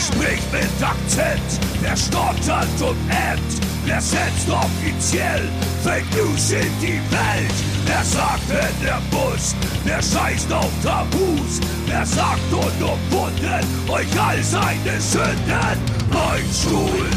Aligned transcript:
Wer 0.00 0.14
spricht 0.16 0.52
mit 0.52 0.82
Akzent? 0.82 1.60
Wer 1.82 1.94
stottert 1.94 2.80
und 2.80 2.96
ämmt? 3.10 3.60
Wer 3.84 4.00
setzt 4.00 4.48
offiziell 4.48 5.46
Fake 5.84 6.06
News 6.16 6.52
in 6.52 6.72
die 6.80 7.00
Welt? 7.10 7.54
Wer 7.84 8.02
sagt 8.02 8.48
in 8.48 8.86
der 8.86 8.98
Bus? 9.10 9.54
Wer 9.84 10.02
scheißt 10.02 10.50
auf 10.54 10.70
Tabus? 10.82 11.60
Wer 11.84 12.06
sagt 12.06 12.50
unumwunden 12.50 13.90
euch 13.90 14.20
all 14.20 14.42
seine 14.42 15.00
Sünden? 15.00 15.78
Beinstuhl! 16.10 17.10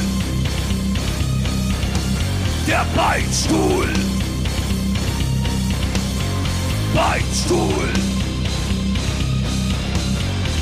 Der 2.68 2.86
Beinstuhl! 2.96 3.88
Beinstuhl! 6.94 7.94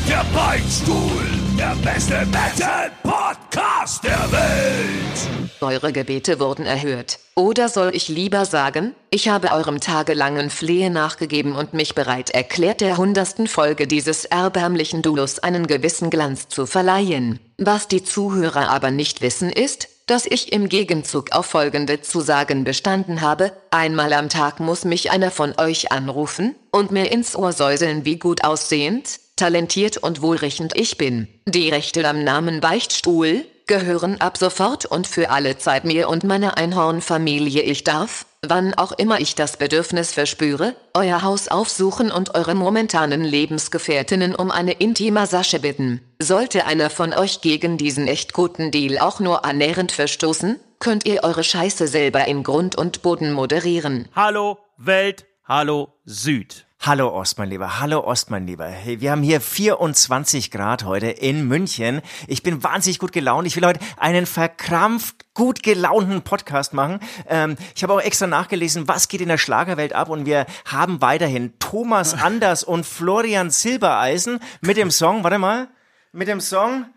Der 0.07 0.23
Beinstuhl! 0.35 1.40
Der 1.57 1.75
beste 1.83 2.25
Metal-Podcast 2.27 4.03
der 4.03 4.31
Welt! 4.31 5.51
Eure 5.61 5.91
Gebete 5.91 6.39
wurden 6.39 6.65
erhört. 6.65 7.19
Oder 7.35 7.69
soll 7.69 7.91
ich 7.93 8.07
lieber 8.07 8.45
sagen, 8.45 8.95
ich 9.09 9.29
habe 9.29 9.51
eurem 9.51 9.79
tagelangen 9.79 10.49
Flehen 10.49 10.93
nachgegeben 10.93 11.55
und 11.55 11.73
mich 11.73 11.93
bereit 11.93 12.29
erklärt, 12.29 12.81
der 12.81 12.97
hundertsten 12.97 13.47
Folge 13.47 13.87
dieses 13.87 14.25
erbärmlichen 14.25 15.01
Duos 15.01 15.39
einen 15.39 15.67
gewissen 15.67 16.09
Glanz 16.09 16.47
zu 16.47 16.65
verleihen. 16.65 17.39
Was 17.57 17.87
die 17.87 18.03
Zuhörer 18.03 18.69
aber 18.69 18.91
nicht 18.91 19.21
wissen 19.21 19.49
ist, 19.49 19.87
dass 20.07 20.25
ich 20.25 20.51
im 20.51 20.67
Gegenzug 20.67 21.31
auf 21.31 21.45
folgende 21.45 22.01
Zusagen 22.01 22.63
bestanden 22.63 23.21
habe. 23.21 23.51
Einmal 23.71 24.13
am 24.13 24.29
Tag 24.29 24.59
muss 24.59 24.83
mich 24.83 25.11
einer 25.11 25.31
von 25.31 25.53
euch 25.57 25.91
anrufen 25.91 26.55
und 26.71 26.91
mir 26.91 27.11
ins 27.11 27.35
Ohr 27.35 27.53
säuseln, 27.53 28.03
wie 28.03 28.17
gut 28.17 28.43
aussehend, 28.43 29.19
talentiert 29.35 29.97
und 29.97 30.21
wohlriechend 30.21 30.75
ich 30.75 30.97
bin. 30.97 31.27
Die 31.47 31.69
Rechte 31.69 32.07
am 32.07 32.23
Namen 32.23 32.61
Beichtstuhl 32.61 33.45
gehören 33.67 34.19
ab 34.19 34.37
sofort 34.37 34.85
und 34.85 35.07
für 35.07 35.29
alle 35.29 35.57
Zeit 35.57 35.85
mir 35.85 36.09
und 36.09 36.23
meiner 36.23 36.57
Einhornfamilie. 36.57 37.61
Ich 37.61 37.85
darf, 37.85 38.25
wann 38.45 38.73
auch 38.73 38.91
immer 38.91 39.21
ich 39.21 39.35
das 39.35 39.55
Bedürfnis 39.55 40.11
verspüre, 40.11 40.75
euer 40.93 41.21
Haus 41.21 41.47
aufsuchen 41.47 42.11
und 42.11 42.35
eure 42.35 42.53
momentanen 42.53 43.23
Lebensgefährtinnen 43.23 44.35
um 44.35 44.51
eine 44.51 44.73
Intimassage 44.73 45.59
bitten. 45.59 46.01
Sollte 46.19 46.65
einer 46.65 46.89
von 46.89 47.13
euch 47.13 47.39
gegen 47.41 47.77
diesen 47.77 48.07
echt 48.07 48.33
guten 48.33 48.71
Deal 48.71 48.99
auch 48.99 49.21
nur 49.21 49.45
annähernd 49.45 49.93
verstoßen, 49.93 50.59
könnt 50.79 51.05
ihr 51.05 51.23
eure 51.23 51.43
Scheiße 51.43 51.87
selber 51.87 52.27
in 52.27 52.43
Grund 52.43 52.75
und 52.75 53.01
Boden 53.01 53.31
moderieren. 53.31 54.09
Hallo 54.13 54.57
Welt, 54.77 55.25
hallo 55.45 55.93
Süd. 56.03 56.65
Hallo 56.83 57.09
Ost, 57.15 57.37
mein 57.37 57.47
Lieber. 57.47 57.79
Hallo 57.79 57.99
Ost, 57.99 58.31
mein 58.31 58.47
Lieber. 58.47 58.65
Hey, 58.65 59.01
wir 59.01 59.11
haben 59.11 59.21
hier 59.21 59.39
24 59.39 60.49
Grad 60.49 60.83
heute 60.83 61.09
in 61.09 61.47
München. 61.47 62.01
Ich 62.25 62.41
bin 62.41 62.63
wahnsinnig 62.63 62.97
gut 62.97 63.11
gelaunt. 63.11 63.45
Ich 63.45 63.55
will 63.55 63.67
heute 63.67 63.79
einen 63.97 64.25
verkrampft 64.25 65.31
gut 65.35 65.61
gelaunten 65.61 66.23
Podcast 66.23 66.73
machen. 66.73 66.99
Ähm, 67.29 67.55
ich 67.75 67.83
habe 67.83 67.93
auch 67.93 68.01
extra 68.01 68.25
nachgelesen, 68.25 68.87
was 68.87 69.09
geht 69.09 69.21
in 69.21 69.27
der 69.27 69.37
Schlagerwelt 69.37 69.93
ab 69.93 70.09
und 70.09 70.25
wir 70.25 70.47
haben 70.65 71.01
weiterhin 71.01 71.53
Thomas 71.59 72.15
Anders 72.19 72.63
und 72.63 72.83
Florian 72.83 73.51
Silbereisen 73.51 74.39
mit 74.61 74.75
dem 74.75 74.89
Song, 74.89 75.23
warte 75.23 75.37
mal, 75.37 75.67
mit 76.13 76.27
dem 76.27 76.41
Song 76.41 76.87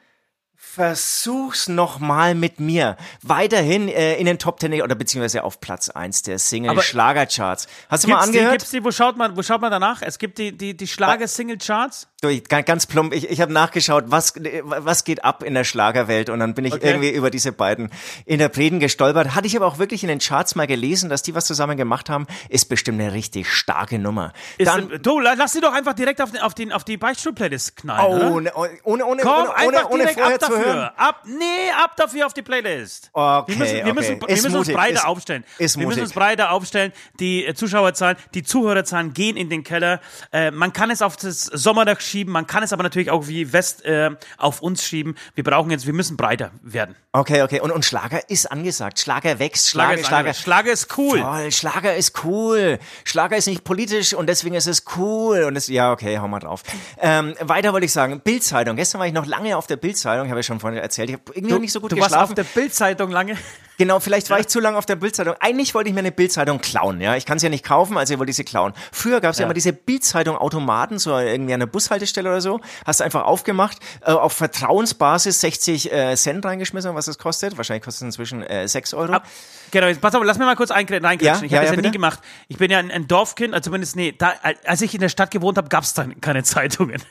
Versuch's 0.74 1.68
noch 1.68 2.00
mal 2.00 2.34
mit 2.34 2.58
mir. 2.58 2.96
Weiterhin 3.22 3.88
äh, 3.88 4.16
in 4.16 4.26
den 4.26 4.40
Top 4.40 4.58
Ten 4.58 4.82
oder 4.82 4.96
beziehungsweise 4.96 5.44
auf 5.44 5.60
Platz 5.60 5.88
eins 5.88 6.22
der 6.22 6.40
Single 6.40 6.80
Schlagercharts. 6.80 7.68
Hast 7.88 8.04
du 8.04 8.08
mal 8.08 8.18
angehört? 8.18 8.46
Die, 8.46 8.56
gibt's 8.58 8.70
die, 8.70 8.84
wo 8.84 8.90
schaut 8.90 9.16
man, 9.16 9.36
wo 9.36 9.42
schaut 9.42 9.60
man 9.60 9.70
danach? 9.70 10.02
Es 10.02 10.18
gibt 10.18 10.38
die 10.38 10.50
die 10.56 10.76
die 10.76 10.86
Schlager 10.88 11.28
Single 11.28 11.58
Charts. 11.58 12.08
Du, 12.24 12.30
ich, 12.30 12.44
ganz 12.48 12.86
plump, 12.86 13.12
ich, 13.12 13.28
ich 13.28 13.42
habe 13.42 13.52
nachgeschaut, 13.52 14.04
was, 14.06 14.32
was 14.62 15.04
geht 15.04 15.24
ab 15.26 15.42
in 15.42 15.52
der 15.52 15.64
Schlagerwelt 15.64 16.30
und 16.30 16.40
dann 16.40 16.54
bin 16.54 16.64
ich 16.64 16.72
Okay. 16.72 16.86
irgendwie 16.88 17.10
über 17.10 17.28
diese 17.30 17.52
beiden 17.52 17.90
Interpreten 18.24 18.80
gestolpert. 18.80 19.34
Hatte 19.34 19.46
ich 19.46 19.54
aber 19.56 19.66
auch 19.66 19.76
wirklich 19.78 20.02
in 20.02 20.08
den 20.08 20.20
Charts 20.20 20.54
mal 20.54 20.66
gelesen, 20.66 21.10
dass 21.10 21.22
die 21.22 21.34
was 21.34 21.44
zusammen 21.44 21.76
gemacht 21.76 22.08
haben, 22.08 22.26
ist 22.48 22.70
bestimmt 22.70 22.98
eine 22.98 23.12
richtig 23.12 23.52
starke 23.52 23.98
Nummer. 23.98 24.32
Ist, 24.56 24.68
Dann, 24.68 24.88
du, 25.02 25.20
la- 25.20 25.34
lass 25.36 25.52
sie 25.52 25.60
doch 25.60 25.74
einfach 25.74 25.92
direkt 25.92 26.22
auf 26.22 26.30
den, 26.32 26.40
auf 26.40 26.54
den, 26.54 26.72
auf 26.72 26.82
die 26.84 26.96
Beichtstuhl-Playlist 26.96 27.76
knallen, 27.76 28.22
oh, 28.32 28.36
ohne, 28.36 28.52
ohne, 28.84 29.04
ohne, 29.04 29.22
Komm, 29.22 29.32
ohne, 29.42 29.54
einfach 29.56 29.84
ohne, 29.84 29.88
ohne 29.88 30.02
direkt 30.04 30.22
ab 30.22 30.38
dafür. 30.40 30.64
hören. 30.64 30.90
Ab, 30.96 31.22
nee, 31.26 31.70
ab 31.84 31.94
dafür 31.96 32.24
auf 32.26 32.32
die 32.32 32.42
Playlist. 32.42 33.10
Okay, 33.12 33.52
wir 33.52 33.58
müssen, 33.58 33.74
wir 33.74 33.82
okay. 33.82 33.92
müssen, 33.92 34.20
wir 34.22 34.28
müssen 34.42 34.56
uns 34.56 34.72
breiter 34.72 34.94
ist- 34.94 35.04
aufstellen. 35.04 35.44
ist 35.58 35.78
wir 35.78 35.86
müssen 35.86 36.00
uns 36.00 36.12
breiter 36.14 36.52
aufstellen. 36.52 36.92
Die 37.20 37.52
Zuschauerzahlen, 37.54 38.16
die 38.32 38.42
Zuhörerzahlen 38.42 39.12
gehen 39.12 39.36
in 39.36 39.50
den 39.50 39.62
Keller. 39.62 40.00
Äh, 40.32 40.50
man 40.52 40.72
kann 40.72 40.90
es 40.90 41.02
auf 41.02 41.16
das 41.18 41.42
Sommerdach 41.44 42.00
schieben, 42.14 42.32
man 42.32 42.46
kann 42.46 42.62
es 42.62 42.72
aber 42.72 42.84
natürlich 42.84 43.10
auch 43.10 43.26
wie 43.26 43.52
West 43.52 43.84
äh, 43.84 44.10
auf 44.38 44.62
uns 44.62 44.84
schieben. 44.84 45.16
Wir 45.34 45.42
brauchen 45.42 45.70
jetzt, 45.70 45.86
wir 45.86 45.92
müssen 45.92 46.16
breiter 46.16 46.52
werden. 46.62 46.94
Okay, 47.12 47.42
okay. 47.42 47.60
Und, 47.60 47.70
und 47.70 47.84
Schlager 47.84 48.28
ist 48.30 48.50
angesagt. 48.50 49.00
Schlager 49.00 49.38
wächst. 49.38 49.68
Schlager, 49.68 49.94
ist 49.94 50.06
Schlager. 50.06 50.34
Schlager 50.34 50.72
ist 50.72 50.98
cool. 50.98 51.20
Voll, 51.20 51.52
Schlager 51.52 51.96
ist 51.96 52.24
cool. 52.24 52.78
Schlager 53.04 53.36
ist 53.36 53.46
nicht 53.46 53.64
politisch 53.64 54.14
und 54.14 54.28
deswegen 54.28 54.54
ist 54.54 54.66
es 54.66 54.84
cool. 54.96 55.44
Und 55.44 55.56
es, 55.56 55.66
ja, 55.68 55.92
okay, 55.92 56.18
hau 56.18 56.28
mal 56.28 56.40
drauf. 56.40 56.62
Ähm, 57.00 57.34
weiter 57.40 57.72
wollte 57.72 57.86
ich 57.86 57.92
sagen, 57.92 58.20
Bildzeitung. 58.20 58.76
Gestern 58.76 59.00
war 59.00 59.06
ich 59.06 59.12
noch 59.12 59.26
lange 59.26 59.56
auf 59.56 59.66
der 59.66 59.76
Bildzeitung, 59.76 60.28
habe 60.28 60.40
ich 60.40 60.46
schon 60.46 60.60
vorhin 60.60 60.78
erzählt. 60.78 61.10
Ich 61.10 61.14
habe 61.14 61.24
irgendwie 61.34 61.52
noch 61.52 61.60
nicht 61.60 61.72
so 61.72 61.80
gut 61.80 61.92
du 61.92 61.96
warst 61.96 62.10
geschlafen. 62.10 62.30
auf 62.30 62.34
der 62.34 62.44
Bildzeitung 62.44 63.10
lange. 63.10 63.36
Genau, 63.76 63.98
vielleicht 63.98 64.30
war 64.30 64.38
ich 64.38 64.46
zu 64.46 64.60
lange 64.60 64.78
auf 64.78 64.86
der 64.86 64.94
Bildzeitung. 64.94 65.34
Eigentlich 65.40 65.74
wollte 65.74 65.88
ich 65.88 65.94
mir 65.94 66.00
eine 66.00 66.12
Bildzeitung 66.12 66.60
klauen, 66.60 67.00
ja. 67.00 67.16
Ich 67.16 67.26
kann 67.26 67.40
sie 67.40 67.46
ja 67.46 67.50
nicht 67.50 67.64
kaufen, 67.64 67.98
also 67.98 68.16
wollte 68.20 68.30
ich 68.30 68.36
sie 68.36 68.44
klauen. 68.44 68.72
Früher 68.92 69.20
gab 69.20 69.32
es 69.32 69.38
ja. 69.38 69.46
immer 69.46 69.54
diese 69.54 69.72
Bildzeitung-Automaten, 69.72 71.00
so 71.00 71.18
irgendwie 71.18 71.54
an 71.54 71.58
der 71.58 71.66
Bushaltestelle 71.66 71.93
oder 72.02 72.40
so. 72.40 72.60
Hast 72.86 73.00
du 73.00 73.04
einfach 73.04 73.24
aufgemacht, 73.24 73.78
äh, 74.02 74.12
auf 74.12 74.32
Vertrauensbasis 74.32 75.40
60 75.40 75.92
äh, 75.92 76.16
Cent 76.16 76.44
reingeschmissen, 76.44 76.94
was 76.94 77.06
das 77.06 77.18
kostet. 77.18 77.56
Wahrscheinlich 77.56 77.84
kostet 77.84 78.02
es 78.02 78.06
inzwischen 78.06 78.42
äh, 78.42 78.66
6 78.68 78.94
Euro. 78.94 79.12
Ab, 79.12 79.26
genau, 79.70 79.86
jetzt, 79.86 80.00
pass 80.00 80.14
auf, 80.14 80.22
lass 80.24 80.38
mir 80.38 80.44
mal 80.44 80.56
kurz 80.56 80.70
reingrätschen. 80.70 81.04
Ja, 81.04 81.16
ich 81.18 81.30
ja, 81.30 81.30
habe 81.30 81.42
das 81.42 81.52
ja, 81.52 81.62
ja 81.62 81.70
nie 81.72 81.76
bitte. 81.76 81.90
gemacht. 81.92 82.20
Ich 82.48 82.56
bin 82.56 82.70
ja 82.70 82.78
ein, 82.78 82.90
ein 82.90 83.06
Dorfkind, 83.06 83.54
also 83.54 83.64
zumindest, 83.68 83.96
nee, 83.96 84.12
da, 84.16 84.34
als 84.64 84.82
ich 84.82 84.94
in 84.94 85.00
der 85.00 85.08
Stadt 85.08 85.30
gewohnt 85.30 85.58
habe, 85.58 85.68
gab 85.68 85.84
es 85.84 85.94
dann 85.94 86.20
keine 86.20 86.42
Zeitungen. 86.42 87.02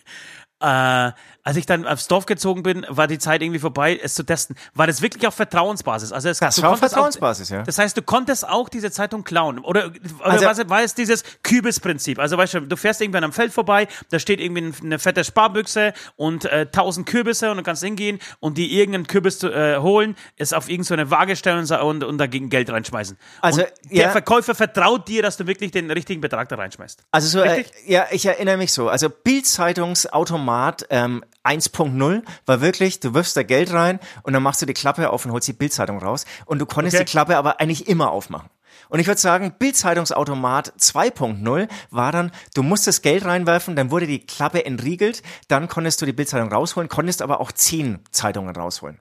Äh, 0.59 1.11
als 1.43 1.57
ich 1.57 1.65
dann 1.65 1.85
aufs 1.85 2.07
Dorf 2.07 2.25
gezogen 2.25 2.63
bin, 2.63 2.85
war 2.89 3.07
die 3.07 3.19
Zeit 3.19 3.41
irgendwie 3.41 3.59
vorbei, 3.59 3.99
es 4.01 4.13
zu 4.13 4.23
testen. 4.23 4.55
War 4.73 4.87
das 4.87 5.01
wirklich 5.01 5.27
auf 5.27 5.35
Vertrauensbasis? 5.35 6.11
Also 6.11 6.29
es, 6.29 6.39
Das 6.39 6.61
war 6.61 6.71
auf 6.71 6.79
Vertrauensbasis, 6.79 7.51
auch, 7.51 7.55
ja. 7.55 7.63
Das 7.63 7.77
heißt, 7.77 7.97
du 7.97 8.01
konntest 8.01 8.47
auch 8.47 8.69
diese 8.69 8.91
Zeitung 8.91 9.23
klauen. 9.23 9.59
Oder, 9.59 9.91
oder 10.19 10.25
Also- 10.25 10.45
was, 10.45 10.69
war 10.69 10.83
es 10.83 10.95
dieses 10.95 11.23
Kürbis-Prinzip? 11.43 12.19
Also 12.19 12.37
weißt 12.37 12.53
du, 12.55 12.59
du 12.61 12.75
fährst 12.77 13.01
irgendwann 13.01 13.25
am 13.25 13.33
Feld 13.33 13.51
vorbei, 13.51 13.87
da 14.09 14.19
steht 14.19 14.39
irgendwie 14.39 14.73
eine 14.83 14.99
fette 14.99 15.23
Sparbüchse 15.23 15.93
und 16.15 16.45
äh, 16.45 16.67
tausend 16.67 17.07
Kürbisse 17.07 17.51
und 17.51 17.57
du 17.57 17.63
kannst 17.63 17.83
hingehen 17.83 18.19
und 18.39 18.57
die 18.57 18.77
irgendeinen 18.79 19.07
Kürbis 19.07 19.39
zu, 19.39 19.51
äh, 19.51 19.77
holen, 19.79 20.15
es 20.37 20.53
auf 20.53 20.69
irgendeine 20.69 21.11
Waage 21.11 21.35
stellen 21.35 21.69
und, 21.69 22.03
und, 22.03 22.17
dagegen 22.17 22.49
Geld 22.49 22.69
reinschmeißen. 22.69 23.17
Also, 23.41 23.61
und 23.61 23.71
der 23.91 24.03
ja. 24.03 24.09
Verkäufer 24.11 24.55
vertraut 24.55 25.07
dir, 25.07 25.21
dass 25.21 25.37
du 25.37 25.45
wirklich 25.45 25.71
den 25.71 25.91
richtigen 25.91 26.21
Betrag 26.21 26.47
da 26.49 26.55
reinschmeißt. 26.55 27.03
Also 27.11 27.27
so, 27.27 27.41
äh, 27.41 27.65
ja, 27.85 28.07
ich 28.11 28.25
erinnere 28.25 28.57
mich 28.57 28.71
so. 28.71 28.87
Also 28.89 29.09
Bildzeitungsautomat 29.09 30.85
ähm, 30.89 31.23
1.0 31.43 32.23
war 32.45 32.61
wirklich, 32.61 32.99
du 32.99 33.13
wirfst 33.13 33.35
da 33.35 33.43
Geld 33.43 33.73
rein 33.73 33.99
und 34.23 34.33
dann 34.33 34.43
machst 34.43 34.61
du 34.61 34.65
die 34.65 34.73
Klappe 34.73 35.09
auf 35.09 35.25
und 35.25 35.31
holst 35.31 35.47
die 35.47 35.53
Bildzeitung 35.53 35.99
raus 35.99 36.25
und 36.45 36.59
du 36.59 36.65
konntest 36.65 36.95
Okay. 36.95 37.05
die 37.05 37.11
Klappe 37.11 37.37
aber 37.37 37.59
eigentlich 37.59 37.87
immer 37.87 38.11
aufmachen. 38.11 38.49
Und 38.89 38.99
ich 38.99 39.07
würde 39.07 39.19
sagen, 39.19 39.53
Bildzeitungsautomat 39.57 40.73
2.0 40.79 41.67
war 41.89 42.11
dann, 42.11 42.31
du 42.53 42.63
musstest 42.63 43.03
Geld 43.03 43.25
reinwerfen, 43.25 43.75
dann 43.75 43.91
wurde 43.91 44.07
die 44.07 44.25
Klappe 44.25 44.65
entriegelt, 44.65 45.23
dann 45.47 45.67
konntest 45.67 46.01
du 46.01 46.05
die 46.05 46.13
Bildzeitung 46.13 46.51
rausholen, 46.51 46.89
konntest 46.89 47.21
aber 47.21 47.39
auch 47.39 47.51
zehn 47.51 47.99
Zeitungen 48.11 48.55
rausholen. 48.55 48.99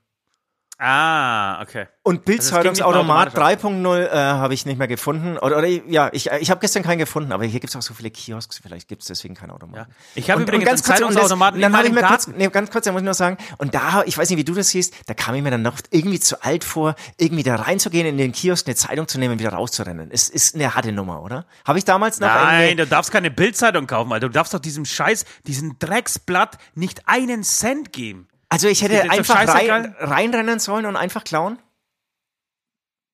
Ah, 0.84 1.62
okay. 1.62 1.86
Und 2.02 2.14
Also 2.16 2.20
es 2.20 2.24
Bildzeitungsautomat 2.24 3.28
automatisch. 3.36 3.62
3.0 3.64 4.04
äh, 4.04 4.10
habe 4.16 4.52
ich 4.52 4.66
nicht 4.66 4.76
mehr 4.78 4.88
gefunden. 4.88 5.38
Oder, 5.38 5.58
oder 5.58 5.68
ja, 5.68 6.10
ich, 6.12 6.28
ich 6.28 6.50
habe 6.50 6.60
gestern 6.60 6.82
keinen 6.82 6.98
gefunden, 6.98 7.30
aber 7.30 7.44
hier 7.44 7.60
gibt's 7.60 7.76
auch 7.76 7.82
so 7.82 7.94
viele 7.94 8.10
Kiosks, 8.10 8.58
vielleicht 8.60 8.88
gibt's 8.88 9.06
deswegen 9.06 9.36
keinen 9.36 9.52
Automaten. 9.52 9.88
Ja. 9.88 9.96
Ich 10.16 10.28
habe 10.28 10.42
übrigens 10.42 10.64
ganz 10.64 10.82
kurz, 10.82 11.00
und 11.00 11.06
das- 11.10 11.14
Zeitungsautomaten 11.14 11.60
dann 11.60 11.76
habe 11.76 11.86
ich 11.86 11.92
mir 11.92 12.02
kurz, 12.02 12.26
nee, 12.26 12.48
ganz 12.48 12.72
kurz, 12.72 12.86
da 12.86 12.90
muss 12.92 13.02
ich 13.02 13.06
noch 13.06 13.14
sagen, 13.14 13.36
und 13.58 13.74
da, 13.76 14.02
ich 14.06 14.18
weiß 14.18 14.28
nicht, 14.30 14.38
wie 14.40 14.44
du 14.44 14.54
das 14.54 14.70
siehst, 14.70 14.92
da 15.06 15.14
kam 15.14 15.36
ich 15.36 15.42
mir 15.42 15.52
dann 15.52 15.62
noch 15.62 15.78
irgendwie 15.90 16.18
zu 16.18 16.42
alt 16.42 16.64
vor, 16.64 16.96
irgendwie 17.16 17.44
da 17.44 17.54
reinzugehen 17.54 18.04
in 18.08 18.18
den 18.18 18.32
Kiosk, 18.32 18.66
eine 18.66 18.74
Zeitung 18.74 19.06
zu 19.06 19.20
nehmen 19.20 19.34
und 19.34 19.38
wieder 19.38 19.52
rauszurennen. 19.52 20.10
Es 20.10 20.28
ist 20.28 20.56
eine 20.56 20.74
harte 20.74 20.90
Nummer, 20.90 21.22
oder? 21.22 21.46
Habe 21.64 21.78
ich 21.78 21.84
damals 21.84 22.18
noch 22.18 22.26
Nein, 22.26 22.76
du 22.76 22.88
darfst 22.88 23.12
keine 23.12 23.30
Bildzeitung 23.30 23.86
kaufen, 23.86 24.12
Alter. 24.12 24.26
Du 24.26 24.32
darfst 24.32 24.52
doch 24.52 24.58
diesem 24.58 24.84
Scheiß, 24.84 25.24
diesem 25.46 25.78
Drecksblatt 25.78 26.58
nicht 26.74 27.02
einen 27.06 27.44
Cent 27.44 27.92
geben. 27.92 28.26
Also 28.52 28.68
ich 28.68 28.82
hätte 28.82 29.10
einfach 29.10 29.48
rein, 29.48 29.94
reinrennen 29.98 30.58
sollen 30.58 30.84
und 30.84 30.94
einfach 30.94 31.24
klauen? 31.24 31.58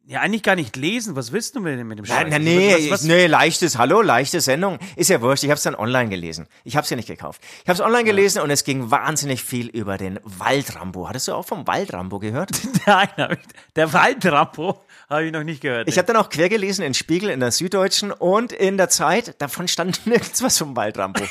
Ja, 0.04 0.20
eigentlich 0.20 0.42
gar 0.42 0.56
nicht 0.56 0.74
lesen. 0.74 1.14
Was 1.14 1.30
willst 1.30 1.54
du 1.54 1.60
mit, 1.60 1.84
mit 1.84 1.98
dem 1.98 2.06
Scheiß? 2.06 2.22
Nein, 2.22 2.30
nein, 2.30 2.42
nee, 2.42 2.74
was, 2.74 2.90
was, 2.90 3.02
nee, 3.02 3.26
leichtes, 3.26 3.78
hallo, 3.78 4.00
leichte 4.00 4.40
Sendung. 4.40 4.78
Ist 4.96 5.10
ja 5.10 5.20
wurscht, 5.20 5.44
ich 5.44 5.50
habe 5.50 5.58
es 5.58 5.62
dann 5.62 5.76
online 5.76 6.08
gelesen. 6.08 6.48
Ich 6.64 6.76
habe 6.76 6.84
es 6.84 6.90
ja 6.90 6.96
nicht 6.96 7.06
gekauft. 7.06 7.40
Ich 7.62 7.68
habe 7.68 7.74
es 7.74 7.80
online 7.80 8.02
gelesen 8.02 8.42
und 8.42 8.50
es 8.50 8.64
ging 8.64 8.90
wahnsinnig 8.90 9.44
viel 9.44 9.68
über 9.68 9.96
den 9.96 10.18
Waldrambo. 10.24 11.08
Hattest 11.08 11.28
du 11.28 11.34
auch 11.34 11.44
vom 11.46 11.68
Waldrambo 11.68 12.18
gehört? 12.18 12.50
Nein, 12.86 13.08
hab 13.16 13.32
ich, 13.32 13.38
der 13.76 13.92
Waldrampo 13.92 14.82
habe 15.08 15.24
ich 15.26 15.32
noch 15.32 15.44
nicht 15.44 15.60
gehört. 15.60 15.88
Ich 15.88 15.98
habe 15.98 16.06
dann 16.06 16.16
auch 16.16 16.30
quer 16.30 16.48
gelesen 16.48 16.82
in 16.82 16.94
Spiegel, 16.94 17.30
in 17.30 17.40
der 17.40 17.52
Süddeutschen 17.52 18.10
und 18.10 18.52
in 18.52 18.76
der 18.76 18.88
Zeit. 18.88 19.40
Davon 19.40 19.68
stand 19.68 20.06
nirgends 20.06 20.42
was 20.42 20.58
vom 20.58 20.74
Waldrambo. 20.74 21.22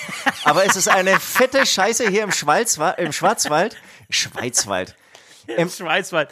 Aber 0.44 0.65
es 0.65 0.75
ist 0.75 0.88
eine 0.88 1.19
fette 1.19 1.65
Scheiße 1.65 2.07
hier 2.10 2.24
im, 2.24 2.31
Schwarzwa 2.31 2.92
im 2.92 3.12
Schwarzwald. 3.12 3.75
Schweizwald. 4.09 4.95
Im 5.48 5.69
Schweizwald. 5.69 6.30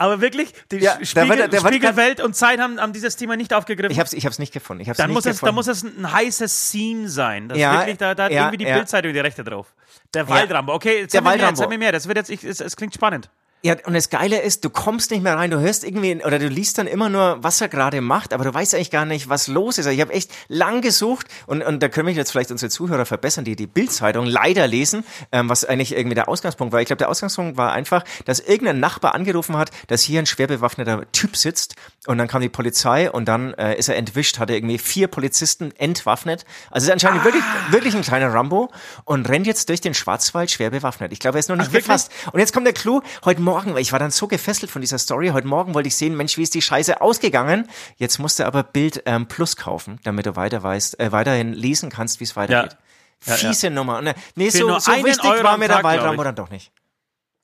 Aber 0.00 0.20
wirklich, 0.20 0.52
die 0.70 0.76
Ja, 0.78 0.92
Spiegel, 1.04 1.28
da 1.28 1.28
wird- 1.28 1.48
da 1.48 1.52
wird 1.52 1.62
Spiegel 1.62 1.80
grad- 1.90 1.96
Welt 1.96 2.20
und 2.20 2.34
Zeit 2.34 2.60
haben, 2.60 2.80
haben 2.80 2.92
dieses 2.92 3.16
Thema 3.16 3.36
nicht 3.36 3.52
aufgegriffen. 3.52 3.90
Ich 3.92 3.98
hab's, 3.98 4.12
ich 4.12 4.24
hab's 4.26 4.38
nicht 4.38 4.52
gefunden. 4.52 4.80
Ich 4.82 4.88
hab's 4.88 4.96
dann, 4.96 5.08
nicht 5.08 5.14
muss 5.16 5.26
es, 5.26 5.40
gefunden. 5.40 5.46
dann 5.46 5.54
muss 5.56 5.66
es 5.66 5.82
ein 5.82 6.12
heißes 6.12 6.68
Scene 6.70 7.08
sein. 7.08 7.48
Das 7.48 7.58
Ja, 7.58 7.78
wirklich, 7.80 7.98
da, 7.98 8.14
da 8.14 8.24
hat 8.24 8.32
ja, 8.32 8.42
irgendwie 8.42 8.58
die 8.64 8.70
ja. 8.70 8.76
Bildzeitung 8.76 9.12
die 9.12 9.18
Rechte 9.18 9.42
drauf. 9.42 9.74
Der 10.14 10.28
Waldrambo. 10.28 10.72
Okay, 10.74 11.00
jetzt 11.00 11.14
Der 11.14 11.22
sag 11.22 11.36
mir 11.38 11.52
mehr, 11.52 11.68
mir 11.68 11.78
mehr. 11.78 11.92
Das 11.92 12.06
wird 12.06 12.16
jetzt, 12.16 12.30
ich, 12.30 12.44
es, 12.44 12.60
es 12.60 12.76
klingt 12.76 12.94
spannend. 12.94 13.28
Ja, 13.64 13.74
und 13.86 13.94
das 13.94 14.08
Geile 14.08 14.40
ist, 14.40 14.64
du 14.64 14.70
kommst 14.70 15.10
nicht 15.10 15.24
mehr 15.24 15.36
rein, 15.36 15.50
du 15.50 15.58
hörst 15.58 15.82
irgendwie, 15.82 16.24
oder 16.24 16.38
du 16.38 16.46
liest 16.46 16.78
dann 16.78 16.86
immer 16.86 17.08
nur, 17.08 17.38
was 17.42 17.60
er 17.60 17.68
gerade 17.68 18.00
macht, 18.00 18.32
aber 18.32 18.44
du 18.44 18.54
weißt 18.54 18.76
eigentlich 18.76 18.92
gar 18.92 19.04
nicht, 19.04 19.28
was 19.28 19.48
los 19.48 19.78
ist. 19.78 19.86
Also 19.86 19.96
ich 19.96 20.00
habe 20.00 20.12
echt 20.12 20.30
lang 20.46 20.80
gesucht 20.80 21.26
und, 21.46 21.62
und 21.62 21.82
da 21.82 21.88
können 21.88 22.06
mich 22.06 22.16
jetzt 22.16 22.30
vielleicht 22.30 22.52
unsere 22.52 22.70
Zuhörer 22.70 23.04
verbessern, 23.04 23.44
die 23.44 23.56
die 23.56 23.66
Bildzeitung 23.66 24.26
leider 24.26 24.68
lesen, 24.68 25.02
ähm, 25.32 25.48
was 25.48 25.64
eigentlich 25.64 25.96
irgendwie 25.96 26.14
der 26.14 26.28
Ausgangspunkt 26.28 26.72
war. 26.72 26.80
Ich 26.80 26.86
glaube, 26.86 26.98
der 26.98 27.08
Ausgangspunkt 27.08 27.56
war 27.56 27.72
einfach, 27.72 28.04
dass 28.26 28.38
irgendein 28.38 28.78
Nachbar 28.78 29.16
angerufen 29.16 29.56
hat, 29.56 29.70
dass 29.88 30.02
hier 30.02 30.20
ein 30.20 30.26
schwer 30.26 30.46
bewaffneter 30.46 31.10
Typ 31.10 31.36
sitzt 31.36 31.74
und 32.06 32.18
dann 32.18 32.28
kam 32.28 32.40
die 32.40 32.48
Polizei 32.48 33.10
und 33.10 33.26
dann 33.26 33.54
äh, 33.54 33.76
ist 33.76 33.88
er 33.88 33.96
entwischt, 33.96 34.38
hatte 34.38 34.54
irgendwie 34.54 34.78
vier 34.78 35.08
Polizisten 35.08 35.72
entwaffnet. 35.76 36.44
Also 36.70 36.86
ist 36.86 36.92
anscheinend 36.92 37.24
wirklich, 37.24 37.42
wirklich 37.72 37.96
ein 37.96 38.02
kleiner 38.02 38.32
Rambo 38.32 38.70
und 39.04 39.28
rennt 39.28 39.48
jetzt 39.48 39.68
durch 39.68 39.80
den 39.80 39.94
Schwarzwald 39.94 40.48
schwer 40.52 40.70
bewaffnet. 40.70 41.12
Ich 41.12 41.18
glaube, 41.18 41.38
er 41.38 41.40
ist 41.40 41.48
noch 41.48 41.56
nicht 41.56 41.72
wirklich? 41.72 41.86
gefasst. 41.86 42.12
Und 42.30 42.38
jetzt 42.38 42.52
kommt 42.52 42.64
der 42.64 42.72
Clou. 42.72 43.00
Heute 43.24 43.47
Morgen, 43.48 43.74
weil 43.74 43.80
ich 43.80 43.92
war 43.92 43.98
dann 43.98 44.10
so 44.10 44.28
gefesselt 44.28 44.70
von 44.70 44.82
dieser 44.82 44.98
Story, 44.98 45.28
heute 45.28 45.46
Morgen 45.46 45.72
wollte 45.72 45.88
ich 45.88 45.96
sehen, 45.96 46.14
Mensch, 46.14 46.36
wie 46.36 46.42
ist 46.42 46.54
die 46.54 46.60
Scheiße 46.60 47.00
ausgegangen? 47.00 47.66
Jetzt 47.96 48.18
musst 48.18 48.38
du 48.38 48.44
aber 48.44 48.62
Bild 48.62 49.02
ähm, 49.06 49.26
Plus 49.26 49.56
kaufen, 49.56 49.98
damit 50.04 50.26
du 50.26 50.36
weiter 50.36 50.62
weißt, 50.62 51.00
äh, 51.00 51.12
weiterhin 51.12 51.54
lesen 51.54 51.88
kannst, 51.88 52.20
wie 52.20 52.24
es 52.24 52.36
weitergeht. 52.36 52.76
Ja, 53.24 53.34
Fiese 53.34 53.70
Nummer. 53.70 53.98
Und, 53.98 54.08
äh, 54.08 54.14
nee, 54.34 54.50
Für 54.50 54.58
so, 54.58 54.78
so 54.78 54.92
wichtig 55.02 55.24
Euro 55.24 55.44
war 55.44 55.56
mir 55.56 55.66
der 55.68 55.82
ich. 55.82 56.24
dann 56.24 56.34
doch 56.34 56.50
nicht. 56.50 56.72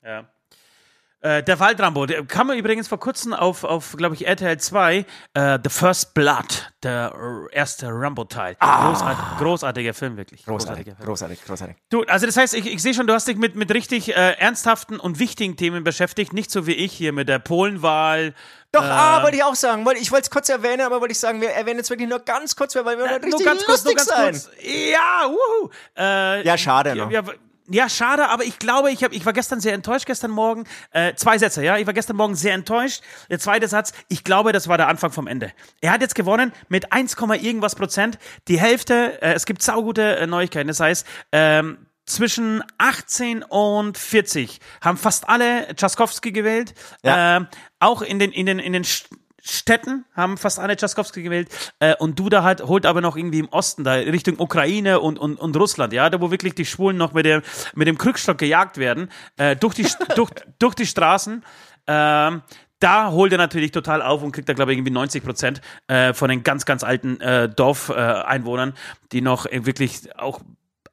Ja. 0.05 0.27
Äh, 1.25 1.43
der 1.43 1.59
Waldrambo, 1.59 2.05
der 2.05 2.23
kam 2.27 2.51
übrigens 2.51 2.87
vor 2.87 3.01
kurzem 3.01 3.33
auf, 3.33 3.65
auf 3.65 3.95
glaube 3.97 4.15
ich, 4.15 4.27
RTL 4.27 4.59
2, 4.59 5.07
äh, 5.33 5.59
The 5.65 5.71
First 5.71 6.13
Blood, 6.13 6.71
der 6.83 7.15
äh, 7.51 7.55
erste 7.57 7.89
Rambo-Teil. 7.89 8.57
Großartig, 8.61 9.25
großartiger 9.39 9.95
Film, 9.95 10.19
wirklich. 10.19 10.45
Großartig, 10.45 10.85
Großartiger 10.85 10.97
Film. 10.97 11.07
großartig, 11.09 11.45
großartig. 11.47 11.77
Du, 11.89 12.03
also 12.03 12.27
das 12.27 12.37
heißt, 12.37 12.53
ich, 12.53 12.67
ich 12.71 12.83
sehe 12.83 12.93
schon, 12.93 13.07
du 13.07 13.15
hast 13.15 13.27
dich 13.27 13.39
mit, 13.39 13.57
mit 13.57 13.73
richtig 13.73 14.15
äh, 14.15 14.33
ernsthaften 14.33 15.01
und 15.01 15.19
wichtigen 15.19 15.57
Themen 15.57 15.83
beschäftigt, 15.83 16.35
nicht 16.35 16.51
so 16.51 16.67
wie 16.67 16.75
ich 16.75 16.93
hier 16.93 17.15
mit 17.15 17.27
der 17.31 17.39
Polenwahl. 17.39 18.35
Doch, 18.73 18.83
ah, 18.85 19.23
wollte 19.23 19.39
ich 19.39 19.45
auch 19.45 19.55
sagen. 19.55 19.87
Ich 19.99 20.13
wollte 20.13 20.25
es 20.25 20.31
kurz 20.31 20.51
erwähnen, 20.51 20.83
aber 20.83 21.01
wollte 21.01 21.13
ich 21.13 21.21
sagen, 21.21 21.41
wir 21.41 21.51
erwähnen 21.53 21.79
jetzt 21.79 21.89
wirklich 21.89 22.09
nur 22.09 22.19
ganz 22.19 22.55
kurz, 22.55 22.75
weil 22.75 22.85
wir 22.85 22.99
wollen 22.99 23.09
richtig 23.09 23.31
nur 23.31 23.45
ganz 23.45 23.65
kurz, 23.65 23.83
nur 23.85 23.95
lustig 23.95 23.97
ganz 23.97 24.09
sein. 24.09 24.33
kurz. 24.33 24.51
Ja, 24.93 25.27
wuhu. 25.29 25.71
Äh, 25.97 26.45
Ja, 26.47 26.59
schade, 26.59 26.91
ja, 26.95 27.07
ne? 27.07 27.13
ja, 27.15 27.23
ja, 27.69 27.89
schade, 27.89 28.29
aber 28.29 28.45
ich 28.45 28.59
glaube, 28.59 28.91
ich, 28.91 29.03
hab, 29.03 29.13
ich 29.13 29.25
war 29.25 29.33
gestern 29.33 29.61
sehr 29.61 29.73
enttäuscht, 29.73 30.07
gestern 30.07 30.31
Morgen. 30.31 30.65
Äh, 30.91 31.15
zwei 31.15 31.39
Sätze, 31.39 31.65
ja. 31.65 31.79
Ich 31.79 31.87
war 31.87 31.95
gestern 31.95 32.17
Morgen 32.17 32.35
sehr 32.35 32.55
enttäuscht. 32.55 33.03
Der 33.31 33.39
zweite 33.39 33.69
Satz, 33.69 33.93
ich 34.09 34.23
glaube, 34.23 34.53
das 34.53 34.69
war 34.69 34.77
der 34.77 34.89
Anfang 34.89 35.13
vom 35.13 35.27
Ende. 35.27 35.53
Er 35.81 35.93
hat 35.93 36.03
jetzt 36.03 36.15
gewonnen 36.15 36.53
mit 36.69 36.93
1, 36.93 37.17
irgendwas 37.43 37.75
Prozent. 37.75 38.19
Die 38.49 38.61
Hälfte, 38.61 39.23
äh, 39.23 39.33
es 39.33 39.47
gibt 39.47 39.63
saugute 39.63 40.17
äh, 40.17 40.27
Neuigkeiten. 40.27 40.69
Das 40.69 40.81
heißt, 40.81 41.07
ähm, 41.33 41.87
zwischen 42.07 42.63
18 42.77 43.43
und 43.43 43.97
40 43.97 44.61
haben 44.83 44.99
fast 44.99 45.29
alle 45.29 45.75
Tschaskowski 45.75 46.33
gewählt. 46.33 46.75
Ja. 47.03 47.39
Ähm, 47.39 47.49
auch 47.79 48.03
in 48.03 48.19
den, 48.19 48.31
in 48.33 48.45
den, 48.45 48.59
in 48.59 48.75
den 48.75 48.85
Städten 49.47 50.07
haben 50.15 50.39
fast 50.39 50.59
alle 50.59 50.75
Tschaskowski 50.77 51.23
gewählt 51.23 51.49
äh, 51.79 51.95
und 51.97 52.19
Duda 52.19 52.43
hat, 52.43 52.63
holt 52.63 52.87
aber 52.87 53.03
noch 53.03 53.17
irgendwie 53.17 53.41
im 53.41 53.49
Osten, 53.49 53.85
da 53.85 53.93
Richtung 53.93 54.41
Ukraine 54.41 55.01
und, 55.01 55.19
und, 55.19 55.37
und 55.37 55.57
Russland, 55.57 55.93
ja, 55.93 56.09
da 56.09 56.21
wo 56.21 56.31
wirklich 56.31 56.55
die 56.55 56.65
Schwulen 56.65 56.97
noch 56.97 57.13
mit 57.13 57.27
dem, 57.27 57.43
mit 57.75 57.87
dem 57.87 57.99
Krückstock 57.99 58.39
gejagt 58.39 58.79
werden, 58.79 59.11
äh, 59.37 59.55
durch, 59.55 59.75
die, 59.75 59.87
durch, 60.17 60.31
durch 60.59 60.75
die 60.75 60.87
Straßen. 60.87 61.45
Ähm, 61.87 62.43
da 62.81 63.11
holt 63.11 63.33
er 63.33 63.39
natürlich 63.39 63.73
total 63.73 64.03
auf 64.03 64.23
und 64.23 64.33
kriegt 64.33 64.49
da, 64.49 64.55
glaube 64.55 64.73
ich, 64.73 64.79
irgendwie 64.79 64.93
90 64.93 65.23
Prozent 65.23 65.61
äh, 65.89 66.13
von 66.15 66.29
den 66.29 66.43
ganz, 66.43 66.65
ganz 66.65 66.83
alten 66.83 67.21
äh, 67.21 67.49
Dorfeinwohnern, 67.49 68.23
äh, 68.23 68.25
Einwohnern, 68.25 68.75
die 69.13 69.21
noch 69.21 69.47
äh, 69.47 69.67
wirklich 69.67 70.15
auch 70.19 70.41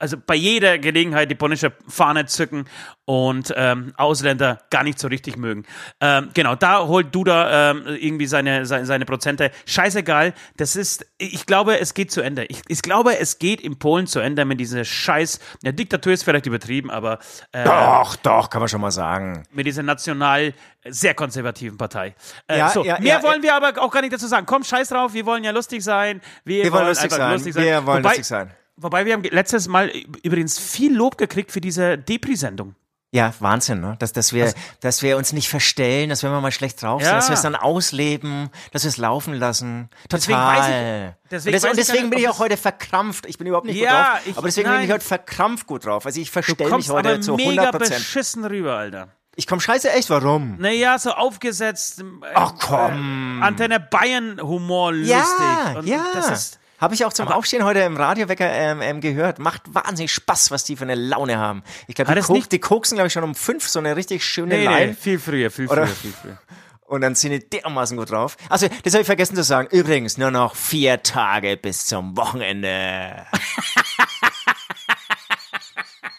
also 0.01 0.17
bei 0.17 0.35
jeder 0.35 0.79
Gelegenheit 0.79 1.29
die 1.29 1.35
polnische 1.35 1.71
Fahne 1.87 2.25
zücken 2.25 2.65
und 3.05 3.53
ähm, 3.55 3.93
Ausländer 3.97 4.59
gar 4.71 4.83
nicht 4.83 4.99
so 4.99 5.07
richtig 5.07 5.37
mögen. 5.37 5.63
Ähm, 5.99 6.29
genau, 6.33 6.55
da 6.55 6.87
holt 6.87 7.13
Duda 7.13 7.71
ähm, 7.71 7.83
irgendwie 7.87 8.25
seine, 8.25 8.65
seine, 8.65 8.85
seine 8.85 9.05
Prozente. 9.05 9.51
Scheißegal, 9.65 10.33
das 10.57 10.75
ist, 10.75 11.05
ich 11.17 11.45
glaube, 11.45 11.79
es 11.79 11.93
geht 11.93 12.11
zu 12.11 12.21
Ende. 12.21 12.45
Ich, 12.45 12.61
ich 12.67 12.81
glaube, 12.81 13.19
es 13.19 13.37
geht 13.37 13.61
in 13.61 13.77
Polen 13.77 14.07
zu 14.07 14.19
Ende 14.19 14.43
mit 14.43 14.59
dieser 14.59 14.83
Scheiß, 14.83 15.39
ja, 15.63 15.71
Diktatur 15.71 16.13
ist 16.13 16.23
vielleicht 16.23 16.47
übertrieben, 16.47 16.89
aber 16.89 17.19
äh, 17.51 17.63
Doch, 17.63 18.15
doch, 18.15 18.49
kann 18.49 18.61
man 18.61 18.69
schon 18.69 18.81
mal 18.81 18.91
sagen. 18.91 19.43
mit 19.51 19.67
dieser 19.67 19.83
national 19.83 20.53
sehr 20.83 21.13
konservativen 21.13 21.77
Partei. 21.77 22.15
Äh, 22.47 22.57
Ja, 22.57 22.69
so, 22.69 22.83
ja, 22.83 22.99
mehr 22.99 23.17
ja, 23.17 23.23
wollen 23.23 23.43
wir 23.43 23.53
aber 23.53 23.79
auch 23.81 23.91
gar 23.91 24.01
nicht 24.01 24.13
dazu 24.13 24.25
sagen. 24.25 24.47
Komm, 24.47 24.63
scheiß 24.63 24.89
drauf, 24.89 25.13
wir 25.13 25.25
wollen 25.27 25.43
ja 25.43 25.51
lustig 25.51 25.83
sein. 25.83 26.21
Wir, 26.43 26.63
Wir 26.63 26.71
wollen 26.71 26.87
lustig 26.87 27.11
einfach 27.11 27.39
sein. 27.39 27.55
Wir 27.55 27.85
wollen 27.85 28.03
lustig 28.03 28.25
sein. 28.25 28.51
Wobei 28.81 29.05
wir 29.05 29.13
haben 29.13 29.23
letztes 29.23 29.67
Mal 29.67 29.89
übrigens 30.23 30.57
viel 30.59 30.95
Lob 30.95 31.17
gekriegt 31.17 31.51
für 31.51 31.61
diese 31.61 31.97
Depri-Sendung. 31.97 32.75
Ja, 33.13 33.33
Wahnsinn, 33.39 33.81
ne? 33.81 33.97
Dass, 33.99 34.13
dass, 34.13 34.31
wir, 34.31 34.53
dass 34.79 35.01
wir 35.01 35.17
uns 35.17 35.33
nicht 35.33 35.49
verstellen, 35.49 36.07
dass 36.09 36.23
wenn 36.23 36.31
wir 36.31 36.39
mal 36.39 36.51
schlecht 36.53 36.81
drauf 36.81 37.01
sind, 37.01 37.09
Ja. 37.11 37.17
dass 37.17 37.27
wir 37.27 37.33
es 37.33 37.41
dann 37.41 37.57
ausleben, 37.57 38.49
dass 38.71 38.83
wir 38.85 38.89
es 38.89 38.95
laufen 38.95 39.33
lassen. 39.33 39.89
Deswegen 40.09 40.37
Total. 40.39 40.57
weiß 40.57 40.65
ich- 40.67 41.29
deswegen 41.29 41.55
und 41.57 41.63
das, 41.63 41.71
und 41.71 41.77
ich 41.79 41.85
deswegen 41.87 42.03
gar 42.03 42.09
bin 42.11 42.19
nicht, 42.19 42.23
ich 42.23 42.29
auch 42.29 42.39
heute 42.39 42.55
verkrampft. 42.55 43.25
Ich 43.25 43.37
bin 43.37 43.47
überhaupt 43.47 43.67
nicht 43.67 43.75
Ja, 43.81 44.13
gut 44.13 44.19
ich- 44.19 44.25
drauf. 44.27 44.37
Aber 44.37 44.47
deswegen 44.47 44.69
bin 44.69 44.75
nein. 44.77 44.85
ich 44.85 44.91
heute 44.93 45.03
verkrampft 45.05 45.67
gut 45.67 45.85
drauf. 45.85 46.05
Also 46.05 46.21
ich 46.21 46.31
verstelle 46.31 46.73
mich 46.77 46.89
heute 46.89 47.09
aber 47.09 47.19
zu 47.21 47.35
mega 47.35 47.49
100 47.63 47.71
Prozent. 47.71 47.99
beschissen 47.99 48.45
rüber, 48.45 48.77
Alter. 48.77 49.09
Ich 49.35 49.45
komme 49.45 49.59
scheiße 49.59 49.91
echt, 49.91 50.09
warum? 50.09 50.55
Naja, 50.59 50.97
so 50.97 51.11
aufgesetzt. 51.11 51.99
äh, 51.99 52.03
Ach 52.33 52.53
komm. 52.59 53.41
Antenne 53.43 53.81
Bayern-Humor 53.81 54.93
lustig. 54.93 55.09
Ja, 55.17 55.73
Und 55.77 55.85
ja. 55.87 56.05
Das 56.13 56.29
ist, 56.31 56.59
Habe 56.81 56.95
ich 56.95 57.05
auch 57.05 57.13
zum 57.13 57.27
Aufstehen 57.27 57.63
heute 57.63 57.79
im 57.81 57.95
Radiowecker 57.95 58.49
ähm, 58.51 58.81
ähm, 58.81 59.01
gehört. 59.01 59.37
Macht 59.37 59.61
wahnsinnig 59.73 60.11
Spaß, 60.11 60.49
was 60.49 60.63
die 60.63 60.75
für 60.75 60.83
eine 60.83 60.95
Laune 60.95 61.37
haben. 61.37 61.61
Ich 61.87 61.93
glaube, 61.93 62.11
die, 62.11 62.19
es 62.19 62.25
Ko 62.25 62.33
nicht- 62.33 62.51
die 62.51 62.59
koksen, 62.59 62.95
glaube 62.97 63.07
ich, 63.07 63.13
schon 63.13 63.23
um 63.23 63.35
fünf 63.35 63.67
so 63.67 63.77
eine 63.77 63.95
richtig 63.95 64.25
schöne 64.25 64.55
nee, 64.55 64.65
Line. 64.65 64.87
nee, 64.87 64.93
viel 64.99 65.19
früher, 65.19 65.51
viel 65.51 65.67
Oder- 65.67 65.85
früher, 65.85 65.95
viel 65.95 66.13
früher. 66.19 66.37
Und 66.91 66.99
dann 66.99 67.15
sind 67.15 67.31
die 67.31 67.49
dermaßen 67.49 67.95
gut 67.95 68.11
drauf. 68.11 68.35
Also, 68.49 68.67
das 68.83 68.93
habe 68.93 69.01
ich 69.01 69.05
vergessen 69.05 69.33
zu 69.35 69.43
sagen. 69.43 69.69
Übrigens, 69.71 70.17
nur 70.17 70.29
noch 70.29 70.55
vier 70.55 71.01
Tage 71.01 71.55
bis 71.55 71.85
zum 71.85 72.17
Wochenende. 72.17 73.25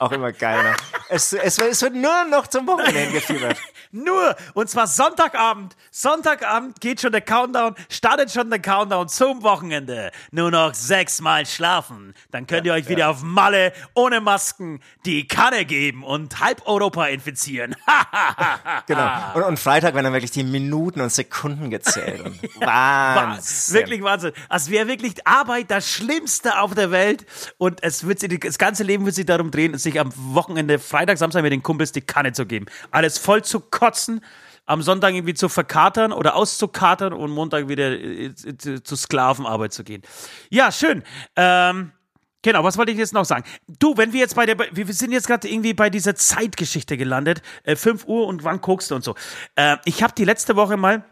Auch 0.03 0.11
immer 0.11 0.33
geil, 0.33 0.61
ne? 0.61 0.75
Es, 1.11 1.33
es, 1.33 1.59
es 1.59 1.81
wird 1.81 1.95
nur 1.95 2.25
noch 2.29 2.49
zum 2.49 2.67
Wochenende 2.67 2.99
hingefiebert. 2.99 3.57
Nur, 3.93 4.35
und 4.55 4.71
zwar 4.71 4.87
Sonntagabend. 4.87 5.77
Sonntagabend 5.91 6.81
geht 6.81 7.03
schon 7.03 7.13
der 7.13 7.21
Countdown, 7.21 7.75
startet 7.91 8.33
schon 8.33 8.49
der 8.49 8.59
Countdown 8.59 9.07
zum 9.09 9.43
Wochenende. 9.43 10.11
Nur 10.31 10.51
noch 10.51 10.73
sechsmal 10.73 11.45
schlafen. 11.45 12.15
Dann 12.31 12.47
könnt 12.47 12.65
ihr 12.65 12.73
euch 12.73 12.89
wieder 12.89 13.11
auf 13.11 13.23
Malle 13.23 13.75
ohne 13.93 14.23
Masken 14.23 14.81
die 15.05 15.29
Kanne 15.29 15.67
geben 15.67 16.03
und 16.03 16.41
halb 16.41 16.67
Europa 16.67 17.07
infizieren. 17.07 17.77
Genau. 18.87 19.11
Und, 19.35 19.43
und 19.45 19.59
Freitag 19.59 19.95
werden 19.95 20.05
dann 20.05 20.13
wirklich 20.13 20.31
die 20.33 20.43
Minuten 20.43 21.01
und 21.01 21.13
Sekunden 21.13 21.71
gezählt. 21.71 22.21
Und 22.25 22.43
Wahnsinn. 22.61 23.75
Wirklich 23.75 24.03
Wahnsinn. 24.03 24.33
Als 24.49 24.71
wäre 24.71 24.89
wirklich 24.89 25.27
Arbeit 25.27 25.71
das 25.71 25.89
Schlimmste 25.89 26.59
auf 26.59 26.75
der 26.75 26.91
Welt 26.91 27.25
und 27.59 27.83
es 27.83 28.07
wird 28.07 28.19
sich, 28.19 28.41
das 28.41 28.59
ganze 28.59 28.83
Leben 28.83 29.05
wird 29.05 29.15
sich 29.15 29.27
darum 29.27 29.51
drehen, 29.51 29.77
sich 29.79 29.92
am 29.99 30.13
Wochenende, 30.17 30.79
Freitag, 30.79 31.19
Samstag 31.19 31.43
mit 31.43 31.53
den 31.53 31.63
Kumpels 31.63 31.93
die 31.93 32.01
Kanne 32.01 32.33
zu 32.33 32.47
geben. 32.47 32.67
Alles 32.91 33.19
voll 33.19 33.43
zu 33.43 33.61
kotzen, 33.61 34.21
am 34.67 34.83
Sonntag 34.83 35.15
irgendwie 35.15 35.35
zu 35.35 35.49
verkatern 35.49 36.13
oder 36.13 36.37
auszukatern 36.37 37.13
und 37.13 37.31
Montag 37.31 37.69
wieder 37.69 37.91
äh, 37.91 38.27
äh, 38.27 38.83
zu 38.83 38.97
Sklavenarbeit 38.97 39.73
zu 39.73 39.85
gehen. 39.85 40.03
Ja, 40.51 40.73
schön. 40.73 41.03
Ähm, 41.37 41.93
Genau, 42.45 42.65
was 42.65 42.77
wollte 42.77 42.91
ich 42.91 42.99
jetzt 42.99 43.15
noch 43.15 43.25
sagen? 43.25 43.45
Du, 43.79 43.97
wenn 43.97 44.13
wir 44.13 44.19
jetzt 44.19 44.35
bei 44.35 44.47
der, 44.47 44.59
wir 44.59 44.93
sind 44.93 45.13
jetzt 45.13 45.29
gerade 45.29 45.49
irgendwie 45.49 45.75
bei 45.75 45.91
dieser 45.91 46.17
Zeitgeschichte 46.17 46.97
gelandet, 46.97 47.41
äh, 47.63 47.77
5 47.77 48.05
Uhr 48.07 48.27
und 48.27 48.43
wann 48.43 48.61
guckst 48.61 48.91
du 48.91 48.97
und 48.97 49.05
so. 49.05 49.15
Äh, 49.55 49.77
ich 49.85 50.03
habe 50.03 50.13
die 50.13 50.25
letzte 50.25 50.57
Woche 50.57 50.77
mal 50.77 51.05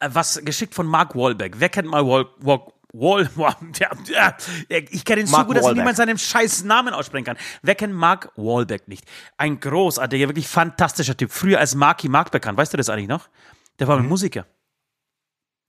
äh, 0.00 0.08
was 0.12 0.44
geschickt 0.44 0.74
von 0.74 0.86
Mark 0.88 1.14
Wahlberg. 1.14 1.54
Wer 1.58 1.68
kennt 1.68 1.88
mal 1.88 2.04
Wall, 2.04 2.26
Wall, 2.38 2.62
Wall, 2.92 3.28
ich 4.90 5.04
kenne 5.04 5.20
ihn 5.20 5.26
so 5.26 5.32
Mark 5.36 5.46
gut, 5.46 5.56
dass 5.56 5.62
ich 5.62 5.66
Wahlberg. 5.66 5.74
niemand 5.76 5.96
seinen 5.96 6.18
scheiß 6.18 6.64
Namen 6.64 6.92
aussprechen 6.94 7.24
kann. 7.24 7.36
Wer 7.62 7.74
kennt 7.74 7.94
Mark 7.94 8.32
Wahlberg 8.36 8.88
nicht? 8.88 9.04
Ein 9.36 9.60
großartiger, 9.60 10.28
wirklich 10.28 10.48
fantastischer 10.48 11.16
Typ. 11.16 11.30
Früher 11.32 11.58
als 11.60 11.74
Marky 11.74 12.08
Mark 12.08 12.30
bekannt. 12.30 12.58
Weißt 12.58 12.72
du 12.72 12.76
das 12.76 12.88
eigentlich 12.88 13.08
noch? 13.08 13.28
Der 13.78 13.86
war 13.88 13.96
ein 13.98 14.06
Musiker. 14.08 14.46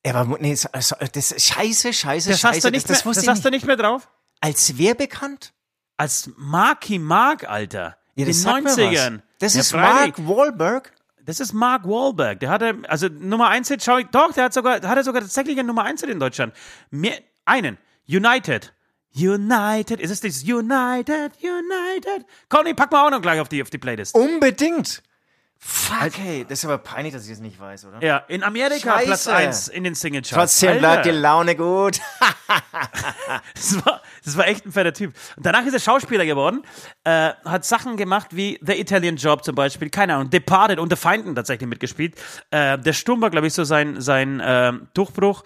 Ja, 0.05 0.15
aber 0.15 0.37
nee, 0.39 0.51
das 0.51 1.31
ist 1.31 1.45
scheiße, 1.47 1.93
scheiße, 1.93 2.29
Das 2.31 2.39
scheiße. 2.39 2.55
hast 2.55 2.63
du 2.65 2.71
nicht 2.71 2.89
das, 2.89 2.97
das 2.97 3.05
mehr, 3.05 3.13
das 3.13 3.23
ich 3.23 3.29
hast 3.29 3.37
nicht. 3.37 3.45
du 3.45 3.49
nicht 3.51 3.65
mehr 3.67 3.77
drauf? 3.77 4.09
Als 4.39 4.77
wer 4.77 4.95
bekannt? 4.95 5.53
Als 5.97 6.31
Marky 6.37 6.97
Mark, 6.97 7.47
Alter. 7.47 7.97
Ja, 8.15 8.25
In 8.25 8.27
das 8.27 8.37
den 8.37 8.43
sagt 8.43 8.63
mir 8.63 8.69
was. 8.71 8.77
90ern. 8.77 9.21
Das 9.39 9.53
Ja, 9.53 9.59
ist 9.61 9.71
freilich. 9.71 10.17
Mark 10.17 10.27
Wahlberg. 10.27 10.93
Das 11.25 11.39
ist 11.39 11.53
Mark 11.53 11.87
Wahlberg. 11.87 12.39
Der 12.39 12.49
hatte, 12.49 12.79
also 12.87 13.07
Nummer 13.07 13.49
1 13.49 13.67
Hit, 13.67 13.83
schau 13.83 13.97
ich, 13.97 14.07
doch, 14.07 14.33
der 14.33 14.45
hat 14.45 14.53
sogar, 14.53 14.75
hat 14.75 14.97
er 14.97 15.03
sogar 15.03 15.21
tatsächlich 15.21 15.57
einen 15.57 15.67
Nummer 15.67 15.83
1 15.83 16.01
Hit 16.01 16.09
in 16.09 16.19
Deutschland. 16.19 16.53
Mehr, 16.89 17.19
einen. 17.45 17.77
United. 18.07 18.73
United. 19.15 19.99
Ist 19.99 20.11
es 20.11 20.21
das 20.21 20.43
United, 20.43 21.33
United? 21.41 22.25
Conny, 22.49 22.73
pack 22.73 22.91
mal 22.91 23.07
auch 23.07 23.11
noch 23.11 23.21
gleich 23.21 23.39
auf 23.39 23.49
die, 23.49 23.61
auf 23.61 23.69
die 23.69 23.77
Playlist. 23.77 24.15
Unbedingt. 24.15 25.03
Fuck, 25.63 26.17
hey, 26.17 26.43
das 26.43 26.59
ist 26.59 26.65
aber 26.65 26.79
peinlich, 26.79 27.13
dass 27.13 27.23
ich 27.25 27.29
das 27.29 27.39
nicht 27.39 27.59
weiß, 27.59 27.85
oder? 27.85 28.03
Ja, 28.03 28.17
in 28.27 28.43
Amerika 28.43 28.93
Scheiße. 28.93 29.05
Platz 29.05 29.27
1 29.27 29.67
in 29.67 29.83
den 29.83 29.93
Single 29.93 30.23
Charts. 30.23 30.59
Trotzdem 30.59 30.79
bleibt 30.79 31.05
die 31.05 31.11
Laune 31.11 31.55
gut. 31.55 31.99
Das 33.53 33.85
war, 33.85 34.01
das 34.25 34.37
war 34.37 34.47
echt 34.47 34.65
ein 34.65 34.71
fetter 34.73 34.91
Typ. 34.91 35.13
Und 35.37 35.45
danach 35.45 35.65
ist 35.65 35.73
er 35.73 35.79
Schauspieler 35.79 36.25
geworden, 36.25 36.63
äh, 37.05 37.31
hat 37.45 37.63
Sachen 37.63 37.95
gemacht 37.95 38.29
wie 38.31 38.59
The 38.61 38.73
Italian 38.73 39.15
Job 39.15 39.45
zum 39.45 39.55
Beispiel, 39.55 39.89
keine 39.89 40.15
Ahnung, 40.15 40.29
Departed 40.29 40.79
und 40.79 40.89
The 40.89 40.97
Feinden 40.97 41.33
tatsächlich 41.35 41.69
mitgespielt. 41.69 42.15
Äh, 42.49 42.77
der 42.77 42.91
Sturm 42.93 43.21
war, 43.21 43.29
glaube 43.29 43.47
ich, 43.47 43.53
so 43.53 43.63
sein, 43.63 44.01
sein 44.01 44.41
ähm, 44.43 44.87
Durchbruch. 44.93 45.43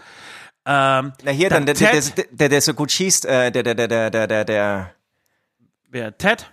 Ähm, 0.65 1.13
Na 1.23 1.31
hier, 1.31 1.49
dann 1.49 1.67
der, 1.67 1.75
der, 1.75 2.01
der, 2.31 2.49
der, 2.49 2.61
so 2.61 2.73
gut 2.73 2.91
schießt, 2.91 3.25
äh, 3.25 3.51
der, 3.51 3.61
der, 3.61 3.75
der, 3.75 3.87
der, 3.87 4.09
der, 4.09 4.27
der, 4.27 4.45
der. 4.45 4.95
wer, 5.89 6.17
Ted? 6.17 6.49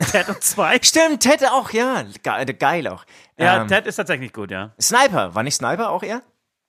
Ted 0.00 0.28
und 0.28 0.42
zwei. 0.42 0.78
Stimmt, 0.82 1.20
Ted 1.20 1.44
auch, 1.46 1.70
ja. 1.72 2.02
Ge 2.22 2.52
geil 2.54 2.86
auch. 2.88 3.04
Ja, 3.38 3.62
Ähm, 3.62 3.68
Ted 3.68 3.86
ist 3.86 3.96
tatsächlich 3.96 4.32
gut, 4.32 4.50
ja. 4.50 4.72
Sniper, 4.80 5.34
war 5.34 5.42
nicht 5.42 5.54
Sniper 5.54 5.90
auch 5.90 6.02
er? 6.02 6.22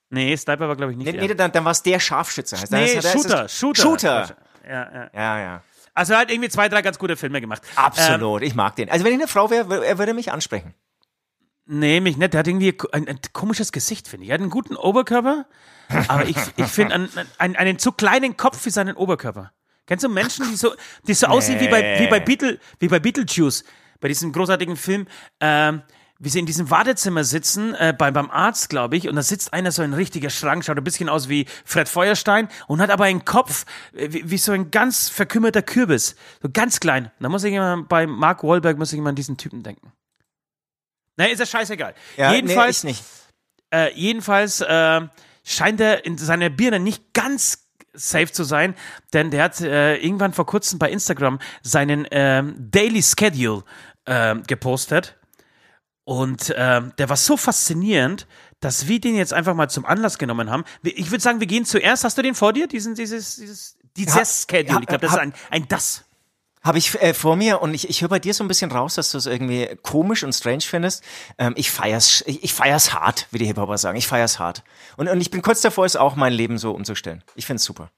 Nee, 0.10 0.36
Sniper 0.36 0.68
war, 0.68 0.76
glaube 0.76 0.92
ich, 0.92 0.98
nicht 0.98 1.08
Nee, 1.12 1.18
er. 1.18 1.28
nee 1.28 1.34
dann, 1.34 1.52
dann 1.52 1.64
war 1.66 1.72
es 1.72 1.82
der 1.84 2.00
Scharfschütze. 2.00 2.58
Heißt, 2.60 2.72
Nee, 2.72 2.96
das- 2.96 3.04
das 3.06 3.16
ist- 3.16 3.22
Shooter, 3.24 3.50
Shooter. 3.50 3.82
Shooter. 3.82 4.38
Ja, 4.68 4.92
ja. 4.94 5.10
Ja, 5.14 5.40
ja. 5.40 5.64
Also 5.94 6.14
er 6.14 6.20
hat 6.20 6.32
irgendwie 6.32 6.50
zwei, 6.50 6.70
drei 6.70 6.82
ganz 6.82 7.00
gute 7.00 7.16
Filme 7.18 7.42
gemacht. 7.42 7.62
Ähm, 7.72 7.84
Absolut, 7.84 8.42
ich 8.44 8.56
mag 8.56 8.76
den. 8.76 8.90
Also 8.90 9.04
wenn 9.06 9.12
ich 9.14 9.20
eine 9.20 9.28
Frau 9.28 9.50
wäre, 9.50 9.86
er 9.86 9.98
würde 9.98 10.14
mich 10.14 10.32
ansprechen. 10.32 10.74
Nee, 11.66 12.00
mich 12.02 12.18
nicht. 12.18 12.34
Der 12.34 12.40
hat 12.40 12.48
irgendwie 12.48 12.78
ein, 12.92 13.08
ein 13.08 13.20
komisches 13.34 13.72
Gesicht, 13.72 14.08
finde 14.08 14.26
ich. 14.26 14.30
Er 14.30 14.36
hat 14.36 14.42
einen 14.42 14.50
guten 14.50 14.76
Oberkörper, 14.76 15.46
aber 16.08 16.26
ich, 16.26 16.36
ich 16.58 16.66
finde 16.68 16.96
einen, 16.96 17.10
einen, 17.38 17.56
einen 17.56 17.80
zu 17.80 17.92
kleinen 17.92 18.36
Kopf 18.36 18.60
für 18.62 18.72
seinen 18.72 18.96
Oberkörper. 18.96 19.52
Kennst 19.92 20.06
du 20.06 20.08
Menschen, 20.10 20.50
die 20.50 20.56
so, 20.56 20.74
die 21.06 21.14
so 21.14 21.28
aussehen 21.28 21.60
wie 21.60 21.68
bei, 21.68 22.00
wie 22.00 22.08
bei, 22.08 22.22
Beetle, 22.22 22.60
wie 22.80 22.88
bei 22.88 23.02
Beetlejuice, 23.02 23.66
bei 24.00 24.08
diesem 24.08 24.32
großartigen 24.32 24.78
Film, 24.78 25.06
ähm, 25.42 25.82
wie 26.18 26.30
sie 26.30 26.40
in 26.40 26.46
diesem 26.46 26.70
Wartezimmer 26.70 27.26
sitzen, 27.26 27.76
äh, 27.76 27.94
beim, 27.98 28.14
beim 28.14 28.32
Arzt, 28.32 28.70
glaube 28.70 28.96
ich, 28.96 29.10
und 29.10 29.18
da 29.18 29.22
sitzt 29.22 29.52
einer 29.52 29.74
so 29.74 29.82
ein 29.82 29.94
richtiger 29.94 30.30
Schrank, 30.30 30.64
schaut 30.64 30.78
ein 30.78 30.84
bisschen 30.86 31.10
aus 31.10 31.28
wie 31.28 31.46
Fred 31.66 31.90
Feuerstein 31.90 32.48
und 32.68 32.80
hat 32.80 32.90
aber 32.90 33.04
einen 33.04 33.26
Kopf 33.26 33.66
äh, 33.92 34.14
wie, 34.14 34.32
wie 34.32 34.38
so 34.38 34.54
ein 34.54 34.72
ganz 34.72 35.10
verkümmerter 35.10 35.62
Kürbis. 35.62 36.16
So 36.42 36.48
ganz 36.50 36.80
klein. 36.80 37.12
Da 37.20 37.28
muss 37.28 37.44
ich 37.44 37.54
immer 37.54 37.84
bei 37.84 38.08
Mark 38.08 38.46
Wahlberg 38.46 38.78
muss 38.78 38.94
ich 38.94 39.00
immer 39.00 39.10
an 39.10 39.16
diesen 39.16 39.36
Typen 39.36 39.62
denken. 39.62 39.92
Na, 41.18 41.26
ist 41.26 41.40
ja 41.40 41.46
scheißegal. 41.46 41.96
Ja, 42.16 42.32
Jedenfalls, 42.32 42.86
nee, 42.86 42.92
ich 42.92 42.98
nicht. 42.98 43.06
äh, 43.74 43.94
jedenfalls 43.94 44.62
äh, 44.62 45.02
scheint 45.44 45.82
er 45.82 46.06
in 46.06 46.18
seiner 46.18 46.50
Birne 46.50 46.80
nicht 46.80 47.14
ganz 47.14 47.61
safe 47.94 48.32
zu 48.32 48.44
sein, 48.44 48.76
denn 49.14 49.32
der 49.32 49.44
hat 49.44 49.62
äh, 49.62 49.96
irgendwann 49.98 50.34
vor 50.34 50.46
kurzem 50.46 50.80
bei 50.80 50.90
Instagram 50.90 51.40
seinen 51.62 52.08
ähm, 52.12 52.56
Daily 52.58 53.02
Schedule 53.04 53.64
ähm, 54.06 54.44
gepostet 54.44 55.18
und 56.04 56.54
ähm, 56.58 56.94
der 56.98 57.10
war 57.10 57.18
so 57.18 57.38
faszinierend, 57.38 58.28
dass 58.60 58.88
wir 58.88 59.00
den 59.00 59.16
jetzt 59.16 59.34
einfach 59.34 59.56
mal 59.56 59.70
zum 59.70 59.86
Anlass 59.86 60.18
genommen 60.18 60.50
haben. 60.50 60.64
Ich 60.84 61.12
würde 61.12 61.22
sagen, 61.22 61.40
wir 61.40 61.48
gehen 61.48 61.66
zuerst. 61.66 62.04
Hast 62.04 62.18
du 62.18 62.22
den 62.22 62.36
vor 62.36 62.54
dir? 62.54 62.68
Diesen, 62.68 62.96
dieses, 62.96 63.36
dieses, 63.38 63.78
dieses 63.98 64.16
Ha- 64.16 64.26
Schedule. 64.26 64.80
Ich 64.82 64.88
glaube, 64.88 65.02
das 65.06 65.14
ist 65.14 65.20
ein, 65.20 65.34
ein 65.50 65.68
das. 65.68 66.04
Habe 66.64 66.78
ich 66.78 67.02
äh, 67.02 67.14
vor 67.14 67.36
mir 67.36 67.62
und 67.62 67.74
ich, 67.74 67.90
ich 67.90 68.02
höre 68.02 68.10
bei 68.10 68.20
dir 68.20 68.34
so 68.34 68.44
ein 68.44 68.48
bisschen 68.48 68.72
raus, 68.72 68.96
dass 68.96 69.12
du 69.12 69.18
es 69.18 69.26
irgendwie 69.26 69.68
komisch 69.82 70.24
und 70.24 70.34
strange 70.34 70.62
findest. 70.62 71.04
Ähm, 71.38 71.54
ich 71.58 71.72
feier's, 71.72 72.24
ich, 72.28 72.44
ich 72.44 72.54
feier's 72.54 72.94
hart, 72.94 73.28
wie 73.32 73.40
die 73.40 73.46
Hip-Hopper 73.46 73.78
sagen. 73.78 73.98
Ich 73.98 74.08
feier's 74.08 74.38
hart. 74.38 74.64
Und, 74.96 75.08
und 75.08 75.20
ich 75.22 75.32
bin 75.32 75.42
kurz 75.42 75.62
davor, 75.62 75.86
es 75.86 75.96
auch 75.96 76.16
mein 76.16 76.34
Leben 76.34 76.58
so 76.58 76.72
umzustellen. 76.72 77.24
Ich 77.36 77.46
find's 77.46 77.64
super. 77.64 77.90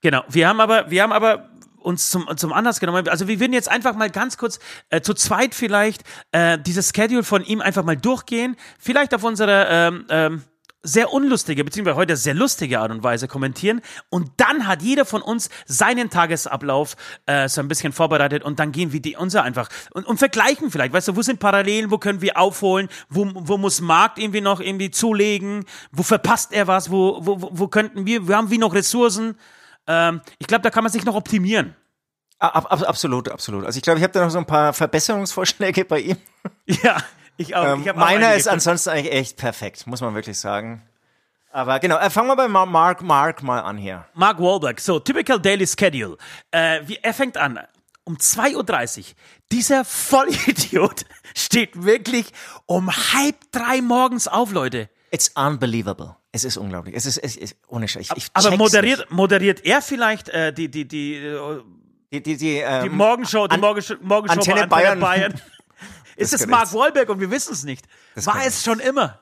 Genau. 0.00 0.22
Wir 0.28 0.48
haben 0.48 0.60
aber, 0.60 0.90
wir 0.90 1.02
haben 1.02 1.12
aber 1.12 1.48
uns 1.80 2.10
zum, 2.10 2.28
zum 2.36 2.52
Anlass 2.52 2.80
genommen. 2.80 3.08
Also 3.08 3.28
wir 3.28 3.40
würden 3.40 3.52
jetzt 3.52 3.68
einfach 3.68 3.94
mal 3.94 4.10
ganz 4.10 4.36
kurz 4.36 4.58
äh, 4.90 5.00
zu 5.00 5.14
zweit 5.14 5.54
vielleicht 5.54 6.02
äh, 6.32 6.58
dieses 6.58 6.92
Schedule 6.94 7.22
von 7.22 7.44
ihm 7.44 7.60
einfach 7.60 7.84
mal 7.84 7.96
durchgehen. 7.96 8.56
Vielleicht 8.78 9.14
auf 9.14 9.24
unsere 9.24 9.66
ähm, 9.70 10.06
ähm, 10.10 10.44
sehr 10.82 11.12
unlustige, 11.12 11.64
beziehungsweise 11.64 11.96
heute 11.96 12.16
sehr 12.16 12.34
lustige 12.34 12.78
Art 12.80 12.90
und 12.90 13.02
Weise 13.02 13.26
kommentieren. 13.28 13.80
Und 14.10 14.30
dann 14.36 14.66
hat 14.66 14.80
jeder 14.82 15.04
von 15.04 15.22
uns 15.22 15.50
seinen 15.66 16.08
Tagesablauf 16.08 16.96
äh, 17.26 17.48
so 17.48 17.60
ein 17.60 17.68
bisschen 17.68 17.92
vorbereitet 17.92 18.44
und 18.44 18.58
dann 18.60 18.70
gehen 18.72 18.92
wir 18.92 19.00
die 19.00 19.16
unser 19.16 19.42
einfach 19.42 19.68
und, 19.92 20.06
und 20.06 20.18
vergleichen 20.18 20.70
vielleicht. 20.70 20.92
Weißt 20.92 21.08
du, 21.08 21.16
wo 21.16 21.22
sind 21.22 21.40
Parallelen, 21.40 21.90
wo 21.90 21.98
können 21.98 22.22
wir 22.22 22.38
aufholen, 22.38 22.88
wo, 23.08 23.28
wo 23.34 23.58
muss 23.58 23.80
Markt 23.80 24.18
irgendwie 24.18 24.40
noch 24.40 24.60
irgendwie 24.60 24.90
zulegen, 24.90 25.64
wo 25.90 26.02
verpasst 26.02 26.52
er 26.52 26.66
was, 26.68 26.90
wo, 26.90 27.18
wo, 27.22 27.48
wo- 27.52 27.68
könnten 27.68 28.06
wir, 28.06 28.28
wo 28.28 28.32
haben 28.34 28.50
wir 28.50 28.58
noch 28.58 28.72
Ressourcen? 28.74 29.36
Ähm, 29.86 30.20
ich 30.38 30.46
glaube, 30.46 30.62
da 30.62 30.70
kann 30.70 30.84
man 30.84 30.92
sich 30.92 31.04
noch 31.04 31.14
optimieren. 31.16 31.74
Ab, 32.38 32.70
ab, 32.70 32.82
absolut, 32.88 33.28
absolut. 33.30 33.64
Also 33.64 33.78
ich 33.78 33.82
glaube, 33.82 33.98
ich 33.98 34.04
habe 34.04 34.12
da 34.12 34.22
noch 34.24 34.30
so 34.30 34.38
ein 34.38 34.46
paar 34.46 34.72
Verbesserungsvorschläge 34.72 35.84
bei 35.84 36.00
ihm. 36.00 36.16
Ja, 36.66 36.98
ich 37.38 37.56
auch. 37.56 37.64
Ähm, 37.64 37.82
ich 37.86 37.94
meiner 37.94 38.34
ist 38.34 38.46
ansonsten 38.48 38.90
eigentlich 38.90 39.12
echt 39.14 39.36
perfekt, 39.38 39.86
muss 39.86 40.00
man 40.02 40.14
wirklich 40.14 40.38
sagen. 40.38 40.82
Aber 41.50 41.78
genau, 41.80 41.96
äh, 41.96 42.10
fangen 42.10 42.28
wir 42.28 42.36
bei 42.36 42.46
Ma- 42.46 42.66
Mark, 42.66 43.02
Mark 43.02 43.42
mal 43.42 43.60
an 43.60 43.78
hier. 43.78 44.04
Mark 44.12 44.38
Wahlberg, 44.38 44.78
so, 44.80 45.00
typical 45.00 45.40
daily 45.40 45.66
schedule. 45.66 46.18
Äh, 46.50 46.80
wie, 46.84 46.98
er 47.02 47.14
fängt 47.14 47.38
an, 47.38 47.58
um 48.04 48.16
2.30 48.16 48.98
Uhr. 48.98 49.04
Dieser 49.50 49.84
Vollidiot 49.86 51.06
steht 51.34 51.82
wirklich 51.82 52.26
um 52.66 52.90
halb 52.90 53.36
drei 53.50 53.80
morgens 53.80 54.28
auf, 54.28 54.52
Leute. 54.52 54.90
It's 55.10 55.30
unbelievable. 55.34 56.16
Es 56.32 56.44
ist 56.44 56.58
unglaublich. 56.58 56.94
Es 56.94 57.06
ist, 57.06 57.16
es 57.16 57.34
ist 57.36 57.56
ohne 57.68 57.88
Scheiß. 57.88 58.08
Ich, 58.14 58.24
ich 58.24 58.28
Aber 58.34 58.54
moderiert, 58.58 59.10
moderiert 59.10 59.64
er 59.64 59.80
vielleicht 59.80 60.28
äh, 60.28 60.52
die, 60.52 60.70
die, 60.70 60.86
die, 60.86 61.14
äh. 61.16 61.62
Die, 62.12 62.22
die, 62.22 62.36
die, 62.36 62.56
ähm, 62.58 62.82
die 62.84 62.88
Morgenshow, 62.90 63.46
die 63.48 63.54
An- 63.54 63.60
Morgenshow, 63.60 63.94
Morgenshow 64.02 64.38
Antenne 64.38 64.66
bei 64.66 64.86
Antenne 64.88 65.00
Bayern. 65.00 65.30
Bayern? 65.32 65.40
Ist 66.18 66.34
es 66.34 66.46
Mark. 66.46 66.72
Wahlberg 66.72 67.08
und 67.08 67.20
wir 67.20 67.30
wissen 67.30 67.52
es 67.52 67.62
nicht? 67.64 67.86
War 68.16 68.44
es 68.44 68.64
schon 68.64 68.80
immer? 68.80 69.20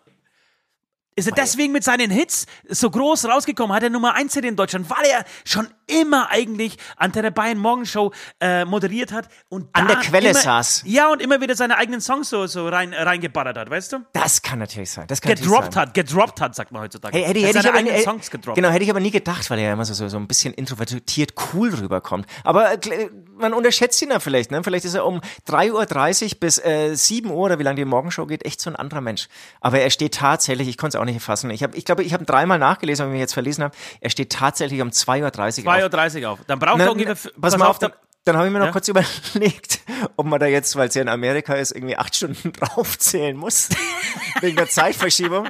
Ist 1.16 1.26
er 1.26 1.32
deswegen 1.34 1.72
mit 1.72 1.82
seinen 1.82 2.10
Hits 2.10 2.44
so 2.68 2.90
groß 2.90 3.24
rausgekommen? 3.24 3.74
Hat 3.74 3.82
er 3.82 3.88
Nummer 3.88 4.14
1 4.14 4.34
Hit 4.34 4.44
in 4.44 4.54
Deutschland, 4.54 4.90
weil 4.90 5.06
er 5.10 5.24
schon 5.44 5.66
immer 5.86 6.30
eigentlich 6.30 6.76
Antenne 6.96 7.30
Bayern 7.30 7.56
Morgenshow 7.58 8.12
äh, 8.40 8.64
moderiert 8.64 9.12
hat 9.12 9.28
und 9.48 9.68
An 9.72 9.86
der 9.86 9.96
Quelle 9.96 10.30
immer, 10.30 10.38
saß. 10.38 10.82
Ja, 10.84 11.10
und 11.10 11.22
immer 11.22 11.40
wieder 11.40 11.54
seine 11.54 11.78
eigenen 11.78 12.00
Songs 12.02 12.28
so, 12.28 12.46
so 12.46 12.68
rein, 12.68 12.92
reingeballert 12.92 13.56
hat, 13.56 13.70
weißt 13.70 13.92
du? 13.94 13.98
Das 14.12 14.42
kann 14.42 14.58
natürlich 14.58 14.90
sein. 14.90 15.06
Das 15.06 15.22
kann 15.22 15.30
natürlich 15.30 15.50
Gedroppt 15.50 15.72
sein. 15.74 15.82
hat, 15.82 15.94
gedroppt 15.94 16.40
hat, 16.40 16.54
sagt 16.54 16.72
man 16.72 16.82
heutzutage. 16.82 17.16
Hey, 17.16 17.24
hätte, 17.24 17.38
Er 17.40 17.46
hätte, 17.46 17.58
ich 17.58 17.62
seine 17.62 17.68
aber, 17.70 17.78
eigenen 17.78 17.96
äh, 17.96 18.02
Songs 18.02 18.30
gedroppt. 18.30 18.56
genau, 18.56 18.68
hätte 18.68 18.84
ich 18.84 18.90
aber 18.90 19.00
nie 19.00 19.10
gedacht, 19.10 19.48
weil 19.48 19.58
er 19.58 19.66
ja 19.66 19.72
immer 19.72 19.84
so, 19.84 19.94
so, 19.94 20.08
so 20.08 20.18
ein 20.18 20.26
bisschen 20.28 20.52
introvertiert 20.52 21.32
cool 21.54 21.72
rüberkommt. 21.72 22.26
Aber 22.44 22.72
äh, 22.72 23.08
man 23.38 23.54
unterschätzt 23.54 24.02
ihn 24.02 24.10
ja 24.10 24.20
vielleicht, 24.20 24.50
ne? 24.50 24.62
Vielleicht 24.62 24.84
ist 24.84 24.94
er 24.94 25.06
um 25.06 25.20
3.30 25.48 26.24
Uhr 26.24 26.40
bis 26.40 26.58
äh, 26.58 26.94
7 26.94 27.30
Uhr 27.30 27.36
oder 27.36 27.58
wie 27.58 27.62
lange 27.62 27.76
die 27.76 27.84
Morgenshow 27.84 28.26
geht, 28.26 28.44
echt 28.44 28.60
so 28.60 28.68
ein 28.68 28.76
anderer 28.76 29.00
Mensch. 29.00 29.28
Aber 29.60 29.80
er 29.80 29.90
steht 29.90 30.14
tatsächlich, 30.14 30.68
ich 30.68 30.76
konnte 30.76 30.98
es 30.98 31.00
auch 31.00 31.05
nicht 31.06 31.22
fassen. 31.22 31.50
Ich, 31.50 31.62
hab, 31.62 31.74
ich 31.74 31.84
glaube, 31.84 32.02
ich 32.02 32.12
habe 32.12 32.24
dreimal 32.24 32.58
nachgelesen, 32.58 33.06
wenn 33.06 33.12
ich 33.12 33.14
mich 33.14 33.20
jetzt 33.20 33.32
verlesen 33.34 33.64
habe. 33.64 33.74
Er 34.00 34.10
steht 34.10 34.30
tatsächlich 34.32 34.80
um 34.82 34.90
2.30 34.90 35.64
Uhr 35.64 35.72
auf. 35.72 35.90
2.30 35.92 36.22
Uhr 36.22 36.30
auf. 36.30 36.38
Dann 36.46 36.58
braucht 36.58 36.80
er 36.80 36.92
ungefähr. 36.92 37.32
na, 37.34 37.40
pass, 37.40 37.56
mal 37.56 37.66
auf, 37.66 37.78
dann, 37.78 37.92
dann 38.24 38.36
habe 38.36 38.46
ich 38.48 38.52
mir 38.52 38.58
noch 38.58 38.66
Ja? 38.66 38.72
kurz 38.72 38.88
überlegt, 39.32 39.80
ob 40.16 40.26
man 40.26 40.38
da 40.40 40.46
jetzt, 40.46 40.76
weil 40.76 40.88
es 40.88 40.94
ja 40.94 41.02
in 41.02 41.08
Amerika 41.08 41.54
ist, 41.54 41.70
irgendwie 41.72 41.96
acht 41.96 42.14
Stunden 42.14 42.52
draufzählen 42.52 43.36
muss. 43.36 43.68
wegen 44.40 44.56
der 44.56 44.68
Zeitverschiebung. 44.68 45.48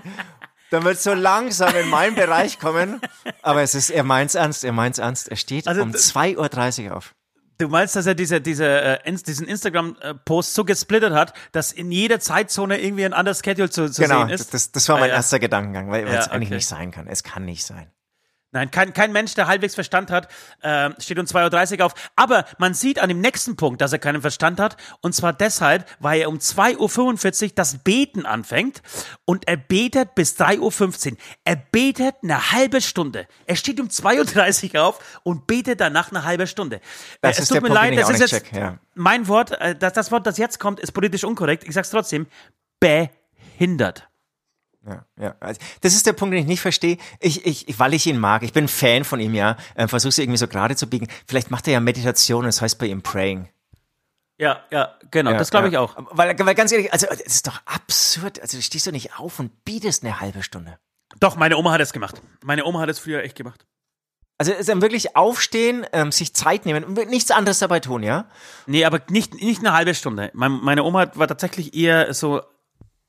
Dann 0.71 0.85
wird 0.85 1.01
so 1.01 1.13
langsam 1.15 1.75
in 1.77 1.89
meinen 1.89 2.15
Bereich 2.17 2.59
kommen. 2.59 3.01
Aber 3.43 3.63
es 3.63 3.75
ist, 3.75 3.91
er 3.91 4.03
meint's 4.05 4.35
ernst, 4.35 4.65
er 4.65 4.73
meint's 4.73 4.99
ernst. 4.99 5.29
Er 5.29 5.37
steht 5.37 5.67
Also, 5.69 5.83
um 5.83 5.93
d- 5.93 5.99
2.30 5.99 6.89
Uhr 6.91 6.97
auf. 6.97 7.15
Du 7.59 7.69
meinst, 7.69 7.97
dass 7.97 8.07
er 8.07 8.15
diese, 8.15 8.41
diese, 8.41 8.67
äh, 9.05 9.13
diesen 9.27 9.47
Instagram-Post 9.49 10.55
so 10.55 10.65
gesplittet 10.65 11.13
hat, 11.15 11.33
dass 11.53 11.73
in 11.73 11.91
jeder 11.91 12.21
Zeitzone 12.21 12.79
irgendwie 12.81 13.05
ein 13.07 13.15
anderes 13.15 13.41
Schedule 13.45 13.71
zu, 13.71 13.91
zu 13.91 14.03
Genau, 14.03 14.21
sehen 14.27 14.31
ist? 14.31 14.53
das, 14.53 14.73
das 14.73 14.89
war 14.89 14.97
mein 14.97 15.05
Ah, 15.05 15.09
ja. 15.09 15.15
erster 15.15 15.39
Gedankengang, 15.39 15.91
weil 15.91 16.05
weil 16.07 16.13
Ja, 16.15 16.21
es 16.21 16.29
eigentlich 16.29 16.49
okay. 16.49 16.55
nicht 16.57 16.67
sein 16.67 16.91
kann. 16.91 17.07
Es 17.07 17.23
kann 17.23 17.45
nicht 17.47 17.65
sein. 17.65 17.91
Nein, 18.57 18.71
kein, 18.71 18.95
kein 18.95 19.13
Mensch, 19.13 19.35
der 19.35 19.49
halbwegs 19.49 19.75
Verstand 19.75 20.11
hat, 20.11 20.29
äh, 20.63 20.89
steht 20.99 21.19
um 21.19 21.27
2.30 21.27 21.79
Uhr 21.81 21.85
auf. 21.85 21.95
Aber 22.17 22.47
man 22.57 22.73
sieht 22.73 22.99
an 22.99 23.11
dem 23.11 23.21
nächsten 23.21 23.55
Punkt, 23.57 23.83
dass 23.83 23.93
er 23.93 23.99
keinen 23.99 24.23
Verstand 24.23 24.59
hat. 24.59 24.79
Und 25.03 25.15
zwar 25.15 25.35
deshalb, 25.35 25.87
weil 26.01 26.23
er 26.23 26.31
um 26.31 26.39
2.45 26.39 27.43
Uhr 27.45 27.53
das 27.55 27.79
Beten 27.85 28.25
anfängt. 28.25 28.81
Und 29.27 29.47
er 29.47 29.59
betet 29.59 30.15
bis 30.15 30.41
3.15 30.41 31.13
Uhr. 31.13 31.19
Er 31.45 31.57
betet 31.57 32.15
eine 32.23 32.53
halbe 32.53 32.81
Stunde. 32.81 33.27
Er 33.45 33.57
steht 33.57 33.79
um 33.79 33.89
2.30 33.89 34.75
Uhr 34.75 34.85
auf 34.85 35.21
und 35.23 35.47
betet 35.47 35.81
danach 35.81 36.11
eine 36.11 36.25
halbe 36.25 36.47
Stunde. 36.47 36.81
Das 37.21 37.39
Äh, 37.39 37.43
ist 37.43 37.55
der 37.55 37.61
Punkt, 37.61 37.77
den 37.77 37.93
ich 37.93 38.05
auch 38.05 38.11
nicht 38.11 38.27
check, 38.27 38.53
ja. 38.55 38.79
mein 38.95 39.29
Wort, 39.29 39.53
äh, 39.53 39.77
das, 39.77 39.93
das 39.93 40.11
Wort, 40.11 40.27
das 40.27 40.39
jetzt 40.39 40.59
kommt, 40.59 40.81
ist 40.81 40.93
politisch 40.93 41.25
unkorrekt. 41.25 41.65
Ich 41.65 41.75
sag's 41.75 41.91
trotzdem. 41.91 42.27
Behindert. 42.81 44.09
Ja, 44.87 45.05
ja. 45.21 45.35
Also, 45.41 45.61
das 45.81 45.95
ist 45.95 46.07
der 46.07 46.13
Punkt, 46.13 46.33
den 46.33 46.41
ich 46.41 46.47
nicht 46.47 46.61
verstehe. 46.61 46.99
Ich, 47.21 47.45
ich, 47.45 47.79
weil 47.79 47.95
ich 47.95 48.07
ihn 48.07 48.19
mag. 48.19 48.43
Ich 48.43 48.53
bin 48.53 48.69
Fan 48.69 49.05
von 49.05 49.19
ihm, 49.21 49.35
ja. 49.35 49.57
Ähm, 49.77 49.89
Versuch's 49.89 50.19
irgendwie 50.19 50.39
so 50.39 50.47
gerade 50.47 50.77
zu 50.77 50.89
biegen. 50.89 51.09
Vielleicht 51.27 51.51
macht 51.51 51.67
er 51.67 51.75
ja 51.75 51.81
Meditation, 51.81 52.45
das 52.45 52.63
heißt 52.63 52.79
bei 52.79 52.87
ihm 52.87 53.03
Praying. 53.03 53.49
Ja, 54.39 54.61
ja, 54.71 54.95
genau, 55.11 55.33
Ja, 55.33 55.39
das 55.39 55.51
glaube 55.51 55.69
ich 55.69 55.75
ja. 55.75 55.81
auch. 55.81 55.97
Weil, 56.11 56.39
weil 56.39 56.55
ganz 56.55 56.71
ehrlich, 56.71 56.93
also 56.93 57.07
das 57.07 57.21
ist 57.21 57.47
doch 57.47 57.61
absurd. 57.65 58.41
Also 58.41 58.59
du 58.59 58.63
stehst 58.63 58.87
doch 58.87 58.93
nicht 58.93 59.19
auf 59.19 59.39
und 59.39 59.65
bietest 59.65 60.05
eine 60.05 60.21
halbe 60.21 60.43
Stunde. 60.43 60.79
Doch, 61.19 61.37
meine 61.37 61.57
Oma 61.57 61.73
hat 61.73 61.81
es 61.81 61.93
gemacht. 61.93 62.21
Meine 62.45 62.65
Oma 62.65 62.81
hat 62.81 62.89
es 62.89 62.99
früher 62.99 63.23
echt 63.23 63.37
gemacht. 63.37 63.67
Also 64.39 64.53
ist 64.53 64.69
dann 64.69 64.83
wirklich 64.83 65.17
aufstehen, 65.17 65.87
ähm, 65.93 66.13
sich 66.13 66.35
Zeit 66.35 66.67
nehmen 66.67 66.85
und 66.85 67.09
nichts 67.09 67.31
anderes 67.31 67.59
dabei 67.59 67.81
tun, 67.81 68.03
ja? 68.03 68.27
Nee, 68.67 68.85
aber 68.85 69.01
nicht, 69.09 69.35
nicht 69.35 69.61
eine 69.61 69.73
halbe 69.73 69.95
Stunde. 69.95 70.31
Mein, 70.35 70.53
meine 70.53 70.85
Oma 70.85 71.11
war 71.15 71.27
tatsächlich 71.27 71.75
eher 71.75 72.13
so 72.13 72.43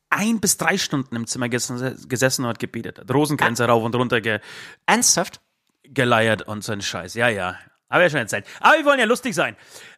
ein 0.10 0.40
bis 0.40 0.58
drei 0.58 0.78
Stunden 0.78 1.16
im 1.16 1.28
Zimmer 1.28 1.50
gesessen, 1.50 2.44
und 2.44 2.48
hat 2.50 2.60
gebetet. 2.60 3.00
Hat 3.00 3.12
Rosenkränze 3.14 3.66
rauf 3.66 3.84
und 3.84 3.96
runter 3.96 4.22
ge, 4.22 4.40
Ernsthaft? 4.86 5.42
geleiert 5.90 6.42
und 6.42 6.64
so 6.66 6.74
ein 6.74 6.82
Scheiß. 6.82 7.14
Ja, 7.14 7.30
ja. 7.30 7.56
Aber 7.88 8.04
ja 8.04 8.10
schon 8.10 8.20
eine 8.20 8.28
Zeit. 8.28 8.46
Aber 8.60 8.78
wir 8.78 8.84
wollen 8.84 9.00
ja 9.00 9.06
lustig 9.06 9.34
sein. 9.34 9.56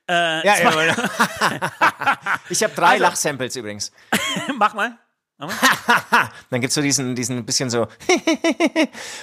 Äh, 0.07 0.45
Ja, 0.45 0.57
ja. 0.59 0.95
ich 2.49 2.63
habe 2.63 2.73
drei 2.75 2.91
Also- 2.91 3.03
Lachsamples 3.03 3.55
übrigens. 3.55 3.91
Mach 4.55 4.75
mal. 4.75 4.97
Dann 6.49 6.59
gibt's 6.61 6.75
so 6.75 6.81
diesen, 6.81 7.15
diesen 7.15 7.45
bisschen 7.45 7.69
so 7.69 7.83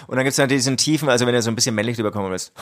und 0.06 0.16
dann 0.16 0.24
gibt's 0.24 0.36
dann 0.36 0.48
diesen 0.48 0.78
tiefen, 0.78 1.10
also 1.10 1.26
wenn 1.26 1.34
du 1.34 1.42
so 1.42 1.50
ein 1.50 1.54
bisschen 1.54 1.74
männlich 1.74 1.98
rüberkommen 1.98 2.30
willst. 2.30 2.54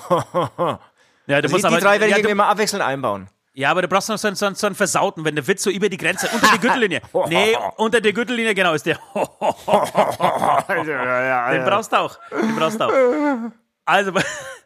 Ja, 1.28 1.40
du 1.40 1.46
Die, 1.46 1.52
musst 1.52 1.62
die 1.62 1.68
aber, 1.68 1.78
drei 1.78 1.92
werde 1.92 2.06
ich 2.06 2.10
ja, 2.10 2.16
irgendwie 2.18 2.34
mal 2.34 2.48
abwechselnd 2.48 2.84
einbauen. 2.84 3.28
Ja, 3.56 3.70
aber 3.70 3.82
du 3.82 3.88
brauchst 3.88 4.08
noch 4.08 4.18
so 4.18 4.26
einen, 4.26 4.36
so 4.36 4.46
einen, 4.46 4.56
so 4.56 4.66
einen 4.66 4.74
Versauten, 4.74 5.24
wenn 5.24 5.36
der 5.36 5.46
Witz 5.46 5.62
so 5.62 5.70
über 5.70 5.88
die 5.88 5.96
Grenze, 5.96 6.28
unter 6.34 6.48
die 6.52 6.58
Gürtellinie. 6.58 7.00
nee, 7.28 7.56
unter 7.76 8.00
der 8.00 8.12
Gürtellinie, 8.12 8.52
genau, 8.52 8.74
ist 8.74 8.84
der. 8.84 8.98
Den 10.74 11.64
brauchst 11.64 11.92
du 11.92 11.96
auch. 11.96 12.18
Den 12.32 12.56
brauchst 12.56 12.80
du 12.80 12.84
auch. 12.84 12.92
Also, 13.84 14.10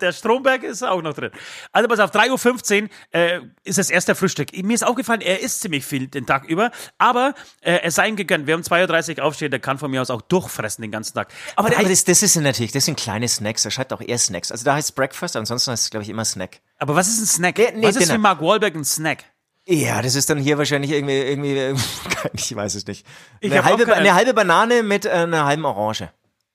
der 0.00 0.12
Stromberg 0.12 0.62
ist 0.62 0.82
auch 0.82 1.02
noch 1.02 1.14
drin. 1.14 1.30
Also, 1.72 1.88
pass 1.88 2.00
auf, 2.00 2.10
3.15 2.10 2.82
Uhr 2.82 2.88
äh, 3.12 3.40
ist 3.64 3.78
das 3.78 3.90
erste 3.90 4.14
Frühstück. 4.14 4.56
Mir 4.62 4.74
ist 4.74 4.84
aufgefallen, 4.84 5.20
er 5.20 5.40
isst 5.40 5.60
ziemlich 5.60 5.84
viel 5.84 6.08
den 6.08 6.26
Tag 6.26 6.44
über, 6.44 6.70
aber 6.98 7.34
äh, 7.60 7.80
es 7.82 7.94
sei 7.94 8.08
ihm 8.08 8.16
gegönnt. 8.16 8.46
Wer 8.46 8.56
um 8.56 8.62
2.30 8.62 9.18
Uhr 9.18 9.24
aufsteht, 9.24 9.52
der 9.52 9.60
kann 9.60 9.78
von 9.78 9.90
mir 9.90 10.02
aus 10.02 10.10
auch 10.10 10.22
durchfressen 10.22 10.82
den 10.82 10.90
ganzen 10.90 11.14
Tag. 11.14 11.28
Aber, 11.56 11.68
aber 11.76 11.88
das, 11.88 12.04
das 12.04 12.22
ist 12.22 12.36
natürlich, 12.36 12.72
das 12.72 12.84
sind 12.84 12.98
kleine 12.98 13.28
Snacks. 13.28 13.64
Er 13.64 13.70
schreibt 13.70 13.92
auch 13.92 14.00
eher 14.00 14.18
Snacks. 14.18 14.50
Also 14.50 14.64
da 14.64 14.74
heißt 14.74 14.90
es 14.90 14.92
Breakfast, 14.92 15.36
ansonsten 15.36 15.70
heißt 15.72 15.84
es, 15.84 15.90
glaube 15.90 16.04
ich, 16.04 16.10
immer 16.10 16.24
Snack. 16.24 16.60
aber 16.78 16.96
was 16.96 17.08
ist 17.08 17.20
ein 17.20 17.26
Snack? 17.26 17.58
Nee, 17.58 17.72
nee, 17.76 17.82
was 17.86 17.96
ist 17.96 18.02
Dinner. 18.02 18.14
für 18.14 18.18
Mark 18.18 18.40
Wahlberg 18.40 18.74
ein 18.74 18.84
Snack? 18.84 19.24
Ja, 19.66 20.02
das 20.02 20.16
ist 20.16 20.28
dann 20.28 20.38
hier 20.38 20.58
wahrscheinlich 20.58 20.90
irgendwie, 20.90 21.18
irgendwie, 21.20 21.80
ich 22.32 22.54
weiß 22.54 22.74
es 22.74 22.86
nicht. 22.86 23.06
Ich 23.40 23.52
Eine 23.52 23.64
halbe, 23.64 23.92
eine 23.94 24.14
halbe 24.14 24.34
Banane 24.34 24.82
mit 24.82 25.06
einer 25.06 25.44
halben 25.44 25.64
Orange. 25.64 26.10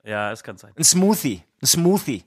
Ja, 0.07 0.31
es 0.31 0.41
kann 0.41 0.57
sein. 0.57 0.71
Ein 0.75 0.83
Smoothie. 0.85 1.43
Ein 1.61 1.65
Smoothie. 1.67 2.23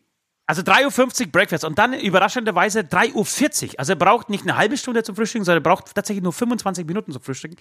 Also 0.46 0.62
3.50 0.62 1.20
Uhr 1.20 1.26
Breakfast 1.32 1.64
und 1.64 1.78
dann 1.78 1.92
überraschenderweise 1.94 2.80
3.40 2.80 3.14
Uhr. 3.14 3.78
Also 3.78 3.92
er 3.92 3.96
braucht 3.96 4.30
nicht 4.30 4.42
eine 4.42 4.56
halbe 4.56 4.76
Stunde 4.76 5.04
zum 5.04 5.14
Frühstücken, 5.14 5.44
sondern 5.44 5.62
er 5.62 5.68
braucht 5.70 5.94
tatsächlich 5.94 6.24
nur 6.24 6.32
25 6.32 6.86
Minuten 6.86 7.12
zum 7.12 7.22
Frühstücken. 7.22 7.56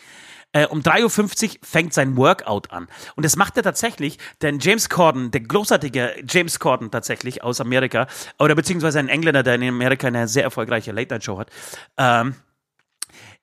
Äh, 0.54 0.66
um 0.66 0.80
3.50 0.82 1.50
Uhr 1.50 1.56
fängt 1.62 1.94
sein 1.94 2.18
Workout 2.18 2.72
an. 2.72 2.88
Und 3.16 3.24
das 3.24 3.36
macht 3.36 3.56
er 3.58 3.64
tatsächlich, 3.64 4.18
denn 4.42 4.58
James 4.60 4.90
Corden, 4.90 5.30
der 5.30 5.42
großartige 5.42 6.16
James 6.28 6.60
Corden 6.60 6.90
tatsächlich 6.90 7.44
aus 7.44 7.62
Amerika, 7.62 8.08
oder 8.40 8.56
beziehungsweise 8.56 8.98
ein 8.98 9.08
Engländer, 9.08 9.44
der 9.44 9.56
in 9.56 9.70
Amerika 9.70 10.08
eine 10.08 10.28
sehr 10.28 10.44
erfolgreiche 10.44 10.92
Late-Night-Show 10.92 11.38
hat, 11.38 11.52
ähm, 11.98 12.34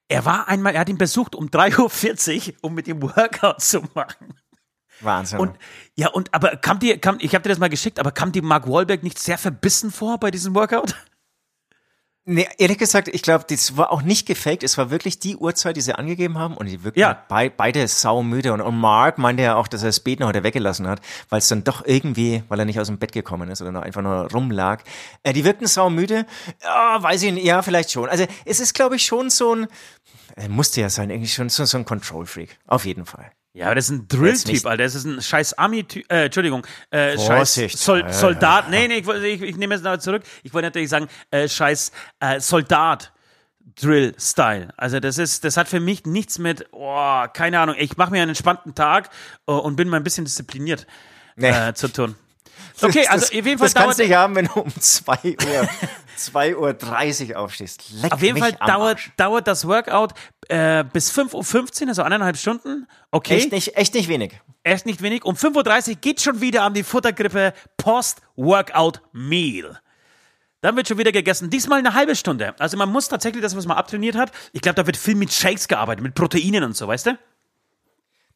er 0.09 0.25
war 0.25 0.49
einmal, 0.49 0.75
er 0.75 0.80
hat 0.80 0.88
ihn 0.88 0.99
besucht 0.99 1.37
um 1.37 1.49
3.40 1.49 2.49
Uhr, 2.49 2.54
um 2.62 2.75
mit 2.75 2.88
ihm 2.88 3.00
Workout 3.00 3.61
zu 3.61 3.83
machen. 3.95 4.35
Wahnsinn. 5.00 5.38
Und 5.38 5.57
ja, 5.95 6.09
und 6.09 6.33
aber 6.35 6.57
kam 6.57 6.79
dir, 6.79 6.99
kam, 6.99 7.17
ich 7.21 7.35
habe 7.35 7.43
dir 7.43 7.50
das 7.50 7.59
mal 7.59 7.69
geschickt, 7.69 7.99
aber 7.99 8.12
kam 8.12 8.33
dir 8.33 8.43
Mark 8.43 8.69
Wahlberg 8.69 9.03
nicht 9.03 9.19
sehr 9.19 9.38
verbissen 9.38 9.91
vor 9.91 10.19
bei 10.19 10.31
diesem 10.31 10.55
Workout? 10.55 10.95
Nee, 12.29 12.49
ehrlich 12.59 12.79
gesagt, 12.79 13.07
ich 13.07 13.23
glaube, 13.23 13.45
das 13.49 13.76
war 13.76 13.93
auch 13.93 14.03
nicht 14.03 14.26
gefaked. 14.26 14.65
Es 14.65 14.76
war 14.76 14.91
wirklich 14.91 15.21
die 15.21 15.37
Uhrzeit, 15.37 15.76
die 15.76 15.81
sie 15.81 15.93
angegeben 15.95 16.38
haben 16.38 16.57
und 16.57 16.67
die 16.67 16.83
wirklich 16.83 17.00
Ja. 17.03 17.23
bei, 17.29 17.49
beide 17.50 17.87
saumüde. 17.87 18.53
Und, 18.53 18.62
und 18.62 18.76
Mark 18.76 19.17
meinte 19.19 19.45
ja 19.45 19.55
auch, 19.55 19.69
dass 19.69 19.85
er 19.85 19.91
das 19.91 20.00
Beten 20.00 20.25
heute 20.25 20.43
weggelassen 20.43 20.88
hat, 20.88 21.00
weil 21.29 21.38
es 21.38 21.47
dann 21.47 21.62
doch 21.62 21.87
irgendwie, 21.87 22.43
weil 22.49 22.59
er 22.59 22.65
nicht 22.65 22.81
aus 22.81 22.88
dem 22.88 22.99
Bett 22.99 23.12
gekommen 23.12 23.49
ist 23.49 23.62
oder 23.62 23.71
noch 23.71 23.83
einfach 23.83 24.03
nur 24.03 24.29
rumlag. 24.33 24.83
Äh, 25.23 25.35
die 25.35 25.45
wirkten 25.45 25.69
saumüde. 25.69 26.26
Ja, 26.65 27.00
weiß 27.00 27.23
ich 27.23 27.33
nicht. 27.33 27.44
Ja, 27.47 27.62
vielleicht 27.62 27.92
schon. 27.92 28.09
Also 28.09 28.27
es 28.44 28.59
ist, 28.59 28.75
glaube 28.75 28.97
ich, 28.97 29.07
schon 29.07 29.31
so 29.31 29.55
ein, 29.55 29.68
äh, 30.37 30.49
musste 30.49 30.81
ja 30.81 30.90
sein, 30.90 31.11
irgendwie 31.11 31.31
schon 31.31 31.49
so, 31.49 31.64
so 31.64 31.79
ein 31.79 31.85
Control-Freak. 31.85 32.59
Auf 32.66 32.87
jeden 32.87 33.07
Fall. 33.07 33.31
Ja, 33.57 33.66
aber 33.66 33.77
das 33.77 33.87
ist 33.87 33.90
ein 33.92 34.07
Drill-Typ. 34.07 34.66
Alter. 34.66 34.83
Das 34.85 34.95
ist 34.95 35.07
ein 35.07 35.23
scheiß 35.23 35.57
Army-Typ, 35.57 36.12
äh, 36.12 36.27
Entschuldigung, 36.27 36.66
äh, 36.90 37.16
scheiß. 37.19 37.55
Sol 37.73 38.05
Soldat. 38.12 38.69
Nee, 38.69 38.87
nee, 38.87 38.99
ich, 38.99 39.09
ich, 39.09 39.40
ich 39.40 39.57
nehme 39.57 39.75
es 39.75 39.81
noch 39.81 39.97
zurück. 39.97 40.23
Ich 40.42 40.53
wollte 40.53 40.66
natürlich 40.66 40.90
sagen, 40.90 41.09
äh, 41.31 41.49
scheiß 41.49 41.90
äh, 42.21 42.38
Soldat. 42.38 43.12
Drill-Style. 43.81 44.69
Also 44.77 45.01
das 45.01 45.19
ist, 45.19 45.45
das 45.45 45.57
hat 45.57 45.69
für 45.69 45.81
mich 45.81 46.05
nichts 46.07 46.38
mit, 46.38 46.66
oh, 46.73 47.25
keine 47.33 47.61
Ahnung, 47.61 47.77
ich 47.79 47.97
mache 47.97 48.11
mir 48.11 48.23
einen 48.23 48.31
entspannten 48.31 48.75
Tag 48.75 49.11
äh, 49.47 49.53
und 49.53 49.77
bin 49.77 49.88
mal 49.88 49.99
ein 49.99 50.05
bisschen 50.05 50.25
diszipliniert 50.25 50.87
Nee. 51.35 51.51
äh, 51.51 51.75
zu 51.75 51.88
tun. 51.88 52.14
Okay, 52.83 53.07
also 53.07 53.21
das, 53.21 53.31
auf 53.31 53.33
jeden 53.33 53.59
Fall 53.59 53.66
Das 53.69 53.75
kannst 53.75 53.99
du 53.99 54.03
nicht 54.03 54.14
haben, 54.14 54.35
wenn 54.35 54.47
du 54.47 54.61
um 54.61 54.71
2 54.79 55.16
Uhr, 55.25 55.69
2 56.16 56.57
Uhr 56.57 56.75
30 56.75 57.37
aufstehst. 57.37 57.85
Leck 58.03 58.12
Auf 58.12 58.23
jeden 58.23 58.38
Fall 58.38 58.53
dauert, 58.53 58.97
Arsch. 58.99 59.12
dauert 59.16 59.47
das 59.49 59.66
Workout 59.66 60.12
äh, 60.49 60.85
bis 60.85 61.11
5.15 61.11 61.83
Uhr, 61.83 61.88
also 61.88 62.03
eineinhalb 62.03 62.37
Stunden. 62.37 62.87
Okay, 63.11 63.37
Echt 63.37 63.53
nicht, 63.53 63.77
echt 63.77 63.95
nicht 63.95 64.09
wenig. 64.09 64.40
erst 64.62 64.85
nicht 64.87 65.01
wenig. 65.03 65.25
Um 65.25 65.35
5.30 65.37 65.88
Uhr 65.88 65.95
geht 65.97 66.21
schon 66.21 66.40
wieder 66.40 66.62
an 66.64 66.75
die 66.75 66.83
Futtergrippe 66.83 67.55
Post-Workout 67.79 69.01
Meal. 69.12 69.81
Dann 70.61 70.75
wird 70.77 70.88
schon 70.88 70.99
wieder 70.99 71.12
gegessen. 71.12 71.51
Diesmal 71.51 71.79
eine 71.79 71.95
halbe 71.95 72.16
Stunde. 72.16 72.55
Also 72.59 72.77
man 72.77 72.90
muss 72.90 73.09
tatsächlich 73.09 73.42
das, 73.42 73.57
was 73.57 73.66
man 73.66 73.77
abtrainiert 73.77 74.16
hat. 74.16 74.33
Ich 74.53 74.61
glaube, 74.62 74.75
da 74.77 74.87
wird 74.87 74.97
viel 74.97 75.14
mit 75.14 75.33
Shakes 75.33 75.69
gearbeitet, 75.69 76.03
mit 76.03 76.14
Proteinen 76.14 76.64
und 76.64 76.77
so, 76.77 76.88
weißt 76.88 77.07
du? 77.07 77.19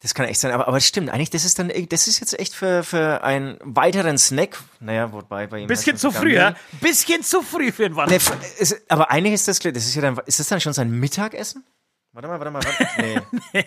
Das 0.01 0.15
kann 0.15 0.25
echt 0.25 0.39
sein, 0.39 0.51
aber, 0.51 0.67
aber 0.67 0.79
stimmt, 0.79 1.11
eigentlich, 1.11 1.29
das 1.29 1.45
ist 1.45 1.59
dann, 1.59 1.71
das 1.89 2.07
ist 2.07 2.19
jetzt 2.19 2.37
echt 2.39 2.55
für, 2.55 2.83
für 2.83 3.23
einen 3.23 3.59
weiteren 3.61 4.17
Snack, 4.17 4.57
naja, 4.79 5.11
wobei 5.13 5.45
bei 5.45 5.59
ihm. 5.59 5.67
Bisschen 5.67 5.95
zu 5.95 6.11
früh, 6.11 6.33
ja? 6.33 6.55
Bisschen 6.81 7.21
zu 7.21 7.43
früh 7.43 7.71
für 7.71 7.83
den 7.83 7.95
Wann. 7.95 8.09
Nee, 8.09 8.17
aber 8.89 9.11
eigentlich 9.11 9.33
ist 9.35 9.47
das, 9.47 9.59
das 9.59 9.85
ist 9.85 9.93
ja 9.93 10.01
dann, 10.01 10.19
ist 10.25 10.39
das 10.39 10.47
dann 10.47 10.59
schon 10.59 10.73
sein 10.73 10.89
Mittagessen? 10.89 11.63
Warte 12.13 12.27
mal, 12.27 12.39
warte 12.39 12.51
mal, 12.51 12.63
warte. 12.63 12.87
Nee. 13.53 13.65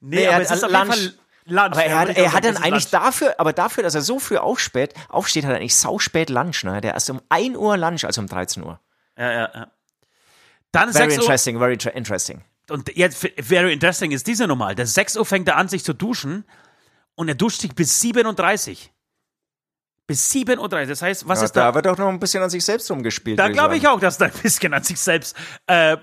nee, 0.00 0.22
er 0.24 0.28
aber 0.30 0.36
hat 0.36 0.42
es 0.42 0.50
ist 0.50 0.64
auf 0.64 0.70
Lunch. 0.72 0.96
jeden 0.96 1.12
Fall 1.12 1.18
Lunch. 1.48 1.72
Aber 1.72 1.84
er 1.84 1.98
hat, 2.00 2.16
er 2.16 2.32
hat 2.32 2.44
dann 2.44 2.56
eigentlich 2.56 2.90
Lunch. 2.90 3.04
dafür, 3.04 3.34
aber 3.38 3.52
dafür, 3.52 3.84
dass 3.84 3.94
er 3.94 4.02
so 4.02 4.18
früh 4.18 4.36
aufspät, 4.38 4.92
aufsteht, 5.08 5.44
hat 5.44 5.52
er 5.52 5.58
eigentlich 5.58 5.76
sauspät 5.76 6.30
Lunch, 6.30 6.64
ne? 6.64 6.80
Der 6.80 6.94
erst 6.94 7.08
um 7.10 7.22
1 7.28 7.56
Uhr 7.56 7.76
Lunch, 7.76 8.04
also 8.04 8.20
um 8.20 8.26
13 8.26 8.64
Uhr. 8.64 8.80
Ja, 9.16 9.30
ja, 9.32 9.50
ja. 9.54 9.70
Dann 10.72 10.92
Very 10.92 11.10
6 11.10 11.14
Uhr, 11.18 11.22
interesting, 11.22 11.58
very 11.58 11.72
inter- 11.74 11.94
interesting. 11.94 12.42
Und 12.70 12.94
jetzt, 12.96 13.28
very 13.38 13.72
interesting 13.72 14.10
ist 14.12 14.26
diese 14.26 14.46
normal. 14.46 14.74
Der 14.74 14.86
6 14.86 15.16
Uhr 15.16 15.24
fängt 15.26 15.48
er 15.48 15.56
an, 15.56 15.68
sich 15.68 15.84
zu 15.84 15.92
duschen 15.92 16.44
und 17.14 17.28
er 17.28 17.34
duscht 17.34 17.60
sich 17.60 17.74
bis 17.74 18.00
37. 18.00 18.92
Bis 20.08 20.30
37. 20.30 20.88
Das 20.88 21.02
heißt, 21.02 21.26
was 21.28 21.40
Ja, 21.40 21.44
ist 21.46 21.52
da? 21.56 21.68
da 21.68 21.74
wird 21.74 21.86
auch 21.88 21.98
noch 21.98 22.08
ein 22.08 22.20
bisschen 22.20 22.42
an 22.42 22.50
sich 22.50 22.64
selbst 22.64 22.88
rumgespielt. 22.90 23.38
Da 23.38 23.48
glaube 23.48 23.76
ich 23.76 23.88
auch, 23.88 23.98
dass 23.98 24.18
da 24.18 24.26
ein 24.26 24.32
bisschen 24.42 24.72
an 24.72 24.84
sich 24.84 25.00
selbst 25.00 25.36
äh, 25.66 25.96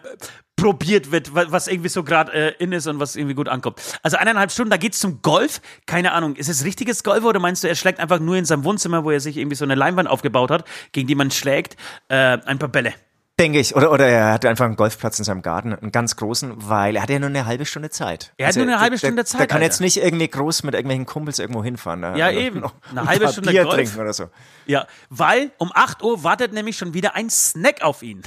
probiert 0.57 1.11
wird, 1.11 1.33
wa- 1.33 1.45
was 1.47 1.67
irgendwie 1.69 1.87
so 1.87 2.03
gerade 2.03 2.33
äh, 2.33 2.55
in 2.63 2.73
ist 2.73 2.85
und 2.87 2.99
was 2.99 3.15
irgendwie 3.15 3.33
gut 3.33 3.47
ankommt. 3.47 3.79
Also 4.03 4.17
eineinhalb 4.17 4.51
Stunden, 4.51 4.71
da 4.71 4.77
geht's 4.77 4.99
zum 4.99 5.21
Golf. 5.21 5.61
Keine 5.85 6.11
Ahnung, 6.11 6.35
ist 6.35 6.49
es 6.49 6.65
richtiges 6.65 7.03
Golf 7.05 7.23
oder 7.23 7.39
meinst 7.39 7.63
du, 7.63 7.69
er 7.69 7.75
schlägt 7.75 7.99
einfach 8.01 8.19
nur 8.19 8.35
in 8.35 8.43
seinem 8.43 8.65
Wohnzimmer, 8.65 9.05
wo 9.05 9.11
er 9.11 9.21
sich 9.21 9.37
irgendwie 9.37 9.55
so 9.55 9.63
eine 9.63 9.75
Leinwand 9.75 10.09
aufgebaut 10.09 10.51
hat, 10.51 10.65
gegen 10.91 11.07
die 11.07 11.15
man 11.15 11.31
schlägt, 11.31 11.77
äh, 12.09 12.15
ein 12.15 12.59
paar 12.59 12.69
Bälle? 12.69 12.93
Denke 13.39 13.59
ich. 13.59 13.75
Oder, 13.75 13.91
oder 13.91 14.07
er 14.07 14.31
hatte 14.33 14.47
einfach 14.47 14.65
einen 14.65 14.75
Golfplatz 14.75 15.17
in 15.17 15.25
seinem 15.25 15.41
Garten, 15.41 15.73
einen 15.73 15.91
ganz 15.91 16.15
großen, 16.15 16.53
weil 16.69 16.95
er 16.95 17.01
hatte 17.01 17.13
ja 17.13 17.19
nur 17.19 17.29
eine 17.29 17.47
halbe 17.47 17.65
Stunde 17.65 17.89
Zeit. 17.89 18.25
Also 18.25 18.33
Er 18.37 18.47
hat 18.47 18.55
nur 18.57 18.65
eine 18.65 18.79
halbe 18.79 18.97
Stunde 18.99 19.15
der, 19.15 19.25
Zeit, 19.25 19.39
Der 19.39 19.47
kann 19.47 19.55
Alter. 19.57 19.65
jetzt 19.65 19.81
nicht 19.81 19.97
irgendwie 19.97 20.27
groß 20.27 20.61
mit 20.63 20.75
irgendwelchen 20.75 21.07
Kumpels 21.07 21.39
irgendwo 21.39 21.63
hinfahren. 21.63 22.01
Ne? 22.01 22.13
Ja, 22.17 22.27
Oder 22.27 22.37
eben. 22.37 22.59
noch 22.59 22.75
Eine 22.91 23.01
ein 23.01 23.07
halbe 23.07 23.27
Stunde 23.29 23.49
Bier 23.49 23.63
Golf. 23.63 23.75
trinken 23.75 23.99
oder 23.99 24.13
so. 24.13 24.29
Ja, 24.67 24.85
weil 25.09 25.51
um 25.57 25.71
8 25.73 26.03
Uhr 26.03 26.23
wartet 26.23 26.53
nämlich 26.53 26.77
schon 26.77 26.93
wieder 26.93 27.15
ein 27.15 27.29
Snack 27.31 27.81
auf 27.81 28.03
ihn. 28.03 28.21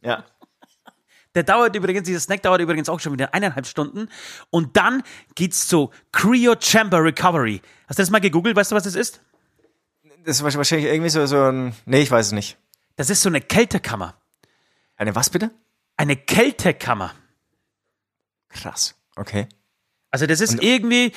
Ja. 0.00 0.24
Der 1.34 1.42
dauert 1.42 1.76
übrigens, 1.76 2.04
dieser 2.06 2.20
Snack 2.20 2.42
dauert 2.42 2.60
übrigens 2.60 2.88
auch 2.88 3.00
schon 3.00 3.12
wieder 3.12 3.32
eineinhalb 3.34 3.66
Stunden. 3.66 4.08
Und 4.50 4.76
dann 4.78 5.02
geht's 5.34 5.66
zu 5.68 5.90
Cryo 6.12 6.54
Chamber 6.58 7.02
Recovery. 7.04 7.60
Hast 7.86 7.98
du 7.98 8.02
das 8.02 8.10
mal 8.10 8.20
gegoogelt? 8.20 8.56
Weißt 8.56 8.70
du, 8.72 8.76
was 8.76 8.84
das 8.84 8.94
ist? 8.94 9.20
Das 10.24 10.40
ist 10.40 10.42
wahrscheinlich 10.56 10.90
irgendwie 10.90 11.10
so, 11.10 11.24
so 11.26 11.42
ein. 11.42 11.74
Nee, 11.84 12.00
ich 12.00 12.10
weiß 12.10 12.26
es 12.26 12.32
nicht. 12.32 12.58
Das 12.96 13.08
ist 13.10 13.22
so 13.22 13.28
eine 13.28 13.40
Kältekammer. 13.40 14.14
Eine 15.02 15.16
was 15.16 15.30
bitte? 15.30 15.50
Eine 15.96 16.14
Kältekammer. 16.14 17.12
Krass. 18.50 18.94
Okay. 19.16 19.48
Also 20.12 20.26
das 20.26 20.40
ist 20.40 20.62
irgendwie, 20.62 21.10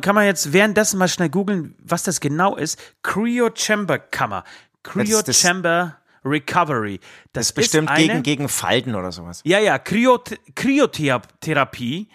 kann 0.00 0.14
man 0.14 0.24
jetzt 0.24 0.54
währenddessen 0.54 0.96
mal 0.96 1.08
schnell 1.08 1.28
googeln, 1.28 1.74
was 1.82 2.02
das 2.02 2.18
genau 2.20 2.56
ist. 2.56 2.80
Cryo 3.02 3.50
Chamber 3.54 3.98
Kammer. 3.98 4.44
Cryo 4.82 5.20
Das- 5.20 5.38
Chamber 5.38 5.98
Recovery. 6.24 6.98
Das, 7.34 7.48
ist 7.48 7.52
Bestimmt 7.52 7.90
eine, 7.90 8.06
gegen, 8.06 8.22
gegen 8.22 8.48
Falten 8.48 8.94
oder 8.94 9.12
sowas. 9.12 9.42
Ja, 9.44 9.58
ja, 9.58 9.78
Kryot 9.78 10.38
Kryotherapie. 10.54 12.08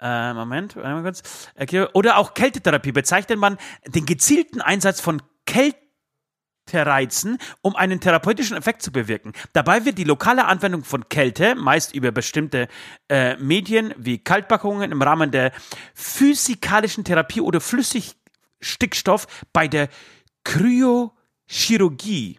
Äh, 0.00 0.32
Moment, 0.32 0.76
warte 0.76 0.88
mal 0.88 1.02
kurz. 1.02 1.22
Äh, 1.56 1.86
Oder 1.92 2.16
auch 2.16 2.32
Kältetherapie 2.32 2.92
bezeichnet 2.92 3.38
man 3.38 3.58
den 3.86 4.06
gezielten 4.06 4.62
Einsatz 4.62 5.02
von 5.02 5.20
Kältereizen, 6.70 7.38
um 7.62 7.76
einen 7.76 8.00
therapeutischen 8.00 8.56
Effekt 8.56 8.82
zu 8.82 8.92
bewirken. 8.92 9.32
Dabei 9.52 9.84
wird 9.84 9.98
die 9.98 10.04
lokale 10.04 10.46
Anwendung 10.46 10.84
von 10.84 11.08
Kälte, 11.08 11.54
meist 11.54 11.94
über 11.94 12.12
bestimmte 12.12 12.68
äh, 13.08 13.36
Medien 13.36 13.92
wie 13.96 14.18
Kaltpackungen 14.18 14.92
im 14.92 15.02
Rahmen 15.02 15.30
der 15.30 15.52
physikalischen 15.94 17.04
Therapie 17.04 17.40
oder 17.40 17.60
Flüssigstickstoff 17.60 19.26
bei 19.52 19.68
der 19.68 19.88
Kryochirurgie 20.44 22.38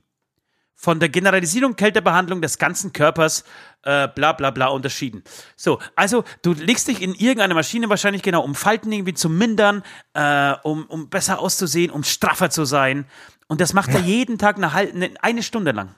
von 0.81 0.99
der 0.99 1.09
Generalisierung 1.09 1.75
Kältebehandlung 1.75 2.41
des 2.41 2.57
ganzen 2.57 2.91
Körpers, 2.91 3.43
äh, 3.83 4.07
bla 4.07 4.33
bla 4.33 4.49
bla 4.49 4.67
unterschieden. 4.69 5.23
So, 5.55 5.79
also 5.95 6.23
du 6.41 6.53
legst 6.53 6.87
dich 6.87 7.03
in 7.03 7.13
irgendeine 7.13 7.53
Maschine 7.53 7.87
wahrscheinlich 7.87 8.23
genau, 8.23 8.41
um 8.41 8.55
Falten 8.55 8.91
irgendwie 8.91 9.13
zu 9.13 9.29
mindern, 9.29 9.83
äh, 10.15 10.53
um, 10.63 10.85
um 10.87 11.07
besser 11.07 11.37
auszusehen, 11.37 11.91
um 11.91 12.03
straffer 12.03 12.49
zu 12.49 12.65
sein. 12.65 13.05
Und 13.51 13.59
das 13.59 13.73
macht 13.73 13.89
er 13.89 13.99
jeden 13.99 14.37
Tag 14.37 14.55
eine, 14.55 14.71
halbe, 14.71 14.93
eine, 14.93 15.11
eine 15.21 15.43
Stunde 15.43 15.71
lang. 15.73 15.93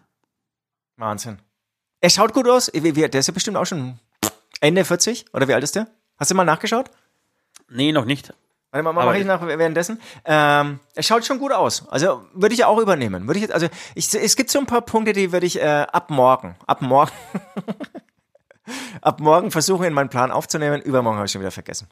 Wahnsinn. 0.98 1.38
Er 2.02 2.10
schaut 2.10 2.34
gut 2.34 2.50
aus. 2.50 2.66
Der 2.74 3.14
ist 3.14 3.28
ja 3.28 3.32
bestimmt 3.32 3.58
auch 3.58 3.66
schon 3.68 4.00
Ende 4.60 4.84
40 4.84 5.32
oder 5.36 5.48
wie 5.48 5.54
alt 5.54 5.64
ist 5.64 5.76
der? 5.76 5.86
Hast 6.18 6.32
du 6.32 6.36
mal 6.36 6.46
nachgeschaut? 6.46 6.90
Nee, 7.70 7.92
noch 7.92 8.06
nicht. 8.06 8.34
Warte 8.72 8.84
mal, 8.84 8.92
mache 8.92 9.14
ich 9.14 9.22
ich- 9.22 9.28
nach 9.28 9.46
währenddessen. 9.46 10.02
Ähm, 10.26 10.80
er 10.96 11.04
schaut 11.04 11.28
schon 11.28 11.38
gut 11.38 11.52
aus. 11.52 11.88
Also 11.90 12.26
würde 12.34 12.56
ich 12.56 12.66
auch 12.66 12.80
übernehmen. 12.80 13.28
Würde 13.28 13.38
ich 13.38 13.44
jetzt, 13.44 13.54
also 13.54 13.68
ich, 13.94 14.12
es 14.12 14.36
gibt 14.36 14.50
so 14.50 14.58
ein 14.58 14.66
paar 14.66 14.82
Punkte, 14.82 15.14
die 15.14 15.32
würde 15.32 15.46
ich 15.46 15.62
äh, 15.62 15.86
ab 15.92 16.10
morgen, 16.10 16.56
ab 16.66 16.82
morgen, 16.82 17.12
ab 19.04 19.20
morgen 19.20 19.52
versuchen 19.52 19.86
in 19.86 19.94
meinen 19.94 20.10
Plan 20.10 20.32
aufzunehmen. 20.32 20.82
Übermorgen 20.82 21.18
habe 21.18 21.28
ich 21.28 21.32
schon 21.32 21.42
wieder 21.42 21.52
vergessen. 21.52 21.88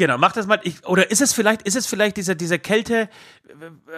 Genau, 0.00 0.16
mach 0.16 0.32
das 0.32 0.46
mal. 0.46 0.58
Ich, 0.62 0.82
oder 0.86 1.10
ist 1.10 1.20
es 1.20 1.34
vielleicht, 1.34 1.60
ist 1.60 1.76
es 1.76 1.86
vielleicht 1.86 2.16
diese, 2.16 2.34
diese 2.34 2.58
Kälte? 2.58 3.10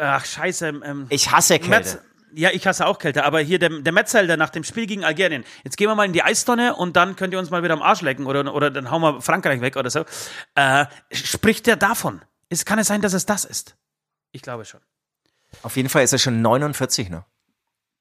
Ach, 0.00 0.24
scheiße. 0.24 0.66
Ähm, 0.84 1.06
Ich 1.10 1.30
hasse 1.30 1.60
Metz, 1.60 1.92
Kälte. 1.92 2.02
ja, 2.34 2.50
ich 2.50 2.66
hasse 2.66 2.86
auch 2.86 2.98
Kälte, 2.98 3.22
aber 3.24 3.38
hier 3.38 3.60
der, 3.60 3.68
der 3.68 3.92
Metzelder 3.92 4.36
nach 4.36 4.50
dem 4.50 4.64
Spiel 4.64 4.86
gegen 4.86 5.04
Algerien. 5.04 5.44
Jetzt 5.62 5.76
gehen 5.76 5.86
wir 5.88 5.94
mal 5.94 6.04
in 6.04 6.12
die 6.12 6.24
Eistonne 6.24 6.74
und 6.74 6.96
dann 6.96 7.14
könnt 7.14 7.32
ihr 7.32 7.38
uns 7.38 7.50
mal 7.50 7.62
wieder 7.62 7.74
am 7.74 7.82
Arsch 7.82 8.00
lecken 8.00 8.26
oder, 8.26 8.52
oder 8.52 8.72
dann 8.72 8.90
hauen 8.90 9.00
wir 9.00 9.22
Frankreich 9.22 9.60
weg 9.60 9.76
oder 9.76 9.90
so. 9.90 10.04
Äh, 10.56 10.86
spricht 11.12 11.68
der 11.68 11.76
davon? 11.76 12.20
Ist, 12.48 12.66
kann 12.66 12.80
es 12.80 12.88
sein, 12.88 13.00
dass 13.00 13.12
es 13.12 13.24
das 13.24 13.44
ist? 13.44 13.76
Ich 14.32 14.42
glaube 14.42 14.64
schon. 14.64 14.80
Auf 15.62 15.76
jeden 15.76 15.88
Fall 15.88 16.02
ist 16.02 16.12
er 16.12 16.18
schon 16.18 16.42
49 16.42 17.10
noch. 17.10 17.26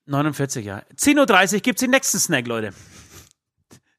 49, 0.08 0.66
ja. 0.66 0.82
10.30 0.98 1.54
Uhr 1.54 1.60
gibt's 1.60 1.82
den 1.82 1.92
nächsten 1.92 2.18
Snack, 2.18 2.48
Leute. 2.48 2.74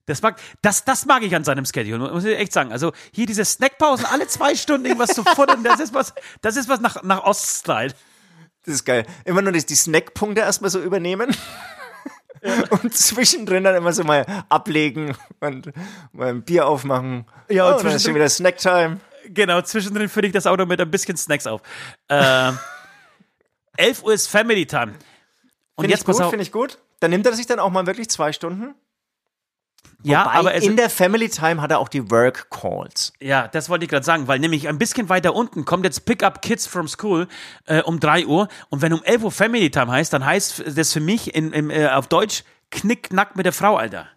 Das 0.06 0.20
mag, 0.20 0.40
das, 0.62 0.84
das 0.84 1.06
mag 1.06 1.22
ich 1.22 1.34
an 1.34 1.44
seinem 1.44 1.64
Schedule, 1.64 2.10
muss 2.12 2.24
ich 2.24 2.36
echt 2.36 2.52
sagen. 2.52 2.72
Also 2.72 2.92
hier 3.12 3.26
diese 3.26 3.44
Snackpausen, 3.44 4.06
alle 4.06 4.26
zwei 4.26 4.54
Stunden 4.56 4.86
irgendwas 4.86 5.10
zu 5.10 5.22
futtern, 5.22 5.62
das 5.62 5.78
ist 5.78 5.94
was, 5.94 6.12
das 6.40 6.56
ist 6.56 6.68
was 6.68 6.80
nach, 6.80 7.02
nach 7.02 7.22
Oststyle. 7.22 7.94
Das 8.64 8.74
ist 8.74 8.84
geil. 8.84 9.06
Immer 9.24 9.42
nur 9.42 9.52
die, 9.52 9.64
die 9.64 9.74
Snackpunkte 9.74 10.40
erstmal 10.40 10.70
so 10.70 10.80
übernehmen. 10.80 11.34
Und 12.70 12.92
zwischendrin 12.92 13.62
dann 13.62 13.76
immer 13.76 13.92
so 13.92 14.02
mal 14.02 14.26
ablegen 14.48 15.16
und 15.38 15.72
mal 16.12 16.30
ein 16.30 16.42
Bier 16.42 16.66
aufmachen. 16.66 17.24
Ja, 17.48 17.68
und 17.68 17.76
und 17.76 17.84
dann 17.84 17.94
ist 17.94 18.04
schon 18.04 18.16
wieder 18.16 18.28
Snacktime. 18.28 18.98
Genau, 19.28 19.62
zwischendrin 19.62 20.08
fülle 20.08 20.26
ich 20.26 20.32
das 20.32 20.48
Auto 20.48 20.66
mit 20.66 20.80
ein 20.80 20.90
bisschen 20.90 21.16
Snacks 21.16 21.46
auf. 21.46 21.62
Äh, 22.08 22.50
11 23.76 24.02
Uhr 24.02 24.12
ist 24.12 24.26
Family 24.26 24.66
Time. 24.66 24.94
Und 25.76 25.84
Finde 25.84 25.90
jetzt 25.90 26.00
ich 26.00 26.16
gut, 26.16 26.30
finde 26.30 26.42
ich 26.42 26.52
gut. 26.52 26.78
Dann 26.98 27.10
nimmt 27.10 27.26
er 27.26 27.32
sich 27.32 27.46
dann 27.46 27.60
auch 27.60 27.70
mal 27.70 27.86
wirklich 27.86 28.10
zwei 28.10 28.32
Stunden. 28.32 28.74
Ja, 30.02 30.24
Wobei, 30.24 30.34
aber 30.34 30.54
in 30.54 30.76
der 30.76 30.90
Family 30.90 31.28
Time 31.28 31.60
hat 31.62 31.70
er 31.70 31.78
auch 31.78 31.88
die 31.88 32.10
Work 32.10 32.50
Calls. 32.50 33.12
ja, 33.20 33.48
das 33.48 33.68
wollte 33.68 33.84
ich 33.84 33.90
gerade 33.90 34.04
sagen, 34.04 34.28
weil 34.28 34.38
nämlich 34.38 34.68
ein 34.68 34.78
bisschen 34.78 35.08
weiter 35.08 35.34
unten 35.34 35.64
kommt 35.64 35.84
jetzt 35.84 36.04
Pick 36.04 36.22
Up 36.22 36.42
Kids 36.42 36.66
from 36.66 36.88
School 36.88 37.28
äh, 37.66 37.82
um 37.82 38.00
3 38.00 38.26
Uhr. 38.26 38.48
Und 38.68 38.82
wenn 38.82 38.92
um 38.92 39.02
11 39.02 39.24
Uhr 39.24 39.30
Family 39.32 39.70
Time 39.70 39.90
heißt, 39.90 40.12
dann 40.12 40.24
heißt 40.24 40.64
das 40.76 40.92
für 40.92 41.00
mich 41.00 41.34
in, 41.34 41.52
im, 41.52 41.70
äh, 41.70 41.88
auf 41.88 42.06
Deutsch 42.08 42.44
Knickknack 42.70 43.36
mit 43.36 43.46
der 43.46 43.52
Frau, 43.52 43.76
Alter. 43.76 44.08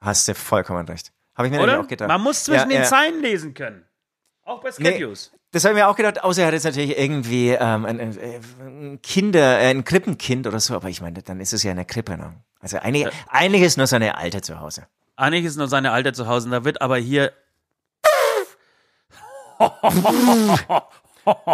Hast 0.00 0.28
du 0.28 0.34
vollkommen 0.34 0.86
recht. 0.88 1.12
Habe 1.34 1.48
ich 1.48 1.54
mir 1.54 1.60
Oder? 1.60 1.80
auch 1.80 1.86
gedacht. 1.88 2.08
Man 2.08 2.20
muss 2.22 2.44
zwischen 2.44 2.70
Ja, 2.70 2.76
den 2.76 2.82
ja. 2.82 2.84
Zeilen 2.84 3.20
lesen 3.20 3.54
können. 3.54 3.84
Auch 4.44 4.62
bei 4.62 4.72
Schedules. 4.72 5.32
Das 5.52 5.64
habe 5.64 5.74
ich 5.74 5.80
mir 5.80 5.88
auch 5.88 5.96
gedacht, 5.96 6.22
außer 6.22 6.42
er 6.42 6.46
hat 6.48 6.54
jetzt 6.54 6.64
natürlich 6.64 6.98
irgendwie 6.98 7.50
ähm, 7.50 7.84
ein, 7.86 8.00
ein, 8.00 8.18
ein 8.60 9.00
Kinder, 9.02 9.58
äh, 9.60 9.70
ein 9.70 9.84
Krippenkind 9.84 10.46
oder 10.46 10.60
so, 10.60 10.74
aber 10.74 10.88
ich 10.88 11.00
meine, 11.00 11.22
dann 11.22 11.40
ist 11.40 11.52
es 11.52 11.62
ja 11.62 11.70
eine 11.70 11.84
Krippe. 11.84 12.16
Ne? 12.16 12.34
Also 12.66 12.78
einige, 12.78 13.12
einiges 13.28 13.76
nur 13.76 13.86
seine 13.86 14.18
Alte 14.18 14.40
zu 14.40 14.58
Hause. 14.58 14.88
Eigentlich 15.14 15.44
ist 15.44 15.56
nur 15.56 15.68
seine 15.68 15.92
Alte 15.92 16.12
zu 16.12 16.26
Hause 16.26 16.46
und 16.46 16.50
da 16.50 16.64
wird 16.64 16.82
aber 16.82 16.96
hier 16.96 17.32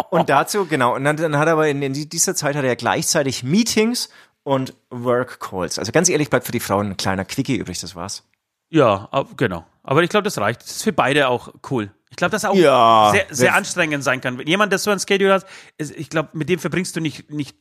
Und 0.09 0.29
dazu, 0.29 0.65
genau, 0.65 0.95
und 0.95 1.03
dann, 1.03 1.17
dann 1.17 1.37
hat 1.37 1.47
er 1.47 1.53
aber 1.53 1.67
in, 1.67 1.81
in 1.83 1.93
dieser 1.93 2.35
Zeit 2.35 2.55
hat 2.55 2.63
er 2.63 2.75
gleichzeitig 2.75 3.43
Meetings 3.43 4.09
und 4.43 4.73
Work 4.89 5.39
Calls. 5.39 5.79
Also 5.79 5.91
ganz 5.91 6.09
ehrlich, 6.09 6.29
bleibt 6.31 6.45
für 6.47 6.51
die 6.51 6.59
Frauen 6.59 6.87
ein 6.91 6.97
kleiner 6.97 7.25
Quickie 7.25 7.57
übrig, 7.57 7.79
das 7.79 7.95
war's. 7.95 8.23
Ja, 8.69 9.07
ab- 9.11 9.29
genau. 9.37 9.65
Aber 9.83 10.01
ich 10.03 10.09
glaube, 10.09 10.23
das 10.23 10.37
reicht. 10.39 10.61
Das 10.63 10.71
ist 10.71 10.83
für 10.83 10.93
beide 10.93 11.27
auch 11.27 11.53
cool. 11.69 11.91
Ich 12.09 12.17
glaube, 12.17 12.31
dass 12.31 12.43
auch 12.45 12.55
Ja. 12.55 13.09
sehr, 13.11 13.25
sehr 13.29 13.53
anstrengend 13.55 14.03
sein 14.03 14.19
kann. 14.19 14.37
Wenn 14.39 14.47
jemand, 14.47 14.71
der 14.71 14.79
so 14.79 14.89
ein 14.91 14.99
Schedule 14.99 15.33
hat, 15.33 15.45
ist, 15.77 15.91
ich 15.95 16.09
glaube, 16.09 16.29
mit 16.33 16.49
dem 16.49 16.59
verbringst 16.59 16.95
du 16.95 16.99
nicht, 16.99 17.29
nicht 17.31 17.55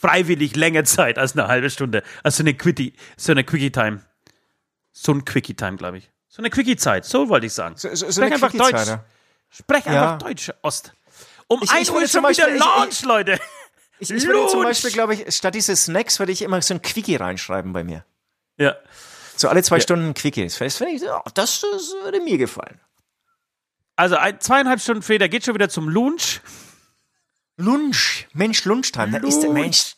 freiwillig 0.00 0.56
länger 0.56 0.84
Zeit 0.84 1.18
als 1.18 1.32
eine 1.36 1.46
halbe 1.48 1.70
Stunde. 1.70 2.02
Als 2.22 2.36
so 2.36 2.42
eine 2.42 2.54
Quickie, 2.54 2.94
so 3.16 3.32
eine 3.32 3.44
Quickie-Time. 3.44 4.00
So 4.92 5.12
ein 5.12 5.24
Quickie-Time, 5.24 5.76
glaube 5.76 5.98
ich. 5.98 6.10
So 6.28 6.42
eine 6.42 6.50
Quickie-Zeit, 6.50 7.04
so 7.04 7.28
wollte 7.28 7.46
ich 7.46 7.52
sagen. 7.52 7.76
So, 7.76 7.94
so, 7.94 8.10
Sprech 8.10 8.32
einfach 8.32 8.52
Deutsch. 8.52 8.86
ja. 8.86 9.04
Sprech 9.50 9.84
Ja. 9.86 9.92
einfach 10.14 10.18
Deutsch, 10.18 10.50
Ost. 10.62 10.92
Um 11.48 11.60
Ich- 11.62 11.70
1 11.70 11.88
ich 11.88 11.94
Uhr 11.94 12.02
ist 12.02 12.12
schon 12.12 12.22
zum 12.22 12.30
wieder 12.30 12.44
Beispiel- 12.46 12.54
ich- 12.56 12.60
Launch, 12.60 13.02
Leute. 13.02 13.40
Ich, 13.98 14.10
ich 14.10 14.24
würde 14.26 14.46
zum. 14.48 14.62
Beispiel, 14.62 14.92
glaube 14.92 15.14
ich, 15.14 15.34
statt 15.34 15.54
diese 15.54 15.76
Snacks 15.76 16.18
würde 16.18 16.32
ich 16.32 16.40
immer 16.42 16.62
so 16.62 16.72
ein 16.74 16.80
Quickie 16.80 17.16
reinschreiben 17.16 17.72
bei 17.72 17.84
mir. 17.84 18.04
Ja. 18.56 18.76
So 19.36 19.48
alle 19.48 19.62
zwei 19.62 19.80
Stunden 19.80 20.06
ein 20.08 20.14
Quickie. 20.14 20.42
Das 20.44 20.58
ich, 20.60 21.02
ja, 21.02 21.22
das, 21.34 21.60
das 21.60 21.94
würde 22.04 22.20
mir 22.20 22.38
gefallen. 22.38 22.80
Also 23.96 24.16
ein, 24.16 24.40
zweieinhalb 24.40 24.80
Stunden 24.80 25.02
später 25.02 25.28
geht 25.28 25.44
schon 25.44 25.54
wieder 25.54 25.68
zum 25.68 25.88
Lunch. 25.88 26.40
Lunch. 27.60 28.26
Mensch, 28.32 28.64
Lunchtime. 28.64 29.20
Da 29.20 29.26
ist 29.26 29.40
der 29.40 29.50
Mensch, 29.50 29.94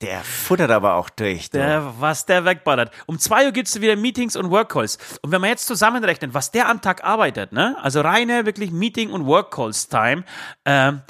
der 0.00 0.20
futtert 0.22 0.70
aber 0.70 0.94
auch 0.94 1.08
durch. 1.10 1.50
du. 1.50 1.58
Der, 1.58 1.94
was 1.98 2.26
der 2.26 2.44
wegballert. 2.44 2.90
Um 3.06 3.18
2 3.18 3.46
Uhr 3.46 3.52
gibt 3.52 3.68
es 3.68 3.80
wieder 3.80 3.96
Meetings 3.96 4.36
und 4.36 4.50
Workcalls. 4.50 4.98
Und 5.22 5.32
wenn 5.32 5.40
man 5.40 5.50
jetzt 5.50 5.66
zusammenrechnet, 5.66 6.34
was 6.34 6.50
der 6.50 6.68
am 6.68 6.80
Tag 6.82 7.04
arbeitet, 7.04 7.52
ne? 7.52 7.76
also 7.80 8.00
reine 8.00 8.44
wirklich 8.46 8.70
Meeting- 8.70 9.10
und 9.10 9.24
Workcalls-Time, 9.26 10.24
ähm, 10.64 11.02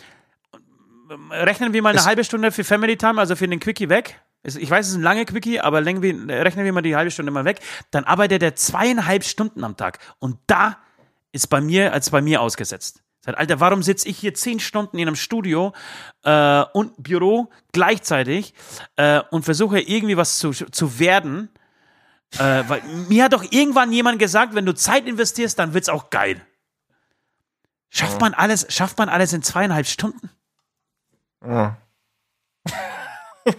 rechnen 1.30 1.72
wir 1.72 1.82
mal 1.82 1.90
eine 1.90 1.98
Es- 1.98 2.06
halbe 2.06 2.24
Stunde 2.24 2.52
für 2.52 2.64
Family 2.64 2.96
Time, 2.96 3.20
also 3.20 3.36
für 3.36 3.48
den 3.48 3.60
Quickie 3.60 3.88
weg. 3.88 4.20
Ich 4.42 4.70
weiß, 4.70 4.84
es 4.86 4.92
ist 4.92 4.98
ein 4.98 5.02
lange 5.02 5.24
Quickie, 5.24 5.60
aber 5.60 5.84
rechnen 5.86 6.02
wir 6.64 6.72
mal 6.72 6.82
die 6.82 6.94
halbe 6.96 7.10
Stunde 7.10 7.32
mal 7.32 7.46
weg. 7.46 7.60
Dann 7.90 8.04
arbeitet 8.04 8.42
er 8.42 8.54
zweieinhalb 8.54 9.24
Stunden 9.24 9.64
am 9.64 9.76
Tag. 9.76 9.98
Und 10.18 10.36
da 10.46 10.76
ist 11.32 11.46
bei 11.48 11.62
mir 11.62 11.92
als 11.94 12.10
bei 12.10 12.20
mir 12.20 12.42
ausgesetzt. 12.42 13.02
Sagt, 13.24 13.38
Alter, 13.38 13.58
warum 13.58 13.82
sitze 13.82 14.06
ich 14.08 14.18
hier 14.18 14.34
zehn 14.34 14.60
Stunden 14.60 14.98
in 14.98 15.08
einem 15.08 15.16
Studio 15.16 15.72
äh, 16.24 16.62
und 16.74 17.02
Büro 17.02 17.50
gleichzeitig 17.72 18.52
äh, 18.96 19.22
und 19.30 19.44
versuche 19.44 19.80
irgendwie 19.80 20.18
was 20.18 20.38
zu, 20.38 20.52
zu 20.52 20.98
werden? 20.98 21.48
Äh, 22.34 22.64
weil 22.68 22.82
mir 23.08 23.24
hat 23.24 23.32
doch 23.32 23.44
irgendwann 23.50 23.92
jemand 23.92 24.18
gesagt, 24.18 24.54
wenn 24.54 24.66
du 24.66 24.74
Zeit 24.74 25.06
investierst, 25.06 25.58
dann 25.58 25.72
wird's 25.72 25.88
auch 25.88 26.10
geil. 26.10 26.40
Schafft 27.88 28.20
man 28.20 28.34
alles, 28.34 28.66
schafft 28.68 28.98
man 28.98 29.08
alles 29.08 29.32
in 29.32 29.42
zweieinhalb 29.42 29.86
Stunden? 29.86 30.30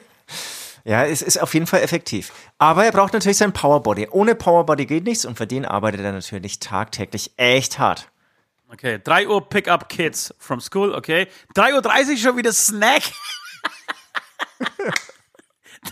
Ja, 0.88 1.04
es 1.04 1.24
ist 1.24 1.42
auf 1.42 1.52
jeden 1.56 1.66
Fall 1.66 1.82
effektiv. 1.82 2.32
Aber 2.60 2.86
er 2.86 2.92
braucht 2.92 3.14
natürlich 3.14 3.40
sein 3.40 3.54
Powerbody. 3.54 4.08
Ohne 4.12 4.36
Powerbody 4.36 4.86
geht 4.86 5.04
nichts 5.04 5.26
und 5.26 5.36
für 5.36 5.48
den 5.48 5.66
arbeitet 5.66 6.02
er 6.02 6.12
natürlich 6.12 6.60
tagtäglich 6.60 7.32
echt 7.38 7.80
hart. 7.80 8.12
Okay, 8.72 9.00
3 9.04 9.28
Uhr 9.28 9.48
Pick 9.50 9.68
up 9.68 9.90
Kids 9.90 10.34
from 10.40 10.60
school, 10.60 10.94
okay. 10.94 11.28
3.30 11.56 12.12
Uhr 12.12 12.18
schon 12.18 12.38
wieder 12.38 12.52
Snack. 12.52 13.04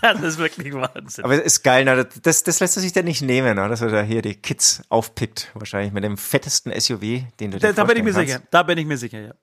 das 0.02 0.20
ist 0.22 0.38
wirklich 0.38 0.72
Wahnsinn. 0.74 1.24
Aber 1.24 1.34
es 1.34 1.44
ist 1.44 1.62
geil, 1.62 1.84
ne? 1.84 2.04
das, 2.22 2.42
das 2.42 2.60
lässt 2.60 2.76
er 2.76 2.80
sich 2.82 2.92
dann 2.92 3.04
nicht 3.04 3.22
nehmen, 3.22 3.54
ne? 3.56 3.68
dass 3.68 3.80
er 3.80 3.88
da 3.90 4.02
hier 4.02 4.22
die 4.22 4.34
Kids 4.34 4.82
aufpickt. 4.88 5.50
Wahrscheinlich 5.54 5.92
mit 5.92 6.04
dem 6.04 6.16
fettesten 6.16 6.72
SUV, 6.78 7.00
den 7.40 7.52
du 7.52 7.58
dir 7.58 7.60
Da, 7.60 7.72
da 7.72 7.84
bin 7.84 7.96
ich 7.96 8.02
mir 8.02 8.12
vorstellen 8.12 8.26
sicher. 8.26 8.38
kannst. 8.40 8.54
Da 8.54 8.62
bin 8.64 8.78
ich 8.78 8.86
mir 8.86 8.98
sicher, 8.98 9.20
ja. 9.20 9.34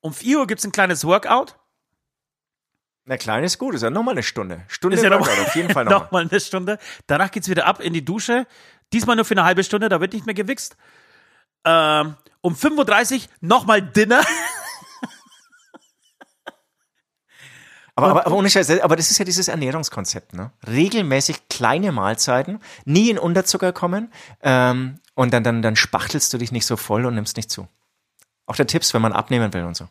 Um 0.00 0.12
4 0.12 0.38
Uhr 0.38 0.46
gibt's 0.46 0.64
ein 0.64 0.72
kleines 0.72 1.04
Workout. 1.04 1.56
Na, 3.06 3.16
klein 3.16 3.42
ist 3.42 3.58
gut, 3.58 3.74
ist 3.74 3.82
ja 3.82 3.88
nochmal 3.90 4.12
eine 4.14 4.22
Stunde. 4.22 4.62
Stunde 4.68 4.96
Ist 4.96 5.02
ja 5.02 5.08
noch, 5.08 5.20
Workout, 5.20 5.46
auf 5.46 5.56
jeden 5.56 5.70
Fall 5.70 5.84
nochmal. 5.86 6.00
noch 6.00 6.10
mal 6.12 6.28
eine 6.30 6.40
Stunde. 6.40 6.78
Danach 7.06 7.30
geht's 7.30 7.48
wieder 7.48 7.64
ab 7.64 7.80
in 7.80 7.94
die 7.94 8.04
Dusche. 8.04 8.46
Diesmal 8.92 9.16
nur 9.16 9.24
für 9.24 9.32
eine 9.34 9.44
halbe 9.44 9.64
Stunde, 9.64 9.88
da 9.88 10.00
wird 10.00 10.12
nicht 10.12 10.26
mehr 10.26 10.34
gewichst. 10.34 10.76
Ähm, 11.64 12.16
um 12.40 12.54
5.30 12.54 13.14
Uhr 13.14 13.28
nochmal 13.40 13.82
Dinner. 13.82 14.22
Aber, 17.98 18.10
aber, 18.10 18.26
aber 18.26 18.36
ohne 18.36 18.48
Scheiß, 18.48 18.78
aber 18.80 18.94
das 18.94 19.10
ist 19.10 19.18
ja 19.18 19.24
dieses 19.24 19.48
Ernährungskonzept, 19.48 20.32
ne? 20.32 20.52
Regelmäßig 20.68 21.48
kleine 21.48 21.90
Mahlzeiten, 21.90 22.60
nie 22.84 23.10
in 23.10 23.18
Unterzucker 23.18 23.72
kommen 23.72 24.12
ähm, 24.40 25.00
und 25.14 25.32
dann, 25.32 25.42
dann, 25.42 25.62
dann 25.62 25.74
spachtelst 25.74 26.32
du 26.32 26.38
dich 26.38 26.52
nicht 26.52 26.64
so 26.64 26.76
voll 26.76 27.06
und 27.06 27.16
nimmst 27.16 27.36
nicht 27.36 27.50
zu. 27.50 27.66
Auch 28.46 28.54
der 28.54 28.68
Tipps, 28.68 28.94
wenn 28.94 29.02
man 29.02 29.12
abnehmen 29.12 29.52
will 29.52 29.64
und 29.64 29.76
so. 29.76 29.88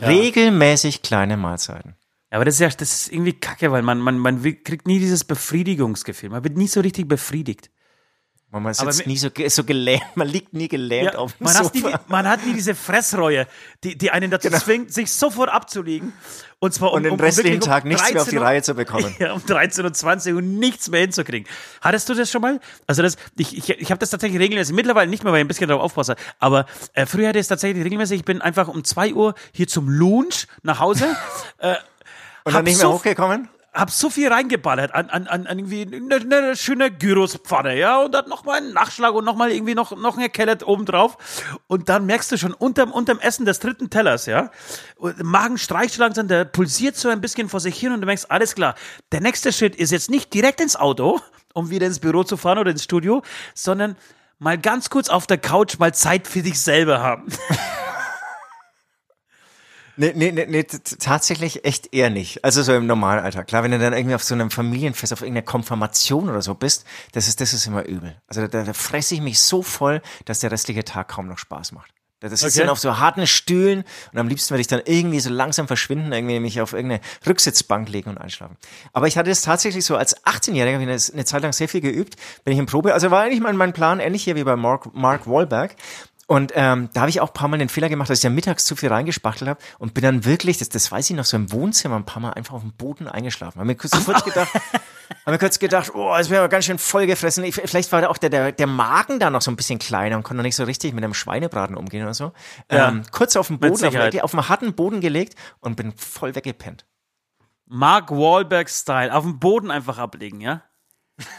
Regelmäßig 0.00 1.02
kleine 1.02 1.36
Mahlzeiten. 1.36 1.94
Ja, 2.32 2.38
aber 2.38 2.46
das 2.46 2.54
ist 2.54 2.60
ja 2.60 2.68
das 2.68 2.92
ist 2.92 3.12
irgendwie 3.12 3.34
kacke, 3.34 3.70
weil 3.70 3.82
man, 3.82 4.00
man, 4.00 4.18
man 4.18 4.42
kriegt 4.42 4.88
nie 4.88 4.98
dieses 4.98 5.22
Befriedigungsgefühl. 5.22 6.30
Man 6.30 6.42
wird 6.42 6.56
nie 6.56 6.66
so 6.66 6.80
richtig 6.80 7.06
befriedigt. 7.06 7.70
Man 8.60 8.74
Aber 8.78 8.92
sitzt 8.92 9.06
mi- 9.06 9.12
nie 9.12 9.18
so, 9.18 9.28
so 9.48 9.64
gelähmt, 9.64 10.04
man 10.16 10.28
liegt 10.28 10.52
nie 10.54 10.68
gelähmt 10.68 11.12
Ja, 11.14 11.18
auf 11.18 11.32
dem 11.32 11.44
man, 11.44 11.54
hat 11.54 11.74
nie, 11.74 11.80
Sofa. 11.80 12.00
man 12.08 12.28
hat 12.28 12.46
nie 12.46 12.52
diese 12.54 12.74
Fressreue, 12.74 13.46
die, 13.82 13.96
die 13.98 14.10
einen 14.10 14.30
dazu 14.30 14.48
zwingt, 14.50 14.92
sich 14.92 15.10
sofort 15.12 15.50
abzulegen. 15.50 16.12
Und 16.60 16.72
zwar 16.72 16.92
um, 16.92 17.02
Genau. 17.02 17.02
Und 17.02 17.02
den 17.04 17.12
um, 17.12 17.18
um 17.18 17.24
restlichen 17.24 17.54
um 17.56 17.60
Tag 17.68 17.84
nichts 17.84 18.12
mehr 18.12 18.22
auf 18.22 18.28
die 18.28 18.36
13 18.36 18.38
Uhr- 18.38 18.44
Reihe 18.46 18.62
zu 18.62 18.74
bekommen. 18.74 19.14
Ja, 19.18 19.32
um 19.32 19.44
13 19.44 19.84
und 19.84 19.96
20 19.96 20.34
und 20.34 20.58
nichts 20.58 20.88
mehr 20.88 21.00
hinzukriegen. 21.00 21.48
Hattest 21.80 22.08
du 22.08 22.14
das 22.14 22.30
schon 22.30 22.40
mal? 22.42 22.60
Also 22.86 23.02
das, 23.02 23.16
ich, 23.36 23.56
ich, 23.58 23.68
ich 23.70 23.90
habe 23.90 23.98
das 23.98 24.10
tatsächlich 24.10 24.40
regelmäßig, 24.40 24.74
mittlerweile 24.74 25.10
nicht 25.10 25.24
mehr, 25.24 25.32
weil 25.32 25.40
ich 25.40 25.44
ein 25.44 25.48
bisschen 25.48 25.68
darauf 25.68 25.82
aufpasse, 25.84 26.16
aber 26.38 26.66
äh, 26.94 27.06
früher 27.06 27.28
hatte 27.28 27.38
ich 27.38 27.44
es 27.44 27.48
tatsächlich 27.48 27.84
regelmäßig, 27.84 28.20
ich 28.20 28.24
bin 28.24 28.40
einfach 28.40 28.68
um 28.68 28.82
2 28.84 29.14
Uhr 29.14 29.34
hier 29.52 29.66
zum 29.68 29.88
Lunch 29.88 30.46
nach 30.62 30.78
Hause, 30.80 31.06
Und 32.46 32.52
hab 32.52 32.58
dann 32.60 32.64
nicht 32.64 32.76
mehr 32.78 32.86
so- 32.86 32.92
hochgekommen? 32.94 33.48
Hab 33.74 33.90
so 33.90 34.08
viel 34.08 34.28
reingeballert 34.28 34.94
an, 34.94 35.10
an, 35.10 35.26
an, 35.26 35.46
irgendwie 35.58 35.82
eine, 35.82 36.14
eine 36.16 36.56
schöne 36.56 36.92
Gyrospfanne, 36.92 37.76
ja, 37.76 38.02
und 38.02 38.12
dann 38.12 38.28
nochmal 38.28 38.58
einen 38.58 38.72
Nachschlag 38.72 39.12
und 39.14 39.24
nochmal 39.24 39.50
irgendwie 39.50 39.74
noch, 39.74 39.96
noch 39.96 40.16
ein 40.16 40.30
Kellet 40.30 40.64
obendrauf. 40.66 41.16
Und 41.66 41.88
dann 41.88 42.06
merkst 42.06 42.30
du 42.30 42.38
schon 42.38 42.54
unterm, 42.54 42.92
unterm 42.92 43.18
Essen 43.18 43.44
des 43.44 43.58
dritten 43.58 43.90
Tellers, 43.90 44.26
ja, 44.26 44.50
und 44.96 45.22
Magen 45.24 45.58
streicht 45.58 45.96
langsam, 45.98 46.28
der 46.28 46.44
pulsiert 46.44 46.96
so 46.96 47.08
ein 47.08 47.20
bisschen 47.20 47.48
vor 47.48 47.60
sich 47.60 47.76
hin 47.78 47.92
und 47.92 48.00
du 48.00 48.06
merkst, 48.06 48.30
alles 48.30 48.54
klar, 48.54 48.76
der 49.10 49.20
nächste 49.20 49.52
Schritt 49.52 49.74
ist 49.74 49.90
jetzt 49.90 50.10
nicht 50.10 50.32
direkt 50.32 50.60
ins 50.60 50.76
Auto, 50.76 51.20
um 51.52 51.70
wieder 51.70 51.86
ins 51.86 51.98
Büro 51.98 52.22
zu 52.22 52.36
fahren 52.36 52.58
oder 52.58 52.70
ins 52.70 52.84
Studio, 52.84 53.22
sondern 53.54 53.96
mal 54.38 54.56
ganz 54.56 54.88
kurz 54.88 55.08
auf 55.08 55.26
der 55.26 55.38
Couch 55.38 55.78
mal 55.78 55.92
Zeit 55.92 56.28
für 56.28 56.42
dich 56.42 56.60
selber 56.60 57.00
haben. 57.00 57.26
Nee, 59.96 60.12
nee, 60.14 60.32
nee, 60.32 60.46
nee 60.46 60.64
tatsächlich 60.64 61.64
echt 61.64 61.94
eher 61.94 62.10
nicht. 62.10 62.44
Also 62.44 62.62
so 62.62 62.74
im 62.74 62.86
Normalalter. 62.86 63.44
Klar, 63.44 63.62
wenn 63.62 63.70
du 63.70 63.78
dann 63.78 63.92
irgendwie 63.92 64.14
auf 64.14 64.24
so 64.24 64.34
einem 64.34 64.50
Familienfest, 64.50 65.12
auf 65.12 65.20
irgendeiner 65.20 65.44
Konfirmation 65.46 66.28
oder 66.28 66.42
so 66.42 66.54
bist, 66.54 66.84
das 67.12 67.28
ist, 67.28 67.40
das 67.40 67.52
ist 67.52 67.66
immer 67.66 67.84
übel. 67.84 68.16
Also 68.26 68.46
da, 68.46 68.64
da 68.64 68.72
fresse 68.72 69.14
ich 69.14 69.20
mich 69.20 69.38
so 69.38 69.62
voll, 69.62 70.02
dass 70.24 70.40
der 70.40 70.50
restliche 70.50 70.84
Tag 70.84 71.08
kaum 71.08 71.28
noch 71.28 71.38
Spaß 71.38 71.72
macht. 71.72 71.90
Das 72.20 72.32
ist 72.32 72.44
Okay. 72.44 72.60
dann 72.60 72.70
auf 72.70 72.78
so 72.78 72.98
harten 72.98 73.26
Stühlen 73.26 73.84
und 74.12 74.18
am 74.18 74.28
liebsten 74.28 74.50
würde 74.50 74.62
ich 74.62 74.66
dann 74.66 74.80
irgendwie 74.86 75.20
so 75.20 75.28
langsam 75.28 75.66
verschwinden, 75.66 76.10
irgendwie 76.12 76.40
mich 76.40 76.60
auf 76.60 76.72
irgendeine 76.72 77.02
Rücksitzbank 77.26 77.88
legen 77.90 78.08
und 78.08 78.18
einschlafen. 78.18 78.56
Aber 78.94 79.06
ich 79.08 79.18
hatte 79.18 79.30
es 79.30 79.42
tatsächlich 79.42 79.84
so 79.84 79.96
als 79.96 80.16
18-Jähriger, 80.24 80.74
habe 80.74 80.84
ich 80.84 80.88
das 80.88 81.10
eine 81.10 81.26
Zeit 81.26 81.42
lang 81.42 81.52
sehr 81.52 81.68
viel 81.68 81.82
geübt, 81.82 82.16
bin 82.44 82.54
ich 82.54 82.58
in 82.58 82.64
Probe, 82.66 82.94
also 82.94 83.10
war 83.10 83.22
eigentlich 83.22 83.40
mein, 83.40 83.56
mein 83.58 83.74
Plan 83.74 84.00
ähnlich 84.00 84.24
hier 84.24 84.36
wie 84.36 84.44
bei 84.44 84.56
Mark, 84.56 84.94
Mark 84.94 85.26
Wahlberg. 85.26 85.76
Und 86.26 86.52
ähm, 86.54 86.88
da 86.94 87.00
habe 87.02 87.10
ich 87.10 87.20
auch 87.20 87.28
ein 87.28 87.34
paar 87.34 87.48
Mal 87.48 87.58
den 87.58 87.68
Fehler 87.68 87.88
gemacht, 87.88 88.08
dass 88.08 88.18
ich 88.18 88.24
ja 88.24 88.30
mittags 88.30 88.64
zu 88.64 88.76
viel 88.76 88.88
reingespachtelt 88.88 89.48
habe 89.48 89.60
und 89.78 89.92
bin 89.92 90.02
dann 90.02 90.24
wirklich, 90.24 90.58
das, 90.58 90.70
das 90.70 90.90
weiß 90.90 91.10
ich 91.10 91.16
noch, 91.16 91.24
so 91.24 91.36
im 91.36 91.52
Wohnzimmer 91.52 91.96
ein 91.96 92.06
paar 92.06 92.22
Mal 92.22 92.30
einfach 92.30 92.54
auf 92.54 92.62
dem 92.62 92.72
Boden 92.72 93.08
eingeschlafen. 93.08 93.58
Habe 93.58 93.66
mir 93.66 93.74
kurz, 93.74 93.92
kurz 94.04 94.24
gedacht, 94.24 94.54
habe 94.54 95.32
mir 95.32 95.38
kurz 95.38 95.58
gedacht, 95.58 95.92
oh, 95.94 96.14
es 96.18 96.30
wäre 96.30 96.42
aber 96.42 96.48
ganz 96.48 96.64
schön 96.64 96.78
vollgefressen. 96.78 97.44
Ich, 97.44 97.54
vielleicht 97.54 97.92
war 97.92 98.00
da 98.00 98.08
auch 98.08 98.16
der, 98.16 98.30
der, 98.30 98.52
der 98.52 98.66
Magen 98.66 99.20
da 99.20 99.28
noch 99.28 99.42
so 99.42 99.50
ein 99.50 99.56
bisschen 99.56 99.78
kleiner 99.78 100.16
und 100.16 100.22
konnte 100.22 100.38
noch 100.38 100.44
nicht 100.44 100.56
so 100.56 100.64
richtig 100.64 100.94
mit 100.94 101.04
einem 101.04 101.14
Schweinebraten 101.14 101.76
umgehen 101.76 102.02
oder 102.02 102.14
so. 102.14 102.32
Ja. 102.70 102.88
Ähm, 102.88 103.02
kurz 103.10 103.36
auf 103.36 103.48
dem 103.48 103.58
Boden, 103.58 103.84
auf, 103.84 104.22
auf 104.22 104.34
einen 104.34 104.48
harten 104.48 104.74
Boden 104.74 105.00
gelegt 105.00 105.34
und 105.60 105.76
bin 105.76 105.92
voll 105.92 106.34
weggepennt. 106.34 106.86
Mark 107.66 108.10
Wahlberg-Style, 108.10 109.14
auf 109.14 109.24
dem 109.24 109.38
Boden 109.38 109.70
einfach 109.70 109.98
ablegen, 109.98 110.40
ja? 110.40 110.62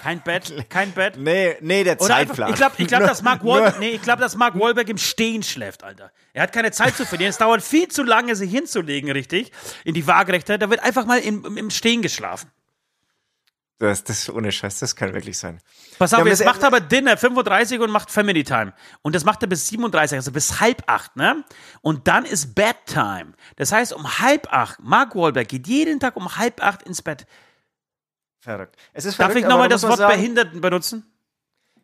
Kein 0.02 0.22
Bett, 0.22 0.70
kein 0.70 0.92
Bett. 0.94 1.18
Nee, 1.20 1.58
nee, 1.60 1.84
der 1.84 2.00
Oder 2.00 2.16
einfach, 2.16 2.36
Zeitplan. 2.36 2.50
ich 2.52 2.56
glaube, 2.56 2.76
ich 2.78 2.88
glaub, 2.88 3.02
dass 3.02 3.22
Mark 3.22 3.44
Wahlberg, 3.46 3.80
nee, 3.80 3.90
ich 3.90 4.02
glaube, 4.02 4.22
dass 4.22 4.36
Mark 4.36 4.58
Wahlberg 4.58 4.88
im 4.88 4.98
Stehen 4.98 5.44
schläft, 5.44 5.84
Alter. 5.84 6.12
Er 6.34 6.44
hat 6.44 6.54
keine 6.54 6.72
Zeit 6.72 6.96
zu 6.96 7.06
verlieren. 7.06 7.30
Es 7.30 7.38
dauert 7.38 7.62
viel 7.62 7.90
zu 7.90 8.04
lange, 8.04 8.36
sich 8.36 8.52
hinzulegen, 8.52 9.12
richtig, 9.12 9.52
in 9.84 9.94
die 9.94 10.08
Waagerechte. 10.08 10.58
Da 10.58 10.70
wird 10.70 10.82
einfach 10.82 11.06
mal 11.06 11.20
im, 11.20 11.58
im 11.58 11.70
Stehen 11.70 12.02
geschlafen. 12.02 12.50
Das, 13.78 14.06
das 14.06 14.20
ist 14.20 14.30
ohne 14.30 14.54
Scheiß, 14.54 14.80
das 14.80 14.96
kann 14.96 15.14
wirklich 15.14 15.38
sein. 15.38 15.60
Pass 16.00 16.14
auf, 16.14 16.22
Ja, 16.22 16.28
jetzt 16.28 16.46
macht 16.46 16.62
er 16.62 16.68
aber 16.68 16.80
Dinner 16.80 17.18
35 17.18 17.82
und 17.82 17.92
macht 17.92 18.10
Family 18.10 18.46
Time. 18.46 18.74
Und 19.02 19.14
das 19.16 19.26
macht 19.26 19.42
er 19.44 19.50
bis 19.50 19.68
37, 19.68 20.18
also 20.18 20.32
bis 20.32 20.62
halb 20.62 20.84
acht, 20.88 21.18
ne? 21.18 21.44
Und 21.82 22.08
dann 22.08 22.24
ist 22.24 22.56
Bedtime. 22.56 23.34
Das 23.58 23.74
heißt, 23.74 23.92
um 23.92 24.20
halb 24.20 24.48
acht, 24.54 24.80
Mark 24.82 25.14
Wahlberg 25.16 25.50
geht 25.50 25.68
jeden 25.68 26.00
Tag 26.00 26.16
um 26.16 26.38
halb 26.38 26.64
acht 26.64 26.84
ins 26.84 27.02
Bett. 27.02 27.26
Verrückt. 28.46 28.76
Es 28.94 29.06
ist 29.06 29.20
Darf 29.20 29.28
verrückt, 29.32 29.44
ich 29.46 29.50
nochmal 29.50 29.68
das 29.70 29.82
muss 29.82 29.90
Wort 29.92 30.00
sagen- 30.00 30.14
Behinderten 30.16 30.62
benutzen? 30.62 31.12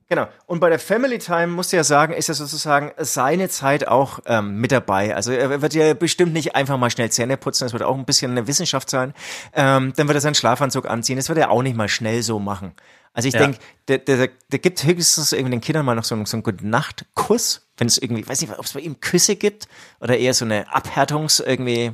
Genau. 0.08 0.28
Und 0.45 0.60
bei 0.60 0.69
der 0.69 0.78
Family 0.78 1.17
Time 1.19 1.47
musst 1.47 1.71
du 1.71 1.78
ja 1.78 1.84
sagen, 1.86 2.12
ist 2.13 2.28
ja 2.28 2.34
sozusagen 2.34 2.91
seine 2.97 3.47
Zeit 3.50 3.88
auch 3.88 4.19
ähm, 4.26 4.58
mit 4.60 4.71
dabei. 4.74 5.15
Also 5.15 5.32
er 5.32 5.62
wird 5.62 5.74
ja 5.74 5.93
bestimmt 5.93 6.34
nicht 6.34 6.54
einfach 6.54 6.78
mal 6.78 6.89
schnell 6.91 7.10
Zähne 7.10 7.38
putzen, 7.38 7.63
das 7.63 7.71
wird 7.74 7.82
auch 7.84 7.95
ein 7.97 8.04
bisschen 8.06 8.32
eine 8.32 8.45
Wissenschaft 8.45 8.89
sein. 8.89 9.13
Ähm, 9.54 9.93
dann 9.95 10.08
wird 10.08 10.17
er 10.17 10.21
seinen 10.21 10.36
Schlafanzug 10.36 10.86
anziehen, 10.86 11.15
das 11.15 11.30
wird 11.30 11.39
er 11.39 11.50
auch 11.50 11.63
nicht 11.63 11.78
mal 11.78 11.88
schnell 11.88 12.24
so 12.24 12.39
machen. 12.39 12.74
Also 13.13 13.30
ich 13.30 13.34
Ja. 13.36 13.39
denke, 13.41 13.60
der, 13.88 14.00
der, 14.00 14.30
der 14.52 14.60
gibt 14.60 14.84
höchstens 14.84 15.32
irgendwie 15.32 15.52
den 15.52 15.62
Kindern 15.62 15.86
mal 15.86 15.95
noch 15.95 16.04
so 16.04 16.13
einen, 16.15 16.26
so 16.26 16.36
einen 16.36 16.43
Gute-Nacht-Kuss, 16.43 17.67
wenn 17.78 17.88
es 17.88 17.97
irgendwie, 17.97 18.28
weiß 18.28 18.41
nicht, 18.41 18.58
ob 18.60 18.65
es 18.65 18.74
bei 18.74 18.82
ihm 18.82 19.00
Küsse 19.00 19.36
gibt 19.38 19.67
oder 20.02 20.17
eher 20.17 20.34
so 20.34 20.43
eine 20.45 20.67
Abhärtungs- 20.74 21.41
irgendwie 21.43 21.93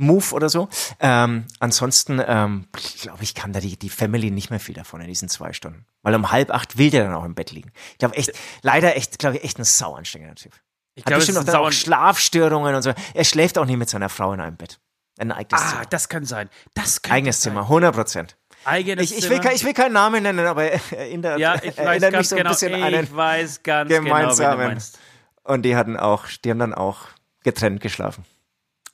Move 0.00 0.32
oder 0.34 0.48
so. 0.48 0.68
Ähm, 0.98 1.44
ansonsten 1.58 2.22
ähm, 2.26 2.66
glaube 3.02 3.22
ich, 3.22 3.34
kann 3.34 3.52
da 3.52 3.60
die, 3.60 3.78
die 3.78 3.88
Family 3.90 4.30
nicht 4.30 4.50
mehr 4.50 4.60
viel 4.60 4.74
davon 4.74 5.00
in 5.00 5.08
diesen 5.08 5.28
zwei 5.28 5.52
Stunden. 5.52 5.86
Weil 6.02 6.14
um 6.14 6.30
halb 6.32 6.50
acht 6.50 6.78
will 6.78 6.90
der 6.90 7.04
dann 7.04 7.14
auch 7.14 7.24
im 7.24 7.34
Bett 7.34 7.50
liegen. 7.52 7.70
Ich 7.92 7.98
glaube 7.98 8.16
echt, 8.16 8.32
leider 8.62 8.96
echt, 8.96 9.18
glaube 9.18 9.36
ich, 9.36 9.44
echt 9.44 9.58
ein 9.58 9.64
sauanstrengender 9.64 10.34
Typ. 10.36 10.52
Ich 10.94 11.02
Hat 11.04 11.08
glaube, 11.08 11.20
es 11.22 11.26
bestimmt 11.28 11.48
ist 11.48 11.54
auch, 11.54 11.70
Schlafstörungen 11.70 12.74
und 12.74 12.82
so. 12.82 12.92
Er 13.14 13.24
schläft 13.24 13.58
auch 13.58 13.64
nicht 13.66 13.76
mit 13.76 13.88
seiner 13.88 14.08
Frau 14.08 14.32
in 14.32 14.40
einem 14.40 14.56
Bett. 14.56 14.80
Ein 15.18 15.32
eigenes 15.32 15.60
Ah, 15.62 15.68
Zimmer. 15.70 15.86
das 15.86 16.08
kann 16.08 16.24
sein. 16.24 16.48
Das 16.74 17.02
kann 17.02 17.12
Eigenes 17.16 17.40
Zimmer, 17.40 17.62
100 17.62 17.94
Prozent. 17.94 18.36
Eigenes 18.64 19.10
Ich, 19.10 19.18
ich, 19.18 19.24
Zimmer. 19.28 19.44
will, 19.44 19.52
ich 19.54 19.64
will 19.64 19.74
keinen 19.74 19.92
Namen 19.92 20.22
nennen, 20.22 20.46
aber 20.46 20.64
er 20.64 20.80
erinnert, 20.98 21.38
ja, 21.38 21.56
ich 21.62 21.76
weiß 21.76 22.02
erinnert 22.02 22.12
mich 22.16 22.28
so 22.28 22.36
ein 22.36 22.38
genau. 22.38 22.50
bisschen 22.50 22.74
an 22.74 22.82
einen 22.82 23.14
weiß 23.16 23.62
ganz 23.62 23.88
genau, 23.90 24.02
gemeinsamen. 24.04 24.66
meinst. 24.68 24.98
und 25.44 25.62
die 25.62 25.76
hatten 25.76 25.96
auch, 25.98 26.24
die 26.44 26.50
haben 26.50 26.58
dann 26.58 26.74
auch 26.74 27.00
getrennt 27.44 27.80
geschlafen. 27.80 28.24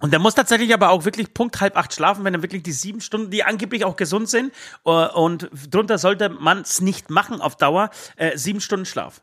Und 0.01 0.11
der 0.13 0.19
muss 0.21 0.35
tatsächlich 0.35 0.75
aber 0.75 0.91
auch 0.91 1.05
wirklich 1.07 1.33
Punkt 1.33 1.61
halb 1.61 1.77
acht 1.77 1.95
schlafen, 1.95 2.25
wenn 2.25 2.35
er 2.35 2.43
wirklich 2.43 2.63
die 2.63 2.73
sieben 2.73 3.01
Stunden, 3.01 3.31
die 3.31 3.45
angeblich 3.45 3.85
auch 3.85 3.97
gesund 3.97 4.29
sind, 4.29 4.53
äh, 4.85 4.91
und 4.91 5.49
drunter 5.71 5.97
sollte 5.99 6.29
man 6.29 6.61
es 6.61 6.81
nicht 6.83 7.09
machen 7.09 7.41
auf 7.41 7.57
Dauer, 7.57 7.91
äh, 8.17 8.37
sieben 8.37 8.61
Stunden 8.61 8.85
Schlaf. 8.85 9.23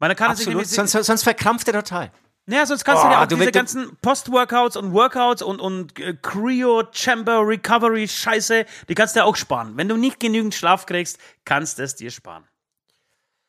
Dann 0.00 0.14
kann 0.16 0.34
sich 0.36 0.46
Absolut. 0.46 0.62
nämlich, 0.62 0.68
Sonst, 0.70 0.92
sonst 1.06 1.22
verkrampft 1.24 1.66
er 1.68 1.74
total. 1.74 2.10
naja, 2.46 2.64
sonst 2.64 2.84
kannst 2.84 3.02
du 3.02 3.08
Oh, 3.08 3.10
dir 3.10 3.18
auch 3.20 3.26
du 3.26 3.34
diese 3.36 3.46
du- 3.46 3.52
ganzen 3.52 3.96
Post-Workouts 4.00 4.76
und 4.76 4.92
Workouts 4.94 5.42
und, 5.42 5.60
und 5.60 5.98
äh, 5.98 6.14
Cryo, 6.22 6.84
Chamber, 6.92 7.46
Recovery, 7.46 8.08
Scheiße, 8.08 8.64
die 8.88 8.94
kannst 8.94 9.14
du 9.14 9.20
ja 9.20 9.24
auch 9.26 9.36
sparen. 9.36 9.72
Wenn 9.76 9.88
du 9.88 9.96
nicht 9.98 10.20
genügend 10.20 10.54
Schlaf 10.54 10.86
kriegst, 10.86 11.18
kannst 11.44 11.78
du 11.78 11.82
es 11.82 11.96
dir 11.96 12.10
sparen. 12.10 12.44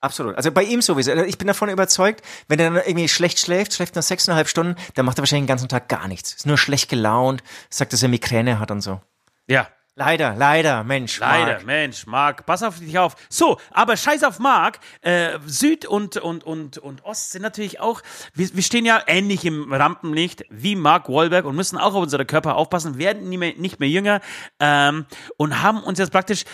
Absolut. 0.01 0.37
Also 0.37 0.51
bei 0.51 0.63
ihm 0.63 0.81
sowieso. 0.81 1.11
Ich 1.23 1.37
bin 1.37 1.47
davon 1.47 1.69
überzeugt, 1.69 2.21
wenn 2.47 2.59
er 2.59 2.71
dann 2.71 2.83
irgendwie 2.85 3.09
schlecht 3.09 3.39
schläft, 3.39 3.73
schläft 3.73 3.95
nur 3.95 4.01
sechseinhalb 4.01 4.47
Stunden, 4.47 4.75
dann 4.95 5.05
macht 5.05 5.17
er 5.17 5.23
wahrscheinlich 5.23 5.45
den 5.45 5.49
ganzen 5.49 5.67
Tag 5.67 5.89
gar 5.89 6.07
nichts. 6.07 6.33
Ist 6.33 6.45
nur 6.45 6.57
schlecht 6.57 6.89
gelaunt, 6.89 7.43
sagt, 7.69 7.91
dass 7.91 8.01
er 8.01 8.09
Migräne 8.09 8.59
hat 8.59 8.71
und 8.71 8.81
so. 8.81 9.01
Ja. 9.47 9.67
Leider, 9.95 10.33
leider, 10.37 10.85
Mensch. 10.85 11.19
Leider, 11.19 11.55
Marc. 11.55 11.65
Mensch, 11.65 12.07
Marc, 12.07 12.45
pass 12.45 12.63
auf 12.63 12.79
dich 12.79 12.97
auf. 12.97 13.17
So, 13.27 13.57
aber 13.71 13.97
scheiß 13.97 14.23
auf 14.23 14.39
Marc. 14.39 14.79
Äh, 15.01 15.39
Süd 15.45 15.85
und, 15.85 16.15
und, 16.15 16.45
und, 16.45 16.77
und 16.77 17.03
Ost 17.03 17.31
sind 17.31 17.41
natürlich 17.41 17.81
auch, 17.81 18.01
wir, 18.33 18.47
wir 18.53 18.63
stehen 18.63 18.85
ja 18.85 19.01
ähnlich 19.07 19.43
im 19.43 19.73
Rampenlicht 19.73 20.45
wie 20.49 20.77
Mark 20.77 21.09
Wahlberg 21.09 21.43
und 21.43 21.57
müssen 21.57 21.77
auch 21.77 21.95
auf 21.95 22.03
unsere 22.03 22.25
Körper 22.25 22.55
aufpassen, 22.55 22.97
werden 22.97 23.27
nie 23.27 23.37
mehr, 23.37 23.55
nicht 23.57 23.81
mehr 23.81 23.89
jünger 23.89 24.21
ähm, 24.61 25.05
und 25.35 25.61
haben 25.61 25.83
uns 25.83 25.99
jetzt 25.99 26.11
praktisch 26.11 26.45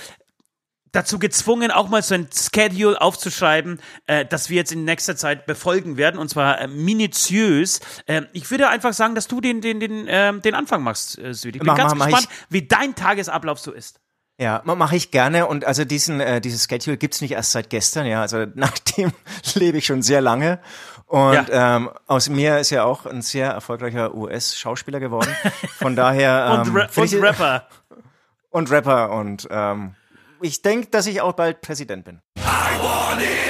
dazu 0.96 1.20
gezwungen, 1.20 1.72
auch 1.72 1.90
mal 1.90 2.02
so 2.02 2.16
ein 2.16 2.28
Schedule 2.34 3.00
aufzuschreiben, 3.02 3.80
äh, 4.08 4.26
das 4.26 4.50
wir 4.50 4.58
jetzt 4.58 4.72
in 4.72 4.86
nächster 4.86 5.16
Zeit 5.16 5.46
befolgen 5.46 5.98
werden, 5.98 6.18
und 6.20 6.30
zwar 6.30 6.60
äh, 6.62 6.68
minutiös. 6.68 7.80
Äh, 8.06 8.24
ich 8.34 8.50
würde 8.50 8.70
einfach 8.70 8.94
sagen, 8.94 9.16
dass 9.16 9.28
du 9.28 9.42
den, 9.42 9.62
den, 9.62 9.80
den, 9.80 10.06
ähm, 10.08 10.42
den 10.42 10.56
Anfang 10.56 10.84
machst, 10.84 11.18
äh, 11.20 11.34
Süd. 11.34 11.56
Ich 11.56 11.60
bin 11.62 11.68
Mach, 11.68 11.78
ganz 11.78 11.92
mach, 11.94 12.08
mach 12.10 12.18
gespannt, 12.20 12.30
wie 12.50 12.62
dein 12.68 12.96
Tagesablauf 12.96 13.60
so 13.60 13.72
ist. 13.72 14.00
Ja, 14.38 14.62
ma- 14.66 14.76
mache 14.76 14.98
ich 14.98 15.12
gerne. 15.12 15.48
Und 15.48 15.64
also 15.66 15.86
diesen, 15.86 16.20
äh, 16.20 16.42
dieses 16.42 16.66
Schedule 16.70 16.98
gibt's 16.98 17.22
nicht 17.22 17.32
erst 17.32 17.52
seit 17.54 17.70
gestern, 17.70 18.06
ja. 18.06 18.22
Also 18.22 18.46
nach 18.56 18.78
dem 18.80 19.12
lebe 19.54 19.78
ich 19.78 19.86
schon 19.86 20.02
sehr 20.02 20.22
lange. 20.22 20.60
Und 21.08 21.48
ähm, 21.52 21.90
aus 22.08 22.30
mir 22.30 22.58
ist 22.60 22.70
ja 22.72 22.84
auch 22.84 23.06
ein 23.06 23.22
sehr 23.22 23.52
erfolgreicher 23.52 24.14
US-Schauspieler 24.16 25.00
geworden. 25.00 25.34
Von 25.78 25.96
daher. 25.96 26.58
Und, 26.60 26.68
Ähm, 26.68 26.76
Ra 26.78 26.88
find 26.88 27.14
und 27.14 27.22
Rapper. 27.22 27.68
Und 28.50 28.72
Rapper. 28.72 29.12
Und 29.12 29.48
ähm, 29.52 29.96
ich 30.42 30.62
denke, 30.62 30.88
dass 30.90 31.08
ich 31.08 31.22
auch 31.22 31.34
bald 31.34 31.62
Präsident 31.62 32.06
bin. 32.06 32.22
Also, 32.44 33.45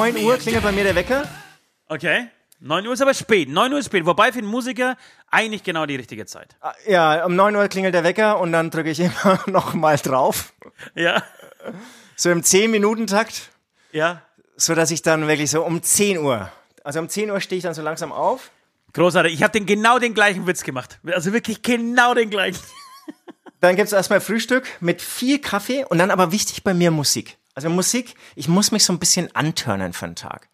9 0.00 0.16
Uhr 0.24 0.38
klingelt 0.38 0.64
bei 0.64 0.72
mir 0.72 0.82
der 0.84 0.94
Wecker. 0.94 1.28
Okay. 1.86 2.28
9 2.60 2.86
Uhr 2.86 2.94
ist 2.94 3.02
aber 3.02 3.12
spät. 3.12 3.50
9 3.50 3.70
Uhr 3.70 3.80
ist 3.80 3.84
spät. 3.84 4.06
Wobei 4.06 4.32
für 4.32 4.38
einen 4.38 4.48
Musiker 4.48 4.96
eigentlich 5.30 5.62
genau 5.62 5.84
die 5.84 5.96
richtige 5.96 6.24
Zeit. 6.24 6.56
Ja, 6.86 7.26
um 7.26 7.36
9 7.36 7.54
Uhr 7.54 7.68
klingelt 7.68 7.92
der 7.94 8.02
Wecker 8.02 8.40
und 8.40 8.50
dann 8.52 8.70
drücke 8.70 8.88
ich 8.88 9.00
immer 9.00 9.40
noch 9.46 9.74
mal 9.74 9.98
drauf. 9.98 10.54
Ja. 10.94 11.22
So 12.16 12.30
im 12.30 12.40
10-Minuten-Takt, 12.40 13.50
Ja. 13.92 14.22
so 14.56 14.74
dass 14.74 14.90
ich 14.90 15.02
dann 15.02 15.28
wirklich 15.28 15.50
so 15.50 15.62
um 15.62 15.82
10 15.82 16.16
Uhr, 16.16 16.50
also 16.82 16.98
um 17.00 17.10
10 17.10 17.30
Uhr 17.30 17.40
stehe 17.42 17.58
ich 17.58 17.64
dann 17.64 17.74
so 17.74 17.82
langsam 17.82 18.10
auf. 18.10 18.50
Großartig. 18.94 19.34
Ich 19.34 19.42
habe 19.42 19.52
den 19.52 19.66
genau 19.66 19.98
den 19.98 20.14
gleichen 20.14 20.46
Witz 20.46 20.64
gemacht. 20.64 20.98
Also 21.12 21.34
wirklich 21.34 21.60
genau 21.60 22.14
den 22.14 22.30
gleichen. 22.30 22.62
Dann 23.60 23.76
gibt's 23.76 23.92
erstmal 23.92 24.22
Frühstück 24.22 24.66
mit 24.80 25.02
viel 25.02 25.38
Kaffee 25.40 25.84
und 25.84 25.98
dann 25.98 26.10
aber 26.10 26.32
wichtig 26.32 26.64
bei 26.64 26.72
mir 26.72 26.90
Musik. 26.90 27.36
Also 27.54 27.68
Musik, 27.68 28.14
ich 28.36 28.48
muss 28.48 28.70
mich 28.72 28.84
so 28.84 28.92
ein 28.92 28.98
bisschen 28.98 29.34
antörnen 29.34 29.92
für 29.92 30.06
einen 30.06 30.16
Tag. 30.16 30.48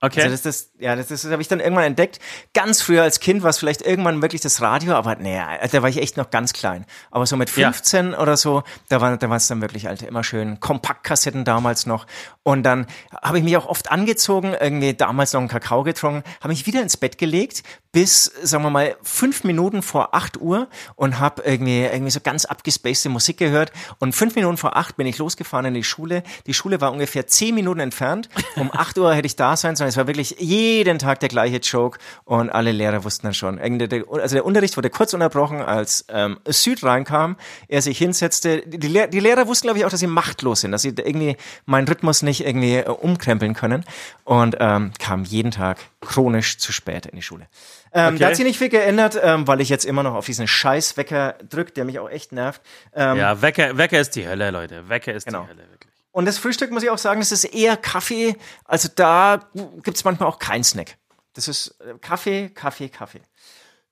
Okay. 0.00 0.22
Also 0.22 0.30
das, 0.30 0.42
das, 0.42 0.70
ja, 0.78 0.94
das, 0.94 1.08
das 1.08 1.24
habe 1.24 1.42
ich 1.42 1.48
dann 1.48 1.58
irgendwann 1.58 1.84
entdeckt. 1.84 2.20
Ganz 2.54 2.80
früher 2.80 3.02
als 3.02 3.18
Kind 3.18 3.42
war 3.42 3.50
es 3.50 3.58
vielleicht 3.58 3.82
irgendwann 3.82 4.22
wirklich 4.22 4.40
das 4.40 4.60
Radio, 4.60 4.94
aber 4.94 5.16
nee, 5.16 5.40
da 5.72 5.82
war 5.82 5.88
ich 5.88 5.96
echt 5.96 6.16
noch 6.16 6.30
ganz 6.30 6.52
klein. 6.52 6.86
Aber 7.10 7.26
so 7.26 7.36
mit 7.36 7.54
Ja. 7.56 7.72
15 7.72 8.14
oder 8.14 8.36
so, 8.36 8.62
da 8.88 9.00
war 9.00 9.16
da 9.16 9.28
war 9.28 9.36
es 9.36 9.48
dann 9.48 9.60
wirklich, 9.60 9.88
Alter, 9.88 10.06
immer 10.06 10.22
schön. 10.22 10.60
Kompaktkassetten 10.60 11.44
damals 11.44 11.86
noch. 11.86 12.06
Und 12.44 12.62
dann 12.62 12.86
habe 13.20 13.38
ich 13.38 13.44
mich 13.44 13.56
auch 13.56 13.66
oft 13.66 13.90
angezogen, 13.90 14.54
irgendwie 14.58 14.94
damals 14.94 15.32
noch 15.32 15.40
einen 15.40 15.48
Kakao 15.48 15.82
getrunken, 15.82 16.22
habe 16.38 16.50
mich 16.50 16.66
wieder 16.66 16.80
ins 16.80 16.96
Bett 16.96 17.18
gelegt, 17.18 17.64
bis, 17.92 18.30
sagen 18.42 18.64
wir 18.64 18.70
mal, 18.70 18.96
fünf 19.02 19.44
Minuten 19.44 19.82
vor 19.82 20.14
8 20.14 20.40
Uhr 20.40 20.68
und 20.94 21.18
habe 21.18 21.42
irgendwie, 21.42 21.84
irgendwie 21.84 22.10
so 22.10 22.20
ganz 22.20 22.44
abgespacede 22.44 23.08
Musik 23.08 23.38
gehört. 23.38 23.72
Und 23.98 24.14
fünf 24.14 24.34
Minuten 24.36 24.56
vor 24.56 24.76
acht 24.76 24.96
bin 24.96 25.06
ich 25.06 25.18
losgefahren 25.18 25.66
in 25.66 25.74
die 25.74 25.84
Schule. 25.84 26.22
Die 26.46 26.54
Schule 26.54 26.80
war 26.80 26.92
ungefähr 26.92 27.26
zehn 27.26 27.54
Minuten 27.54 27.80
entfernt. 27.80 28.28
Um 28.56 28.70
8 28.72 28.98
Uhr 28.98 29.14
hätte 29.14 29.26
ich 29.26 29.36
da 29.36 29.56
sein 29.56 29.76
sollen. 29.76 29.88
Es 29.88 29.96
war 29.96 30.06
wirklich 30.06 30.36
jeden 30.38 30.98
Tag 30.98 31.20
der 31.20 31.28
gleiche 31.28 31.58
Joke 31.58 31.98
und 32.24 32.50
alle 32.50 32.72
Lehrer 32.72 33.04
wussten 33.04 33.26
dann 33.26 33.34
schon. 33.34 33.58
Also 33.58 34.34
der 34.34 34.44
Unterricht 34.44 34.76
wurde 34.76 34.90
kurz 34.90 35.14
unterbrochen, 35.14 35.60
als 35.62 36.04
ähm, 36.08 36.38
Süd 36.46 36.82
reinkam, 36.82 37.36
er 37.68 37.82
sich 37.82 37.98
hinsetzte. 37.98 38.62
Die, 38.66 38.88
Lehr 38.88 39.06
die 39.06 39.20
Lehrer 39.20 39.46
wussten, 39.46 39.66
glaube 39.66 39.78
ich, 39.78 39.84
auch, 39.84 39.90
dass 39.90 40.00
sie 40.00 40.06
machtlos 40.06 40.60
sind, 40.60 40.72
dass 40.72 40.82
sie 40.82 40.88
irgendwie 40.88 41.36
meinen 41.64 41.88
Rhythmus 41.88 42.22
nicht 42.22 42.44
irgendwie 42.44 42.76
äh, 42.76 42.88
umkrempeln 42.88 43.54
können 43.54 43.84
und 44.24 44.56
ähm, 44.60 44.92
kam 44.98 45.24
jeden 45.24 45.50
Tag 45.50 45.78
chronisch 46.00 46.58
zu 46.58 46.72
spät 46.72 47.06
in 47.06 47.16
die 47.16 47.22
Schule. 47.22 47.48
Ähm, 47.92 48.08
Okay. 48.14 48.18
Da 48.18 48.26
hat 48.28 48.36
sich 48.36 48.44
nicht 48.44 48.58
viel 48.58 48.68
geändert, 48.68 49.18
ähm, 49.20 49.46
weil 49.48 49.60
ich 49.60 49.68
jetzt 49.68 49.84
immer 49.84 50.02
noch 50.02 50.14
auf 50.14 50.26
diesen 50.26 50.46
scheiß 50.46 50.96
Wecker 50.96 51.34
drücke, 51.48 51.72
der 51.72 51.84
mich 51.84 51.98
auch 51.98 52.08
echt 52.08 52.32
nervt. 52.32 52.62
Ähm, 52.94 53.16
Ja, 53.16 53.42
Wecker, 53.42 53.76
Wecker 53.76 54.00
ist 54.00 54.10
die 54.16 54.26
Hölle, 54.26 54.50
Leute. 54.50 54.88
Wecker 54.88 55.12
ist 55.12 55.26
Genau. 55.26 55.42
die 55.42 55.48
Hölle, 55.48 55.68
wirklich. 55.70 55.92
Und 56.12 56.24
das 56.26 56.38
Frühstück, 56.38 56.70
muss 56.70 56.82
ich 56.82 56.90
auch 56.90 56.98
sagen, 56.98 57.20
das 57.20 57.32
ist 57.32 57.44
eher 57.44 57.76
Kaffee. 57.76 58.36
Also 58.64 58.88
da 58.94 59.40
gibt's 59.82 60.04
manchmal 60.04 60.28
auch 60.28 60.38
keinen 60.38 60.64
Snack. 60.64 60.96
Das 61.34 61.48
ist 61.48 61.76
äh, 61.80 61.94
Kaffee, 62.00 62.48
Kaffee, 62.50 62.88
Kaffee. 62.88 63.20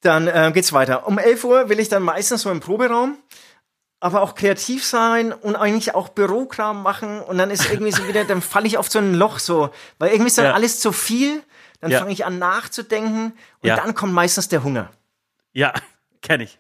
Dann 0.01 0.29
ähm, 0.33 0.53
geht's 0.53 0.73
weiter. 0.73 1.07
Um 1.07 1.19
11 1.19 1.45
Uhr 1.45 1.69
will 1.69 1.81
ich 1.81 1.88
dann 1.88 2.03
meistens 2.03 2.42
so 2.42 2.51
im 2.51 2.61
Proberaum, 2.61 3.19
aber 4.01 4.23
auch 4.23 4.35
kreativ 4.35 4.85
sein 4.85 5.33
und 5.33 5.57
eigentlich 5.57 5.95
auch 5.95 6.09
Bürokram 6.11 6.83
machen. 6.83 7.21
Und 7.21 7.38
dann 7.38 7.51
ist 7.51 7.71
irgendwie 7.71 7.92
so 7.92 8.07
wieder, 8.07 8.25
dann 8.25 8.42
falle 8.42 8.66
ich 8.66 8.79
auf 8.79 8.88
so 8.90 8.99
ein 8.99 9.14
Loch 9.14 9.38
so, 9.38 9.71
weil 9.99 10.11
irgendwie 10.11 10.29
ist 10.29 10.38
dann 10.38 10.47
Ja. 10.47 10.53
alles 10.55 10.81
zu 10.81 10.92
viel. 10.92 11.42
Dann 11.81 11.91
Ja. 11.91 11.99
fange 12.01 12.12
ich 12.12 12.25
an 12.25 12.39
nachzudenken 12.39 13.33
und 13.61 13.69
Ja. 13.69 13.77
dann 13.77 13.95
kommt 13.95 14.12
meistens 14.12 14.49
der 14.49 14.62
Hunger. 14.65 14.91
Ja, 15.53 15.73
kenne 16.23 16.45
ich. 16.45 16.59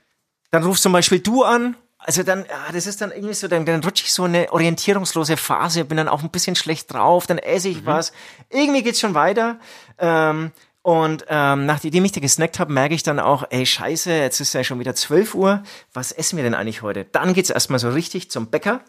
Dann 0.50 0.64
rufst 0.64 0.82
zum 0.82 0.92
Beispiel 0.92 1.20
du 1.20 1.42
an. 1.44 1.76
Also 1.98 2.22
dann, 2.22 2.44
ja, 2.48 2.72
das 2.72 2.86
ist 2.86 3.00
dann 3.00 3.10
irgendwie 3.10 3.34
so, 3.34 3.48
dann, 3.48 3.64
dann 3.66 3.82
rutsche 3.82 4.04
ich 4.04 4.12
so 4.12 4.26
in 4.26 4.36
eine 4.36 4.52
orientierungslose 4.52 5.36
Phase, 5.36 5.84
bin 5.84 5.96
dann 5.96 6.08
auch 6.08 6.22
ein 6.22 6.30
bisschen 6.30 6.54
schlecht 6.54 6.92
drauf, 6.92 7.26
dann 7.26 7.38
esse 7.38 7.68
ich 7.68 7.84
was. 7.84 8.12
Irgendwie 8.50 8.82
geht's 8.82 9.00
schon 9.00 9.14
weiter. 9.14 9.58
Ähm, 9.98 10.52
und 10.82 11.24
ähm, 11.28 11.66
nachdem 11.66 12.04
ich 12.04 12.12
da 12.12 12.20
gesnackt 12.20 12.60
habe, 12.60 12.72
merke 12.72 12.94
ich 12.94 13.02
dann 13.02 13.18
auch, 13.18 13.44
ey, 13.50 13.66
scheiße, 13.66 14.12
jetzt 14.12 14.38
ist 14.40 14.52
ja 14.52 14.62
schon 14.62 14.78
wieder 14.78 14.94
12 14.94 15.34
Uhr. 15.34 15.64
Was 15.92 16.12
essen 16.12 16.36
wir 16.36 16.44
denn 16.44 16.54
eigentlich 16.54 16.82
heute? 16.82 17.04
Dann 17.06 17.34
geht's 17.34 17.50
erstmal 17.50 17.80
so 17.80 17.88
richtig 17.90 18.30
zum 18.30 18.46
Bäcker. 18.50 18.80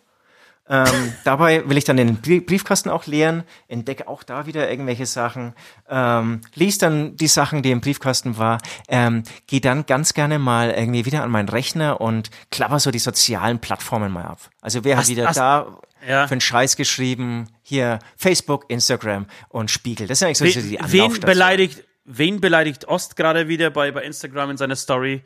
Ähm, 0.70 1.14
dabei 1.24 1.68
will 1.70 1.78
ich 1.78 1.86
dann 1.86 1.96
den 1.98 2.18
Brie- 2.18 2.42
Briefkasten 2.42 2.90
auch 2.90 3.06
leeren, 3.06 3.44
entdecke 3.70 4.08
auch 4.08 4.24
da 4.24 4.46
wieder 4.48 4.70
irgendwelche 4.70 5.06
Sachen, 5.06 5.54
ähm, 5.90 6.42
lies 6.56 6.78
dann 6.78 7.16
die 7.16 7.28
Sachen, 7.28 7.62
die 7.64 7.72
im 7.72 7.80
Briefkasten 7.80 8.38
war, 8.38 8.58
ähm, 8.90 9.24
gehe 9.48 9.62
dann 9.62 9.86
ganz 9.86 10.14
gerne 10.14 10.40
mal 10.40 10.72
irgendwie 10.72 11.06
wieder 11.06 11.24
an 11.24 11.32
meinen 11.32 11.48
Rechner 11.48 12.02
und 12.02 12.30
klapper 12.52 12.80
so 12.80 12.92
die 12.92 13.00
sozialen 13.00 13.60
Plattformen 13.60 14.12
mal 14.12 14.26
ab. 14.26 14.40
Also 14.62 14.84
wer 14.84 14.96
hat 14.98 15.04
Hast- 15.04 15.10
wieder 15.10 15.28
hast- 15.28 15.38
da 15.38 15.78
Ja. 16.08 16.28
für 16.28 16.34
einen 16.34 16.42
Scheiß 16.42 16.76
geschrieben? 16.76 17.48
Hier 17.64 18.00
Facebook, 18.18 18.66
Instagram 18.70 19.26
und 19.50 19.72
Spiegel. 19.72 20.08
Das 20.08 20.20
sind 20.20 20.28
eigentlich 20.28 20.54
so 20.54 20.60
die 20.62 20.72
Wen, 20.72 20.72
wen 20.72 20.80
Anlaufstationen. 20.82 21.22
beleidigt, 21.22 21.84
wen 22.06 22.42
beleidigt 22.42 22.86
Ost 22.90 23.16
gerade 23.16 23.48
wieder 23.48 23.70
bei, 23.70 23.92
bei 23.92 24.04
Instagram 24.04 24.52
in 24.52 24.58
seiner 24.58 24.76
Story? 24.76 25.24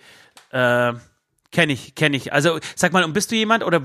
Äh, 0.52 0.94
kenne 1.52 1.74
ich, 1.74 1.96
kenne 1.96 2.16
ich. 2.16 2.32
Also 2.32 2.60
sag 2.76 2.94
mal, 2.94 3.04
und 3.04 3.14
bist 3.14 3.32
du 3.32 3.36
jemand 3.36 3.64
oder 3.64 3.82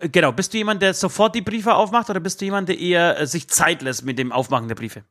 genau, 0.00 0.32
bist 0.32 0.52
du 0.52 0.58
jemand, 0.58 0.82
der 0.82 0.94
sofort 0.94 1.34
die 1.34 1.42
Briefe 1.42 1.74
aufmacht 1.74 2.10
oder 2.10 2.20
bist 2.20 2.40
du 2.40 2.46
jemand, 2.46 2.68
der 2.68 2.78
eher 2.78 3.18
äh, 3.18 3.26
sich 3.26 3.48
Zeit 3.48 3.82
lässt 3.82 4.04
mit 4.04 4.18
dem 4.18 4.32
Aufmachen 4.32 4.68
der 4.68 4.74
Briefe? 4.74 5.04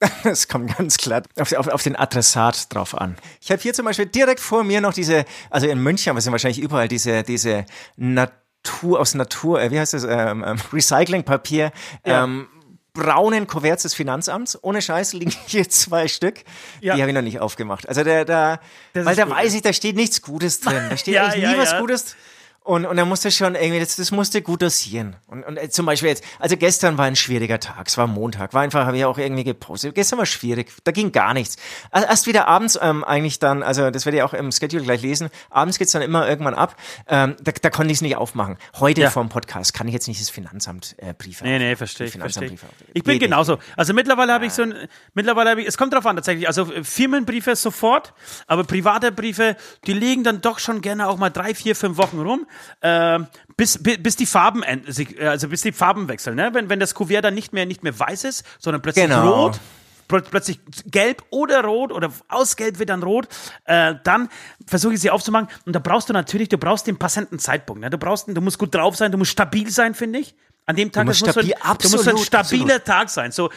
Es 0.24 0.48
kommt 0.48 0.76
ganz 0.76 0.98
klar 0.98 1.22
auf, 1.38 1.52
auf, 1.52 1.68
auf 1.68 1.82
den 1.82 1.96
Adressat 1.96 2.74
drauf 2.74 2.94
an. 2.94 3.16
Ich 3.40 3.50
habe 3.50 3.62
hier 3.62 3.72
zum 3.72 3.84
Beispiel 3.84 4.06
direkt 4.06 4.40
vor 4.40 4.64
mir 4.64 4.80
noch 4.80 4.92
diese, 4.92 5.24
also 5.50 5.66
in 5.66 5.82
München, 5.82 6.10
aber 6.10 6.18
es 6.18 6.24
sind 6.24 6.32
wahrscheinlich 6.32 6.60
überall 6.60 6.88
diese, 6.88 7.22
diese 7.22 7.64
Natur, 7.96 9.00
aus 9.00 9.14
Natur, 9.14 9.60
äh, 9.60 9.70
wie 9.70 9.78
heißt 9.78 9.94
das, 9.94 10.04
ähm, 10.04 10.44
ähm, 10.46 10.58
Recyclingpapier, 10.72 11.72
ähm, 12.04 12.48
braunen 12.92 13.46
Kuverts 13.46 13.82
des 13.82 13.94
Finanzamts. 13.94 14.58
Ohne 14.62 14.82
Scheiß 14.82 15.12
liegen 15.12 15.32
hier 15.46 15.68
zwei 15.68 16.08
Stück. 16.08 16.44
Ja. 16.80 16.94
Die 16.94 17.00
habe 17.02 17.10
ich 17.10 17.14
noch 17.14 17.22
nicht 17.22 17.40
aufgemacht. 17.40 17.88
Also 17.88 18.02
der, 18.02 18.24
da, 18.24 18.58
weil 18.94 19.14
da 19.14 19.24
gut, 19.24 19.36
weiß 19.36 19.54
ich, 19.54 19.62
da 19.62 19.72
steht 19.72 19.96
nichts 19.96 20.22
Gutes 20.22 20.60
drin. 20.60 20.82
Da 20.90 20.96
steht 20.96 21.14
Ja, 21.14 21.26
eigentlich 21.26 21.42
ja, 21.42 21.52
nie 21.52 21.58
was 21.58 21.72
ja. 21.72 21.80
Gutes. 21.80 22.16
Und, 22.66 22.84
und 22.84 22.96
da 22.96 23.04
musste 23.04 23.30
schon 23.30 23.54
irgendwie, 23.54 23.78
das, 23.78 23.94
das 23.94 24.10
musste 24.10 24.42
gut 24.42 24.60
dosieren. 24.60 25.14
Und, 25.28 25.44
und 25.44 25.56
äh, 25.56 25.70
zum 25.70 25.86
Beispiel 25.86 26.08
jetzt, 26.08 26.24
also 26.40 26.56
gestern 26.56 26.98
war 26.98 27.04
ein 27.04 27.14
schwieriger 27.14 27.60
Tag, 27.60 27.86
es 27.86 27.96
war 27.96 28.08
Montag, 28.08 28.54
war 28.54 28.62
einfach, 28.62 28.84
habe 28.86 28.96
ich 28.98 29.04
auch 29.04 29.18
irgendwie 29.18 29.44
gepostet. 29.44 29.94
Gestern 29.94 30.18
war 30.18 30.26
schwierig, 30.26 30.72
da 30.82 30.90
ging 30.90 31.12
gar 31.12 31.32
nichts. 31.32 31.56
Also 31.92 32.08
erst 32.08 32.26
wieder 32.26 32.48
abends 32.48 32.76
ähm, 32.82 33.04
eigentlich 33.04 33.38
dann, 33.38 33.62
also 33.62 33.90
das 33.92 34.04
werdet 34.04 34.18
ihr 34.18 34.24
auch 34.26 34.34
im 34.34 34.50
Schedule 34.50 34.82
gleich 34.82 35.00
lesen, 35.00 35.28
abends 35.48 35.78
geht's 35.78 35.92
dann 35.92 36.02
immer 36.02 36.28
irgendwann 36.28 36.54
ab. 36.54 36.74
Ähm, 37.08 37.36
da, 37.40 37.52
da 37.52 37.70
konnte 37.70 37.92
ich 37.92 37.98
es 37.98 38.02
nicht 38.02 38.16
aufmachen. 38.16 38.56
Heute 38.80 39.02
Ja. 39.02 39.10
vom 39.10 39.28
Podcast 39.28 39.72
kann 39.72 39.86
ich 39.86 39.94
jetzt 39.94 40.08
nicht 40.08 40.20
das 40.20 40.30
Finanzamt 40.30 40.96
äh, 40.98 41.14
Briefe 41.14 41.44
Nee, 41.44 41.60
nee, 41.60 41.76
verstehe 41.76 42.08
ich, 42.08 42.12
Finanzamt 42.14 42.48
verstehe 42.48 42.68
ich. 42.88 42.94
Ich 42.94 43.04
bin 43.04 43.12
nicht. 43.14 43.22
genauso. 43.22 43.58
Also 43.76 43.94
mittlerweile 43.94 44.32
habe 44.32 44.44
ich 44.44 44.52
so 44.52 44.62
ein, 44.62 44.74
mittlerweile 45.14 45.50
habe 45.50 45.60
ich, 45.62 45.68
es 45.68 45.78
kommt 45.78 45.94
drauf 45.94 46.04
an 46.04 46.16
tatsächlich, 46.16 46.48
also 46.48 46.72
äh, 46.72 46.82
Firmenbriefe 46.82 47.54
sofort, 47.54 48.12
aber 48.48 48.64
private 48.64 49.12
Briefe, 49.12 49.56
die 49.86 49.92
liegen 49.92 50.24
dann 50.24 50.40
doch 50.40 50.58
schon 50.58 50.80
gerne 50.80 51.06
auch 51.08 51.16
mal 51.16 51.30
drei, 51.30 51.54
vier, 51.54 51.76
fünf 51.76 51.96
Wochen 51.96 52.18
rum, 52.20 52.44
äh, 52.80 53.18
bis, 53.56 53.82
bis, 53.82 54.02
bis 54.02 54.16
die 54.16 54.26
Farben, 54.26 54.62
äh, 54.62 55.26
also 55.26 55.48
bis 55.48 55.62
die 55.62 55.72
Farben 55.72 56.08
wechseln, 56.08 56.36
ne? 56.36 56.50
Wenn, 56.52 56.68
wenn 56.68 56.80
das 56.80 56.94
Kuvert 56.94 57.24
dann 57.24 57.34
nicht 57.34 57.52
mehr, 57.52 57.66
nicht 57.66 57.82
mehr 57.82 57.98
weiß 57.98 58.24
ist, 58.24 58.44
sondern 58.58 58.82
plötzlich 58.82 59.04
Genau. 59.06 59.32
rot, 59.46 59.60
pl- 60.08 60.24
plötzlich 60.30 60.60
gelb 60.86 61.22
oder 61.30 61.64
rot 61.64 61.92
oder 61.92 62.12
aus 62.28 62.56
gelb 62.56 62.78
wird 62.78 62.90
dann 62.90 63.02
rot, 63.02 63.28
äh, 63.64 63.94
dann 64.04 64.28
versuche 64.66 64.94
ich 64.94 65.00
sie 65.00 65.10
aufzumachen 65.10 65.48
und 65.64 65.74
da 65.74 65.78
brauchst 65.80 66.08
du 66.08 66.12
natürlich, 66.12 66.48
du 66.48 66.58
brauchst 66.58 66.86
den 66.86 66.98
passenden 66.98 67.38
Zeitpunkt, 67.38 67.80
ne? 67.82 67.90
Du 67.90 67.98
brauchst, 67.98 68.28
du 68.28 68.40
musst 68.40 68.58
gut 68.58 68.74
drauf 68.74 68.96
sein, 68.96 69.10
du 69.12 69.18
musst 69.18 69.30
stabil 69.32 69.70
sein, 69.70 69.94
finde 69.94 70.18
ich. 70.20 70.34
An 70.68 70.74
dem 70.74 70.90
Tag, 70.90 71.06
muss 71.06 71.20
so 71.20 71.26
ein- 71.26 71.30
stabil- 71.32 71.48
so 71.50 71.54
ein 71.54 71.70
absolut, 71.70 72.20
stabiler 72.20 72.82
Tag 72.82 73.08
sein. 73.08 73.30
So, 73.30 73.50
äh, 73.50 73.52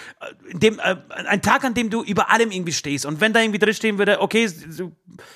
dem, 0.53 0.77
äh, 0.77 0.95
ein 1.27 1.41
Tag, 1.41 1.63
an 1.63 1.73
dem 1.73 1.89
du 1.89 2.03
über 2.03 2.29
allem 2.31 2.51
irgendwie 2.51 2.71
stehst. 2.71 3.05
Und 3.07 3.19
wenn 3.19 3.33
da 3.33 3.39
irgendwie 3.41 3.57
drin 3.57 3.73
stehen 3.73 3.97
würde, 3.97 4.21
okay, 4.21 4.47
du 4.77 4.91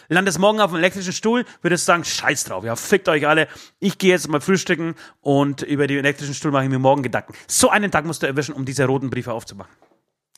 landest 0.07 0.38
morgen 0.38 0.62
auf 0.62 0.69
dem 0.69 0.77
elektrischen 0.77 1.13
Stuhl, 1.13 1.45
würdest 1.63 1.88
du 1.88 1.91
sagen, 1.91 2.03
scheiß 2.03 2.43
drauf, 2.43 2.63
ja, 2.63 2.75
fickt 2.75 3.09
euch 3.09 3.27
alle. 3.27 3.47
Ich 3.79 3.97
gehe 3.97 4.12
jetzt 4.12 4.27
mal 4.27 4.39
frühstücken 4.39 4.93
und 5.21 5.63
über 5.63 5.88
den 5.88 5.97
elektrischen 5.97 6.36
Stuhl 6.36 6.51
mache 6.51 6.65
ich 6.65 6.69
mir 6.69 6.77
morgen 6.79 7.01
Gedanken. 7.01 7.33
So 7.47 7.69
einen 7.69 7.89
Tag 7.89 8.05
musst 8.05 8.21
du 8.21 8.27
erwischen, 8.27 8.53
um 8.53 8.65
diese 8.65 8.86
roten 8.86 9.09
Briefe 9.09 9.33
aufzumachen. 9.33 9.71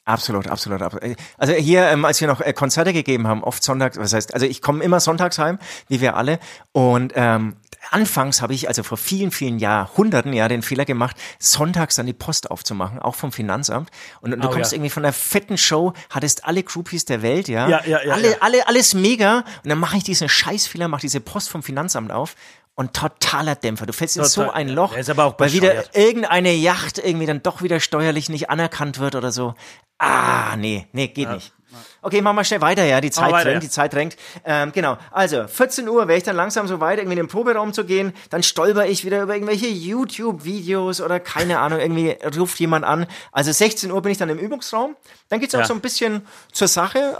Absolut, 0.07 0.47
absolut, 0.47 0.83
absolut. 0.83 1.17
Also 1.37 1.53
hier, 1.53 1.87
ähm, 1.87 2.05
als 2.05 2.21
wir 2.21 2.27
noch 2.27 2.39
äh, 2.39 2.53
Konzerte 2.53 2.93
gegeben 2.93 3.27
haben, 3.27 3.43
oft 3.43 3.63
sonntags, 3.63 3.97
was 3.97 4.13
heißt, 4.13 4.35
also 4.35 4.45
ich 4.45 4.61
komme 4.61 4.83
immer 4.83 4.99
sonntags 4.99 5.39
heim, 5.39 5.57
wie 5.87 5.99
wir 5.99 6.15
alle. 6.15 6.37
Und 6.73 7.11
ähm, 7.15 7.55
anfangs 7.95 8.41
habe 8.41 8.53
ich 8.53 8.67
also 8.67 8.83
vor 8.83 8.97
vielen, 8.97 9.31
vielen 9.31 9.57
Jahrhunderten 9.57 10.33
ja 10.33 10.47
den 10.49 10.61
Fehler 10.61 10.83
gemacht, 10.85 11.15
sonntags 11.39 11.95
dann 11.95 12.05
die 12.05 12.13
Post 12.13 12.51
aufzumachen, 12.51 12.99
auch 12.99 13.15
vom 13.15 13.31
Finanzamt. 13.31 13.89
Und, 14.21 14.33
und 14.33 14.41
du 14.43 14.49
Oh, 14.49 14.51
kommst 14.51 14.71
ja. 14.71 14.75
irgendwie 14.75 14.89
von 14.89 15.05
einer 15.05 15.13
fetten 15.13 15.57
Show, 15.57 15.93
hattest 16.09 16.43
alle 16.45 16.61
Groupies 16.63 17.05
der 17.05 17.21
Welt, 17.21 17.47
ja. 17.47 17.69
Ja, 17.69 17.81
ja, 17.85 18.03
ja, 18.03 18.13
alle, 18.13 18.31
ja. 18.31 18.37
alle, 18.41 18.67
alles 18.67 18.93
mega. 18.93 19.45
Und 19.63 19.69
dann 19.69 19.79
mache 19.79 19.95
ich 19.97 20.03
diesen 20.03 20.27
Scheißfehler, 20.27 20.87
mache 20.89 21.01
diese 21.01 21.21
Post 21.21 21.49
vom 21.49 21.63
Finanzamt 21.63 22.11
auf. 22.11 22.35
und 22.77 22.93
totaler 22.93 23.55
Dämpfer. 23.55 23.85
Du 23.85 23.93
fällst 23.93 24.17
in 24.17 24.23
Total. 24.23 24.47
so 24.47 24.51
ein 24.51 24.67
Loch, 24.67 24.97
ist 24.97 25.09
aber 25.09 25.23
auch 25.23 25.39
weil 25.39 25.53
wieder 25.53 25.95
irgendeine 25.95 26.51
Yacht 26.53 26.97
irgendwie 26.97 27.25
dann 27.25 27.41
doch 27.41 27.61
wieder 27.61 27.79
steuerlich 27.79 28.27
nicht 28.27 28.49
anerkannt 28.49 28.99
wird 28.99 29.15
oder 29.15 29.31
so. 29.31 29.55
Ah, 29.97 30.57
nee, 30.57 30.85
nee, 30.91 31.07
geht 31.07 31.29
nicht. 31.29 31.53
Okay, 32.05 32.21
machen 32.21 32.35
wir 32.35 32.43
schnell 32.43 32.61
weiter, 32.61 32.83
ja. 32.85 33.01
Die 33.01 33.09
Zeit 33.09 33.31
weiter, 33.31 33.45
drängt, 33.45 33.53
ja. 33.55 33.59
die 33.61 33.69
Zeit 33.69 33.91
drängt. 33.91 34.15
Ähm, 34.45 34.71
genau. 34.71 34.99
Also, 35.09 35.47
14 35.47 35.89
Uhr 35.89 36.07
wäre 36.07 36.19
ich 36.19 36.23
dann 36.23 36.35
langsam 36.35 36.67
so 36.67 36.79
weit, 36.79 36.99
irgendwie 36.99 37.17
in 37.17 37.23
den 37.23 37.27
Proberaum 37.27 37.73
zu 37.73 37.83
gehen. 37.83 38.13
Dann 38.29 38.43
stolper 38.43 38.85
ich 38.85 39.03
wieder 39.05 39.23
über 39.23 39.33
irgendwelche 39.33 39.65
YouTube-Videos 39.65 41.01
oder 41.01 41.19
keine 41.19 41.57
Ahnung, 41.57 41.79
irgendwie 41.79 42.15
ruft 42.37 42.59
jemand 42.59 42.85
an. 42.85 43.07
Also 43.31 43.51
16 43.51 43.91
Uhr 43.91 44.03
bin 44.03 44.11
ich 44.11 44.19
dann 44.19 44.29
im 44.29 44.37
Übungsraum. 44.37 44.95
Dann 45.29 45.39
geht's 45.39 45.55
auch 45.55 45.61
Ja. 45.61 45.65
so 45.65 45.73
ein 45.73 45.81
bisschen 45.81 46.27
zur 46.51 46.67
Sache. 46.67 47.17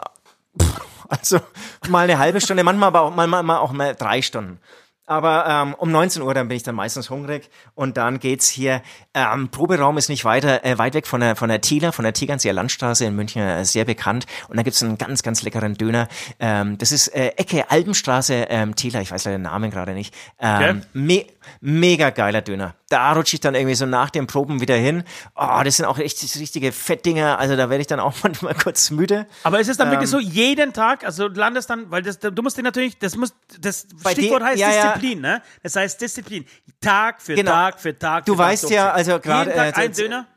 Also 1.08 1.40
mal 1.88 2.04
eine 2.04 2.18
halbe 2.20 2.40
Stunde, 2.42 2.64
manchmal 2.64 2.88
aber 2.88 3.02
auch 3.02 3.16
mal, 3.16 3.28
mal, 3.28 3.44
mal 3.44 3.58
auch 3.58 3.72
mal 3.72 3.96
drei 3.96 4.22
Stunden. 4.22 4.60
Aber 5.06 5.46
ähm, 5.48 5.76
um 5.76 5.92
19 5.92 6.22
Uhr, 6.22 6.34
dann 6.34 6.48
bin 6.48 6.58
ich 6.58 6.64
dann 6.64 6.76
meistens 6.76 7.10
hungrig 7.10 7.50
und 7.76 7.98
dann 7.98 8.20
geht's 8.20 8.48
hier, 8.48 8.82
ähm, 9.14 9.50
Proberaum 9.50 9.98
ist 9.98 10.10
nicht 10.10 10.26
weiter, 10.26 10.66
äh, 10.66 10.78
weit 10.78 10.96
weg 10.96 11.06
von 11.06 11.22
der, 11.22 11.36
von 11.36 11.50
der 11.50 11.62
Thieler, 11.62 11.92
von 11.92 12.04
der 12.04 12.14
Tegernseer 12.14 12.54
Landstraße 12.54 13.06
in 13.06 13.16
München, 13.16 13.42
äh, 13.42 13.66
sehr 13.66 13.86
bekannt. 13.86 14.26
Und 14.48 14.58
da 14.58 14.64
gibt's 14.64 14.82
einen 14.82 14.98
ganz, 14.98 15.22
ganz 15.22 15.44
leckeren 15.44 15.76
Döner. 15.76 16.08
Ähm, 16.40 16.78
das 16.78 16.92
ist 16.92 17.10
äh, 17.10 17.34
Ecke 17.38 17.70
Albenstraße, 17.70 18.48
ähm, 18.50 18.76
Thieler, 18.76 19.02
ich 19.02 19.12
weiß 19.12 19.26
leider 19.26 19.38
den 19.38 19.44
Namen 19.44 19.70
gerade 19.70 19.94
nicht. 19.94 20.14
Ähm, 20.40 20.82
me 20.94 21.26
mega 21.62 22.10
geiler 22.10 22.42
Döner. 22.42 22.76
Da 22.90 23.12
rutsche 23.14 23.36
ich 23.36 23.40
dann 23.42 23.56
irgendwie 23.56 23.76
so 23.76 23.86
nach 23.86 24.10
den 24.10 24.28
Proben 24.28 24.62
wieder 24.62 24.76
hin. 24.76 25.04
Oh, 25.36 25.62
das 25.64 25.78
sind 25.78 25.86
auch 25.86 25.98
echt 25.98 26.22
richtige 26.40 26.72
Fettdinger, 26.72 27.40
also 27.40 27.56
da 27.56 27.70
werde 27.70 27.82
ich 27.82 27.88
dann 27.88 28.00
auch 28.00 28.14
manchmal 28.24 28.54
kurz 28.56 28.92
müde. 28.92 29.28
Aber 29.44 29.60
ist 29.60 29.68
es 29.70 29.78
dann 29.78 29.88
Ähm. 29.88 29.94
wirklich 29.94 30.10
so 30.10 30.20
jeden 30.20 30.74
Tag? 30.74 31.04
Also 31.06 31.30
du 31.30 31.40
landest 31.40 31.70
dann, 31.70 31.90
weil 31.92 32.02
das, 32.02 32.20
du 32.20 32.42
musst 32.42 32.58
dir 32.58 32.64
natürlich, 32.64 32.98
das 33.00 33.16
muss, 33.16 33.34
das 33.60 33.88
Stichwort 34.12 34.44
heißt 34.44 34.60
ja. 34.60 34.70
Disziplin, 34.94 35.22
ne? 35.22 35.42
Das 35.64 35.76
heißt 35.76 36.00
Disziplin. 36.02 36.46
Tag 36.82 37.22
für 37.22 37.36
Genau. 37.36 37.52
Tag 37.52 37.80
für 37.80 37.98
Tag. 37.98 38.26
Du 38.26 38.34
für 38.34 38.38
Tag 38.40 38.48
weißt 38.48 38.70
ja, 38.70 38.92
also 38.92 39.20
gerade, 39.20 39.50
Jeden 39.52 39.58
Tag 39.64 39.78
äh, 39.78 39.82
ein 39.82 39.88
das- 39.90 39.98
Döner. 39.98 40.28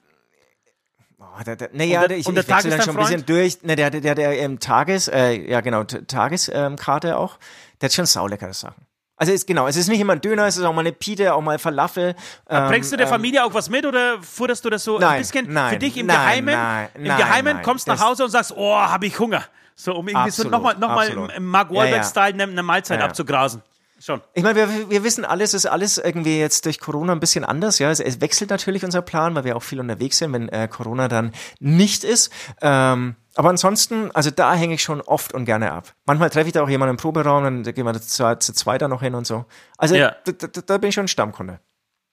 Oh, 1.21 1.43
da, 1.45 1.57
da, 1.57 1.67
naja, 1.73 2.07
der- 2.07 2.17
ich, 2.19 2.27
und 2.27 2.35
der 2.37 2.45
ich 2.45 2.49
wechsle 2.49 2.71
dann 2.71 2.83
schon 2.83 2.97
ein 2.97 3.03
bisschen 3.03 3.27
durch. 3.27 3.63
Ne, 3.63 3.77
der, 3.77 3.91
der, 3.91 4.01
der, 4.01 4.15
der 4.15 4.39
ähm, 4.39 4.61
Tages, 4.61 5.09
äh, 5.09 5.33
ja 5.51 5.61
genau, 5.61 5.85
Tageskarte 5.85 7.09
ähm, 7.09 7.15
auch, 7.15 7.39
der 7.81 7.89
hat 7.89 7.93
schon 7.95 8.07
sauleckere 8.07 8.55
Sachen. 8.55 8.87
Also 9.21 9.33
ist 9.33 9.47
genau, 9.47 9.67
es 9.67 9.77
ist 9.77 9.89
nicht 9.89 9.99
immer 10.01 10.13
ein 10.13 10.21
Döner, 10.21 10.47
es 10.47 10.57
ist 10.57 10.63
auch 10.65 10.73
mal 10.73 10.81
eine 10.83 10.93
Pite, 10.93 11.35
auch 11.35 11.41
mal 11.41 11.59
Falafel. 11.59 12.15
Ähm, 12.49 12.69
Bringst 12.69 12.93
du 12.93 12.97
der 12.97 13.07
ähm, 13.07 13.13
Familie 13.13 13.45
auch 13.45 13.53
was 13.53 13.69
mit 13.69 13.85
oder 13.85 14.23
futterst 14.23 14.65
du 14.65 14.71
das 14.71 14.85
so 14.85 14.95
ein 14.97 15.01
Nein, 15.01 15.19
bisschen 15.21 15.53
nein, 15.53 15.73
für 15.73 15.79
dich 15.79 15.97
im 15.97 16.07
nein, 16.07 16.17
Geheimen? 16.17 16.55
nein, 16.55 16.89
Im 16.95 17.05
Geheimen 17.05 17.63
kommst 17.63 17.89
nach 17.89 17.97
das- 17.97 18.05
Hause 18.05 18.25
und 18.25 18.31
sagst, 18.31 18.53
oh, 18.57 18.75
habe 18.77 19.07
ich 19.07 19.19
Hunger. 19.19 19.43
So, 19.75 19.95
um 19.95 20.09
irgendwie 20.09 20.31
so 20.31 20.43
Absolut, 20.45 20.53
nochmal 20.53 20.75
noch 20.79 20.89
mal 20.89 21.31
im, 21.37 21.47
Mark 21.47 21.71
Ja, 21.71 21.77
ja. 21.77 21.83
Wahlberg-Style 21.85 22.35
eine, 22.35 22.43
eine 22.45 22.63
Mahlzeit 22.63 22.99
Ja, 22.99 23.05
ja. 23.05 23.09
abzugrasen. 23.11 23.63
Schon. 24.01 24.21
Ich 24.33 24.45
meine, 24.45 24.57
wir, 24.57 24.91
wir 24.91 25.03
wissen 25.05 25.25
alles, 25.25 25.55
ist 25.55 25.67
alles 25.67 25.99
irgendwie 25.99 26.39
jetzt 26.39 26.65
durch 26.67 26.79
Corona 26.79 27.13
ein 27.13 27.21
bisschen 27.21 27.45
anders. 27.45 27.79
Ja, 27.81 27.91
es, 27.91 27.99
es 27.99 28.21
wechselt 28.21 28.51
natürlich 28.51 28.85
unser 28.85 29.03
Plan, 29.03 29.35
weil 29.35 29.45
wir 29.45 29.57
auch 29.57 29.63
viel 29.63 29.81
unterwegs 29.81 30.19
sind, 30.19 30.33
wenn 30.33 30.49
äh, 30.49 30.69
Corona 30.69 31.09
dann 31.09 31.33
nicht 31.59 32.05
ist. 32.05 32.33
Ähm, 32.63 33.17
aber 33.35 33.51
ansonsten, 33.51 34.11
also 34.13 34.31
da 34.31 34.55
hänge 34.55 34.75
ich 34.75 34.83
schon 34.83 35.01
oft 35.01 35.33
und 35.35 35.45
gerne 35.45 35.73
ab. 35.73 35.95
Manchmal 36.07 36.31
treffe 36.31 36.49
ich 36.49 36.53
da 36.53 36.63
auch 36.63 36.69
jemanden 36.69 36.93
im 36.93 36.97
Proberaum, 36.97 37.45
dann 37.45 37.63
gehen 37.63 37.85
wir 37.85 38.01
zu, 38.01 38.39
zu 38.39 38.53
zweit 38.53 38.83
da 38.83 38.89
noch 38.89 39.03
hin 39.03 39.15
und 39.15 39.27
so. 39.27 39.45
Also 39.77 39.95
Ja. 39.97 40.15
da, 40.25 40.33
da, 40.33 40.61
da 40.61 40.79
bin 40.79 40.89
ich 40.91 40.95
schon 40.95 41.09
Stammkunde. 41.09 41.61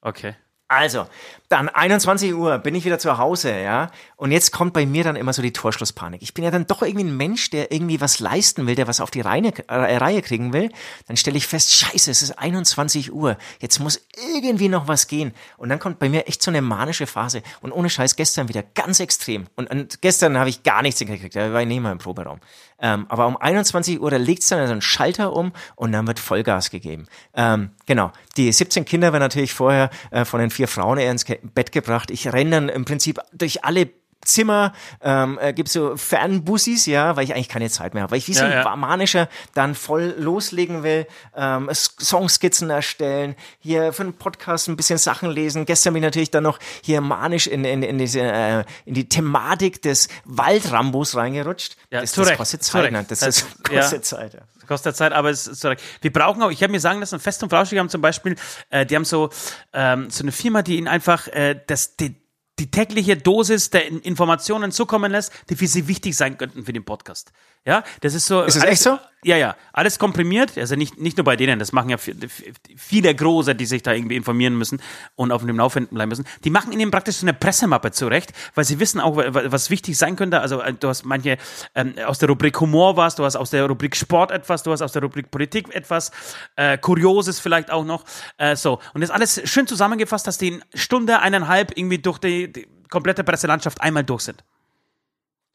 Okay. 0.02 0.36
Also, 0.68 1.06
dann 1.50 1.70
21 1.70 2.34
Uhr 2.34 2.58
bin 2.58 2.74
ich 2.74 2.86
wieder 2.86 2.98
zu 2.98 3.18
Hause, 3.18 3.60
ja. 3.60 3.91
Und 4.16 4.32
jetzt 4.32 4.52
kommt 4.52 4.74
bei 4.74 4.86
mir 4.86 5.04
dann 5.04 5.16
immer 5.16 5.32
so 5.32 5.41
die 5.41 5.54
Torschlusspanik. 5.54 6.22
Ich 6.24 6.34
bin 6.34 6.43
ja 6.43 6.50
dann 6.50 6.66
doch 6.66 6.82
irgendwie 6.82 7.06
ein 7.06 7.16
Mensch, 7.18 7.52
der 7.52 7.72
irgendwie 7.72 8.02
was 8.02 8.20
leisten 8.20 8.66
will, 8.66 8.76
der 8.76 8.88
was 8.88 9.00
auf 9.00 9.12
die 9.12 9.22
Reihe, 9.22 9.54
äh, 9.68 9.98
Reihe 9.98 10.22
kriegen 10.22 10.54
will. 10.54 10.72
Dann 11.08 11.18
stelle 11.18 11.38
ich 11.38 11.46
fest, 11.46 11.74
scheiße, 11.74 12.10
es 12.10 12.22
ist 12.24 12.32
21 12.39 13.14
Uhr. 13.14 13.38
Jetzt 13.60 13.80
muss 13.80 14.08
irgendwie 14.34 14.70
noch 14.70 14.88
was 14.88 15.08
gehen. 15.08 15.34
Und 15.58 15.70
dann 15.70 15.80
kommt 15.80 16.00
bei 16.00 16.10
mir 16.10 16.28
echt 16.28 16.41
so 16.41 16.50
eine 16.50 16.62
manische 16.62 17.06
Phase. 17.06 17.43
Und 17.62 17.72
ohne 17.72 17.89
Scheiß 17.89 18.16
gestern 18.16 18.50
wieder 18.50 18.64
ganz 18.64 19.00
extrem. 19.00 19.46
Und, 19.56 19.70
und 19.70 20.02
gestern 20.02 20.39
habe 20.39 20.50
ich 20.50 20.64
gar 20.64 20.82
nichts 20.82 21.00
hingekriegt. 21.00 21.36
Da 21.36 21.54
war 21.54 21.62
ich 21.62 21.68
nicht 21.68 21.82
mal 21.82 21.91
im 21.91 22.00
Proberaum. 22.00 22.39
Ähm, 22.80 23.06
aber 23.10 23.28
um 23.28 23.38
21 23.38 24.02
Uhr, 24.02 24.12
da 24.12 24.18
legt 24.18 24.50
dann 24.52 24.68
so 24.68 24.74
ein 24.74 24.82
Schalter 24.82 25.34
um 25.34 25.54
und 25.76 25.91
dann 25.91 26.08
wird 26.08 26.20
Vollgas 26.20 26.70
gegeben. 26.70 27.08
Ähm, 27.34 27.72
genau. 27.86 28.12
Die 28.36 28.52
17 28.52 28.84
Kinder 28.86 29.14
werden 29.14 29.24
natürlich 29.24 29.54
vorher 29.54 29.89
äh, 30.12 30.26
von 30.26 30.39
den 30.39 30.50
vier 30.50 30.68
Frauen 30.68 30.98
eher 30.98 31.12
ins 31.12 31.26
Bett 31.54 31.72
gebracht. 31.72 32.12
Ich 32.12 32.32
renne 32.32 32.52
dann 32.52 32.70
im 32.70 32.86
Prinzip 32.86 33.20
durch 33.34 33.64
alle 33.64 33.89
Zimmer, 34.24 34.74
ähm, 35.04 35.38
äh, 35.39 35.54
gibt 35.54 35.70
so 35.70 35.96
Fernbussis, 35.98 36.88
ja, 36.88 37.16
weil 37.16 37.26
ich 37.26 37.36
eigentlich 37.36 37.48
keine 37.50 37.70
Zeit 37.70 37.93
mehr 37.93 38.02
habe, 38.02 38.12
weil 38.12 38.18
ich 38.18 38.28
wie 38.28 38.34
so 38.34 38.43
Ja, 38.43 38.50
ein 38.50 38.64
ja. 38.66 38.76
manischer 38.76 39.30
dann 39.54 39.76
voll 39.76 40.16
loslegen 40.18 40.82
will, 40.82 41.06
ähm, 41.36 41.70
Songskizzen 41.72 42.72
erstellen, 42.72 43.36
hier 43.60 43.93
für 43.93 44.02
einen 44.02 44.14
Podcast 44.14 44.68
ein 44.68 44.78
bisschen 44.78 44.98
Sachen 44.98 45.30
lesen. 45.30 45.66
Gestern 45.68 45.93
bin 45.93 46.02
ich 46.02 46.08
natürlich 46.08 46.32
dann 46.32 46.43
noch 46.43 46.58
hier 46.82 47.02
manisch 47.02 47.46
in, 47.46 47.66
in, 47.66 47.84
in, 47.84 48.00
diese, 48.00 48.22
äh, 48.22 48.64
in 48.86 48.96
die 48.96 49.08
Thematik 49.08 49.84
des 49.84 50.08
Waldrambos 50.24 51.16
reingerutscht. 51.16 51.78
Ja, 51.91 52.02
das, 52.02 52.14
das 52.14 52.36
kostet 52.36 52.64
Zeit, 52.64 52.91
ne? 52.91 53.06
Das, 53.08 53.20
Das- 53.20 53.38
ist, 53.38 53.48
ja. 53.72 53.80
kostet 53.82 54.06
Zeit, 54.06 54.34
ja. 54.34 54.39
Kostet 54.66 54.95
Zeit, 54.95 55.13
aber 55.13 55.30
es 55.30 55.47
ist 55.47 55.61
so. 55.61 55.72
Wir 56.01 56.11
brauchen 56.13 56.41
auch, 56.43 56.51
ich 56.51 56.61
habe 56.63 56.72
mir 56.72 56.80
sagen 56.80 56.99
lassen, 56.99 57.20
Fest 57.20 57.41
und 57.43 57.49
Flauschig 57.49 57.80
haben 57.80 57.89
zum 57.89 58.01
Beispiel, 58.01 58.36
äh, 58.70 58.86
die 58.86 58.95
haben 58.95 59.05
so, 59.05 59.30
ähm, 59.74 60.09
so 60.09 60.24
eine 60.24 60.32
Firma, 60.32 60.61
die 60.61 60.78
ihnen 60.78 60.88
einfach 60.88 61.28
äh, 61.28 61.59
das, 61.68 61.95
die, 61.97 62.16
die 62.59 62.72
tägliche 62.72 63.18
Dosis 63.18 63.70
der 63.70 63.88
In- 63.88 63.99
Informationen 64.01 64.72
zukommen 64.72 65.11
lässt, 65.11 65.32
die 65.49 65.55
für 65.55 65.68
sie 65.68 65.88
wichtig 65.88 66.16
sein 66.16 66.38
könnten 66.38 66.63
für 66.66 66.74
den 66.74 66.86
Podcast. 66.86 67.32
Ja, 67.66 67.84
das 68.01 68.13
ist 68.13 68.28
so. 68.28 68.43
Ist 68.43 68.55
das 68.57 68.63
echt 68.63 68.82
so? 68.82 68.97
Ja, 69.28 69.38
ja. 69.38 69.55
Alles 69.73 69.97
komprimiert. 69.97 70.55
Also 70.55 70.76
nicht, 70.76 70.99
nicht 70.99 71.17
nur 71.17 71.23
bei 71.23 71.36
denen, 71.36 71.57
das 71.57 71.71
machen 71.71 71.89
ja 71.89 71.97
vi- 71.97 72.13
vi- 72.13 72.53
viele 72.78 73.13
Große, 73.15 73.55
die 73.55 73.65
sich 73.65 73.82
da 73.82 73.91
irgendwie 73.91 74.15
informieren 74.15 74.55
müssen 74.55 74.80
und 75.15 75.32
auf 75.32 75.43
dem 75.43 75.57
Laufenden 75.57 75.95
bleiben 75.95 76.09
müssen. 76.09 76.28
Die 76.43 76.51
machen 76.51 76.71
ihnen 76.71 76.91
praktisch 76.91 77.15
so 77.15 77.26
eine 77.26 77.34
Pressemappe 77.34 77.89
zurecht, 77.89 78.34
weil 78.53 78.65
sie 78.65 78.80
wissen 78.80 78.99
auch, 79.01 79.17
wa- 79.17 79.34
wa- 79.34 79.41
was 79.47 79.71
wichtig 79.71 79.97
sein 79.97 80.15
könnte. 80.15 80.41
Also 80.41 80.61
äh, 80.61 80.73
du 80.76 80.88
hast 80.89 81.05
manche 81.05 81.39
ähm, 81.73 81.95
aus 82.05 82.19
der 82.19 82.30
Rubrik 82.30 82.59
Humor 82.59 82.97
was, 82.97 83.15
du 83.15 83.23
hast 83.26 83.36
aus 83.36 83.49
der 83.49 83.65
Rubrik 83.65 83.95
Sport 83.95 84.30
etwas, 84.30 84.61
du 84.61 84.71
hast 84.71 84.84
aus 84.84 84.91
der 84.91 85.01
Rubrik 85.01 85.32
Politik 85.32 85.73
etwas, 85.73 86.11
äh, 86.55 86.78
Kurioses 86.78 87.39
vielleicht 87.39 87.71
auch 87.71 87.84
noch. 87.84 88.03
Äh, 88.38 88.55
so. 88.55 88.80
Und 88.93 89.01
das 89.01 89.09
alles 89.09 89.41
schön 89.49 89.65
zusammengefasst, 89.65 90.28
dass 90.28 90.38
die 90.38 90.49
in 90.49 90.63
Stunde, 90.76 91.19
eineinhalb 91.19 91.76
irgendwie 91.76 91.97
durch 91.97 92.19
die, 92.19 92.53
die 92.53 92.67
komplette 92.89 93.23
Presselandschaft 93.23 93.82
einmal 93.82 94.03
durch 94.03 94.21
sind. 94.21 94.43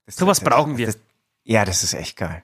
Sowas 0.09 0.41
brauchen 0.41 0.77
wir. 0.77 0.87
Das, 0.87 0.99
ja, 1.45 1.65
das 1.65 1.85
ist 1.85 1.95
echt 1.95 2.17
geil. 2.17 2.43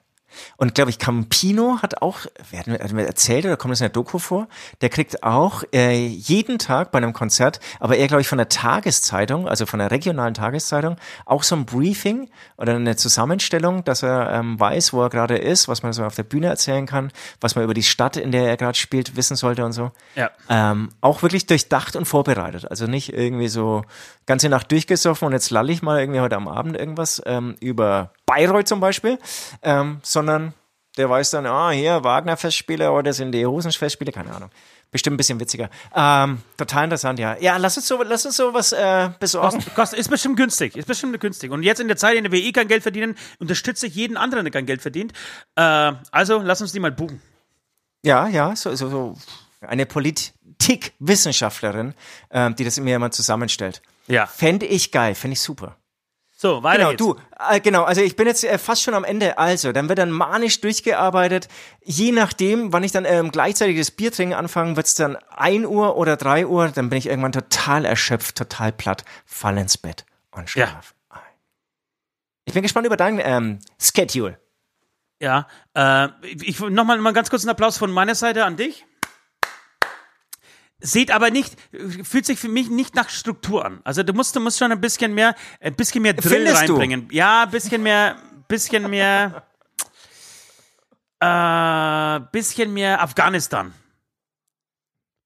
Und 0.57 0.75
glaube 0.75 0.91
ich, 0.91 0.99
Campino 0.99 1.79
hat 1.81 2.01
auch, 2.01 2.19
wer 2.51 2.59
hat 2.59 2.67
mir, 2.67 2.79
hat 2.79 2.91
mir 2.91 3.05
erzählt 3.05 3.45
oder 3.45 3.57
kommt 3.57 3.71
das 3.71 3.81
in 3.81 3.85
der 3.85 3.91
Doku 3.91 4.19
vor? 4.19 4.47
Der 4.81 4.89
kriegt 4.89 5.23
auch 5.23 5.63
äh, 5.73 6.05
jeden 6.05 6.59
Tag 6.59 6.91
bei 6.91 6.97
einem 6.97 7.13
Konzert, 7.13 7.59
aber 7.79 7.97
er 7.97 8.07
glaube 8.07 8.21
ich 8.21 8.27
von 8.27 8.37
der 8.37 8.49
Tageszeitung, 8.49 9.47
also 9.47 9.65
von 9.65 9.79
der 9.79 9.91
regionalen 9.91 10.33
Tageszeitung, 10.33 10.97
auch 11.25 11.43
so 11.43 11.55
ein 11.55 11.65
Briefing 11.65 12.29
oder 12.57 12.75
eine 12.75 12.95
Zusammenstellung, 12.95 13.83
dass 13.83 14.03
er 14.03 14.31
ähm, 14.31 14.59
weiß, 14.59 14.93
wo 14.93 15.01
er 15.01 15.09
gerade 15.09 15.37
ist, 15.37 15.67
was 15.67 15.83
man 15.83 15.93
so 15.93 16.03
auf 16.03 16.15
der 16.15 16.23
Bühne 16.23 16.47
erzählen 16.47 16.85
kann, 16.85 17.11
was 17.41 17.55
man 17.55 17.63
über 17.63 17.73
die 17.73 17.83
Stadt, 17.83 18.17
in 18.17 18.31
der 18.31 18.47
er 18.47 18.57
gerade 18.57 18.77
spielt, 18.77 19.15
wissen 19.15 19.35
sollte 19.35 19.65
und 19.65 19.73
so. 19.73 19.91
Ja. 20.15 20.31
Ähm, 20.49 20.89
auch 21.01 21.21
wirklich 21.21 21.45
durchdacht 21.45 21.95
und 21.95 22.05
vorbereitet. 22.05 22.69
Also 22.69 22.87
nicht 22.87 23.13
irgendwie 23.13 23.47
so 23.47 23.83
ganze 24.25 24.49
Nacht 24.49 24.71
durchgesoffen 24.71 25.25
und 25.25 25.31
jetzt 25.31 25.49
lall 25.49 25.69
ich 25.69 25.81
mal 25.81 25.99
irgendwie 25.99 26.19
heute 26.19 26.35
am 26.35 26.47
Abend 26.47 26.77
irgendwas 26.77 27.21
ähm, 27.25 27.55
über 27.59 28.11
Bayreuth 28.25 28.67
zum 28.67 28.81
Beispiel, 28.81 29.17
ähm, 29.63 29.99
sondern 30.03 30.26
der 30.97 31.09
weiß 31.09 31.31
dann, 31.31 31.45
ah, 31.45 31.71
hier 31.71 32.03
Wagner-Festspiele 32.03 32.91
oder 32.91 33.13
sind 33.13 33.31
die 33.31 33.45
Hosenfestspiele, 33.45 34.11
keine 34.11 34.33
Ahnung. 34.33 34.49
Bestimmt 34.89 35.15
ein 35.15 35.17
bisschen 35.17 35.39
witziger. 35.39 35.69
Ähm, 35.93 36.41
total 36.55 36.85
interessant, 36.85 37.19
ja. 37.19 37.37
Ja, 37.39 37.57
lass 37.57 37.77
uns 37.77 37.87
so, 37.87 38.01
lass 38.03 38.25
uns 38.25 38.37
so 38.37 38.53
was 38.53 38.71
äh, 38.71 39.09
besorgen. 39.19 39.57
Kost, 39.57 39.75
kost, 39.75 39.93
ist 39.93 40.09
bestimmt 40.09 40.37
günstig, 40.37 40.77
ist 40.77 40.87
bestimmt 40.87 41.19
günstig. 41.19 41.51
Und 41.51 41.63
jetzt 41.63 41.81
in 41.81 41.87
der 41.87 41.97
Zeit, 41.97 42.15
in 42.15 42.23
der 42.23 42.31
wir 42.31 42.41
eh 42.41 42.53
kein 42.53 42.69
Geld 42.69 42.83
verdienen, 42.83 43.17
unterstütze 43.39 43.87
ich 43.87 43.95
jeden 43.95 44.15
anderen, 44.15 44.45
der 44.45 44.51
kein 44.51 44.65
Geld 44.65 44.81
verdient. 44.81 45.11
Äh, 45.55 45.91
also 46.11 46.39
lass 46.39 46.61
uns 46.61 46.71
die 46.71 46.79
mal 46.79 46.91
buchen. 46.91 47.21
Ja, 48.03 48.29
ja, 48.29 48.55
so, 48.55 48.73
so, 48.75 48.89
so 48.89 49.17
eine 49.61 49.85
Politikwissenschaftlerin, 49.85 51.93
ähm, 52.31 52.55
die 52.55 52.63
das 52.63 52.79
mir 52.79 52.97
mal 52.97 53.11
zusammenstellt. 53.11 53.81
Ja. 54.07 54.25
Fände 54.25 54.65
ich 54.65 54.91
geil, 54.91 55.15
fände 55.15 55.33
ich 55.33 55.41
super. 55.41 55.75
So, 56.39 56.61
weiter 56.61 56.77
Genau, 56.77 56.89
geht's. 56.91 57.03
du, 57.03 57.15
äh, 57.49 57.59
genau, 57.59 57.83
also 57.83 58.01
ich 58.01 58.15
bin 58.15 58.27
jetzt 58.27 58.43
äh, 58.43 58.59
fast 58.59 58.83
schon 58.83 58.93
am 58.93 59.03
Ende. 59.03 59.39
Also, 59.39 59.71
dann 59.71 59.89
wird 59.89 59.97
dann 59.97 60.11
manisch 60.11 60.61
durchgearbeitet. 60.61 61.47
Je 61.83 62.11
nachdem, 62.11 62.71
wann 62.71 62.83
ich 62.83 62.91
dann 62.91 63.05
ähm, 63.05 63.31
gleichzeitig 63.31 63.75
das 63.79 63.89
Bier 63.89 64.11
trinken 64.11 64.35
anfange, 64.35 64.75
wird's 64.77 64.93
dann 64.93 65.15
1 65.35 65.65
Uhr 65.65 65.97
oder 65.97 66.15
3 66.15 66.45
Uhr, 66.45 66.67
dann 66.69 66.89
bin 66.89 66.99
ich 66.99 67.07
irgendwann 67.07 67.31
total 67.31 67.85
erschöpft, 67.85 68.37
total 68.37 68.71
platt, 68.71 69.03
fall 69.25 69.57
ins 69.57 69.79
Bett 69.79 70.05
und 70.29 70.53
Ja. 70.53 70.67
schlaf 70.67 70.93
ein. 71.09 71.19
Ich 72.45 72.53
bin 72.53 72.61
gespannt 72.61 72.85
über 72.85 72.97
dein 72.97 73.19
ähm, 73.19 73.57
Schedule. 73.81 74.39
Ja, 75.19 75.47
äh, 75.73 76.09
ich 76.21 76.59
nochmal 76.59 76.99
mal 76.99 77.13
ganz 77.13 77.31
kurz 77.31 77.41
einen 77.41 77.49
Applaus 77.49 77.79
von 77.79 77.91
meiner 77.91 78.13
Seite 78.13 78.45
an 78.45 78.57
dich. 78.57 78.85
Sieht 80.79 81.09
aber 81.11 81.31
nicht, 81.31 81.55
fühlt 82.03 82.25
sich 82.25 82.37
für 82.39 82.49
mich 82.49 82.69
nicht 82.69 82.93
nach 82.93 83.09
Struktur 83.09 83.65
an. 83.65 83.81
Also 83.83 84.03
du 84.03 84.13
musst, 84.13 84.35
du 84.35 84.39
musst 84.39 84.59
schon 84.59 84.71
ein 84.71 84.79
bisschen 84.79 85.13
mehr, 85.13 85.35
ein 85.59 85.73
bisschen 85.75 86.03
mehr 86.03 86.13
Drill 86.13 86.45
Findest 86.45 86.67
du? 86.69 86.73
reinbringen. 86.73 87.07
Ja, 87.11 87.43
ein 87.43 87.49
bisschen 87.51 87.81
mehr, 87.81 88.15
bisschen 88.47 88.87
mehr, 88.89 89.43
äh, 91.19 92.19
bisschen 92.31 92.73
mehr 92.73 93.01
Afghanistan. 93.01 93.73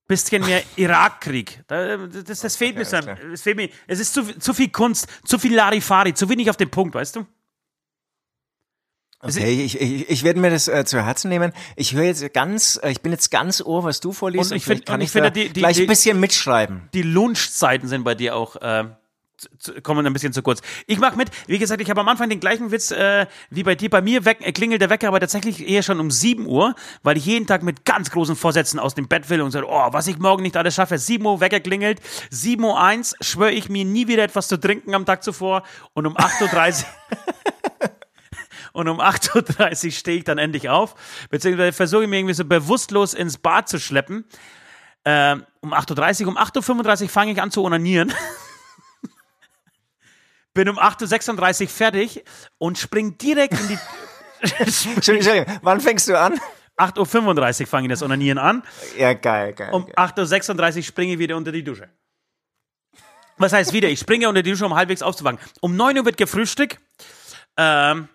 bisschen 0.08 0.44
mehr 0.46 0.62
Irakkrieg. 0.76 1.64
Da- 1.68 1.96
Das, 1.98 2.42
das 2.42 2.56
fehlt 2.58 2.76
mir. 2.78 2.84
so. 2.86 2.98
alles 2.98 3.06
klar. 3.06 3.32
Es 3.32 3.42
fehlt 3.44 3.56
mir. 3.58 3.70
Es 3.88 4.00
ist 4.00 4.14
zu, 4.14 4.24
zu 4.40 4.54
viel 4.54 4.70
Kunst, 4.70 5.08
zu 5.26 5.40
viel 5.40 5.56
Larifari, 5.56 6.14
zu 6.14 6.28
wenig 6.28 6.50
auf 6.50 6.58
den 6.58 6.70
Punkt, 6.70 6.96
weißt 6.96 7.16
du? 7.18 7.26
Okay, 9.24 9.64
ich, 9.64 9.80
ich, 9.80 10.10
ich 10.10 10.24
werde 10.24 10.40
mir 10.40 10.50
das 10.50 10.68
äh, 10.68 10.84
zu 10.86 11.04
Herzen 11.06 11.30
nehmen. 11.30 11.52
Ich 11.76 11.94
höre 11.94 12.06
jetzt 12.06 12.34
ganz, 12.34 12.80
äh, 12.82 12.90
ich 12.92 13.02
bin 13.02 13.12
jetzt 13.12 13.30
ganz 13.32 13.62
ohr, 13.62 13.84
was 13.84 14.00
du 14.00 14.12
vorliest. 14.14 14.52
Und 14.52 14.58
ich 14.58 14.64
vielleicht 14.64 14.80
find- 14.80 14.86
kann 14.88 14.96
und 14.96 15.02
ich, 15.02 15.06
ich 15.08 15.12
finde, 15.12 15.32
die- 15.32 15.50
die- 15.50 15.60
gleich 15.60 15.80
ein 15.80 15.88
bisschen 15.88 16.20
mitschreiben. 16.20 16.90
Die 16.94 17.04
Lunchzeiten 17.04 17.88
sind 17.88 18.04
bei 18.04 18.16
dir 18.16 18.36
auch. 18.36 18.56
Äh, 18.56 18.86
kommen 19.82 20.06
ein 20.06 20.14
bisschen 20.14 20.34
zu 20.34 20.44
kurz. 20.44 20.62
Ich 20.86 21.00
mach 21.00 21.16
mit, 21.16 21.30
wie 21.48 21.58
gesagt, 21.58 21.82
ich 21.82 21.90
habe 21.90 22.00
am 22.00 22.08
Anfang 22.08 22.30
den 22.30 22.40
gleichen 22.40 22.70
Witz 22.72 22.92
äh, 22.92 23.26
wie 23.50 23.64
bei 23.64 23.74
dir. 23.74 23.90
Bei 23.90 24.00
mir 24.00 24.24
weck, 24.24 24.38
äh, 24.42 24.52
klingelt 24.52 24.82
der 24.84 24.92
Wecker 24.92 25.08
aber 25.08 25.20
tatsächlich 25.20 25.68
eher 25.68 25.82
schon 25.82 26.00
um 26.00 26.12
7 26.12 26.46
Uhr, 26.46 26.76
weil 27.02 27.18
ich 27.18 27.26
jeden 27.26 27.48
Tag 27.48 27.64
mit 27.64 27.84
ganz 27.84 28.12
großen 28.12 28.36
Vorsätzen 28.36 28.78
aus 28.80 28.94
dem 28.94 29.08
Bett 29.08 29.32
will 29.32 29.42
und 29.42 29.50
sage, 29.50 29.66
oh, 29.68 29.88
was 29.94 30.06
ich 30.06 30.20
morgen 30.20 30.44
nicht 30.44 30.56
alles 30.58 30.76
schaffe. 30.76 31.00
7 31.00 31.26
Uhr 31.26 31.40
Wecker 31.40 31.60
klingelt, 31.60 32.02
7 32.30 32.64
Uhr 32.64 32.80
1 32.80 33.16
schwöre 33.22 33.52
ich 33.52 33.68
mir 33.68 33.84
nie 33.84 34.08
wieder 34.08 34.24
etwas 34.24 34.48
zu 34.48 34.58
trinken 34.58 34.94
am 34.94 35.06
Tag 35.08 35.24
zuvor 35.24 35.64
und 35.94 36.06
um 36.06 36.16
8.30 36.18 36.84
Uhr 36.84 37.90
und 38.74 38.88
um 38.88 39.00
8.30 39.02 39.86
Uhr 39.86 39.92
stehe 39.92 40.18
ich 40.18 40.24
dann 40.24 40.38
endlich 40.38 40.70
auf, 40.70 40.96
beziehungsweise 41.30 41.74
versuche 41.74 42.04
ich 42.04 42.10
mir 42.10 42.18
irgendwie 42.18 42.34
so 42.34 42.46
bewusstlos 42.46 43.14
ins 43.14 43.38
Bad 43.38 43.70
zu 43.70 43.80
schleppen. 43.80 44.26
Ähm, 45.04 45.46
um 45.62 45.74
8.30 45.74 46.24
Uhr, 46.24 46.30
um 46.30 46.38
8.35 46.38 47.04
Uhr 47.04 47.10
fange 47.10 47.32
ich 47.32 47.42
an 47.42 47.52
zu 47.52 47.64
onanieren. 47.64 48.14
Bin 50.54 50.70
um 50.70 50.78
8.36 50.78 51.62
Uhr 51.62 51.70
fertig 51.70 52.24
und 52.58 52.78
spring 52.78 53.18
direkt 53.18 53.60
in 53.60 53.68
die. 53.70 53.78
Entschuldigung, 54.96 55.46
wann 55.62 55.80
fängst 55.80 56.08
du 56.08 56.20
an? 56.20 56.40
8.35 56.78 57.62
Uhr 57.62 57.68
fange 57.68 57.88
ich 57.88 57.92
das 57.92 58.04
Onanieren 58.04 58.38
an. 58.38 58.64
Ja, 58.98 59.14
geil, 59.14 59.54
geil. 59.54 59.70
Um 59.72 59.86
geil. 59.86 59.96
8.36 59.98 60.78
Uhr 60.78 60.84
springe 60.84 61.14
ich 61.14 61.20
wieder 61.20 61.38
unter 61.38 61.52
die 61.52 61.64
Dusche. 61.64 61.90
Was 63.38 63.54
heißt 63.54 63.74
wieder? 63.74 63.90
Ich 63.90 64.00
springe 64.00 64.30
unter 64.30 64.44
die 64.44 64.52
Dusche, 64.52 64.66
um 64.66 64.76
halbwegs 64.76 65.02
aufzuwachen. 65.02 65.40
Um 65.62 65.76
9 65.76 66.00
Uhr 66.00 66.06
wird 66.06 66.18
gefrühstückt. 66.18 66.80
Ähm, 67.58 68.08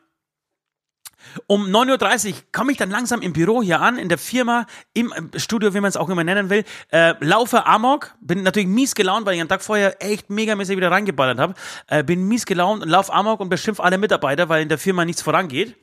um 1.46 1.66
9.30 1.66 2.28
Uhr 2.28 2.34
komme 2.52 2.72
ich 2.72 2.78
dann 2.78 2.90
langsam 2.90 3.22
im 3.22 3.32
Büro 3.32 3.62
hier 3.62 3.80
an, 3.80 3.98
in 3.98 4.08
der 4.08 4.18
Firma, 4.18 4.66
im 4.94 5.12
äh, 5.12 5.38
Studio, 5.38 5.74
wie 5.74 5.80
man 5.80 5.88
es 5.88 5.96
auch 5.96 6.08
immer 6.08 6.24
nennen 6.24 6.50
will. 6.50 6.64
Äh, 6.90 7.14
laufe 7.20 7.66
Amok, 7.66 8.14
bin 8.20 8.42
natürlich 8.42 8.68
mies 8.68 8.94
gelaunt, 8.94 9.26
weil 9.26 9.34
ich 9.34 9.40
am 9.40 9.48
Tag 9.48 9.62
vorher 9.62 10.02
echt 10.02 10.30
megamäßig 10.30 10.76
wieder 10.76 10.90
reingeballert 10.90 11.38
habe. 11.38 11.54
Äh, 11.88 12.04
bin 12.04 12.26
mies 12.28 12.46
gelaunt 12.46 12.82
und 12.82 12.88
lauf 12.88 13.12
Amok 13.12 13.40
und 13.40 13.48
beschimpf 13.48 13.80
alle 13.80 13.98
Mitarbeiter, 13.98 14.48
weil 14.48 14.62
in 14.62 14.68
der 14.68 14.78
Firma 14.78 15.04
nichts 15.04 15.22
vorangeht. 15.22 15.76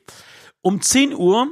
Um 0.62 0.80
10 0.80 1.14
Uhr, 1.14 1.48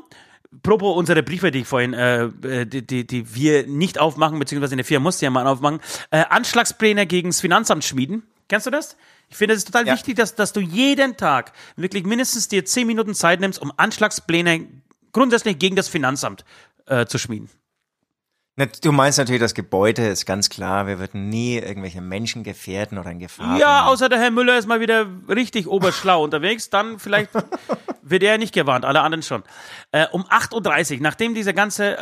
propos 0.62 0.96
unsere 0.96 1.22
Briefe, 1.22 1.50
die 1.50 1.60
ich 1.60 1.66
vorhin, 1.66 1.94
äh, 1.94 2.24
äh, 2.24 2.66
die, 2.66 2.86
die, 2.86 3.06
die 3.06 3.34
wir 3.34 3.66
nicht 3.66 3.98
aufmachen, 3.98 4.38
beziehungsweise 4.38 4.74
in 4.74 4.78
der 4.78 4.84
Firma 4.84 5.04
musste 5.04 5.24
ja 5.24 5.30
mal 5.30 5.46
aufmachen, 5.46 5.80
äh, 6.10 6.24
Anschlagspläne 6.28 7.06
gegen 7.06 7.30
das 7.30 7.40
Finanzamt 7.40 7.84
schmieden. 7.84 8.22
Kennst 8.48 8.66
du 8.66 8.70
das? 8.70 8.96
Ich 9.28 9.36
finde, 9.36 9.54
es 9.54 9.58
ist 9.60 9.66
total 9.66 9.86
Ja. 9.86 9.94
wichtig, 9.94 10.16
dass, 10.16 10.34
dass 10.34 10.52
du 10.52 10.60
jeden 10.60 11.16
Tag 11.16 11.52
wirklich 11.76 12.04
mindestens 12.04 12.48
dir 12.48 12.64
10 12.64 12.86
Minuten 12.86 13.14
Zeit 13.14 13.40
nimmst, 13.40 13.60
um 13.60 13.72
Anschlagspläne 13.76 14.66
grundsätzlich 15.12 15.58
gegen 15.58 15.76
das 15.76 15.88
Finanzamt 15.88 16.44
äh, 16.86 17.06
zu 17.06 17.18
schmieden. 17.18 17.48
Du 18.82 18.92
meinst 18.92 19.16
natürlich, 19.16 19.40
das 19.40 19.54
Gebäude 19.54 20.06
ist 20.08 20.26
ganz 20.26 20.50
klar, 20.50 20.86
wir 20.86 20.98
würden 20.98 21.30
nie 21.30 21.56
irgendwelche 21.56 22.02
Menschen 22.02 22.44
gefährden 22.44 22.98
oder 22.98 23.10
in 23.10 23.18
Gefahr 23.18 23.58
Ja, 23.58 23.86
außer 23.86 24.10
der 24.10 24.18
Herr 24.20 24.30
Müller 24.30 24.58
ist 24.58 24.66
mal 24.68 24.78
wieder 24.78 25.06
richtig 25.26 25.66
oberschlau 25.66 26.22
unterwegs, 26.24 26.68
dann 26.68 26.98
vielleicht 26.98 27.30
wird 28.02 28.22
er 28.22 28.36
nicht 28.36 28.52
gewarnt, 28.52 28.84
alle 28.84 29.00
anderen 29.00 29.22
schon. 29.22 29.42
Äh, 29.90 30.06
um 30.12 30.24
8.30 30.24 30.96
Uhr, 30.96 31.02
nachdem 31.02 31.34
diese 31.34 31.54
ganze 31.54 31.96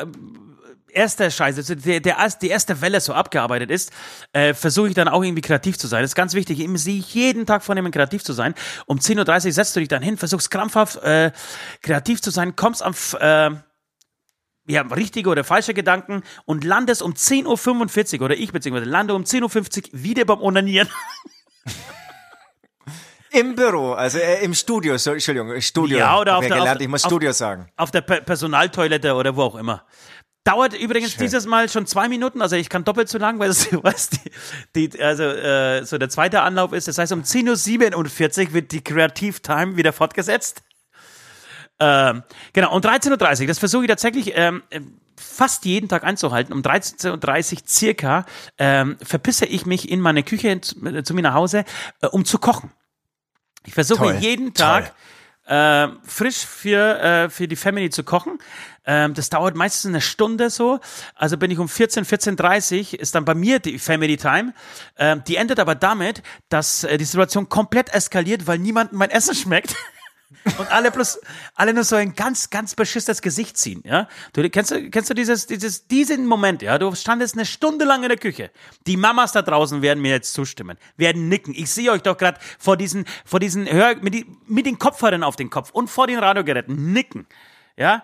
erste 0.90 1.30
Scheiße, 1.30 1.58
also 1.60 1.74
der, 1.74 2.00
der, 2.00 2.16
die 2.40 2.48
erste 2.48 2.80
Welle 2.80 3.00
so 3.00 3.12
abgearbeitet 3.14 3.70
ist, 3.70 3.90
äh, 4.32 4.54
versuche 4.54 4.88
ich 4.88 4.94
dann 4.94 5.08
auch 5.08 5.22
irgendwie 5.22 5.42
kreativ 5.42 5.78
zu 5.78 5.86
sein. 5.86 6.02
Das 6.02 6.10
ist 6.12 6.14
ganz 6.14 6.34
wichtig. 6.34 6.60
Eben 6.60 6.76
sehe 6.76 6.98
ich 6.98 7.14
jeden 7.14 7.46
Tag 7.46 7.62
vornehmen, 7.64 7.90
kreativ 7.92 8.22
zu 8.24 8.32
sein. 8.32 8.54
Um 8.86 8.98
10.30 8.98 9.46
Uhr 9.46 9.52
setzt 9.52 9.74
du 9.76 9.80
dich 9.80 9.88
dann 9.88 10.02
hin, 10.02 10.16
versuchst 10.16 10.50
krampfhaft 10.50 10.96
äh, 11.02 11.32
kreativ 11.82 12.20
zu 12.20 12.30
sein, 12.30 12.56
kommst 12.56 12.82
am 12.82 12.94
äh, 13.20 13.50
ja, 14.66 14.82
richtige 14.82 15.30
oder 15.30 15.42
falsche 15.42 15.74
Gedanken 15.74 16.22
und 16.44 16.62
landest 16.64 17.02
um 17.02 17.14
10.45 17.14 18.18
Uhr 18.20 18.26
oder 18.26 18.36
ich 18.36 18.52
beziehungsweise 18.52 18.88
lande 18.88 19.14
um 19.14 19.24
10.50 19.24 19.92
Uhr 19.94 20.02
wieder 20.04 20.24
beim 20.24 20.40
Onanieren. 20.40 20.88
Im 23.32 23.54
Büro, 23.54 23.92
also 23.92 24.18
äh, 24.18 24.42
im 24.44 24.54
Studio, 24.54 24.96
so, 24.98 25.12
Entschuldigung, 25.12 25.60
Studio. 25.60 25.98
Ja, 25.98 26.18
oder 26.18 26.36
auf 26.38 26.44
der- 26.44 26.56
gelernt, 26.56 26.78
auf- 26.78 26.82
ich 26.82 26.88
muss 26.88 27.04
auf- 27.04 27.10
Studio 27.10 27.30
sagen. 27.30 27.68
auf 27.76 27.92
der 27.92 28.00
Pe 28.00 28.22
Personaltoilette 28.22 29.14
oder 29.14 29.36
wo 29.36 29.42
auch 29.42 29.54
immer. 29.54 29.86
Dauert 30.44 30.72
übrigens 30.72 31.12
Schön. 31.12 31.20
dieses 31.22 31.44
Mal 31.44 31.68
schon 31.68 31.86
zwei 31.86 32.08
Minuten, 32.08 32.40
also 32.40 32.56
ich 32.56 32.70
kann 32.70 32.82
doppelt 32.82 33.10
so 33.10 33.18
lang, 33.18 33.38
weil 33.38 33.50
es 33.50 33.68
was 33.82 34.08
die, 34.10 34.88
die, 34.88 35.02
also 35.02 35.24
äh, 35.24 35.84
so 35.84 35.98
der 35.98 36.08
zweite 36.08 36.40
Anlauf 36.40 36.72
ist. 36.72 36.88
Das 36.88 36.96
heißt, 36.96 37.12
um 37.12 37.22
10.47 37.22 38.46
Uhr 38.46 38.52
wird 38.54 38.72
die 38.72 38.82
Creative 38.82 39.40
Time 39.40 39.76
wieder 39.76 39.92
fortgesetzt. 39.92 40.62
Ähm, 41.78 42.22
genau, 42.52 42.74
um 42.74 42.80
13.30 42.80 43.40
Uhr, 43.42 43.46
das 43.46 43.58
versuche 43.58 43.84
ich 43.84 43.88
tatsächlich 43.88 44.32
ähm, 44.34 44.62
fast 45.16 45.66
jeden 45.66 45.88
Tag 45.88 46.04
einzuhalten. 46.04 46.52
Um 46.54 46.62
13.30 46.62 47.52
Uhr 47.52 47.58
circa 47.66 48.26
ähm, 48.58 48.96
verpisse 49.02 49.44
ich 49.44 49.66
mich 49.66 49.90
in 49.90 50.00
meine 50.00 50.22
Küche 50.22 50.60
zu, 50.60 51.02
zu 51.02 51.14
mir 51.14 51.22
nach 51.22 51.34
Hause, 51.34 51.64
äh, 52.00 52.06
um 52.06 52.24
zu 52.24 52.38
kochen. 52.38 52.72
Ich 53.66 53.74
versuche 53.74 54.04
Toll, 54.04 54.16
jeden 54.16 54.54
toll. 54.54 54.66
Tag 54.66 54.94
äh, 55.46 55.88
frisch 56.04 56.46
für, 56.46 57.00
äh, 57.00 57.28
für 57.28 57.48
die 57.48 57.56
Family 57.56 57.90
zu 57.90 58.04
kochen. 58.04 58.38
Ähm, 58.86 59.14
das 59.14 59.30
dauert 59.30 59.56
meistens 59.56 59.88
eine 59.88 60.00
Stunde 60.00 60.50
so. 60.50 60.80
Also 61.14 61.36
bin 61.36 61.50
ich 61.50 61.58
um 61.58 61.68
14, 61.68 62.04
14.30 62.04 62.94
ist 62.94 63.14
dann 63.14 63.24
bei 63.24 63.34
mir 63.34 63.58
die 63.58 63.78
Family 63.78 64.16
Time. 64.16 64.54
Ähm, 64.96 65.22
die 65.26 65.36
endet 65.36 65.58
aber 65.58 65.74
damit, 65.74 66.22
dass 66.48 66.84
äh, 66.84 66.98
die 66.98 67.04
Situation 67.04 67.48
komplett 67.48 67.92
eskaliert, 67.92 68.46
weil 68.46 68.58
niemandem 68.58 68.98
mein 68.98 69.10
Essen 69.10 69.34
schmeckt. 69.34 69.74
Und 70.58 70.70
alle 70.70 70.90
plus, 70.90 71.18
alle 71.54 71.74
nur 71.74 71.84
so 71.84 71.96
ein 71.96 72.14
ganz, 72.14 72.50
ganz 72.50 72.74
beschissenes 72.74 73.20
Gesicht 73.20 73.58
ziehen, 73.58 73.82
ja. 73.84 74.08
Du, 74.32 74.48
kennst 74.48 74.70
du, 74.70 74.88
kennst 74.88 75.10
du 75.10 75.14
dieses, 75.14 75.46
dieses, 75.46 75.86
diesen 75.88 76.24
Moment, 76.24 76.62
ja? 76.62 76.78
Du 76.78 76.94
standest 76.94 77.34
eine 77.34 77.44
Stunde 77.44 77.84
lang 77.84 78.04
in 78.04 78.08
der 78.08 78.16
Küche. 78.18 78.50
Die 78.86 78.96
Mamas 78.96 79.32
da 79.32 79.42
draußen 79.42 79.82
werden 79.82 80.00
mir 80.00 80.12
jetzt 80.12 80.32
zustimmen, 80.32 80.78
werden 80.96 81.28
nicken. 81.28 81.52
Ich 81.54 81.70
sehe 81.70 81.90
euch 81.90 82.02
doch 82.02 82.16
gerade 82.16 82.38
vor 82.58 82.76
diesen, 82.76 83.06
vor 83.24 83.40
diesen, 83.40 83.70
hör, 83.70 83.96
mit, 83.96 84.14
die, 84.14 84.26
mit 84.46 84.66
den 84.66 84.78
Kopfhörern 84.78 85.24
auf 85.24 85.36
den 85.36 85.50
Kopf 85.50 85.70
und 85.72 85.90
vor 85.90 86.06
den 86.06 86.18
Radiogeräten 86.18 86.92
nicken. 86.92 87.26
Ja? 87.80 88.02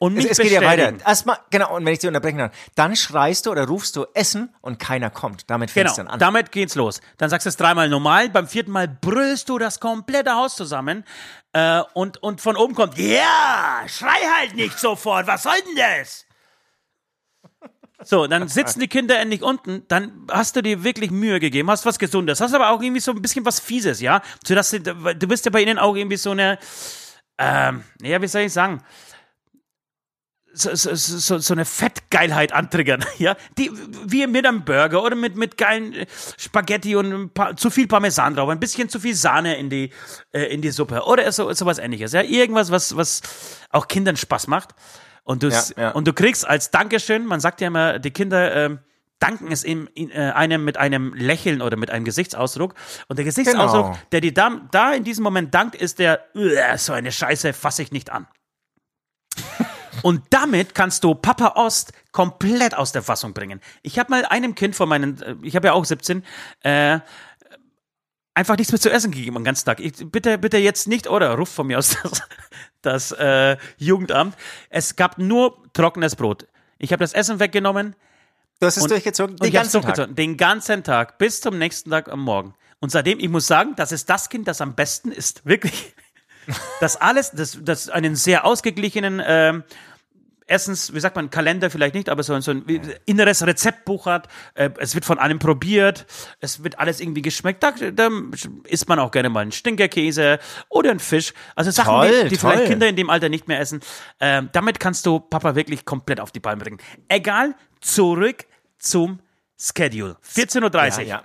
Und 0.00 0.14
mich 0.14 0.24
es, 0.24 0.32
es 0.32 0.38
geht 0.38 0.50
ja 0.50 0.60
weiter. 0.60 0.92
Erstmal, 1.06 1.38
genau, 1.48 1.76
und 1.76 1.86
wenn 1.86 1.92
ich 1.92 2.00
dich 2.00 2.08
unterbrechen 2.08 2.36
kann, 2.38 2.50
dann 2.74 2.96
schreist 2.96 3.46
du 3.46 3.52
oder 3.52 3.68
rufst 3.68 3.94
du 3.94 4.06
Essen 4.12 4.52
und 4.60 4.80
keiner 4.80 5.08
kommt. 5.08 5.48
Damit 5.48 5.72
Genau, 5.72 5.84
fängst 5.84 5.98
du 5.98 6.02
dann 6.02 6.12
an. 6.14 6.18
damit 6.18 6.50
geht's 6.50 6.74
los. 6.74 7.00
Dann 7.16 7.30
sagst 7.30 7.46
du 7.46 7.48
es 7.48 7.56
dreimal 7.56 7.88
normal, 7.88 8.28
beim 8.28 8.48
vierten 8.48 8.72
Mal 8.72 8.88
brüllst 8.88 9.48
du 9.48 9.58
das 9.58 9.78
komplette 9.78 10.34
Haus 10.34 10.56
zusammen 10.56 11.04
äh, 11.52 11.80
und, 11.92 12.20
und 12.24 12.40
von 12.40 12.56
oben 12.56 12.74
kommt, 12.74 12.98
ja, 12.98 13.82
schrei 13.86 14.18
halt 14.36 14.56
nicht 14.56 14.80
sofort, 14.80 15.28
was 15.28 15.44
soll 15.44 15.54
denn 15.64 15.76
das? 15.76 16.26
So, 18.02 18.26
dann 18.26 18.48
sitzen 18.48 18.80
die 18.80 18.88
Kinder 18.88 19.18
endlich 19.20 19.42
unten, 19.42 19.84
dann 19.86 20.26
hast 20.30 20.56
du 20.56 20.62
dir 20.62 20.82
wirklich 20.82 21.12
Mühe 21.12 21.38
gegeben, 21.38 21.70
hast 21.70 21.86
was 21.86 22.00
Gesundes, 22.00 22.40
hast 22.40 22.52
aber 22.52 22.70
auch 22.70 22.82
irgendwie 22.82 23.00
so 23.00 23.12
ein 23.12 23.22
bisschen 23.22 23.46
was 23.46 23.60
Fieses, 23.60 24.00
ja? 24.00 24.22
Du, 24.46 24.54
du 24.54 25.28
bist 25.28 25.44
ja 25.44 25.50
bei 25.52 25.62
ihnen 25.62 25.78
auch 25.78 25.94
irgendwie 25.94 26.16
so 26.16 26.32
eine, 26.32 26.58
ähm, 27.38 27.84
ja, 28.02 28.20
wie 28.22 28.28
soll 28.28 28.42
ich 28.42 28.52
sagen, 28.52 28.82
so, 30.54 30.74
so, 30.74 30.94
so, 30.94 31.38
so 31.38 31.54
eine 31.54 31.64
Fettgeilheit 31.64 32.52
antriggern, 32.52 33.04
ja, 33.18 33.36
die 33.58 33.70
wie 34.06 34.26
mit 34.26 34.46
einem 34.46 34.64
Burger 34.64 35.02
oder 35.02 35.16
mit 35.16 35.36
mit 35.36 35.58
geilen 35.58 35.92
äh, 35.94 36.06
Spaghetti 36.38 36.96
und 36.96 37.34
paar, 37.34 37.56
zu 37.56 37.70
viel 37.70 37.88
Parmesan 37.88 38.36
drauf, 38.36 38.48
ein 38.48 38.60
bisschen 38.60 38.88
zu 38.88 39.00
viel 39.00 39.14
Sahne 39.14 39.56
in 39.56 39.68
die 39.68 39.90
äh, 40.32 40.44
in 40.44 40.62
die 40.62 40.70
Suppe 40.70 41.02
oder 41.04 41.30
so 41.32 41.52
sowas 41.52 41.78
ähnliches, 41.78 42.12
ja, 42.12 42.22
irgendwas 42.22 42.70
was 42.70 42.96
was 42.96 43.20
auch 43.70 43.88
Kindern 43.88 44.16
Spaß 44.16 44.46
macht. 44.46 44.74
Und 45.24 45.42
du 45.42 45.48
Ja, 45.48 45.64
ja. 45.76 45.90
und 45.90 46.06
du 46.06 46.12
kriegst 46.12 46.46
als 46.46 46.70
Dankeschön, 46.70 47.26
man 47.26 47.40
sagt 47.40 47.60
ja 47.60 47.68
immer, 47.68 47.98
die 47.98 48.10
Kinder 48.10 48.54
ähm, 48.54 48.78
danken 49.24 49.50
es 49.50 49.64
ihm, 49.64 49.88
äh, 49.96 50.12
einem 50.30 50.64
mit 50.64 50.76
einem 50.76 51.14
Lächeln 51.14 51.62
oder 51.62 51.76
mit 51.76 51.90
einem 51.90 52.04
Gesichtsausdruck 52.04 52.74
und 53.08 53.16
der 53.18 53.24
Gesichtsausdruck, 53.24 53.86
Genau. 53.86 53.98
der 54.12 54.20
dir 54.20 54.34
da, 54.34 54.60
da 54.70 54.92
in 54.92 55.04
diesem 55.04 55.24
Moment 55.24 55.54
dankt, 55.54 55.74
ist 55.74 55.98
der 55.98 56.20
"Uah, 56.34 56.78
so 56.78 56.92
eine 56.92 57.10
Scheiße 57.12 57.52
fasse 57.52 57.82
ich 57.82 57.92
nicht 57.92 58.10
an. 58.10 58.26
Und 60.02 60.22
damit 60.30 60.74
kannst 60.74 61.02
du 61.04 61.14
Papa 61.14 61.52
Ost 61.56 61.92
komplett 62.12 62.74
aus 62.74 62.92
der 62.92 63.02
Fassung 63.02 63.32
bringen. 63.32 63.60
Ich 63.82 63.98
habe 63.98 64.10
mal 64.10 64.24
einem 64.26 64.54
Kind 64.54 64.76
von 64.76 64.88
meinen, 64.88 65.22
äh, 65.22 65.34
ich 65.42 65.56
habe 65.56 65.68
ja 65.68 65.72
auch 65.72 65.84
17, 65.84 66.22
äh, 66.62 66.98
einfach 68.34 68.56
nichts 68.56 68.72
mehr 68.72 68.80
zu 68.80 68.90
essen 68.90 69.12
gegeben 69.12 69.36
den 69.36 69.44
ganzen 69.44 69.64
Tag. 69.64 69.80
Ich, 69.80 69.94
bitte, 70.10 70.36
bitte 70.38 70.58
jetzt 70.58 70.88
nicht, 70.88 71.06
oder 71.08 71.34
ruft 71.36 71.54
von 71.54 71.66
mir 71.66 71.78
aus 71.78 71.96
das, 72.02 72.22
das 72.82 73.12
äh, 73.12 73.56
Jugendamt. 73.78 74.36
Es 74.68 74.96
gab 74.96 75.16
nur 75.18 75.62
trockenes 75.72 76.16
Brot. 76.16 76.46
Ich 76.78 76.92
habe 76.92 77.02
das 77.02 77.14
Essen 77.14 77.38
weggenommen, 77.40 77.94
Du 78.64 78.68
hast 78.68 78.78
es 78.78 78.82
und- 78.82 78.90
durchgezogen, 78.90 79.36
den 79.36 79.52
ganzen 79.52 79.82
Tag. 79.82 80.16
Den 80.16 80.36
ganzen 80.38 80.82
Tag, 80.84 81.18
bis 81.18 81.42
zum 81.42 81.58
nächsten 81.58 81.90
Tag 81.90 82.10
am 82.10 82.20
Morgen. 82.20 82.54
Und 82.80 82.90
seitdem, 82.90 83.20
ich 83.20 83.28
muss 83.28 83.46
sagen, 83.46 83.74
das 83.76 83.92
ist 83.92 84.08
das 84.08 84.30
Kind, 84.30 84.48
das 84.48 84.62
am 84.62 84.74
besten 84.74 85.12
ist. 85.12 85.42
Wirklich. 85.44 85.94
Das 86.80 86.96
alles, 86.96 87.30
das, 87.32 87.58
das 87.62 87.88
einen 87.90 88.16
sehr 88.16 88.44
ausgeglichenen 88.46 89.22
ähm, 89.24 89.64
Essens, 90.46 90.92
wie 90.92 91.00
sagt 91.00 91.16
man, 91.16 91.30
Kalender 91.30 91.70
vielleicht 91.70 91.94
nicht, 91.94 92.08
aber 92.10 92.22
so, 92.22 92.38
so 92.40 92.50
ein 92.50 92.64
inneres 93.06 93.46
Rezeptbuch 93.46 94.06
hat. 94.06 94.28
Äh, 94.54 94.70
es 94.78 94.94
wird 94.94 95.04
von 95.04 95.18
allem 95.18 95.38
probiert. 95.38 96.06
Es 96.40 96.64
wird 96.64 96.78
alles 96.78 97.00
irgendwie 97.00 97.22
geschmeckt. 97.22 97.62
Da, 97.62 97.72
da 97.72 98.08
isst 98.64 98.88
man 98.88 98.98
auch 98.98 99.10
gerne 99.10 99.28
mal 99.28 99.40
einen 99.40 99.52
Stinkerkäse 99.52 100.38
oder 100.70 100.90
einen 100.90 101.00
Fisch. 101.00 101.34
Also 101.54 101.70
Sachen, 101.70 101.94
Toll, 101.94 102.22
die, 102.24 102.28
die 102.30 102.36
vielleicht 102.36 102.66
Kinder 102.66 102.88
in 102.88 102.96
dem 102.96 103.08
Alter 103.10 103.28
nicht 103.28 103.46
mehr 103.46 103.60
essen. 103.60 103.80
Ähm, 104.20 104.48
damit 104.52 104.80
kannst 104.80 105.04
du 105.04 105.20
Papa 105.20 105.54
wirklich 105.54 105.84
komplett 105.84 106.20
auf 106.20 106.30
die 106.30 106.40
Palme 106.40 106.62
bringen. 106.62 106.78
Egal, 107.08 107.54
zurück 107.80 108.44
zum 108.84 109.20
Schedule. 109.58 110.16
14.30 110.24 110.62
Uhr. 110.62 111.02
Ja, 111.02 111.02
ja. 111.02 111.22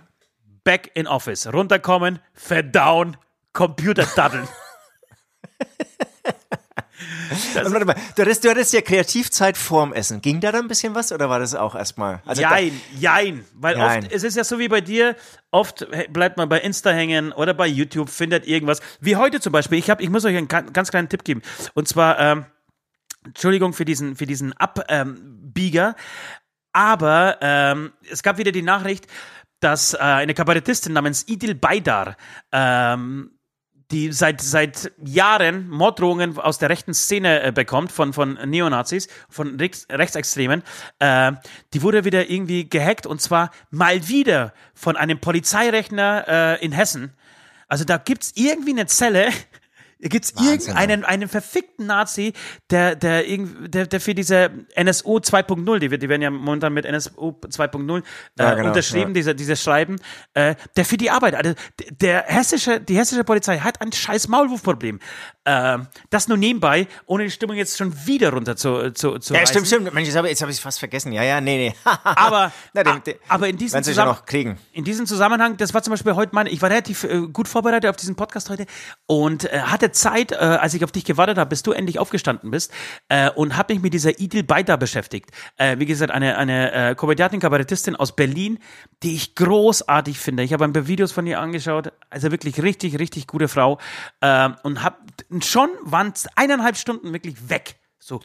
Back 0.64 0.92
in 0.94 1.08
Office. 1.08 1.52
Runterkommen, 1.52 2.20
verdauen, 2.34 3.18
Computer 3.54 4.08
daddeln. 4.16 4.48
Und 7.64 7.72
warte 7.74 7.86
mal, 7.86 7.96
du 8.16 8.22
hattest, 8.24 8.44
du 8.44 8.50
hattest 8.50 8.74
ja 8.74 8.82
Kreativzeit 8.82 9.58
vorm 9.58 9.94
Essen. 9.94 10.22
Ging 10.22 10.40
da 10.40 10.52
dann 10.52 10.66
ein 10.66 10.68
bisschen 10.68 10.96
was 10.96 11.12
oder 11.12 11.30
war 11.30 11.40
das 11.40 11.56
auch 11.56 11.76
erstmal? 11.76 12.22
Also 12.26 12.42
jein, 12.42 12.80
jein. 12.98 13.46
Weil 13.54 13.78
Jein. 13.78 14.04
oft, 14.04 14.12
es 14.14 14.24
ist 14.24 14.36
ja 14.36 14.44
so 14.44 14.60
wie 14.60 14.68
bei 14.68 14.82
dir, 14.82 15.16
oft 15.52 15.88
bleibt 16.12 16.38
man 16.38 16.50
bei 16.50 16.60
Insta 16.60 16.90
hängen 16.92 17.32
oder 17.32 17.54
bei 17.54 17.68
YouTube, 17.68 18.10
findet 18.10 18.48
irgendwas. 18.48 18.82
Wie 19.00 19.16
heute 19.16 19.40
zum 19.40 19.52
Beispiel. 19.54 19.78
Ich, 19.80 19.90
hab, 19.90 20.02
ich 20.02 20.10
muss 20.10 20.26
euch 20.26 20.36
einen 20.36 20.48
ga- 20.48 20.62
ganz 20.62 20.90
kleinen 20.92 21.08
Tipp 21.10 21.24
geben. 21.24 21.42
Und 21.74 21.88
zwar, 21.88 22.20
ähm, 22.20 22.46
Entschuldigung 23.26 23.74
für 23.74 23.86
diesen, 23.86 24.16
für 24.16 24.26
diesen 24.26 24.54
Abbieger, 24.54 25.96
aber 26.80 27.38
ähm, 27.42 27.92
es 28.10 28.24
gab 28.24 28.38
wieder 28.38 28.54
die 28.54 28.62
Nachricht, 28.62 29.06
dass 29.60 29.94
äh, 29.94 29.98
eine 29.98 30.34
Kabarettistin 30.34 30.94
namens 30.94 31.28
Idil 31.28 31.54
Baydar 31.54 32.16
ähm, 32.54 33.32
die 33.92 34.14
seit, 34.14 34.40
seit 34.40 34.94
Jahren 35.04 35.68
Morddrohungen 35.68 36.38
aus 36.38 36.58
der 36.58 36.70
rechten 36.70 36.94
Szene 36.94 37.42
äh, 37.42 37.52
bekommt, 37.52 37.92
von, 37.92 38.14
von 38.14 38.36
Neonazis, 38.46 39.10
von 39.30 39.60
Rechts, 39.60 39.88
Rechtsextremen, 39.92 40.64
äh, 41.00 41.34
die 41.74 41.82
wurde 41.82 42.06
wieder 42.06 42.30
irgendwie 42.30 42.70
gehackt 42.70 43.06
und 43.06 43.20
zwar 43.20 43.52
mal 43.72 44.08
wieder 44.08 44.54
von 44.74 44.96
einem 44.96 45.20
Polizeirechner 45.20 46.28
äh, 46.28 46.66
in 46.66 46.72
Hessen. 46.72 47.14
Also 47.68 47.84
da 47.84 47.98
gibt's 47.98 48.32
irgendwie 48.36 48.72
eine 48.72 48.86
Zelle, 48.86 49.30
gibt's 50.00 50.36
Wahnsinn, 50.36 50.52
irgendeinen 50.76 51.04
einen 51.06 51.28
verfickten 51.28 51.86
Nazi, 51.86 52.34
der, 52.70 52.96
der, 52.96 53.24
der, 53.26 53.88
der 53.88 54.00
für 54.02 54.16
diese 54.16 54.50
NSO 54.82 55.18
2.0, 55.18 55.80
die, 55.80 55.90
die 56.00 56.10
werden 56.10 56.22
ja 56.22 56.30
momentan 56.30 56.74
mit 56.74 56.90
NSO 56.90 57.38
2.0 57.46 57.98
äh, 58.00 58.04
Ja, 58.40 58.54
genau, 58.54 58.68
unterschrieben, 58.70 59.10
ja. 59.10 59.14
diese, 59.14 59.36
diese 59.36 59.56
Schreiben, 59.58 59.98
äh, 60.34 60.56
der 60.78 60.86
für 60.86 60.98
die 60.98 61.10
Arbeit, 61.12 61.36
also 61.36 61.54
der 61.92 62.24
hessische, 62.28 62.80
die 62.80 62.98
hessische 62.98 63.24
Polizei 63.24 63.58
hat 63.60 63.82
ein 63.82 63.92
scheiß 63.92 64.28
Maulwurfproblem. 64.30 65.00
Ähm, 65.46 65.88
das 66.12 66.28
nur 66.28 66.38
nebenbei, 66.38 66.88
ohne 67.06 67.24
die 67.26 67.32
Stimmung 67.32 67.56
jetzt 67.58 67.78
schon 67.78 67.94
wieder 68.06 68.32
runter 68.34 68.56
zu, 68.56 68.92
zu, 68.94 69.18
zu 69.20 69.34
Ja, 69.34 69.40
reißen. 69.42 69.54
stimmt, 69.66 69.68
stimmt. 69.68 69.94
Mensch, 69.94 70.08
jetzt 70.08 70.16
habe 70.18 70.28
ich 70.30 70.34
es 70.34 70.42
hab 70.42 70.54
fast 70.54 70.80
vergessen. 70.80 71.12
Ja, 71.12 71.24
ja, 71.24 71.42
nee, 71.42 71.70
nee. 71.70 71.76
Aber, 72.04 72.52
Na, 72.74 72.84
den, 72.84 72.94
a- 72.94 73.00
den, 73.00 73.16
aber 73.28 73.48
in 73.50 73.58
diesem 73.58 73.82
Zusammenhang, 73.84 74.58
in 74.74 74.84
diesem 74.84 75.06
Zusammenhang, 75.08 75.58
das 75.58 75.74
war 75.74 75.82
zum 75.82 75.92
Beispiel 75.92 76.16
heute 76.16 76.34
meine, 76.36 76.50
ich 76.50 76.62
war 76.62 76.70
relativ 76.70 77.04
äh, 77.04 77.22
gut 77.34 77.48
vorbereitet 77.48 77.90
auf 77.90 77.96
diesen 77.96 78.16
Podcast 78.16 78.50
heute 78.50 78.66
und 79.08 79.46
äh, 79.46 79.60
Zeit, 79.92 80.32
äh, 80.32 80.36
als 80.36 80.74
ich 80.74 80.84
auf 80.84 80.92
dich 80.92 81.06
gewartet 81.06 81.38
habe, 81.38 81.50
bis 81.50 81.64
du 81.64 81.72
endlich 81.72 82.00
aufgestanden 82.00 82.52
bist 82.52 82.72
äh, 83.08 83.30
und 83.30 83.58
habe 83.58 83.74
mich 83.74 83.84
mit 83.84 83.94
dieser 83.94 84.20
Idil 84.20 84.44
Baita 84.44 84.76
beschäftigt. 84.76 85.32
Äh, 85.58 85.80
wie 85.80 85.86
gesagt, 85.86 86.12
eine, 86.12 86.38
eine 86.38 86.72
äh, 86.72 86.96
Komödiantin, 86.96 87.40
Kabarettistin 87.40 87.96
aus 87.96 88.16
Berlin, 88.16 88.60
die 89.04 89.16
ich 89.16 89.36
großartig 89.36 90.20
finde. 90.20 90.44
Ich 90.44 90.54
habe 90.54 90.66
ein 90.66 90.74
paar 90.74 90.88
Videos 90.88 91.12
von 91.12 91.26
ihr 91.28 91.40
angeschaut, 91.40 91.92
also 92.10 92.32
wirklich 92.32 92.62
richtig, 92.62 93.00
richtig 93.00 93.28
gute 93.28 93.48
Frau 93.48 93.80
äh, 94.22 94.50
und 94.64 94.84
hab 94.84 95.00
schon 95.42 95.70
waren 95.84 96.14
eineinhalb 96.36 96.78
Stunden 96.78 97.14
wirklich 97.14 97.50
weg. 97.50 97.76
So 98.00 98.22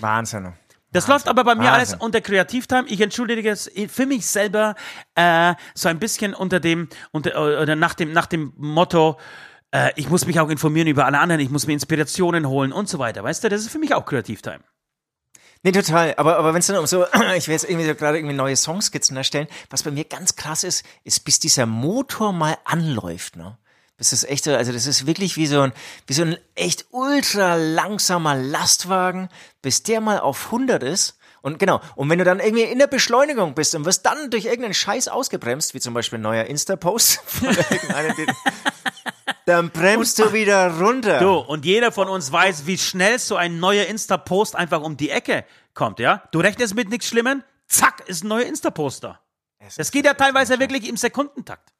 Wahnsinn. 0.00 0.54
das 0.92 1.06
läuft 1.06 1.28
aber 1.28 1.44
bei 1.44 1.54
mir 1.54 1.64
Wahnsinn. 1.64 1.74
alles 1.74 1.94
unter 1.94 2.20
Kreativtime. 2.20 2.84
Ich 2.88 3.00
entschuldige 3.00 3.50
es 3.50 3.70
für 3.88 4.06
mich 4.06 4.26
selber 4.26 4.74
äh, 5.14 5.54
so 5.74 5.88
ein 5.88 5.98
bisschen 5.98 6.34
unter 6.34 6.58
dem 6.58 6.88
unter, 7.12 7.60
oder 7.62 7.76
nach 7.76 7.94
dem 7.94 8.12
nach 8.12 8.26
dem 8.26 8.52
Motto. 8.56 9.18
Äh, 9.72 9.92
ich 9.96 10.08
muss 10.08 10.26
mich 10.26 10.40
auch 10.40 10.48
informieren 10.48 10.88
über 10.88 11.06
alle 11.06 11.18
anderen. 11.18 11.40
Ich 11.40 11.50
muss 11.50 11.66
mir 11.66 11.72
Inspirationen 11.74 12.48
holen 12.48 12.72
und 12.72 12.88
so 12.88 12.98
weiter. 12.98 13.22
Weißt 13.22 13.44
du, 13.44 13.48
das 13.48 13.62
ist 13.62 13.70
für 13.70 13.78
mich 13.78 13.94
auch 13.94 14.04
Kreativtime. 14.04 14.60
Nee, 15.62 15.72
total. 15.72 16.14
Aber, 16.16 16.38
aber 16.38 16.54
wenn 16.54 16.60
es 16.60 16.66
dann 16.66 16.78
um 16.78 16.86
so, 16.86 17.04
ich 17.36 17.46
will 17.46 17.52
jetzt 17.52 17.68
irgendwie 17.68 17.86
so 17.86 17.94
gerade 17.94 18.18
irgendwie 18.18 18.36
neue 18.36 18.56
Songskizzen 18.56 19.16
erstellen, 19.16 19.48
was 19.68 19.82
bei 19.82 19.90
mir 19.90 20.04
ganz 20.04 20.36
krass 20.36 20.64
ist, 20.64 20.84
ist, 21.04 21.24
bis 21.24 21.38
dieser 21.38 21.66
Motor 21.66 22.32
mal 22.32 22.56
anläuft, 22.64 23.36
ne? 23.36 23.58
Das 23.98 24.14
ist 24.14 24.24
echt 24.24 24.44
so, 24.44 24.54
also 24.56 24.72
das 24.72 24.86
ist 24.86 25.06
wirklich 25.06 25.36
wie 25.36 25.46
so 25.46 25.60
ein, 25.60 25.74
wie 26.06 26.14
so 26.14 26.22
ein 26.22 26.38
echt 26.54 26.86
ultra 26.90 27.56
langsamer 27.56 28.34
Lastwagen, 28.34 29.28
bis 29.60 29.82
der 29.82 30.00
mal 30.00 30.20
auf 30.20 30.46
100 30.46 30.82
ist. 30.82 31.18
Und 31.42 31.58
genau, 31.58 31.80
und 31.96 32.08
wenn 32.10 32.18
du 32.18 32.24
dann 32.24 32.38
irgendwie 32.40 32.62
in 32.64 32.78
der 32.78 32.86
Beschleunigung 32.86 33.54
bist 33.54 33.74
und 33.74 33.84
wirst 33.86 34.04
dann 34.06 34.30
durch 34.30 34.44
irgendeinen 34.44 34.74
Scheiß 34.74 35.08
ausgebremst, 35.08 35.72
wie 35.74 35.80
zum 35.80 35.94
Beispiel 35.94 36.18
ein 36.18 36.22
neuer 36.22 36.44
Insta-Post 36.44 37.20
von 37.26 37.48
irgendeinem, 37.48 38.16
den- 38.16 38.26
dann 39.46 39.70
bremst 39.70 40.18
du 40.18 40.32
wieder 40.32 40.78
runter. 40.78 41.18
Du, 41.18 41.34
und 41.38 41.64
jeder 41.64 41.92
von 41.92 42.08
uns 42.08 42.30
weiß, 42.30 42.66
wie 42.66 42.78
schnell 42.78 43.18
so 43.18 43.36
ein 43.36 43.58
neuer 43.58 43.86
Insta-Post 43.86 44.54
einfach 44.56 44.80
um 44.82 44.96
die 44.96 45.10
Ecke 45.10 45.44
kommt, 45.74 45.98
ja? 45.98 46.22
Du 46.32 46.40
rechnest 46.40 46.74
mit 46.74 46.88
nichts 46.90 47.06
Schlimmem, 47.08 47.42
zack, 47.66 48.06
ist 48.08 48.24
ein 48.24 48.28
neuer 48.28 48.46
Insta-Post 48.46 49.04
da. 49.04 49.20
Das 49.76 49.90
geht 49.90 50.04
ja 50.04 50.14
teilweise 50.14 50.58
wirklich 50.58 50.88
im 50.88 50.96
Sekundentakt. 50.96 51.70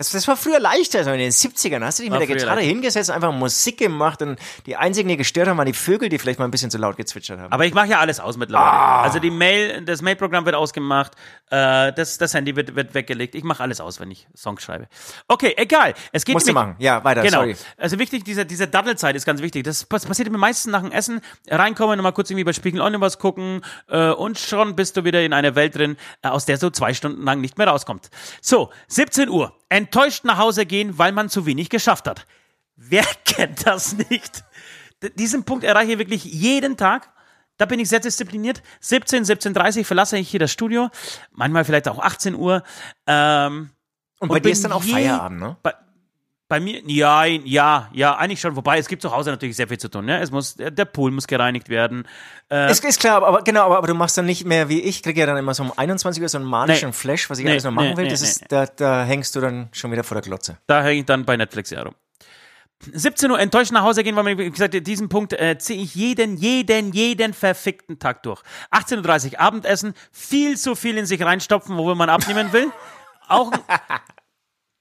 Das, 0.00 0.12
das 0.12 0.26
war 0.26 0.34
früher 0.38 0.58
leichter, 0.60 1.04
so 1.04 1.10
in 1.10 1.18
den 1.18 1.30
70ern. 1.30 1.84
Hast 1.84 1.98
du 1.98 2.04
dich 2.04 2.10
War 2.10 2.20
mit 2.20 2.26
der 2.26 2.34
Gitarre 2.36 2.54
leichter. 2.56 2.70
hingesetzt, 2.70 3.10
einfach 3.10 3.32
Musik 3.34 3.76
gemacht 3.76 4.22
und 4.22 4.38
die 4.64 4.74
einzigen, 4.74 5.10
die 5.10 5.18
gestört 5.18 5.46
haben, 5.46 5.58
waren 5.58 5.66
die 5.66 5.74
Vögel, 5.74 6.08
die 6.08 6.18
vielleicht 6.18 6.38
mal 6.38 6.46
ein 6.46 6.50
bisschen 6.50 6.70
zu 6.70 6.78
laut 6.78 6.96
gezwitschert 6.96 7.38
haben. 7.38 7.52
Aber 7.52 7.66
ich 7.66 7.74
mache 7.74 7.88
ja 7.88 7.98
alles 8.00 8.18
aus 8.18 8.38
mittlerweile. 8.38 8.70
Ah. 8.70 9.02
Also 9.02 9.18
die 9.18 9.30
Mail, 9.30 9.82
das 9.84 10.00
Mailprogramm 10.00 10.46
wird 10.46 10.54
ausgemacht, 10.54 11.12
äh, 11.50 11.92
das, 11.92 12.16
das 12.16 12.32
Handy 12.32 12.56
wird, 12.56 12.74
wird 12.76 12.94
weggelegt. 12.94 13.34
Ich 13.34 13.44
mache 13.44 13.62
alles 13.62 13.78
aus, 13.82 14.00
wenn 14.00 14.10
ich 14.10 14.26
Songs 14.34 14.62
schreibe. 14.62 14.88
Okay, 15.28 15.52
egal. 15.58 15.92
Es 16.12 16.24
geht 16.24 16.32
Musst 16.32 16.46
du 16.48 16.52
nämlich- 16.54 16.64
machen. 16.64 16.76
Ja, 16.78 17.04
weiter, 17.04 17.20
Genau. 17.20 17.40
sorry. 17.40 17.56
Also 17.76 17.98
wichtig, 17.98 18.24
diese, 18.24 18.46
diese 18.46 18.68
Daddelzeit 18.68 19.14
ist 19.16 19.26
ganz 19.26 19.42
wichtig. 19.42 19.64
Das 19.64 19.84
pass- 19.84 20.06
passiert 20.06 20.30
mir 20.32 20.38
meistens 20.38 20.72
nach 20.72 20.80
dem 20.80 20.92
Essen. 20.92 21.20
Reinkommen 21.50 21.98
und 21.98 22.02
mal 22.02 22.12
kurz 22.12 22.30
irgendwie 22.30 22.44
bei 22.44 22.54
Spiegel 22.54 22.80
Online 22.80 23.02
was 23.02 23.18
gucken 23.18 23.60
äh, 23.90 24.12
und 24.12 24.38
schon 24.38 24.76
bist 24.76 24.96
du 24.96 25.04
wieder 25.04 25.20
in 25.22 25.34
einer 25.34 25.54
Welt 25.56 25.74
drin, 25.74 25.98
äh, 26.22 26.28
aus 26.28 26.46
der 26.46 26.56
so 26.56 26.70
zwei 26.70 26.94
Stunden 26.94 27.22
lang 27.22 27.42
nicht 27.42 27.58
mehr 27.58 27.68
rauskommt. 27.68 28.08
So, 28.40 28.70
17 28.88 29.28
Uhr. 29.28 29.52
Enttäuscht 29.70 30.24
nach 30.24 30.36
Hause 30.36 30.66
gehen, 30.66 30.98
weil 30.98 31.12
man 31.12 31.30
zu 31.30 31.46
wenig 31.46 31.70
geschafft 31.70 32.06
hat. 32.06 32.26
Wer 32.76 33.04
kennt 33.24 33.66
das 33.66 33.96
nicht? 33.96 34.44
D 35.02 35.10
diesen 35.10 35.44
Punkt 35.44 35.64
erreiche 35.64 35.92
ich 35.92 35.98
wirklich 35.98 36.24
jeden 36.24 36.76
Tag. 36.76 37.10
Da 37.56 37.66
bin 37.66 37.80
ich 37.80 37.88
sehr 37.88 38.00
diszipliniert. 38.00 38.62
17, 38.80 39.24
17.30 39.24 39.84
verlasse 39.84 40.18
ich 40.18 40.30
hier 40.30 40.40
das 40.40 40.50
Studio. 40.50 40.90
Manchmal 41.30 41.64
vielleicht 41.64 41.88
auch 41.88 41.98
18 41.98 42.34
Uhr. 42.34 42.62
Ähm, 43.06 43.70
und 44.18 44.28
bei 44.28 44.40
dir 44.40 44.50
ist 44.50 44.64
dann 44.64 44.72
auch 44.72 44.82
Feierabend, 44.82 45.40
ne? 45.40 45.56
Bei, 45.62 45.74
bei 46.50 46.60
mir, 46.60 46.82
ja, 46.86 47.24
ja, 47.24 47.88
ja, 47.92 48.16
eigentlich 48.16 48.40
schon. 48.40 48.56
Wobei, 48.56 48.76
es 48.78 48.88
gibt 48.88 49.00
zu 49.00 49.10
Hause 49.12 49.30
natürlich 49.30 49.56
sehr 49.56 49.68
viel 49.68 49.78
zu 49.78 49.88
tun. 49.88 50.04
Ne? 50.04 50.20
Es 50.20 50.30
muss, 50.30 50.56
der 50.56 50.84
Pool 50.84 51.12
muss 51.12 51.26
gereinigt 51.26 51.68
werden. 51.70 52.06
Äh, 52.50 52.70
Ist, 52.70 52.84
ist 52.84 53.00
klar, 53.00 53.22
aber, 53.22 53.42
genau, 53.42 53.62
aber, 53.62 53.78
aber 53.78 53.86
du 53.86 53.94
machst 53.94 54.18
dann 54.18 54.26
nicht 54.26 54.44
mehr 54.44 54.68
wie 54.68 54.80
ich, 54.80 55.02
kriege 55.02 55.20
ja 55.20 55.26
dann 55.26 55.36
immer 55.38 55.54
so 55.54 55.62
um 55.62 55.72
21 55.74 56.20
Uhr 56.22 56.28
so 56.28 56.38
einen 56.38 56.46
manischen 56.46 56.88
Nee. 56.88 56.92
Flash, 56.92 57.30
was 57.30 57.38
ich 57.38 57.44
Nee, 57.44 57.52
alles 57.52 57.64
noch 57.64 57.70
machen 57.70 57.90
nee, 57.90 57.96
will. 57.96 58.08
das 58.08 58.20
ist, 58.20 58.44
da, 58.50 58.66
da 58.66 59.04
hängst 59.04 59.34
du 59.36 59.40
dann 59.40 59.68
schon 59.72 59.92
wieder 59.92 60.02
vor 60.04 60.16
der 60.16 60.22
Glotze. 60.22 60.58
da 60.66 60.82
hänge 60.82 60.98
ich 61.00 61.06
dann 61.06 61.24
bei 61.24 61.36
Netflix 61.36 61.70
ja 61.70 61.82
rum. 61.84 61.94
17 62.92 63.30
Uhr 63.30 63.38
enttäuscht 63.38 63.70
nach 63.72 63.82
Hause 63.82 64.02
gehen, 64.02 64.16
weil 64.16 64.24
man, 64.24 64.36
wie 64.38 64.50
gesagt, 64.50 64.74
diesen 64.86 65.08
Punkt 65.08 65.34
äh, 65.34 65.56
ziehe 65.58 65.80
ich 65.82 65.94
jeden, 65.94 66.36
jeden, 66.36 66.92
jeden 66.92 67.32
verfickten 67.34 67.98
Tag 67.98 68.22
durch. 68.24 68.40
18.30 68.72 69.32
Uhr 69.34 69.40
Abendessen, 69.40 69.94
viel 70.10 70.56
zu 70.58 70.74
viel 70.74 70.98
in 70.98 71.06
sich 71.06 71.22
reinstopfen, 71.22 71.78
obwohl 71.78 71.94
man 71.94 72.08
abnehmen 72.10 72.52
will. 72.52 72.72
Auch, 73.28 73.52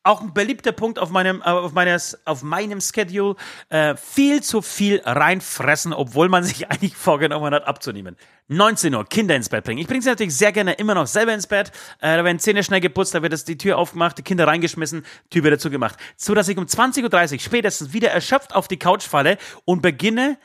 auch 0.10 0.22
ein 0.22 0.34
beliebter 0.34 0.72
Punkt 0.72 1.00
auf 1.00 1.12
meinem, 1.12 1.42
äh, 1.42 1.50
auf 1.50 1.74
meines, 1.74 2.20
auf 2.26 2.42
meinem 2.42 2.82
Schedule. 2.82 3.36
Äh, 3.70 3.96
viel 3.96 4.42
zu 4.42 4.62
viel 4.62 5.02
reinfressen, 5.06 5.94
obwohl 5.94 6.30
man 6.30 6.44
sich 6.44 6.68
eigentlich 6.72 6.96
vorgenommen 6.96 7.54
hat, 7.54 7.66
abzunehmen. 7.66 8.18
19 8.48 8.96
Uhr, 8.96 9.06
Kinder 9.06 9.36
ins 9.36 9.50
Bett 9.50 9.64
bringen. 9.64 9.80
Ich 9.80 9.88
bringe 9.88 10.02
sie 10.02 10.10
natürlich 10.10 10.36
sehr 10.36 10.52
gerne 10.52 10.74
immer 10.74 10.96
noch 10.96 11.06
selber 11.06 11.34
ins 11.34 11.46
Bett. 11.46 11.72
Äh, 12.02 12.18
da 12.18 12.24
werden 12.24 12.40
Zähne 12.40 12.64
schnell 12.64 12.82
geputzt, 12.82 13.14
da 13.14 13.22
wird 13.22 13.32
das, 13.32 13.46
die 13.46 13.58
Tür 13.58 13.78
aufgemacht, 13.78 14.18
die 14.18 14.24
Kinder 14.24 14.48
reingeschmissen, 14.48 15.06
Tür 15.30 15.44
wieder 15.44 15.60
zugemacht. 15.60 15.98
So 16.18 16.34
dass 16.34 16.48
ich 16.48 16.58
um 16.58 16.66
20.30 16.66 17.34
Uhr 17.34 17.40
spätestens 17.40 17.94
wieder 17.94 18.10
erschöpft 18.10 18.56
auf 18.56 18.68
die 18.68 18.80
Couch 18.80 19.04
falle 19.04 19.38
und 19.66 19.82
beginne, 19.82 20.38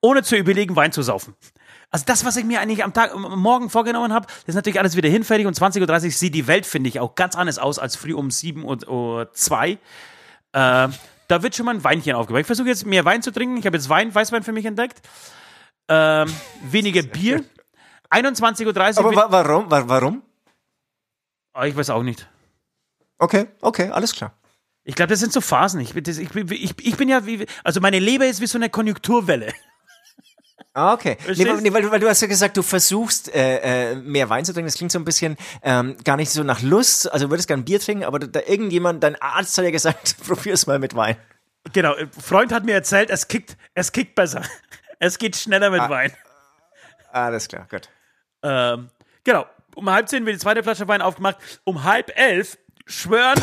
ohne 0.00 0.22
zu 0.22 0.36
überlegen, 0.36 0.74
Wein 0.76 0.92
zu 0.92 1.02
saufen. 1.02 1.34
Also 1.90 2.04
das, 2.06 2.24
was 2.24 2.36
ich 2.36 2.44
mir 2.44 2.60
eigentlich 2.60 2.84
am 2.84 2.92
Tag, 2.92 3.14
am 3.14 3.40
Morgen 3.40 3.70
vorgenommen 3.70 4.12
habe, 4.12 4.26
ist 4.46 4.54
natürlich 4.54 4.78
alles 4.78 4.96
wieder 4.96 5.08
hinfällig 5.08 5.46
und 5.46 5.58
20.30 5.58 6.04
Uhr 6.04 6.10
sieht 6.10 6.34
die 6.34 6.46
Welt, 6.46 6.66
finde 6.66 6.88
ich, 6.88 7.00
auch 7.00 7.14
ganz 7.14 7.34
anders 7.34 7.58
aus 7.58 7.78
als 7.78 7.96
früh 7.96 8.12
um 8.12 8.30
7 8.30 8.62
Uhr, 8.64 8.86
Uhr 8.88 9.32
2. 9.32 9.70
Äh, 9.70 9.78
da 10.52 11.42
wird 11.42 11.54
schon 11.54 11.66
mal 11.66 11.74
ein 11.74 11.84
Weinchen 11.84 12.14
aufgebaut. 12.14 12.40
Ich 12.40 12.46
versuche 12.46 12.68
jetzt 12.68 12.84
mehr 12.84 13.04
Wein 13.04 13.22
zu 13.22 13.32
trinken. 13.32 13.56
Ich 13.56 13.66
habe 13.66 13.76
jetzt 13.76 13.88
Wein, 13.88 14.14
Weißwein 14.14 14.42
für 14.42 14.52
mich 14.52 14.66
entdeckt. 14.66 15.00
Ähm, 15.88 16.32
weniger 16.62 17.02
Bier. 17.02 17.44
21.30 18.10 18.66
Uhr. 18.66 19.06
Aber 19.06 19.14
wa 19.14 19.26
warum? 19.30 19.70
Wa 19.70 19.84
warum? 19.86 20.22
Ah, 21.54 21.66
ich 21.66 21.76
weiß 21.76 21.90
auch 21.90 22.02
nicht. 22.02 22.28
Okay, 23.18 23.46
okay, 23.60 23.90
alles 23.90 24.14
klar. 24.14 24.32
Ich 24.84 24.94
glaube, 24.94 25.10
das 25.10 25.20
sind 25.20 25.32
so 25.32 25.40
Phasen. 25.40 25.80
Ich, 25.80 25.92
das, 26.02 26.18
ich, 26.18 26.34
ich, 26.34 26.74
ich 26.80 26.96
bin 26.96 27.08
ja 27.08 27.26
wie, 27.26 27.46
also 27.64 27.80
meine 27.80 27.98
Leber 27.98 28.26
ist 28.26 28.40
wie 28.40 28.46
so 28.46 28.58
eine 28.58 28.70
Konjunkturwelle. 28.70 29.52
Ah, 30.74 30.92
Okay. 30.92 31.16
Nee, 31.26 31.44
nee, 31.60 31.72
weil, 31.72 31.82
du, 31.82 31.90
weil 31.90 32.00
du 32.00 32.08
hast 32.08 32.20
ja 32.20 32.28
gesagt, 32.28 32.56
du 32.56 32.62
versuchst 32.62 33.34
äh, 33.34 33.92
äh, 33.92 33.94
mehr 33.96 34.28
Wein 34.30 34.44
zu 34.44 34.52
trinken. 34.52 34.68
Das 34.68 34.76
klingt 34.76 34.92
so 34.92 34.98
ein 34.98 35.04
bisschen 35.04 35.36
ähm, 35.62 35.96
gar 36.04 36.16
nicht 36.16 36.30
so 36.30 36.42
nach 36.44 36.62
Lust. 36.62 37.10
Also 37.12 37.26
du 37.26 37.30
würdest 37.32 37.48
gern 37.48 37.64
Bier 37.64 37.80
trinken, 37.80 38.04
aber 38.04 38.18
da 38.20 38.40
irgendjemand, 38.46 39.02
dein 39.02 39.20
Arzt 39.20 39.56
hat 39.58 39.64
ja 39.64 39.70
gesagt, 39.70 40.16
probier's 40.26 40.66
mal 40.66 40.78
mit 40.78 40.94
Wein. 40.94 41.16
Genau, 41.72 41.94
ein 41.94 42.10
Freund 42.12 42.52
hat 42.52 42.64
mir 42.64 42.74
erzählt, 42.74 43.10
es 43.10 43.28
kickt, 43.28 43.56
es 43.74 43.92
kickt 43.92 44.14
besser. 44.14 44.42
Es 45.00 45.16
geht 45.18 45.36
schneller 45.36 45.70
mit 45.70 45.80
Wein. 45.88 46.12
Alles 47.12 47.46
klar, 47.46 47.68
gut. 47.70 47.88
Ähm, 48.42 48.90
genau, 49.22 49.46
um 49.76 49.88
halb 49.88 50.08
zehn 50.08 50.26
wird 50.26 50.34
die 50.34 50.40
zweite 50.40 50.64
Flasche 50.64 50.88
Wein 50.88 51.02
aufgemacht. 51.02 51.36
Um 51.62 51.84
halb 51.84 52.10
elf 52.18 52.58
schwören, 52.84 53.40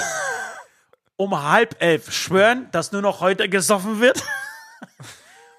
um 1.15 1.41
halb 1.49 1.81
elf 1.81 2.11
schwören, 2.11 2.67
dass 2.71 2.91
nur 2.91 3.01
noch 3.01 3.21
heute 3.21 3.47
gesoffen 3.47 4.01
wird. 4.01 4.21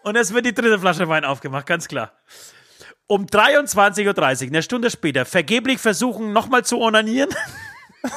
Und 0.07 0.15
es 0.15 0.33
wird 0.33 0.47
die 0.47 0.55
dritte 0.55 0.79
Flasche 0.79 1.09
Wein 1.09 1.25
aufgemacht, 1.25 1.67
ganz 1.67 1.89
klar. 1.89 2.13
Um 3.09 3.27
23.30 3.27 4.07
Uhr, 4.07 4.47
eine 4.47 4.63
Stunde 4.63 4.89
später, 4.89 5.25
vergeblich 5.25 5.81
versuchen, 5.81 6.33
nochmal 6.33 6.65
zu 6.65 6.81
onanieren. 6.81 7.31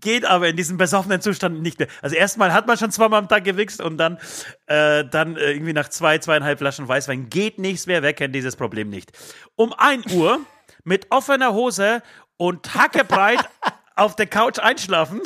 Geht 0.00 0.26
aber 0.26 0.46
in 0.46 0.56
diesem 0.56 0.76
besoffenen 0.76 1.20
Zustand 1.20 1.60
nicht 1.60 1.80
mehr. 1.80 1.88
Also 2.02 2.14
erstmal 2.14 2.52
hat 2.52 2.68
man 2.68 2.78
schon 2.78 2.92
zweimal 2.92 3.18
am 3.18 3.28
Tag 3.28 3.42
gewichst 3.42 3.80
und 3.80 3.98
dann, 3.98 4.18
äh, 4.66 5.04
dann 5.06 5.36
äh, 5.36 5.50
irgendwie 5.50 5.72
nach 5.72 5.88
zwei, 5.88 6.18
zweieinhalb 6.18 6.60
Flaschen 6.60 6.86
Weißwein 6.86 7.28
geht 7.28 7.58
nichts 7.58 7.88
mehr. 7.88 8.00
Wer 8.00 8.12
kennt 8.12 8.32
dieses 8.32 8.54
Problem 8.54 8.90
nicht? 8.90 9.10
Um 9.56 9.72
1 9.72 10.12
Uhr 10.12 10.38
mit 10.84 11.08
offener 11.10 11.52
Hose 11.52 12.00
und 12.36 12.76
hackebreit 12.76 13.40
auf 13.96 14.14
der 14.14 14.28
Couch 14.28 14.60
einschlafen 14.60 15.20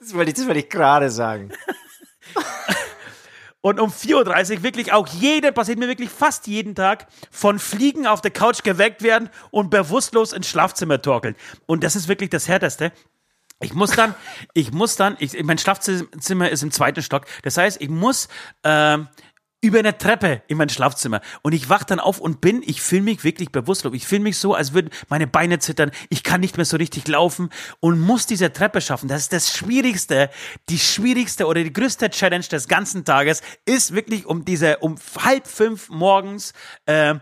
Das 0.00 0.14
wollte 0.14 0.30
ich, 0.30 0.36
das 0.38 0.46
wollte 0.46 0.60
ich 0.60 0.70
gerade 0.70 1.10
sagen. 1.10 1.50
und 3.68 3.80
um 3.80 3.90
4.30 3.90 4.56
Uhr 4.56 4.62
wirklich 4.62 4.92
auch 4.94 5.06
jeden, 5.06 5.52
passiert 5.52 5.78
mir 5.78 5.88
wirklich 5.88 6.08
fast 6.08 6.46
jeden 6.46 6.74
Tag, 6.74 7.06
von 7.30 7.58
Fliegen 7.58 8.06
auf 8.06 8.22
der 8.22 8.30
Couch 8.30 8.62
geweckt 8.62 9.02
werden 9.02 9.28
und 9.50 9.68
bewusstlos 9.68 10.32
ins 10.32 10.48
Schlafzimmer 10.48 11.02
torkeln. 11.02 11.36
Und 11.66 11.84
das 11.84 11.94
ist 11.94 12.08
wirklich 12.08 12.30
das 12.30 12.48
Härteste. 12.48 12.92
Ich 13.60 13.74
muss 13.74 13.90
dann, 13.90 14.14
ich 14.54 14.72
muss 14.72 14.96
dann, 14.96 15.16
ich, 15.20 15.42
mein 15.42 15.58
Schlafzimmer 15.58 16.48
ist 16.48 16.62
im 16.62 16.70
zweiten 16.70 17.02
Stock. 17.02 17.26
Das 17.42 17.58
heißt, 17.58 17.78
ich 17.82 17.90
muss 17.90 18.28
ähm, 18.64 19.08
über 19.60 19.80
eine 19.80 19.98
Treppe 19.98 20.42
in 20.46 20.56
mein 20.56 20.68
Schlafzimmer 20.68 21.20
und 21.42 21.52
ich 21.52 21.68
wach 21.68 21.82
dann 21.82 21.98
auf 21.98 22.20
und 22.20 22.40
bin, 22.40 22.62
ich 22.64 22.80
fühle 22.80 23.02
mich 23.02 23.24
wirklich 23.24 23.50
bewusstlos. 23.50 23.92
Ich 23.94 24.06
fühle 24.06 24.22
mich 24.22 24.38
so, 24.38 24.54
als 24.54 24.72
würden 24.72 24.90
meine 25.08 25.26
Beine 25.26 25.58
zittern. 25.58 25.90
Ich 26.10 26.22
kann 26.22 26.40
nicht 26.40 26.56
mehr 26.56 26.64
so 26.66 26.76
richtig 26.76 27.08
laufen 27.08 27.50
und 27.80 27.98
muss 27.98 28.26
diese 28.26 28.52
Treppe 28.52 28.80
schaffen. 28.80 29.08
Das 29.08 29.22
ist 29.22 29.32
das 29.32 29.52
Schwierigste, 29.56 30.30
die 30.68 30.78
schwierigste 30.78 31.46
oder 31.46 31.64
die 31.64 31.72
größte 31.72 32.08
Challenge 32.10 32.44
des 32.44 32.68
ganzen 32.68 33.04
Tages 33.04 33.42
ist 33.64 33.94
wirklich 33.94 34.26
um 34.26 34.44
diese 34.44 34.78
um 34.78 34.94
halb 35.24 35.48
fünf 35.48 35.88
morgens 35.88 36.52
äh, 36.86 37.16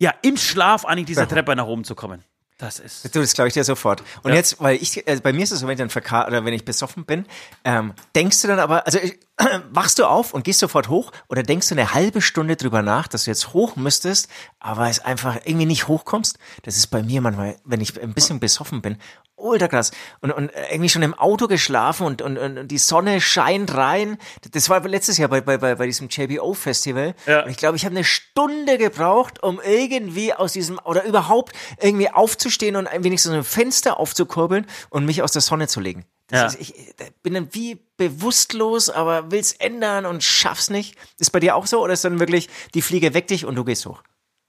ja 0.00 0.12
im 0.22 0.36
Schlaf 0.36 0.84
eigentlich 0.84 1.06
diese 1.06 1.28
Treppe 1.28 1.54
nach 1.54 1.66
oben 1.66 1.84
zu 1.84 1.94
kommen. 1.94 2.24
Das 2.58 2.78
ist 2.78 3.12
Du, 3.14 3.20
das 3.20 3.32
glaube 3.34 3.48
ich 3.48 3.54
dir 3.54 3.64
sofort. 3.64 4.02
Und 4.22 4.30
Ja. 4.30 4.36
jetzt, 4.36 4.60
weil 4.60 4.76
ich, 4.80 5.08
also 5.08 5.20
bei 5.20 5.32
mir 5.32 5.42
ist 5.42 5.50
es 5.50 5.60
so, 5.60 5.66
wenn 5.66 5.72
ich 5.72 5.78
dann 5.80 5.90
verka 5.90 6.28
oder 6.28 6.44
wenn 6.44 6.54
ich 6.54 6.64
besoffen 6.64 7.04
bin, 7.04 7.26
ähm, 7.64 7.92
denkst 8.14 8.40
du 8.42 8.46
dann 8.48 8.60
aber, 8.60 8.86
also 8.86 8.98
ich, 9.00 9.18
wachst 9.70 9.98
du 9.98 10.04
auf 10.04 10.34
und 10.34 10.44
gehst 10.44 10.60
sofort 10.60 10.88
hoch 10.88 11.12
oder 11.28 11.42
denkst 11.42 11.68
du 11.68 11.74
eine 11.74 11.94
halbe 11.94 12.20
Stunde 12.20 12.56
drüber 12.56 12.82
nach, 12.82 13.08
dass 13.08 13.24
du 13.24 13.30
jetzt 13.30 13.52
hoch 13.52 13.76
müsstest, 13.76 14.28
aber 14.58 14.88
es 14.88 15.00
einfach 15.00 15.40
irgendwie 15.44 15.66
nicht 15.66 15.88
hochkommst? 15.88 16.38
Das 16.62 16.76
ist 16.76 16.88
bei 16.88 17.02
mir 17.02 17.20
manchmal, 17.20 17.56
wenn 17.64 17.80
ich 17.80 18.00
ein 18.00 18.14
bisschen 18.14 18.40
besoffen 18.40 18.82
bin, 18.82 18.98
ultra 19.36 19.68
krass. 19.68 19.90
Und, 20.20 20.32
und 20.32 20.50
irgendwie 20.70 20.88
schon 20.88 21.02
im 21.02 21.14
Auto 21.14 21.48
geschlafen 21.48 22.06
und, 22.06 22.22
und, 22.22 22.38
und 22.38 22.68
die 22.68 22.78
Sonne 22.78 23.20
scheint 23.20 23.74
rein. 23.74 24.18
Das 24.52 24.68
war 24.68 24.80
letztes 24.86 25.18
Jahr 25.18 25.28
bei, 25.28 25.40
bei, 25.40 25.58
bei, 25.58 25.86
diesem 25.86 26.08
JBO-Festival. 26.08 27.14
Ja. 27.26 27.44
Und 27.44 27.50
ich 27.50 27.56
glaube, 27.56 27.76
ich 27.76 27.84
habe 27.84 27.94
eine 27.94 28.04
Stunde 28.04 28.78
gebraucht, 28.78 29.42
um 29.42 29.60
irgendwie 29.60 30.32
aus 30.32 30.52
diesem, 30.52 30.78
oder 30.84 31.04
überhaupt 31.04 31.52
irgendwie 31.80 32.10
aufzustehen 32.10 32.76
und 32.76 32.86
ein 32.86 33.04
wenig 33.04 33.22
so 33.22 33.32
ein 33.32 33.44
Fenster 33.44 33.98
aufzukurbeln 33.98 34.66
und 34.90 35.04
mich 35.04 35.22
aus 35.22 35.32
der 35.32 35.42
Sonne 35.42 35.68
zu 35.68 35.80
legen. 35.80 36.04
Ja. 36.32 36.46
ist, 36.46 36.60
ich 36.60 36.74
da 36.96 37.04
bin 37.22 37.34
dann 37.34 37.48
wie 37.52 37.78
bewusstlos, 37.96 38.90
aber 38.90 39.30
will's 39.30 39.52
ändern 39.52 40.06
und 40.06 40.24
schaff's 40.24 40.70
nicht. 40.70 40.96
Ist 41.18 41.30
bei 41.30 41.40
dir 41.40 41.56
auch 41.56 41.66
so 41.66 41.82
oder 41.82 41.92
ist 41.92 42.04
dann 42.04 42.18
wirklich, 42.20 42.48
die 42.74 42.82
Fliege 42.82 43.14
weckt 43.14 43.30
dich 43.30 43.44
und 43.44 43.54
du 43.54 43.64
gehst 43.64 43.86
hoch? 43.86 44.02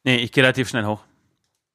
Nee, 0.03 0.17
ich 0.17 0.31
gehe 0.31 0.43
relativ 0.43 0.69
schnell 0.69 0.85
hoch. 0.85 1.01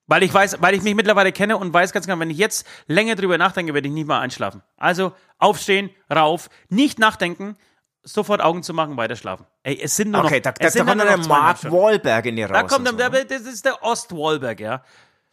Weil 0.06 0.22
ich 0.22 0.32
weiß, 0.32 0.62
weil 0.62 0.74
ich 0.74 0.82
mich 0.82 0.94
mittlerweile 0.94 1.32
kenne 1.32 1.58
und 1.58 1.72
weiß 1.72 1.92
ganz 1.92 2.06
genau, 2.06 2.18
wenn 2.18 2.30
ich 2.30 2.38
jetzt 2.38 2.66
länger 2.86 3.14
drüber 3.14 3.36
nachdenke, 3.36 3.74
werde 3.74 3.88
ich 3.88 3.94
nicht 3.94 4.06
mal 4.06 4.20
einschlafen. 4.20 4.62
Also 4.78 5.12
aufstehen, 5.38 5.90
rauf, 6.10 6.48
nicht 6.70 6.98
nachdenken, 6.98 7.56
sofort 8.02 8.40
Augen 8.40 8.62
zu 8.62 8.72
machen, 8.72 8.96
weiter 8.96 9.16
schlafen. 9.16 9.44
Ey, 9.62 9.78
es 9.82 9.96
sind 9.96 10.12
nur 10.12 10.24
Okay, 10.24 10.36
noch, 10.36 10.42
da, 10.42 10.52
da, 10.52 10.66
es 10.66 10.72
da 10.72 10.78
sind 10.78 10.86
kommt 10.86 11.00
dann 11.02 11.06
der 11.06 11.28
Mark. 11.28 11.70
Wahlberg 11.70 12.24
in 12.24 12.36
dir 12.36 12.46
raus. 12.46 12.54
Da 12.54 12.62
kommt 12.62 12.86
dann, 12.86 12.98
so. 12.98 13.08
der, 13.10 13.24
das 13.26 13.42
ist 13.42 13.66
der 13.66 13.82
Ostwallberg, 13.82 14.60
ja. 14.60 14.82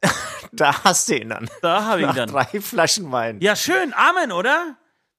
Da 0.52 0.84
hast 0.86 1.10
du 1.10 1.18
ihn 1.18 1.30
dann. 1.30 1.50
Da 1.62 1.84
habe 1.84 2.02
ich 2.04 2.08
ihn 2.08 2.16
dann. 2.16 2.30
drei 2.30 2.46
Flaschen 2.62 3.12
Wein. 3.12 3.40
Ja, 3.42 3.56
schön, 3.56 3.94
Amen, 3.94 4.32
oder? 4.32 4.78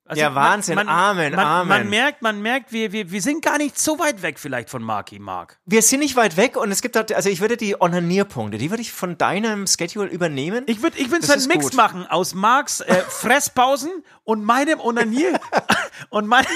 Also 0.08 0.22
Ja, 0.22 0.34
Wahnsinn, 0.36 0.78
Amen, 0.78 1.34
man, 1.34 1.44
Amen. 1.44 1.68
Man 1.68 1.90
merkt, 1.90 2.22
man 2.22 2.40
merkt, 2.40 2.70
wir, 2.72 2.92
wir, 2.92 3.10
wir 3.10 3.20
sind 3.20 3.44
gar 3.44 3.58
nicht 3.58 3.76
so 3.76 3.98
weit 3.98 4.22
weg 4.22 4.38
vielleicht 4.38 4.70
von 4.70 4.80
Marky 4.82 5.18
Mark. 5.18 5.58
Wir 5.66 5.82
sind 5.82 5.98
nicht 5.98 6.14
weit 6.14 6.36
weg 6.36 6.56
und 6.56 6.70
es 6.70 6.80
gibt 6.80 6.94
halt, 6.94 7.12
also 7.12 7.28
ich 7.28 7.40
würde 7.40 7.56
die 7.56 7.78
Onanierpunkte, 7.80 8.56
die 8.56 8.70
würde 8.70 8.82
ich 8.82 8.92
von 8.92 9.18
deinem 9.18 9.66
Schedule 9.66 10.08
übernehmen. 10.08 10.62
Ich 10.68 10.80
würde 10.80 10.96
ich 10.98 11.10
würd 11.10 11.22
Das 11.22 11.28
so 11.28 11.32
einen 11.34 11.48
Mix 11.48 11.64
gut. 11.66 11.74
machen 11.74 12.06
aus 12.06 12.34
Marks 12.34 12.80
äh, 12.82 13.02
Fresspausen 13.08 13.90
und 14.22 14.44
meinem 14.44 14.78
Onanier 14.78 15.40
und 16.10 16.28
meinen 16.28 16.46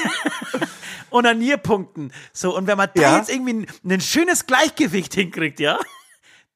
Onanierpunkten. 1.11 2.13
So, 2.33 2.57
und 2.57 2.67
wenn 2.67 2.77
man 2.79 2.89
da 2.95 3.03
Ja. 3.03 3.17
jetzt 3.19 3.31
irgendwie 3.31 3.55
ein, 3.55 3.67
ein 3.85 4.01
schönes 4.01 4.47
Gleichgewicht 4.47 5.13
hinkriegt, 5.15 5.61
ja, 5.61 5.79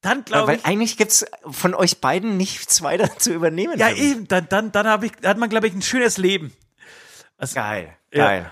dann 0.05 0.25
glaube 0.25 0.49
Weil 0.49 0.57
ich. 0.59 0.65
eigentlich 0.67 0.97
gibt's 0.97 1.25
von 1.51 1.75
euch 1.75 2.01
beiden 2.01 2.37
nichts 2.37 2.83
weiter 2.83 3.19
zu 3.19 3.33
übernehmen. 3.33 3.79
Ja, 3.79 3.91
eben, 3.91 4.29
dann, 4.29 4.49
dann, 4.49 4.73
dann 4.73 4.87
hab 4.87 5.03
ich, 5.03 5.13
hat 5.25 5.39
man, 5.39 5.49
glaube 5.49 5.67
ich, 5.67 5.75
ein 5.75 5.83
schönes 5.83 6.19
Leben. 6.19 6.53
Geil, 7.55 7.95
Ja. 8.13 8.25
geil. 8.27 8.51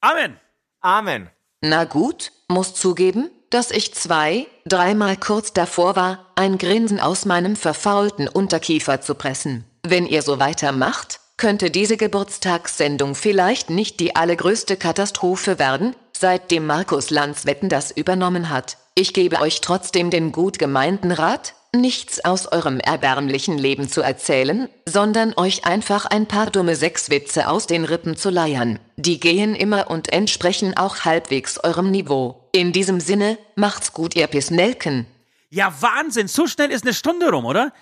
Amen. 0.00 0.36
Amen. 0.80 1.30
Na 1.60 1.84
gut, 1.84 2.32
muss 2.48 2.74
zugeben, 2.74 3.30
dass 3.50 3.70
ich 3.70 3.94
zwei, 3.94 4.46
dreimal 4.66 5.16
kurz 5.16 5.52
davor 5.52 5.96
war, 5.96 6.26
ein 6.34 6.58
Grinsen 6.58 7.00
aus 7.00 7.24
meinem 7.24 7.56
verfaulten 7.56 8.28
Unterkiefer 8.28 9.00
zu 9.00 9.14
pressen. 9.14 9.64
Wenn 9.86 10.06
ihr 10.06 10.22
so 10.22 10.38
weitermacht, 10.40 11.20
könnte 11.36 11.70
diese 11.70 11.96
Geburtstagssendung 11.96 13.14
vielleicht 13.14 13.70
nicht 13.70 14.00
die 14.00 14.16
allergrößte 14.16 14.76
Katastrophe 14.76 15.58
werden, 15.58 15.94
seitdem 16.16 16.66
Markus 16.66 17.10
Lanz 17.10 17.46
Wetten 17.46 17.68
das 17.68 17.90
übernommen 17.90 18.48
hat. 18.50 18.78
Ich 18.98 19.12
gebe 19.12 19.42
euch 19.42 19.60
trotzdem 19.60 20.08
den 20.08 20.32
gut 20.32 20.58
gemeinten 20.58 21.12
Rat, 21.12 21.54
nichts 21.74 22.24
aus 22.24 22.50
eurem 22.50 22.80
erbärmlichen 22.80 23.58
Leben 23.58 23.90
zu 23.90 24.00
erzählen, 24.00 24.70
sondern 24.88 25.34
euch 25.36 25.66
einfach 25.66 26.06
ein 26.06 26.24
paar 26.24 26.50
dumme 26.50 26.76
Sechswitze 26.76 27.48
aus 27.48 27.66
den 27.66 27.84
Rippen 27.84 28.16
zu 28.16 28.30
leiern. 28.30 28.78
Die 28.96 29.20
gehen 29.20 29.54
immer 29.54 29.90
und 29.90 30.14
entsprechen 30.14 30.78
auch 30.78 31.04
halbwegs 31.04 31.62
eurem 31.62 31.90
Niveau. 31.90 32.48
In 32.52 32.72
diesem 32.72 33.00
Sinne, 33.00 33.36
macht's 33.54 33.92
gut, 33.92 34.16
ihr 34.16 34.28
Pisnelken. 34.28 35.06
Ja, 35.50 35.74
Wahnsinn. 35.82 36.26
So 36.26 36.46
schnell 36.46 36.70
ist 36.70 36.84
eine 36.84 36.94
Stunde 36.94 37.30
rum, 37.30 37.44
oder? 37.44 37.74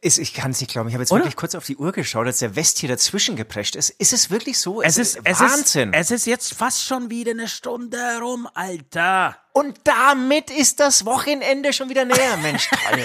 Ist, 0.00 0.18
ich 0.18 0.32
kann 0.32 0.52
es 0.52 0.60
nicht 0.60 0.70
glauben. 0.70 0.88
Ich 0.88 0.94
habe 0.94 1.02
jetzt 1.02 1.12
Oder? 1.12 1.20
wirklich 1.20 1.36
kurz 1.36 1.54
auf 1.54 1.64
die 1.64 1.76
Uhr 1.76 1.92
geschaut, 1.92 2.26
als 2.26 2.38
der 2.38 2.56
West 2.56 2.78
hier 2.78 2.88
dazwischen 2.88 3.36
geprescht 3.36 3.74
ist. 3.74 3.90
Ist 3.90 4.12
es 4.12 4.30
wirklich 4.30 4.58
so? 4.58 4.82
Es 4.82 4.98
ist, 4.98 5.20
es 5.24 5.40
Wahnsinn. 5.40 5.92
Ist, 5.92 6.10
es 6.10 6.10
ist 6.10 6.26
jetzt 6.26 6.54
fast 6.54 6.84
schon 6.84 7.08
wieder 7.10 7.30
eine 7.30 7.48
Stunde 7.48 7.98
rum, 8.20 8.48
Alter. 8.52 9.36
Und 9.52 9.78
damit 9.84 10.50
ist 10.50 10.78
das 10.78 11.04
Wochenende 11.04 11.72
schon 11.72 11.88
wieder 11.88 12.04
näher. 12.04 12.36
Mensch, 12.42 12.68
toll. 12.88 13.00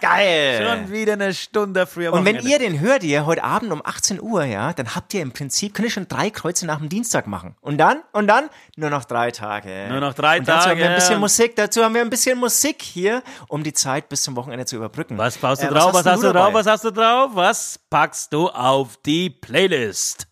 Geil. 0.00 0.64
Schon 0.66 0.90
wieder 0.92 1.14
eine 1.14 1.32
Stunde 1.34 1.86
früher. 1.86 2.12
Und 2.12 2.24
wenn 2.24 2.40
ihr 2.40 2.58
den 2.58 2.80
hört, 2.80 3.02
ihr 3.04 3.24
heute 3.26 3.44
Abend 3.44 3.72
um 3.72 3.80
18 3.84 4.20
Uhr, 4.20 4.44
ja, 4.44 4.72
dann 4.72 4.94
habt 4.94 5.14
ihr 5.14 5.22
im 5.22 5.32
Prinzip, 5.32 5.74
könnt 5.74 5.86
ihr 5.88 5.92
schon 5.92 6.08
drei 6.08 6.30
Kreuze 6.30 6.66
nach 6.66 6.78
dem 6.78 6.88
Dienstag 6.88 7.26
machen. 7.26 7.56
Und 7.60 7.78
dann, 7.78 8.02
und 8.12 8.26
dann, 8.26 8.50
nur 8.76 8.90
noch 8.90 9.04
drei 9.04 9.30
Tage. 9.30 9.86
Nur 9.88 10.00
noch 10.00 10.14
drei 10.14 10.38
und 10.38 10.48
dazu 10.48 10.70
haben 10.70 10.78
wir 10.78 10.84
ein 10.84 10.90
Tage. 10.92 11.00
bisschen 11.00 11.20
Musik, 11.20 11.56
dazu 11.56 11.84
haben 11.84 11.94
wir 11.94 12.00
ein 12.02 12.10
bisschen 12.10 12.38
Musik 12.38 12.82
hier, 12.82 13.22
um 13.48 13.62
die 13.62 13.72
Zeit 13.72 14.08
bis 14.08 14.22
zum 14.22 14.36
Wochenende 14.36 14.66
zu 14.66 14.76
überbrücken. 14.76 15.16
Was 15.18 15.38
baust 15.38 15.62
du 15.62 15.66
Äh, 15.66 15.70
drauf? 15.70 15.94
Was, 15.94 16.02
denn 16.02 16.12
hast 16.12 16.22
du 16.22 16.26
dabei? 16.32 16.40
drauf? 16.40 16.54
Was 16.54 16.66
hast 16.66 16.84
du 16.84 16.90
drauf? 16.90 17.30
Was 17.34 17.78
packst 17.90 18.32
du 18.32 18.48
auf 18.48 18.98
die 19.04 19.30
Playlist? 19.30 20.26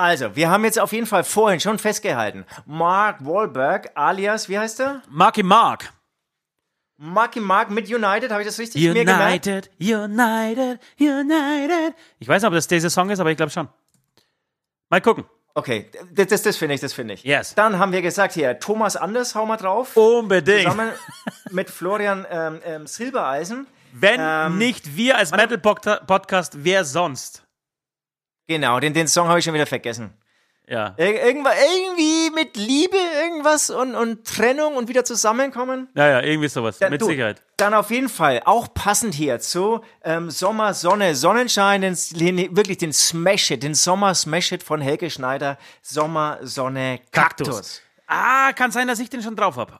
Also, 0.00 0.34
wir 0.34 0.48
haben 0.48 0.64
jetzt 0.64 0.78
auf 0.78 0.92
jeden 0.94 1.04
Fall 1.04 1.24
vorhin 1.24 1.60
schon 1.60 1.78
festgehalten. 1.78 2.46
Mark 2.64 3.22
Wahlberg 3.22 3.90
alias, 3.94 4.48
wie 4.48 4.58
heißt 4.58 4.80
er? 4.80 5.02
Marky 5.10 5.42
Mark. 5.42 5.92
Marky 6.96 7.38
Mark 7.38 7.68
mit 7.68 7.86
United, 7.86 8.30
habe 8.30 8.40
ich 8.40 8.48
das 8.48 8.58
richtig 8.58 8.82
mir 8.82 8.94
gemerkt? 8.94 9.46
United, 9.46 9.70
United, 9.78 10.80
United. 10.98 11.94
Ich 12.18 12.26
weiß 12.26 12.40
nicht, 12.40 12.48
ob 12.48 12.54
das 12.54 12.66
dieser 12.66 12.88
Song 12.88 13.10
ist, 13.10 13.20
aber 13.20 13.30
ich 13.30 13.36
glaube 13.36 13.50
schon. 13.50 13.68
Mal 14.88 15.02
gucken. 15.02 15.26
Okay, 15.52 15.90
das, 16.14 16.28
das, 16.28 16.42
das 16.42 16.56
finde 16.56 16.76
ich, 16.76 16.80
das 16.80 16.94
finde 16.94 17.12
ich. 17.12 17.22
Yes. 17.22 17.54
Dann 17.54 17.78
haben 17.78 17.92
wir 17.92 18.00
gesagt 18.00 18.32
hier, 18.32 18.58
Thomas 18.58 18.96
Anders, 18.96 19.34
hau 19.34 19.44
mal 19.44 19.58
drauf. 19.58 19.98
Unbedingt. 19.98 20.62
Zusammen 20.62 20.92
mit 21.50 21.68
Florian 21.68 22.26
ähm, 22.30 22.60
ähm, 22.64 22.86
Silbereisen. 22.86 23.66
Wenn 23.92 24.18
Ähm, 24.18 24.56
nicht 24.56 24.96
wir 24.96 25.18
als 25.18 25.30
Metal 25.32 25.58
Podcast, 25.58 26.64
wer 26.64 26.86
sonst? 26.86 27.42
Genau, 28.50 28.80
den, 28.80 28.92
den 28.92 29.06
Song 29.06 29.28
habe 29.28 29.38
ich 29.38 29.44
schon 29.44 29.54
wieder 29.54 29.64
vergessen. 29.66 30.12
Ja. 30.66 30.94
Ir 30.96 31.24
irgendwie 31.24 32.30
mit 32.34 32.56
Liebe 32.56 32.96
irgendwas 33.22 33.70
und, 33.70 33.94
und 33.94 34.26
Trennung 34.26 34.74
und 34.74 34.88
wieder 34.88 35.04
zusammenkommen. 35.04 35.88
Ja, 35.94 36.08
ja, 36.08 36.20
irgendwie 36.20 36.48
sowas. 36.48 36.80
Ja, 36.80 36.90
Mit 36.90 37.00
du, 37.00 37.06
Sicherheit. 37.06 37.44
Dann 37.58 37.74
auf 37.74 37.92
jeden 37.92 38.08
Fall, 38.08 38.42
auch 38.46 38.74
passend 38.74 39.14
hier 39.14 39.38
zu 39.38 39.82
ähm, 40.02 40.30
Sommer, 40.30 40.74
Sonne, 40.74 41.14
Sonnenschein, 41.14 41.80
den, 41.82 41.96
den, 42.14 42.56
wirklich 42.56 42.78
den 42.78 42.92
Smash-Hit, 42.92 43.62
den 43.62 43.74
Sommer-Smash-Hit 43.74 44.64
von 44.64 44.80
Helge 44.80 45.10
Schneider, 45.10 45.56
Sommer, 45.80 46.38
Sonne, 46.42 46.98
Kaktus. 47.12 47.82
Ah, 48.08 48.52
kann 48.52 48.72
sein, 48.72 48.88
dass 48.88 48.98
ich 48.98 49.08
den 49.10 49.22
schon 49.22 49.36
drauf 49.36 49.58
habe. 49.58 49.78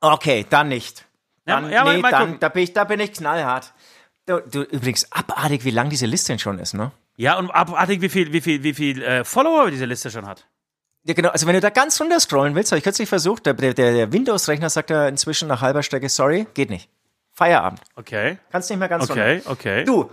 Okay, 0.00 0.46
dann 0.48 0.68
nicht. 0.68 1.04
Ja, 1.46 1.60
Dann, 1.60 1.70
ja, 1.70 1.84
mal- 1.84 1.96
nee, 1.96 2.00
mal 2.00 2.10
dann, 2.12 2.20
gucken. 2.20 2.40
da 2.40 2.48
bin 2.48 2.62
ich, 2.62 2.72
da 2.72 2.84
bin 2.84 3.00
ich 3.00 3.12
knallhart. 3.12 3.74
Du, 4.24 4.40
du, 4.40 4.62
übrigens, 4.62 5.12
abartig, 5.12 5.66
wie 5.66 5.70
lang 5.70 5.90
diese 5.90 6.06
Liste 6.06 6.32
denn 6.32 6.38
schon 6.38 6.58
ist, 6.58 6.72
ne? 6.72 6.92
Ja, 7.18 7.36
und 7.36 7.50
abartig, 7.50 8.00
wie 8.00 8.08
viel, 8.08 8.32
wie 8.32 8.40
viel, 8.40 8.62
wie 8.62 8.72
viel 8.72 9.02
äh, 9.02 9.24
Follower 9.24 9.72
diese 9.72 9.86
Liste 9.86 10.08
schon 10.08 10.24
hat. 10.24 10.46
Ja, 11.02 11.14
genau. 11.14 11.30
Also 11.30 11.48
wenn 11.48 11.54
du 11.54 11.60
da 11.60 11.70
ganz 11.70 12.00
runter 12.00 12.20
scrollen 12.20 12.54
willst, 12.54 12.70
habe 12.70 12.78
ich 12.78 12.84
kürzlich 12.84 13.08
versucht, 13.08 13.44
der, 13.44 13.54
der, 13.54 13.74
der 13.74 14.12
Windows-Rechner 14.12 14.70
sagt 14.70 14.90
ja 14.90 15.08
inzwischen 15.08 15.48
nach 15.48 15.60
halber 15.60 15.82
Strecke, 15.82 16.08
sorry, 16.08 16.46
geht 16.54 16.70
nicht. 16.70 16.88
Feierabend. 17.32 17.80
Okay. 17.96 18.38
Kannst 18.52 18.70
nicht 18.70 18.78
mehr 18.78 18.88
ganz 18.88 19.10
runter. 19.10 19.20
Okay, 19.20 19.42
okay. 19.46 19.84
Du, 19.84 20.12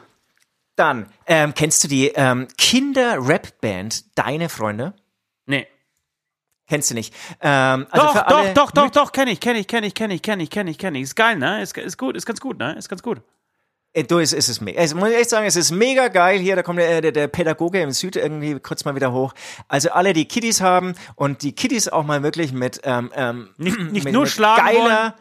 dann, 0.76 1.06
ähm, 1.28 1.53
kennst 1.53 1.84
du 1.84 1.88
die 1.88 2.08
ähm, 2.08 2.47
Kinder-Rap-Band 2.58 4.18
Deine 4.18 4.49
Freunde? 4.49 4.93
Nee. 5.45 5.68
Kennst 6.68 6.89
du 6.89 6.95
nicht? 6.95 7.14
Ähm, 7.39 7.86
also 7.91 8.08
doch, 8.08 8.26
doch, 8.26 8.53
doch, 8.53 8.72
doch, 8.72 8.89
doch, 8.89 9.12
kenne 9.12 9.30
ich, 9.30 9.39
kenne 9.39 9.60
ich, 9.60 9.68
kenne 9.68 9.86
ich, 9.86 9.93
kenne 9.93 10.16
ich, 10.16 10.24
kenne 10.24 10.41
ich, 10.41 10.49
kenne 10.49 10.72
ich, 10.72 10.78
kenne 10.80 10.97
ich. 10.97 11.03
Ist 11.03 11.16
geil, 11.16 11.38
ne? 11.38 11.62
Ist, 11.62 11.78
ist 11.78 11.99
gut, 11.99 12.18
ist 12.18 12.26
ganz 12.26 12.41
gut, 12.41 12.58
ne? 12.58 12.74
Ist 12.74 12.89
ganz 12.89 13.03
gut. 13.03 13.22
Äh, 13.95 14.03
Du, 14.03 14.19
es, 14.19 14.33
es 14.33 14.49
ist 14.49 14.61
mega. 14.61 14.79
Also, 14.79 14.95
muss 14.97 15.09
ich 15.09 15.15
echt 15.15 15.29
sagen, 15.29 15.47
es 15.47 15.55
ist 15.55 15.71
mega 15.71 16.09
geil 16.09 16.39
hier. 16.39 16.55
Da 16.55 16.63
kommt 16.63 16.79
der, 16.79 17.01
der, 17.01 17.11
der 17.11 17.27
Pädagoge 17.27 17.81
im 17.81 17.91
Süd 17.91 18.15
irgendwie 18.17 18.59
kurz 18.59 18.85
mal 18.85 18.93
wieder 18.95 19.11
hoch. 19.13 19.33
Also 19.67 19.89
alle, 19.91 20.13
die 20.13 20.25
Kiddies 20.27 20.61
haben 20.61 20.95
und 21.15 21.41
die 21.41 21.53
Kiddies 21.53 21.87
auch 21.87 22.03
mal 22.03 22.21
wirklich 22.21 22.51
mit, 22.53 22.81
ähm, 22.83 23.11
ähm, 23.15 23.49
Nicht, 23.57 23.79
nicht 23.79 24.03
mit, 24.03 24.13
nur 24.13 24.23
mit 24.23 24.31
schlagen 24.31 24.65
geiler, 24.65 24.83
wollen. 24.83 25.13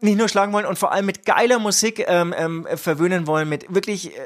nicht 0.00 0.18
nur 0.18 0.28
schlagen 0.28 0.52
wollen 0.52 0.66
und 0.66 0.78
vor 0.78 0.90
allem 0.92 1.06
mit 1.06 1.24
geiler 1.26 1.58
Musik 1.58 2.04
ähm, 2.06 2.34
ähm, 2.36 2.66
verwöhnen 2.74 3.26
wollen, 3.26 3.48
mit 3.48 3.72
wirklich 3.72 4.16
äh, 4.16 4.20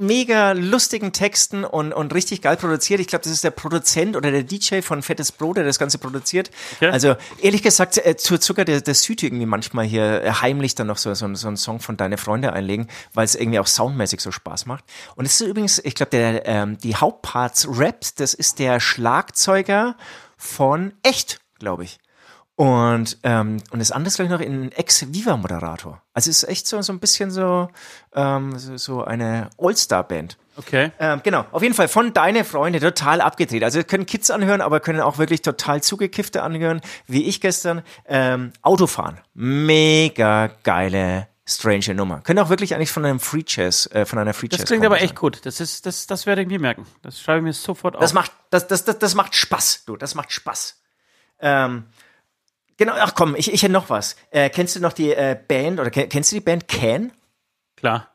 mega 0.00 0.52
lustigen 0.52 1.12
Texten 1.12 1.64
und, 1.64 1.92
und 1.92 2.14
richtig 2.14 2.42
geil 2.42 2.56
produziert. 2.56 3.00
Ich 3.00 3.06
glaube, 3.06 3.22
das 3.22 3.32
ist 3.32 3.44
der 3.44 3.50
Produzent 3.50 4.16
oder 4.16 4.30
der 4.30 4.42
DJ 4.42 4.80
von 4.80 5.02
Fettes 5.02 5.30
Brot, 5.32 5.58
der 5.58 5.64
das 5.64 5.78
Ganze 5.78 5.98
produziert. 5.98 6.50
Okay. 6.76 6.90
Also 6.90 7.16
ehrlich 7.40 7.62
gesagt, 7.62 7.98
äh, 7.98 8.16
zur 8.16 8.40
Zucker 8.40 8.64
der, 8.64 8.80
der 8.80 8.94
Süd 8.94 9.22
irgendwie 9.22 9.46
manchmal 9.46 9.84
hier 9.84 10.22
äh, 10.22 10.32
heimlich 10.32 10.74
dann 10.74 10.86
noch 10.86 10.96
so, 10.96 11.12
so, 11.14 11.32
so 11.34 11.46
einen 11.46 11.56
Song 11.56 11.80
von 11.80 11.96
Deine 11.96 12.16
Freunde 12.16 12.52
einlegen, 12.52 12.88
weil 13.12 13.24
es 13.24 13.34
irgendwie 13.34 13.58
auch 13.58 13.66
soundmäßig 13.66 14.20
so 14.20 14.32
Spaß 14.32 14.66
macht. 14.66 14.84
Und 15.16 15.26
es 15.26 15.40
ist 15.40 15.46
übrigens, 15.46 15.78
ich 15.78 15.94
glaube, 15.94 16.10
der 16.10 16.46
ähm, 16.46 16.78
die 16.78 16.96
Hauptparts 16.96 17.68
rappt, 17.70 18.20
das 18.20 18.34
ist 18.34 18.58
der 18.58 18.80
Schlagzeuger 18.80 19.96
von 20.36 20.94
Echt, 21.02 21.40
glaube 21.58 21.84
ich. 21.84 21.98
Und, 22.60 23.16
ähm, 23.22 23.56
und 23.70 23.78
das 23.78 23.90
andere 23.90 24.08
ist, 24.08 24.16
glaube 24.16 24.44
ich, 24.44 24.50
noch 24.50 24.54
ein 24.54 24.70
Ex-Viva-Moderator. 24.72 26.02
Also 26.12 26.28
es 26.28 26.42
ist 26.42 26.48
echt 26.50 26.66
so, 26.66 26.82
so 26.82 26.92
ein 26.92 26.98
bisschen 26.98 27.30
so, 27.30 27.70
ähm, 28.14 28.58
so, 28.58 28.76
so 28.76 29.02
eine 29.02 29.48
All-Star-Band. 29.56 30.36
Okay. 30.56 30.92
Ähm, 30.98 31.22
genau, 31.22 31.46
auf 31.52 31.62
jeden 31.62 31.74
Fall 31.74 31.88
von 31.88 32.12
Deine 32.12 32.44
Freunde 32.44 32.78
total 32.78 33.22
abgedreht. 33.22 33.64
Also 33.64 33.82
können 33.82 34.04
Kids 34.04 34.30
anhören, 34.30 34.60
aber 34.60 34.80
können 34.80 35.00
auch 35.00 35.16
wirklich 35.16 35.40
total 35.40 35.82
zugekiffte 35.82 36.42
anhören, 36.42 36.82
wie 37.06 37.24
ich 37.24 37.40
gestern. 37.40 37.80
Ähm, 38.06 38.52
Autofahren. 38.60 39.18
Mega 39.32 40.48
geile, 40.62 41.28
strange 41.46 41.94
Nummer. 41.94 42.20
Können 42.20 42.40
auch 42.40 42.50
wirklich 42.50 42.74
eigentlich 42.74 42.92
von 42.92 43.06
einem 43.06 43.20
Free 43.20 43.44
Jazz, 43.46 43.88
äh, 43.94 44.04
von 44.04 44.18
einer 44.18 44.34
Free 44.34 44.48
Jazz. 44.52 44.60
Das 44.60 44.68
klingt 44.68 44.84
aber 44.84 44.96
sein. 44.96 45.04
echt 45.04 45.16
gut. 45.16 45.46
Das 45.46 45.62
ist, 45.62 45.86
das, 45.86 46.06
das 46.06 46.26
werde 46.26 46.42
ich 46.42 46.48
mir 46.48 46.60
merken. 46.60 46.84
Das 47.00 47.22
schreibe 47.22 47.38
ich 47.38 47.44
mir 47.44 47.52
sofort 47.54 47.96
auf. 47.96 48.02
Das 48.02 48.12
macht, 48.12 48.32
das, 48.50 48.68
das, 48.68 48.84
das, 48.84 48.98
das 48.98 49.14
macht 49.14 49.34
Spaß, 49.34 49.84
du, 49.86 49.96
das 49.96 50.14
macht 50.14 50.30
Spaß. 50.30 50.76
Ähm, 51.40 51.84
genau, 52.80 52.94
ach 52.98 53.14
komm, 53.14 53.36
ich, 53.36 53.52
ich 53.52 53.62
hätte 53.62 53.72
noch 53.72 53.90
was. 53.90 54.16
Äh, 54.32 54.50
kennst 54.50 54.74
du 54.74 54.80
noch 54.80 54.92
die 54.92 55.12
äh, 55.12 55.38
Band, 55.46 55.78
oder 55.78 55.90
ke- 55.90 56.08
kennst 56.08 56.32
du 56.32 56.36
die 56.36 56.40
Band 56.40 56.66
Can? 56.66 57.12
Klar. 57.76 58.08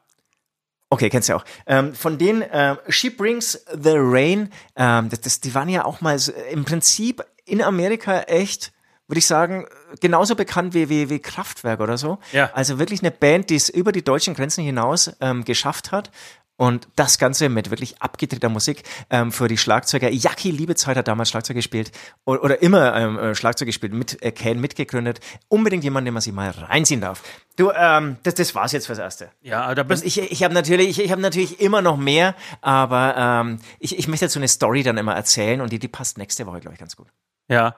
Okay, 0.89 1.09
kennst 1.09 1.29
du 1.29 1.33
ja 1.33 1.37
auch. 1.39 1.45
Ähm, 1.65 1.93
von 1.95 2.17
denen, 2.17 2.41
äh, 2.41 2.75
She 2.89 3.09
Brings 3.09 3.65
the 3.73 3.93
Rain, 3.95 4.51
ähm, 4.75 5.09
das, 5.09 5.21
das, 5.21 5.39
die 5.39 5.53
waren 5.55 5.69
ja 5.69 5.85
auch 5.85 6.01
mal 6.01 6.19
so, 6.19 6.31
im 6.51 6.65
Prinzip 6.65 7.23
in 7.45 7.61
Amerika 7.61 8.21
echt, 8.21 8.71
würde 9.07 9.19
ich 9.19 9.27
sagen, 9.27 9.67
genauso 10.01 10.35
bekannt 10.35 10.73
wie, 10.73 10.89
wie, 10.89 11.09
wie 11.09 11.19
Kraftwerk 11.19 11.79
oder 11.79 11.97
so. 11.97 12.17
Ja. 12.31 12.49
Also 12.53 12.79
wirklich 12.79 13.01
eine 13.01 13.11
Band, 13.11 13.49
die 13.49 13.55
es 13.55 13.69
über 13.69 13.91
die 13.91 14.03
deutschen 14.03 14.33
Grenzen 14.35 14.63
hinaus 14.63 15.11
ähm, 15.21 15.43
geschafft 15.45 15.91
hat. 15.91 16.11
Und 16.57 16.87
das 16.95 17.17
Ganze 17.17 17.49
mit 17.49 17.69
wirklich 17.69 18.01
abgedrehter 18.01 18.47
Musik 18.47 18.83
ähm, 19.09 19.33
für 19.33 19.49
die 19.49 19.57
Schlagzeuger. 19.57 20.09
Jackie 20.09 20.51
Liebezeit 20.51 20.95
hat 20.95 21.07
damals 21.07 21.29
Schlagzeug 21.29 21.57
gespielt 21.57 21.91
oder, 22.23 22.43
oder 22.43 22.61
immer 22.61 22.95
ähm, 22.95 23.19
äh, 23.19 23.35
Schlagzeug 23.35 23.65
gespielt, 23.65 23.93
mit 23.93 24.21
äh, 24.23 24.31
Ken 24.31 24.61
mitgegründet. 24.61 25.19
Unbedingt 25.49 25.83
jemand, 25.83 26.07
den 26.07 26.13
man 26.13 26.21
sich 26.21 26.31
mal 26.31 26.49
reinziehen 26.51 27.01
darf. 27.01 27.23
Du, 27.57 27.71
ähm, 27.71 28.17
das, 28.23 28.35
das 28.35 28.55
war's 28.55 28.71
jetzt 28.71 28.85
fürs 28.85 28.99
Erste. 28.99 29.31
Ja, 29.41 29.75
da 29.75 29.83
bist 29.83 30.05
Ich, 30.05 30.17
ich 30.19 30.43
habe 30.43 30.53
natürlich, 30.53 30.89
ich, 30.89 31.03
ich 31.03 31.11
habe 31.11 31.21
natürlich 31.21 31.59
immer 31.59 31.81
noch 31.81 31.97
mehr, 31.97 32.35
aber 32.61 33.15
ähm, 33.17 33.59
ich, 33.79 33.99
ich 33.99 34.07
möchte 34.07 34.25
jetzt 34.25 34.33
so 34.33 34.39
eine 34.39 34.47
Story 34.47 34.81
dann 34.83 34.97
immer 34.97 35.13
erzählen 35.13 35.59
und 35.59 35.73
die, 35.73 35.79
die 35.79 35.89
passt 35.89 36.17
nächste 36.17 36.45
Woche, 36.45 36.61
glaube 36.61 36.75
ich, 36.75 36.79
ganz 36.79 36.95
gut. 36.95 37.07
Ja, 37.49 37.75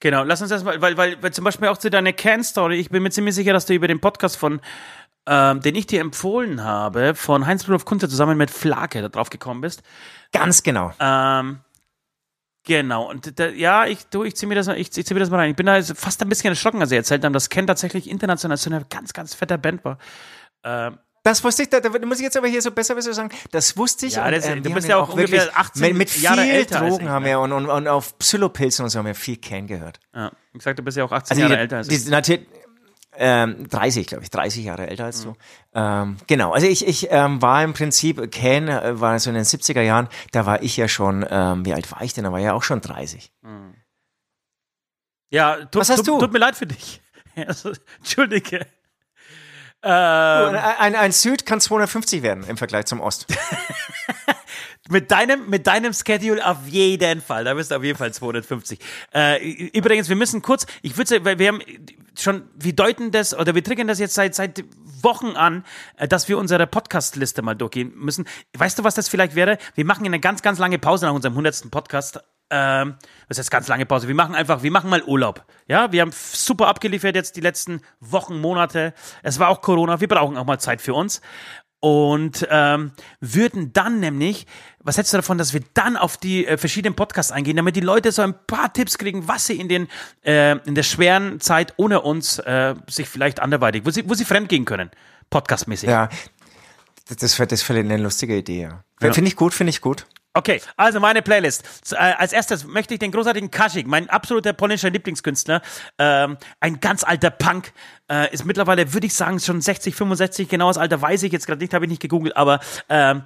genau. 0.00 0.22
Lass 0.22 0.42
uns 0.42 0.50
das 0.50 0.64
mal, 0.64 0.80
weil, 0.82 0.98
weil, 0.98 1.22
weil 1.22 1.32
zum 1.32 1.44
Beispiel 1.44 1.68
auch 1.68 1.78
zu 1.78 1.88
deiner 1.88 2.12
Can-Story, 2.12 2.76
ich 2.76 2.90
bin 2.90 3.02
mir 3.02 3.10
ziemlich 3.10 3.34
sicher, 3.34 3.54
dass 3.54 3.64
du 3.64 3.72
über 3.72 3.88
den 3.88 4.00
Podcast 4.00 4.36
von, 4.36 4.60
ähm, 5.28 5.60
den 5.60 5.74
ich 5.74 5.86
dir 5.86 6.00
empfohlen 6.00 6.64
habe, 6.64 7.14
von 7.14 7.46
Heinz 7.46 7.64
Rudolf 7.64 7.84
Kunze 7.84 8.08
zusammen 8.08 8.38
mit 8.38 8.50
Flake 8.50 9.02
da 9.02 9.08
drauf 9.08 9.28
gekommen 9.30 9.60
bist. 9.60 9.82
Ganz 10.32 10.62
genau. 10.62 10.92
Ähm, 10.98 11.60
genau. 12.64 13.08
Und 13.08 13.38
da, 13.38 13.48
ja, 13.48 13.86
ich, 13.86 14.06
du, 14.06 14.24
ich 14.24 14.36
zieh 14.36 14.46
mir 14.46 14.54
das 14.54 14.66
mal, 14.66 14.78
ich, 14.78 14.96
ich 14.96 15.06
zieh 15.06 15.14
mir 15.14 15.20
das 15.20 15.30
mal 15.30 15.36
rein. 15.38 15.50
Ich 15.50 15.56
bin 15.56 15.66
da 15.66 15.80
fast 15.82 16.22
ein 16.22 16.28
bisschen 16.28 16.50
erschrocken, 16.50 16.80
als 16.80 16.90
sie 16.90 16.96
erzählt 16.96 17.24
haben, 17.24 17.32
dass 17.32 17.48
Ken 17.48 17.66
tatsächlich 17.66 18.08
international 18.10 18.56
so 18.56 18.70
eine 18.70 18.84
ganz, 18.90 19.12
ganz 19.12 19.34
fette 19.34 19.58
Band 19.58 19.84
war. 19.84 19.98
Ähm, 20.64 20.98
Das 21.24 21.42
wusste 21.44 21.62
ich, 21.64 21.68
da, 21.68 21.80
da 21.80 21.90
muss 22.06 22.18
ich 22.18 22.24
jetzt 22.24 22.36
aber 22.36 22.48
hier 22.48 22.62
so 22.62 22.70
besser 22.70 22.94
besser 22.94 23.12
sagen, 23.12 23.30
das 23.50 23.76
wusste 23.76 24.06
ich. 24.06 24.14
Ja, 24.14 24.26
und, 24.26 24.32
das- 24.32 24.46
ähm, 24.46 24.62
du 24.62 24.70
bist 24.72 24.88
ja 24.88 24.96
ihn 24.98 25.02
auch 25.02 25.08
ungefähr 25.10 25.48
18 25.54 25.82
mit, 25.82 25.94
mit 25.96 26.10
viel 26.10 26.22
Jahre 26.22 26.42
älter 26.42 26.80
als 26.80 26.90
Drogen 26.90 27.04
ich, 27.04 27.10
haben 27.10 27.24
wir 27.24 27.40
und, 27.40 27.52
und, 27.52 27.66
und 27.68 27.86
auf 27.88 28.18
Psyllopilzen 28.18 28.84
und 28.84 28.90
so 28.90 28.98
haben 28.98 29.06
wir 29.06 29.14
viel 29.14 29.36
Can 29.36 29.66
gehört. 29.66 30.00
ja, 30.14 30.30
wie 30.52 30.58
gesagt, 30.58 30.78
du 30.78 30.82
bist 30.82 30.96
ja 30.96 31.04
auch 31.04 31.12
18 31.12 31.36
Also 31.36 31.40
Jahre 31.42 31.54
die, 31.54 31.60
älter 31.60 31.76
als 31.78 31.88
ich. 31.88 32.04
die, 32.04 32.10
ähm, 33.16 33.68
30, 33.68 34.06
glaube 34.06 34.22
ich, 34.24 34.30
30 34.30 34.64
Jahre 34.64 34.86
älter 34.88 35.04
als 35.06 35.24
Mhm. 35.24 35.32
du. 35.32 35.36
Ähm, 35.74 36.16
genau, 36.26 36.52
also 36.52 36.66
ich, 36.66 36.86
ich 36.86 37.08
ähm, 37.10 37.40
war 37.42 37.62
im 37.64 37.72
Prinzip, 37.72 38.30
Ken 38.30 38.68
äh, 38.68 39.00
war 39.00 39.18
so 39.18 39.30
in 39.30 39.34
den 39.34 39.44
70er 39.44 39.80
Jahren, 39.82 40.08
da 40.32 40.46
war 40.46 40.62
ich 40.62 40.76
ja 40.76 40.88
schon, 40.88 41.26
ähm, 41.28 41.64
wie 41.64 41.74
alt 41.74 41.90
war 41.92 42.02
ich 42.02 42.14
denn? 42.14 42.24
Da 42.24 42.32
war 42.32 42.38
ich 42.38 42.44
ja 42.44 42.52
auch 42.54 42.62
schon 42.62 42.80
30. 42.80 43.32
Ja, 45.30 45.56
tut, 45.56 45.76
Was 45.76 45.90
hast 45.90 45.98
tut, 45.98 46.08
du? 46.08 46.18
tut 46.20 46.32
mir 46.32 46.38
leid 46.38 46.56
für 46.56 46.66
dich. 46.66 47.00
Also, 47.46 47.72
Entschuldige. 47.98 48.66
Ähm, 49.84 50.56
Ein, 50.78 50.96
ein 50.96 51.12
Süd 51.12 51.46
kann 51.46 51.60
250 51.60 52.22
werden 52.24 52.42
im 52.48 52.56
Vergleich 52.56 52.86
zum 52.86 53.00
Ost. 53.00 53.26
Mit 54.90 55.10
deinem, 55.10 55.50
mit 55.50 55.66
deinem 55.66 55.92
Schedule 55.92 56.44
auf 56.44 56.66
jeden 56.66 57.20
Fall. 57.20 57.44
Da 57.44 57.54
bist 57.54 57.70
du 57.70 57.76
auf 57.76 57.84
jeden 57.84 57.98
Fall 57.98 58.12
250. 58.12 58.78
Äh, 59.14 59.68
übrigens, 59.74 60.08
wir 60.08 60.16
müssen 60.16 60.40
kurz, 60.40 60.66
ich 60.82 60.96
würde 60.96 61.24
weil 61.24 61.38
wir 61.38 61.48
haben 61.48 61.60
schon, 62.18 62.44
wir 62.54 62.74
deuten 62.74 63.10
das 63.10 63.36
oder 63.36 63.54
wir 63.54 63.62
triggern 63.62 63.86
das 63.86 63.98
jetzt 63.98 64.14
seit, 64.14 64.34
seit 64.34 64.64
Wochen 65.02 65.36
an, 65.36 65.64
äh, 65.96 66.08
dass 66.08 66.28
wir 66.28 66.38
unsere 66.38 66.66
Podcast-Liste 66.66 67.42
mal 67.42 67.54
durchgehen 67.54 67.92
müssen. 67.96 68.26
Weißt 68.56 68.78
du, 68.78 68.84
was 68.84 68.94
das 68.94 69.08
vielleicht 69.08 69.34
wäre? 69.34 69.58
Wir 69.74 69.84
machen 69.84 70.06
eine 70.06 70.20
ganz, 70.20 70.42
ganz 70.42 70.58
lange 70.58 70.78
Pause 70.78 71.06
nach 71.06 71.12
unserem 71.12 71.34
100. 71.34 71.70
Podcast. 71.70 72.20
Ähm, 72.50 72.96
das 73.28 73.38
ist 73.38 73.50
ganz 73.50 73.68
lange 73.68 73.84
Pause. 73.84 74.08
Wir 74.08 74.14
machen 74.14 74.34
einfach, 74.34 74.62
wir 74.62 74.70
machen 74.70 74.88
mal 74.88 75.02
Urlaub. 75.02 75.44
Ja, 75.66 75.92
wir 75.92 76.00
haben 76.00 76.12
super 76.12 76.68
abgeliefert 76.68 77.14
jetzt 77.14 77.36
die 77.36 77.42
letzten 77.42 77.82
Wochen, 78.00 78.40
Monate. 78.40 78.94
Es 79.22 79.38
war 79.38 79.48
auch 79.48 79.60
Corona. 79.60 80.00
Wir 80.00 80.08
brauchen 80.08 80.38
auch 80.38 80.46
mal 80.46 80.58
Zeit 80.58 80.80
für 80.80 80.94
uns 80.94 81.20
und 81.80 82.46
ähm, 82.50 82.90
würden 83.20 83.72
dann 83.72 84.00
nämlich, 84.00 84.46
was 84.80 84.96
hältst 84.96 85.12
du 85.12 85.18
davon, 85.18 85.38
dass 85.38 85.52
wir 85.54 85.60
dann 85.74 85.96
auf 85.96 86.16
die 86.16 86.46
äh, 86.46 86.56
verschiedenen 86.56 86.96
Podcasts 86.96 87.30
eingehen, 87.32 87.56
damit 87.56 87.76
die 87.76 87.80
Leute 87.80 88.10
so 88.10 88.22
ein 88.22 88.34
paar 88.46 88.72
Tipps 88.72 88.98
kriegen, 88.98 89.28
was 89.28 89.46
sie 89.46 89.60
in 89.60 89.68
den 89.68 89.88
äh, 90.24 90.56
in 90.66 90.74
der 90.74 90.82
schweren 90.82 91.40
Zeit 91.40 91.74
ohne 91.76 92.00
uns 92.00 92.38
äh, 92.40 92.74
sich 92.88 93.08
vielleicht 93.08 93.40
anderweitig, 93.40 93.86
wo 93.86 93.90
sie 93.90 94.08
wo 94.08 94.14
sie 94.14 94.24
fremdgehen 94.24 94.64
können, 94.64 94.90
podcastmäßig. 95.30 95.88
Ja, 95.88 96.08
das, 97.08 97.16
das, 97.18 97.38
wär- 97.38 97.46
das 97.46 97.68
wäre 97.68 97.78
eine 97.80 97.96
lustige 97.96 98.36
Idee, 98.36 98.62
ja. 98.62 98.84
Finde 99.14 99.28
ich 99.28 99.36
gut, 99.36 99.54
finde 99.54 99.70
ich 99.70 99.80
gut. 99.80 100.06
Okay, 100.34 100.60
also 100.76 101.00
meine 101.00 101.22
Playlist. 101.22 101.92
Äh, 101.92 101.96
als 101.96 102.32
erstes 102.32 102.64
möchte 102.64 102.94
ich 102.94 103.00
den 103.00 103.10
großartigen 103.10 103.50
Kaschik, 103.50 103.86
mein 103.86 104.08
absoluter 104.08 104.52
polnischer 104.52 104.90
Lieblingskünstler, 104.90 105.62
ähm, 105.98 106.36
ein 106.60 106.80
ganz 106.80 107.02
alter 107.02 107.30
Punk, 107.30 107.72
äh, 108.10 108.32
ist 108.32 108.44
mittlerweile, 108.44 108.92
würde 108.92 109.06
ich 109.06 109.14
sagen, 109.14 109.40
schon 109.40 109.60
60, 109.60 109.94
65, 109.94 110.48
genaues 110.48 110.78
Alter 110.78 111.00
weiß 111.00 111.22
ich 111.24 111.32
jetzt 111.32 111.46
gerade 111.46 111.60
nicht, 111.60 111.74
habe 111.74 111.86
ich 111.86 111.90
nicht 111.90 112.02
gegoogelt, 112.02 112.36
aber 112.36 112.60
ähm, 112.88 113.22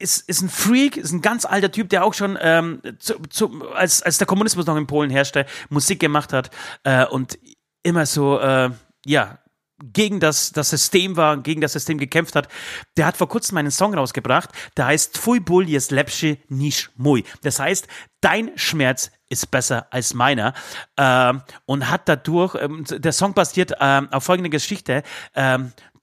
ist, 0.00 0.28
ist 0.28 0.40
ein 0.40 0.48
Freak, 0.48 0.96
ist 0.96 1.12
ein 1.12 1.20
ganz 1.20 1.44
alter 1.44 1.70
Typ, 1.70 1.90
der 1.90 2.04
auch 2.04 2.14
schon, 2.14 2.38
ähm, 2.40 2.80
zu, 2.98 3.14
zu, 3.28 3.70
als, 3.72 4.02
als 4.02 4.18
der 4.18 4.26
Kommunismus 4.26 4.66
noch 4.66 4.76
in 4.76 4.86
Polen 4.86 5.10
herrschte, 5.10 5.46
Musik 5.68 6.00
gemacht 6.00 6.32
hat 6.32 6.50
äh, 6.84 7.04
und 7.06 7.38
immer 7.82 8.06
so, 8.06 8.40
äh, 8.40 8.70
ja, 9.04 9.38
gegen 9.82 10.20
das, 10.20 10.52
das 10.52 10.70
System 10.70 11.16
war, 11.16 11.38
gegen 11.38 11.60
das 11.60 11.72
System 11.72 11.98
gekämpft 11.98 12.34
hat, 12.34 12.48
der 12.96 13.06
hat 13.06 13.16
vor 13.16 13.28
kurzem 13.28 13.56
einen 13.58 13.70
Song 13.70 13.94
rausgebracht, 13.94 14.50
der 14.76 14.86
heißt 14.86 15.16
Twój 15.16 15.40
ból 15.40 15.68
jest 15.68 15.90
lepszy 15.90 16.36
niż 16.48 16.90
mój. 16.96 17.24
Das 17.42 17.58
heißt, 17.58 17.88
dein 18.20 18.50
Schmerz 18.56 19.10
ist 19.28 19.50
besser 19.50 19.86
als 19.90 20.14
meiner. 20.14 20.54
Ähm, 20.96 21.42
und 21.66 21.88
hat 21.88 22.08
dadurch, 22.08 22.54
ähm, 22.60 22.84
der 22.88 23.12
Song 23.12 23.34
basiert 23.34 23.72
ähm, 23.80 24.08
auf 24.12 24.24
folgende 24.24 24.50
Geschichte. 24.50 25.02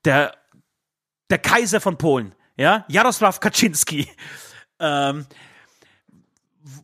Der, 0.06 0.34
der 1.30 1.38
Kaiser 1.40 1.82
von 1.82 1.98
Polen, 1.98 2.34
ja, 2.56 2.86
Jarosław 2.90 3.40
Kaczynski, 3.40 4.08
ähm, 4.80 5.26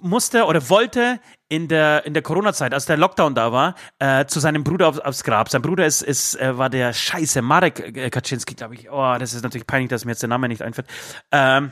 musste 0.02 0.46
oder 0.46 0.70
wollte 0.70 1.20
in 1.50 1.68
der, 1.68 2.06
in 2.06 2.14
der 2.14 2.24
Corona-Zeit, 2.24 2.74
als 2.74 2.86
der 2.86 2.98
Lockdown 2.98 3.36
da 3.36 3.52
war, 3.52 3.76
äh, 4.00 4.26
zu 4.26 4.40
seinem 4.40 4.64
Bruder 4.64 4.88
auf, 4.88 5.00
aufs 5.00 5.24
Grab. 5.24 5.50
Sein 5.50 5.62
Bruder 5.62 5.86
ist, 5.86 6.02
ist, 6.02 6.40
äh, 6.40 6.58
war 6.58 6.70
der 6.70 6.94
Scheiße, 6.94 7.42
Marek 7.42 7.80
äh, 7.98 8.10
Kaczynski, 8.10 8.56
glaube 8.56 8.76
ich. 8.76 8.90
Oh, 8.90 9.16
das 9.20 9.34
ist 9.34 9.44
natürlich 9.44 9.68
peinlich, 9.68 9.90
dass 9.90 10.06
mir 10.06 10.12
jetzt 10.12 10.24
der 10.24 10.30
Name 10.30 10.48
nicht 10.48 10.62
einfällt. 10.62 10.88
Ähm, 11.32 11.72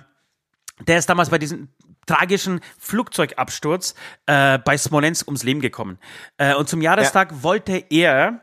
der 0.87 0.97
ist 0.97 1.09
damals 1.09 1.29
bei 1.29 1.37
diesem 1.37 1.69
tragischen 2.05 2.61
Flugzeugabsturz 2.79 3.95
äh, 4.25 4.57
bei 4.59 4.77
Smolensk 4.77 5.27
ums 5.27 5.43
Leben 5.43 5.61
gekommen. 5.61 5.99
Äh, 6.37 6.55
und 6.55 6.67
zum 6.67 6.81
Jahrestag 6.81 7.31
ja. 7.31 7.43
wollte 7.43 7.83
er 7.89 8.41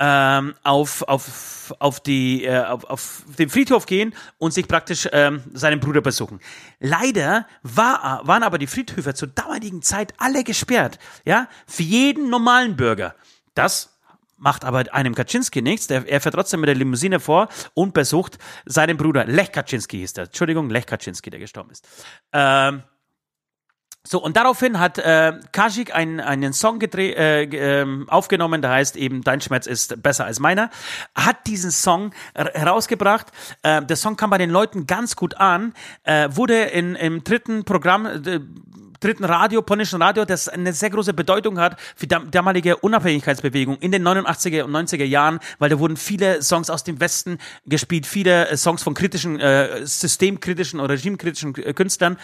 ähm, 0.00 0.54
auf, 0.64 1.02
auf, 1.02 1.74
auf, 1.78 2.00
die, 2.00 2.44
äh, 2.44 2.64
auf, 2.64 2.84
auf 2.84 3.22
den 3.38 3.50
Friedhof 3.50 3.84
gehen 3.84 4.14
und 4.38 4.52
sich 4.52 4.66
praktisch 4.66 5.06
ähm, 5.12 5.42
seinen 5.52 5.78
Bruder 5.78 6.00
besuchen. 6.00 6.40
Leider 6.80 7.46
war, 7.62 8.26
waren 8.26 8.42
aber 8.42 8.56
die 8.56 8.66
Friedhöfe 8.66 9.12
zur 9.14 9.28
damaligen 9.28 9.82
Zeit 9.82 10.14
alle 10.16 10.42
gesperrt, 10.42 10.98
ja, 11.26 11.48
für 11.66 11.82
jeden 11.82 12.30
normalen 12.30 12.76
Bürger. 12.76 13.14
Das 13.54 13.98
macht 14.38 14.64
aber 14.64 14.84
einem 14.92 15.14
Kaczynski 15.14 15.60
nichts. 15.60 15.86
Der, 15.86 16.08
er 16.08 16.20
fährt 16.22 16.34
trotzdem 16.34 16.60
mit 16.60 16.68
der 16.68 16.74
Limousine 16.74 17.20
vor 17.20 17.48
und 17.74 17.92
besucht 17.92 18.38
seinen 18.64 18.96
Bruder. 18.96 19.26
Lech 19.26 19.52
Kaczynski 19.52 19.98
hieß 19.98 20.14
der. 20.14 20.24
Entschuldigung, 20.24 20.70
Lech 20.70 20.86
Kaczynski, 20.86 21.28
der 21.28 21.40
gestorben 21.40 21.70
ist. 21.70 21.86
Ähm, 22.32 22.82
so, 24.02 24.22
und 24.22 24.38
daraufhin 24.38 24.80
hat 24.80 24.96
äh, 24.96 25.34
Kajik 25.52 25.94
einen, 25.94 26.20
einen 26.20 26.54
Song 26.54 26.78
gedreht, 26.78 27.16
äh, 27.18 27.42
äh, 27.82 28.06
aufgenommen, 28.08 28.62
der 28.62 28.70
heißt 28.70 28.96
eben 28.96 29.22
Dein 29.22 29.42
Schmerz 29.42 29.66
ist 29.66 30.02
besser 30.02 30.24
als 30.24 30.40
meiner, 30.40 30.70
hat 31.14 31.46
diesen 31.46 31.70
Song 31.70 32.12
herausgebracht. 32.34 33.26
Äh, 33.62 33.84
der 33.84 33.96
Song 33.96 34.16
kam 34.16 34.30
bei 34.30 34.38
den 34.38 34.48
Leuten 34.48 34.86
ganz 34.86 35.16
gut 35.16 35.36
an, 35.36 35.74
äh, 36.04 36.30
wurde 36.32 36.62
in, 36.62 36.94
im 36.94 37.24
dritten 37.24 37.64
Programm, 37.64 38.06
äh, 38.06 38.40
dritten 39.00 39.24
Radio, 39.24 39.62
polnischen 39.62 40.00
Radio, 40.00 40.24
das 40.24 40.48
eine 40.48 40.72
sehr 40.72 40.90
große 40.90 41.14
Bedeutung 41.14 41.58
hat 41.58 41.80
für 41.96 42.06
die 42.06 42.16
damalige 42.30 42.76
Unabhängigkeitsbewegung 42.76 43.78
in 43.78 43.92
den 43.92 44.06
89er 44.06 44.62
und 44.62 44.72
90er 44.72 45.04
Jahren, 45.04 45.40
weil 45.58 45.70
da 45.70 45.78
wurden 45.78 45.96
viele 45.96 46.42
Songs 46.42 46.70
aus 46.70 46.84
dem 46.84 47.00
Westen 47.00 47.38
gespielt, 47.66 48.06
viele 48.06 48.48
äh, 48.48 48.56
Songs 48.56 48.82
von 48.82 48.94
kritischen, 48.94 49.40
äh, 49.40 49.86
systemkritischen 49.86 50.80
oder 50.80 50.94
regimekritischen 50.94 51.54
äh, 51.56 51.72
Künstlern. 51.72 52.18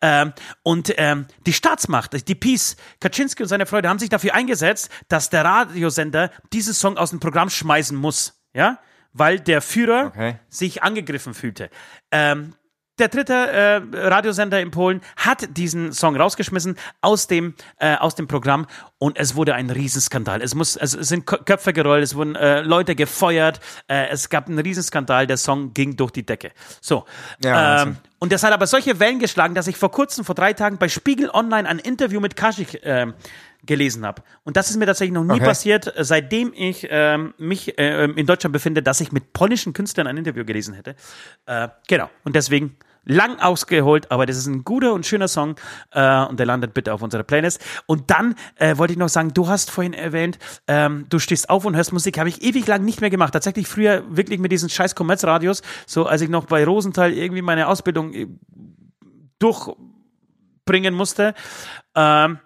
Ähm, 0.00 0.32
und 0.62 0.92
ähm, 0.96 1.26
die 1.46 1.52
Staatsmacht, 1.52 2.28
die 2.28 2.34
Peace, 2.34 2.76
Kaczynski 3.00 3.42
und 3.42 3.48
seine 3.48 3.66
Freunde 3.66 3.88
haben 3.88 3.98
sich 3.98 4.08
dafür 4.08 4.34
eingesetzt, 4.34 4.90
dass 5.08 5.30
der 5.30 5.44
Radiosender 5.44 6.30
diesen 6.52 6.74
Song 6.74 6.96
aus 6.96 7.10
dem 7.10 7.20
Programm 7.20 7.50
schmeißen 7.50 7.96
muss. 7.96 8.42
Ja? 8.54 8.78
Weil 9.12 9.38
der 9.40 9.60
Führer 9.60 10.06
okay. 10.06 10.38
sich 10.48 10.82
angegriffen 10.82 11.34
fühlte. 11.34 11.68
Ähm, 12.10 12.54
der 12.98 13.08
dritte 13.08 13.32
äh, 13.34 13.80
Radiosender 13.92 14.60
in 14.60 14.70
Polen 14.70 15.00
hat 15.16 15.56
diesen 15.56 15.92
Song 15.92 16.16
rausgeschmissen 16.16 16.76
aus 17.00 17.26
dem, 17.26 17.54
äh, 17.78 17.96
aus 17.96 18.14
dem 18.14 18.28
Programm 18.28 18.66
und 18.98 19.18
es 19.18 19.34
wurde 19.34 19.54
ein 19.54 19.70
Riesenskandal. 19.70 20.42
Es, 20.42 20.54
muss, 20.54 20.76
es 20.76 20.92
sind 20.92 21.26
Köpfe 21.26 21.72
gerollt, 21.72 22.04
es 22.04 22.14
wurden 22.14 22.36
äh, 22.36 22.60
Leute 22.60 22.94
gefeuert, 22.94 23.60
äh, 23.88 24.08
es 24.08 24.28
gab 24.28 24.48
einen 24.48 24.58
Riesenskandal, 24.58 25.26
der 25.26 25.38
Song 25.38 25.72
ging 25.72 25.96
durch 25.96 26.10
die 26.10 26.24
Decke. 26.24 26.52
So. 26.80 27.04
Ja, 27.42 27.82
ähm, 27.82 27.96
und 28.18 28.30
das 28.30 28.44
hat 28.44 28.52
aber 28.52 28.66
solche 28.66 29.00
Wellen 29.00 29.18
geschlagen, 29.18 29.54
dass 29.54 29.66
ich 29.66 29.76
vor 29.76 29.90
kurzem, 29.90 30.24
vor 30.24 30.34
drei 30.34 30.52
Tagen 30.52 30.78
bei 30.78 30.88
Spiegel 30.88 31.30
Online 31.30 31.68
ein 31.68 31.78
Interview 31.78 32.20
mit 32.20 32.36
Kaschik 32.36 32.84
äh, 32.84 33.06
gelesen 33.64 34.04
habe. 34.04 34.22
Und 34.44 34.56
das 34.56 34.70
ist 34.70 34.76
mir 34.76 34.86
tatsächlich 34.86 35.14
noch 35.14 35.24
nie 35.24 35.34
okay. 35.34 35.44
passiert, 35.44 35.92
seitdem 35.98 36.52
ich 36.54 36.88
ähm, 36.90 37.34
mich 37.38 37.78
äh, 37.78 38.04
in 38.04 38.26
Deutschland 38.26 38.52
befinde, 38.52 38.82
dass 38.82 39.00
ich 39.00 39.12
mit 39.12 39.32
polnischen 39.32 39.72
Künstlern 39.72 40.06
ein 40.06 40.16
Interview 40.16 40.44
gelesen 40.44 40.74
hätte. 40.74 40.96
Äh, 41.46 41.68
genau. 41.86 42.10
Und 42.24 42.34
deswegen 42.34 42.76
lang 43.04 43.40
ausgeholt, 43.40 44.10
aber 44.10 44.26
das 44.26 44.36
ist 44.36 44.46
ein 44.46 44.64
guter 44.64 44.92
und 44.92 45.06
schöner 45.06 45.28
Song 45.28 45.56
äh, 45.90 46.24
und 46.24 46.38
der 46.38 46.46
landet 46.46 46.74
bitte 46.74 46.92
auf 46.92 47.02
unserer 47.02 47.22
Playlist. 47.24 47.60
Und 47.86 48.10
dann 48.10 48.34
äh, 48.56 48.78
wollte 48.78 48.92
ich 48.92 48.98
noch 48.98 49.08
sagen, 49.08 49.34
du 49.34 49.48
hast 49.48 49.70
vorhin 49.70 49.92
erwähnt, 49.92 50.38
ähm, 50.68 51.06
du 51.08 51.18
stehst 51.18 51.50
auf 51.50 51.64
und 51.64 51.76
hörst 51.76 51.92
Musik, 51.92 52.18
habe 52.18 52.28
ich 52.28 52.42
ewig 52.42 52.66
lang 52.66 52.84
nicht 52.84 53.00
mehr 53.00 53.10
gemacht. 53.10 53.32
Tatsächlich 53.32 53.66
früher 53.66 54.04
wirklich 54.08 54.38
mit 54.38 54.52
diesen 54.52 54.68
scheiß 54.68 54.94
Kommerzradios, 54.94 55.62
so 55.86 56.06
als 56.06 56.20
ich 56.20 56.28
noch 56.28 56.46
bei 56.46 56.64
Rosenthal 56.64 57.12
irgendwie 57.12 57.42
meine 57.42 57.66
Ausbildung 57.68 58.12
äh, 58.14 58.28
durchbringen 59.38 60.94
musste. 60.94 61.34
Ähm, 61.96 62.38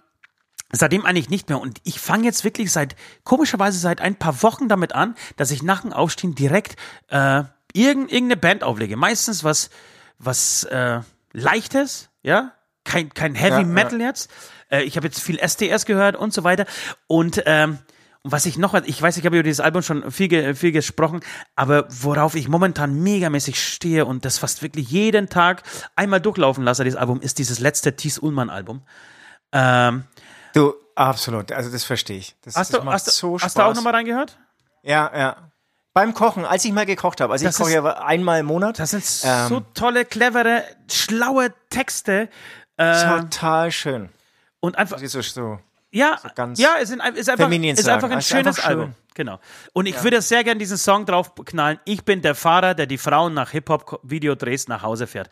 Seitdem 0.72 1.06
eigentlich 1.06 1.30
nicht 1.30 1.48
mehr. 1.48 1.60
Und 1.60 1.78
ich 1.84 2.00
fange 2.00 2.24
jetzt 2.24 2.44
wirklich 2.44 2.72
seit, 2.72 2.96
komischerweise 3.24 3.78
seit 3.78 4.00
ein 4.00 4.16
paar 4.16 4.42
Wochen 4.42 4.68
damit 4.68 4.94
an, 4.94 5.14
dass 5.36 5.50
ich 5.50 5.62
nach 5.62 5.82
dem 5.82 5.92
Aufstehen 5.92 6.34
direkt 6.34 6.76
äh, 7.08 7.44
irgendeine 7.72 8.36
Band 8.36 8.64
auflege. 8.64 8.96
Meistens 8.96 9.44
was, 9.44 9.70
was 10.18 10.64
äh, 10.64 11.00
Leichtes, 11.32 12.10
ja, 12.22 12.52
kein, 12.84 13.10
kein 13.10 13.34
Heavy 13.34 13.62
ja, 13.62 13.66
Metal 13.66 14.00
ja. 14.00 14.08
jetzt. 14.08 14.30
Äh, 14.70 14.82
ich 14.82 14.96
habe 14.96 15.06
jetzt 15.06 15.20
viel 15.20 15.38
STS 15.38 15.86
gehört 15.86 16.16
und 16.16 16.32
so 16.32 16.44
weiter. 16.44 16.66
Und 17.06 17.42
ähm, 17.46 17.78
was 18.22 18.46
ich 18.46 18.58
noch, 18.58 18.74
ich 18.74 19.00
weiß, 19.00 19.16
ich 19.18 19.24
habe 19.24 19.36
über 19.36 19.44
dieses 19.44 19.60
Album 19.60 19.82
schon 19.82 20.10
viel, 20.10 20.54
viel 20.56 20.72
gesprochen, 20.72 21.20
aber 21.54 21.86
worauf 21.88 22.34
ich 22.34 22.48
momentan 22.48 23.00
megamäßig 23.02 23.62
stehe 23.62 24.04
und 24.04 24.24
das 24.24 24.38
fast 24.38 24.62
wirklich 24.62 24.90
jeden 24.90 25.28
Tag 25.28 25.62
einmal 25.94 26.20
durchlaufen 26.20 26.64
lasse, 26.64 26.82
dieses 26.82 26.98
Album, 26.98 27.20
ist 27.20 27.38
dieses 27.38 27.60
letzte 27.60 27.94
Thies 27.94 28.18
Ullmann 28.18 28.50
Album. 28.50 28.82
Ähm, 29.52 30.04
Du, 30.56 30.74
absolut. 30.94 31.52
Also 31.52 31.70
das 31.70 31.84
verstehe 31.84 32.16
ich. 32.16 32.34
Das, 32.40 32.56
hast, 32.56 32.72
das 32.72 32.80
du, 32.80 32.90
hast, 32.90 33.06
so 33.06 33.38
hast 33.38 33.58
du 33.58 33.62
auch 33.62 33.74
nochmal 33.74 33.94
reingehört? 33.94 34.38
Ja, 34.82 35.10
ja. 35.14 35.50
Beim 35.92 36.14
Kochen, 36.14 36.46
als 36.46 36.64
ich 36.64 36.72
mal 36.72 36.86
gekocht 36.86 37.20
habe. 37.20 37.34
Also 37.34 37.44
das 37.44 37.56
ich 37.56 37.62
koche 37.62 37.74
ja 37.74 37.84
einmal 37.98 38.40
im 38.40 38.46
Monat. 38.46 38.78
Das 38.78 38.92
sind 38.92 39.04
ähm, 39.24 39.48
so 39.48 39.60
tolle, 39.74 40.06
clevere, 40.06 40.64
schlaue 40.90 41.52
Texte. 41.68 42.30
Äh, 42.78 43.20
total 43.20 43.70
schön. 43.70 44.08
Und 44.60 44.78
einfach. 44.78 44.98
So, 44.98 45.20
so, 45.20 45.58
ja, 45.90 46.18
so 46.22 46.28
ganz 46.34 46.58
ja, 46.58 46.76
es 46.80 46.88
ist, 46.88 46.96
ist 46.96 47.28
einfach, 47.28 47.50
ist 47.50 47.88
einfach 47.88 48.10
ein 48.10 48.22
schönes 48.22 48.56
einfach 48.56 48.68
Album. 48.70 48.94
Genau. 49.14 49.38
Und 49.74 49.84
ich 49.84 49.96
ja. 49.96 50.04
würde 50.04 50.22
sehr 50.22 50.42
gerne 50.42 50.58
diesen 50.58 50.78
Song 50.78 51.04
draufknallen. 51.04 51.80
Ich 51.84 52.02
bin 52.02 52.22
der 52.22 52.34
Fahrer, 52.34 52.72
der 52.74 52.86
die 52.86 52.98
Frauen 52.98 53.34
nach 53.34 53.50
Hip-Hop-Videodrehs 53.50 54.68
nach 54.68 54.82
Hause 54.82 55.06
fährt. 55.06 55.28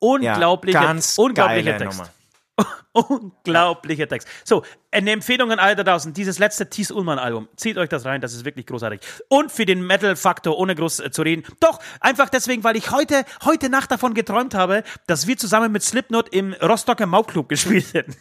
Unglaublicher, 0.00 0.80
ja, 0.80 0.86
ganz 0.86 1.16
unglaublicher 1.16 1.78
Text. 1.78 1.98
Nummer. 1.98 2.10
Unglaublicher 2.92 4.08
Text. 4.08 4.28
So, 4.44 4.64
eine 4.90 5.10
Empfehlung 5.10 5.52
an 5.52 5.58
alle 5.58 5.76
da 5.76 5.84
draußen. 5.84 6.14
Dieses 6.14 6.38
letzte 6.38 6.68
Thies 6.68 6.90
Ullmann 6.90 7.18
Album. 7.18 7.48
Zieht 7.56 7.76
euch 7.76 7.88
das 7.88 8.04
rein, 8.04 8.20
das 8.20 8.32
ist 8.32 8.44
wirklich 8.44 8.66
großartig. 8.66 9.00
Und 9.28 9.52
für 9.52 9.66
den 9.66 9.86
Metal-Faktor, 9.86 10.56
ohne 10.58 10.74
groß 10.74 11.00
äh, 11.00 11.10
zu 11.10 11.22
reden. 11.22 11.44
Doch, 11.60 11.80
einfach 12.00 12.28
deswegen, 12.28 12.64
weil 12.64 12.76
ich 12.76 12.90
heute, 12.90 13.24
heute 13.44 13.68
Nacht 13.68 13.90
davon 13.90 14.14
geträumt 14.14 14.54
habe, 14.54 14.82
dass 15.06 15.26
wir 15.26 15.36
zusammen 15.36 15.72
mit 15.72 15.82
Slipknot 15.82 16.30
im 16.30 16.54
Rostocker 16.54 17.06
Maukclub 17.06 17.48
gespielt 17.50 17.92
hätten. 17.94 18.16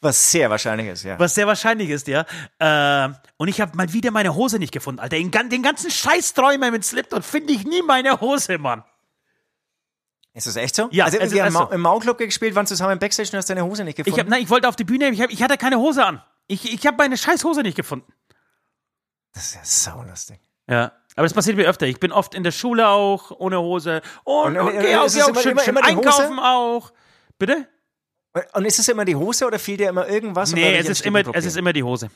Was 0.00 0.30
sehr 0.30 0.48
wahrscheinlich 0.48 0.86
ist, 0.86 1.02
ja. 1.02 1.18
Was 1.18 1.34
sehr 1.34 1.48
wahrscheinlich 1.48 1.90
ist, 1.90 2.06
ja. 2.06 2.24
Äh, 2.60 3.12
und 3.36 3.48
ich 3.48 3.60
habe 3.60 3.76
mal 3.76 3.92
wieder 3.92 4.12
meine 4.12 4.36
Hose 4.36 4.60
nicht 4.60 4.72
gefunden, 4.72 5.00
Alter. 5.00 5.16
In, 5.16 5.32
den 5.32 5.62
ganzen 5.62 5.90
Scheißträumen 5.90 6.70
mit 6.70 6.84
Slipknot 6.84 7.24
finde 7.24 7.52
ich 7.52 7.64
nie 7.64 7.82
meine 7.82 8.20
Hose, 8.20 8.58
Mann. 8.58 8.84
Ist 10.38 10.46
das 10.46 10.56
echt 10.56 10.76
so? 10.76 10.88
Ja, 10.92 11.06
also 11.06 11.18
es 11.18 11.32
wir 11.32 11.44
haben 11.44 11.52
so. 11.52 11.68
im 11.70 11.80
Mauclub 11.80 12.16
gespielt, 12.16 12.54
waren 12.54 12.66
zusammen 12.66 12.92
im 12.92 12.98
Backstage 13.00 13.30
und 13.32 13.38
hast 13.38 13.50
deine 13.50 13.64
Hose 13.64 13.82
nicht 13.82 13.96
gefunden. 13.96 14.16
Ich, 14.16 14.20
hab, 14.20 14.28
nein, 14.28 14.40
ich 14.40 14.48
wollte 14.48 14.68
auf 14.68 14.76
die 14.76 14.84
Bühne, 14.84 15.08
ich, 15.08 15.20
hab, 15.20 15.30
ich 15.30 15.42
hatte 15.42 15.58
keine 15.58 15.78
Hose 15.78 16.04
an. 16.04 16.22
Ich, 16.46 16.72
ich 16.72 16.86
habe 16.86 16.96
meine 16.96 17.16
scheiß 17.16 17.42
Hose 17.44 17.62
nicht 17.62 17.76
gefunden. 17.76 18.10
Das 19.32 19.46
ist 19.46 19.54
ja 19.56 19.60
saulustig. 19.64 20.38
Ja. 20.70 20.92
Aber 21.16 21.26
es 21.26 21.34
passiert 21.34 21.56
mir 21.56 21.66
öfter. 21.68 21.86
Ich 21.86 21.98
bin 21.98 22.12
oft 22.12 22.36
in 22.36 22.44
der 22.44 22.52
Schule 22.52 22.86
auch 22.86 23.32
ohne 23.32 23.58
Hose. 23.58 24.00
Und, 24.22 24.56
und, 24.56 24.58
und, 24.58 24.66
und 24.68 24.80
geh 24.80 24.96
auch, 24.96 25.12
geh 25.12 25.22
auch 25.22 25.28
immer, 25.28 25.40
schön, 25.40 25.52
immer, 25.52 25.66
immer 25.66 25.84
einkaufen 25.84 26.38
auch. 26.38 26.92
Bitte? 27.36 27.66
Und 28.52 28.64
ist 28.64 28.78
es 28.78 28.86
immer 28.86 29.04
die 29.04 29.16
Hose 29.16 29.44
oder 29.44 29.58
fehlt 29.58 29.80
dir 29.80 29.88
immer 29.88 30.08
irgendwas? 30.08 30.52
Nee, 30.52 30.76
es 30.76 30.88
ist, 30.88 31.04
immer, 31.04 31.22
es 31.34 31.44
ist 31.44 31.56
immer 31.56 31.72
die 31.72 31.82
Hose. 31.82 32.10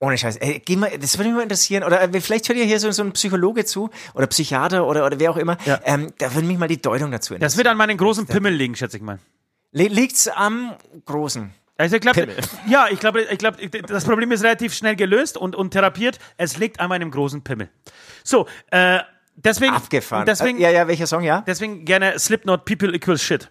Ohne 0.00 0.16
Scheiß. 0.16 0.36
Ey, 0.36 0.62
geh 0.64 0.76
mal, 0.76 0.96
das 0.98 1.18
würde 1.18 1.28
mich 1.30 1.36
mal 1.36 1.42
interessieren. 1.42 1.82
Oder 1.82 2.02
äh, 2.02 2.20
vielleicht 2.20 2.48
hört 2.48 2.58
ihr 2.58 2.64
hier 2.64 2.78
so, 2.78 2.90
so 2.92 3.02
ein 3.02 3.12
Psychologe 3.12 3.64
zu 3.64 3.90
oder 4.14 4.26
Psychiater 4.28 4.86
oder, 4.86 5.04
oder 5.04 5.18
wer 5.18 5.30
auch 5.30 5.36
immer. 5.36 5.56
Ja. 5.64 5.80
Ähm, 5.84 6.12
da 6.18 6.34
würde 6.34 6.46
mich 6.46 6.58
mal 6.58 6.68
die 6.68 6.80
Deutung 6.80 7.10
dazu 7.10 7.34
interessieren. 7.34 7.40
Das 7.40 7.56
wird 7.56 7.66
an 7.66 7.76
meinen 7.76 7.96
großen 7.96 8.26
Pimmel 8.26 8.52
liegen, 8.52 8.76
schätze 8.76 8.96
ich 8.96 9.02
mal. 9.02 9.18
Liegt's 9.72 10.28
am 10.28 10.74
großen? 11.04 11.52
Also 11.76 11.96
ich 11.96 12.02
glaube, 12.02 12.28
ja, 12.68 12.88
ich 12.90 12.98
glaube, 12.98 13.22
ich 13.22 13.38
glaube, 13.38 13.68
das 13.68 14.04
Problem 14.04 14.32
ist 14.32 14.42
relativ 14.42 14.74
schnell 14.74 14.96
gelöst 14.96 15.36
und, 15.36 15.54
und 15.54 15.70
therapiert. 15.70 16.18
Es 16.36 16.58
liegt 16.58 16.80
an 16.80 16.88
meinem 16.88 17.10
großen 17.10 17.42
Pimmel. 17.42 17.68
So, 18.24 18.46
äh, 18.70 19.00
deswegen. 19.36 19.74
Abgefahren. 19.74 20.26
Deswegen, 20.26 20.58
äh, 20.58 20.62
ja, 20.62 20.70
ja, 20.70 20.88
welcher 20.88 21.06
Song, 21.06 21.22
ja? 21.22 21.42
Deswegen 21.46 21.84
gerne 21.84 22.18
Slipknot 22.18 22.64
People 22.64 22.94
Equals 22.94 23.22
Shit. 23.22 23.50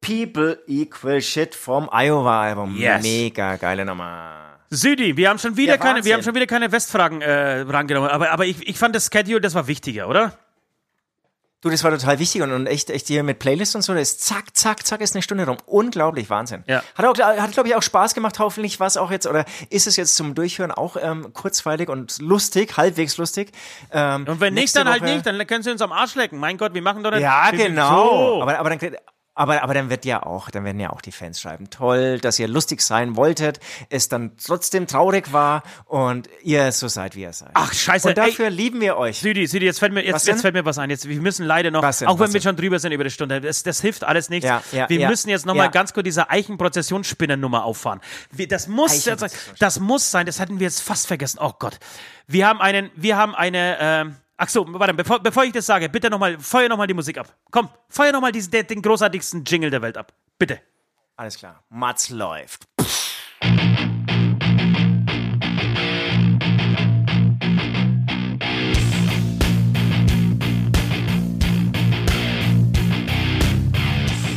People 0.00 0.62
Equal 0.66 1.20
Shit 1.20 1.54
vom 1.54 1.90
Iowa-Album. 1.92 2.76
Yes. 2.76 3.02
Mega 3.02 3.56
geile 3.56 3.84
Nummer. 3.84 4.51
Südi, 4.74 5.16
wir 5.16 5.28
haben 5.28 5.38
schon 5.38 5.56
wieder 5.56 5.74
Ja, 5.74 5.78
keine, 5.78 6.02
wir 6.04 6.14
haben 6.14 6.22
schon 6.22 6.34
wieder 6.34 6.46
keine 6.46 6.72
Westfragen 6.72 7.20
äh, 7.20 7.60
rangenommen. 7.60 8.08
Aber, 8.10 8.30
aber 8.30 8.46
ich, 8.46 8.66
ich 8.66 8.78
fand 8.78 8.94
das 8.96 9.10
Schedule, 9.12 9.40
das 9.40 9.54
war 9.54 9.66
wichtiger, 9.66 10.08
oder? 10.08 10.38
Du, 11.60 11.70
das 11.70 11.84
war 11.84 11.92
total 11.92 12.18
wichtig 12.18 12.42
und, 12.42 12.50
und 12.50 12.66
echt, 12.66 12.90
echt 12.90 13.06
hier 13.06 13.22
mit 13.22 13.38
Playlist 13.38 13.76
und 13.76 13.82
so, 13.82 13.94
das 13.94 14.02
ist 14.14 14.22
zack, 14.26 14.56
zack, 14.56 14.84
zack, 14.84 15.00
ist 15.00 15.14
eine 15.14 15.22
Stunde 15.22 15.46
rum. 15.46 15.58
Unglaublich, 15.66 16.28
Wahnsinn. 16.28 16.64
Ja. 16.66 16.82
Hat, 16.96 17.04
auch, 17.04 17.16
hat 17.16 17.52
glaube 17.52 17.68
ich, 17.68 17.76
auch 17.76 17.82
Spaß 17.82 18.14
gemacht, 18.14 18.40
hoffentlich 18.40 18.80
was 18.80 18.96
auch 18.96 19.12
jetzt, 19.12 19.28
oder 19.28 19.44
ist 19.70 19.86
es 19.86 19.94
jetzt 19.94 20.16
zum 20.16 20.34
Durchhören 20.34 20.72
auch 20.72 20.96
ähm, 21.00 21.32
kurzweilig 21.32 21.88
und 21.88 22.18
lustig, 22.20 22.76
halbwegs 22.76 23.16
lustig. 23.16 23.52
Ähm, 23.92 24.24
Und 24.26 24.40
wenn 24.40 24.54
nicht, 24.54 24.74
dann 24.74 24.88
halt 24.88 25.02
Woche- 25.02 25.10
nicht, 25.12 25.24
dann 25.26 25.46
können 25.46 25.62
sie 25.62 25.70
uns 25.70 25.82
am 25.82 25.92
Arsch 25.92 26.16
lecken. 26.16 26.38
Mein 26.40 26.56
Gott, 26.58 26.74
wir 26.74 26.82
machen 26.82 27.04
doch 27.04 27.12
nicht. 27.12 27.20
Ja, 27.20 27.50
genau. 27.52 28.36
So. 28.38 28.42
Aber, 28.42 28.58
aber, 28.58 28.70
dann, 28.76 28.96
aber, 29.34 29.62
aber 29.62 29.72
dann 29.72 29.88
wird 29.88 30.04
ja 30.04 30.22
auch, 30.22 30.50
dann 30.50 30.64
werden 30.64 30.78
ja 30.78 30.90
auch 30.90 31.00
die 31.00 31.12
Fans 31.12 31.40
schreiben, 31.40 31.70
toll, 31.70 32.18
dass 32.18 32.38
ihr 32.38 32.48
lustig 32.48 32.82
sein 32.82 33.16
wolltet, 33.16 33.60
es 33.88 34.08
dann 34.08 34.36
trotzdem 34.36 34.86
traurig 34.86 35.32
war 35.32 35.62
und 35.86 36.28
ihr 36.42 36.70
so 36.72 36.86
seid, 36.88 37.16
wie 37.16 37.22
ihr 37.22 37.32
seid. 37.32 37.50
Ach, 37.54 37.72
scheiße. 37.72 38.08
Und 38.08 38.18
dafür 38.18 38.50
lieben 38.50 38.80
wir 38.82 38.98
euch. 38.98 39.20
Südi, 39.20 39.46
Südi, 39.46 39.64
jetzt 39.64 39.78
fällt 39.78 39.94
mir, 39.94 40.04
jetzt, 40.04 40.26
jetzt 40.26 40.42
fällt 40.42 40.54
mir 40.54 40.66
was 40.66 40.76
ein. 40.76 40.90
Jetzt, 40.90 41.08
wir 41.08 41.20
müssen 41.20 41.46
leider 41.46 41.70
noch, 41.70 41.80
denn? 41.80 42.08
auch 42.08 42.18
wenn 42.18 42.28
wir 42.28 42.32
denn? 42.34 42.42
schon 42.42 42.56
drüber 42.56 42.78
sind 42.78 42.92
über 42.92 43.04
die 43.04 43.10
Stunde, 43.10 43.40
das, 43.40 43.62
das 43.62 43.80
hilft 43.80 44.04
alles 44.04 44.28
nichts. 44.28 44.46
Ja, 44.46 44.62
ja, 44.70 44.88
wir 44.90 44.98
ja. 44.98 45.08
müssen 45.08 45.30
jetzt 45.30 45.46
nochmal 45.46 45.66
Ja. 45.66 45.70
ganz 45.70 45.94
kurz 45.94 46.04
diese 46.04 46.28
Eichenprozessionsspinnernummer 46.28 47.64
auffahren. 47.64 48.00
Wir, 48.32 48.48
das 48.48 48.68
muss, 48.68 49.04
das, 49.04 49.32
das 49.58 49.80
muss 49.80 50.10
sein, 50.10 50.26
das 50.26 50.40
hatten 50.40 50.58
wir 50.58 50.66
jetzt 50.66 50.80
fast 50.80 51.06
vergessen. 51.06 51.38
Oh 51.40 51.52
Gott. 51.58 51.78
Wir 52.26 52.46
haben 52.46 52.60
einen, 52.60 52.90
wir 52.96 53.16
haben 53.16 53.34
eine, 53.34 53.76
ähm, 53.80 54.16
ach 54.42 54.48
so, 54.48 54.66
warte, 54.68 54.92
bevor, 54.92 55.20
bevor 55.20 55.44
ich 55.44 55.52
das 55.52 55.66
sage, 55.66 55.88
bitte 55.88 56.10
nochmal, 56.10 56.36
feuer 56.38 56.68
nochmal 56.68 56.88
die 56.88 56.94
Musik 56.94 57.16
ab. 57.16 57.32
Komm, 57.50 57.68
feuer 57.88 58.10
nochmal 58.12 58.32
den, 58.32 58.66
den 58.66 58.82
großartigsten 58.82 59.44
Jingle 59.44 59.70
der 59.70 59.82
Welt 59.82 59.96
ab. 59.96 60.12
Bitte. 60.36 60.60
Alles 61.16 61.38
klar. 61.38 61.62
Mats 61.68 62.10
läuft. 62.10 62.64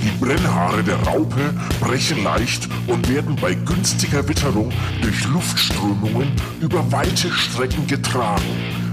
Die 0.03 0.11
Brennhaare 0.19 0.83
der 0.83 0.97
Raupe 1.07 1.53
brechen 1.79 2.23
leicht 2.23 2.69
und 2.85 3.09
werden 3.09 3.35
bei 3.37 3.55
günstiger 3.55 4.27
Witterung 4.27 4.71
durch 5.01 5.25
Luftströmungen 5.25 6.31
über 6.61 6.91
weite 6.91 7.31
Strecken 7.31 7.87
getragen. 7.87 8.84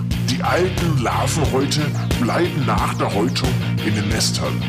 Die 0.42 0.48
alten 0.48 0.98
Larvenhäute 1.00 1.82
bleiben 2.20 2.66
nach 2.66 2.94
der 2.94 3.14
Häutung 3.14 3.48
in 3.86 3.94
den 3.94 4.08
Nestern, 4.08 4.60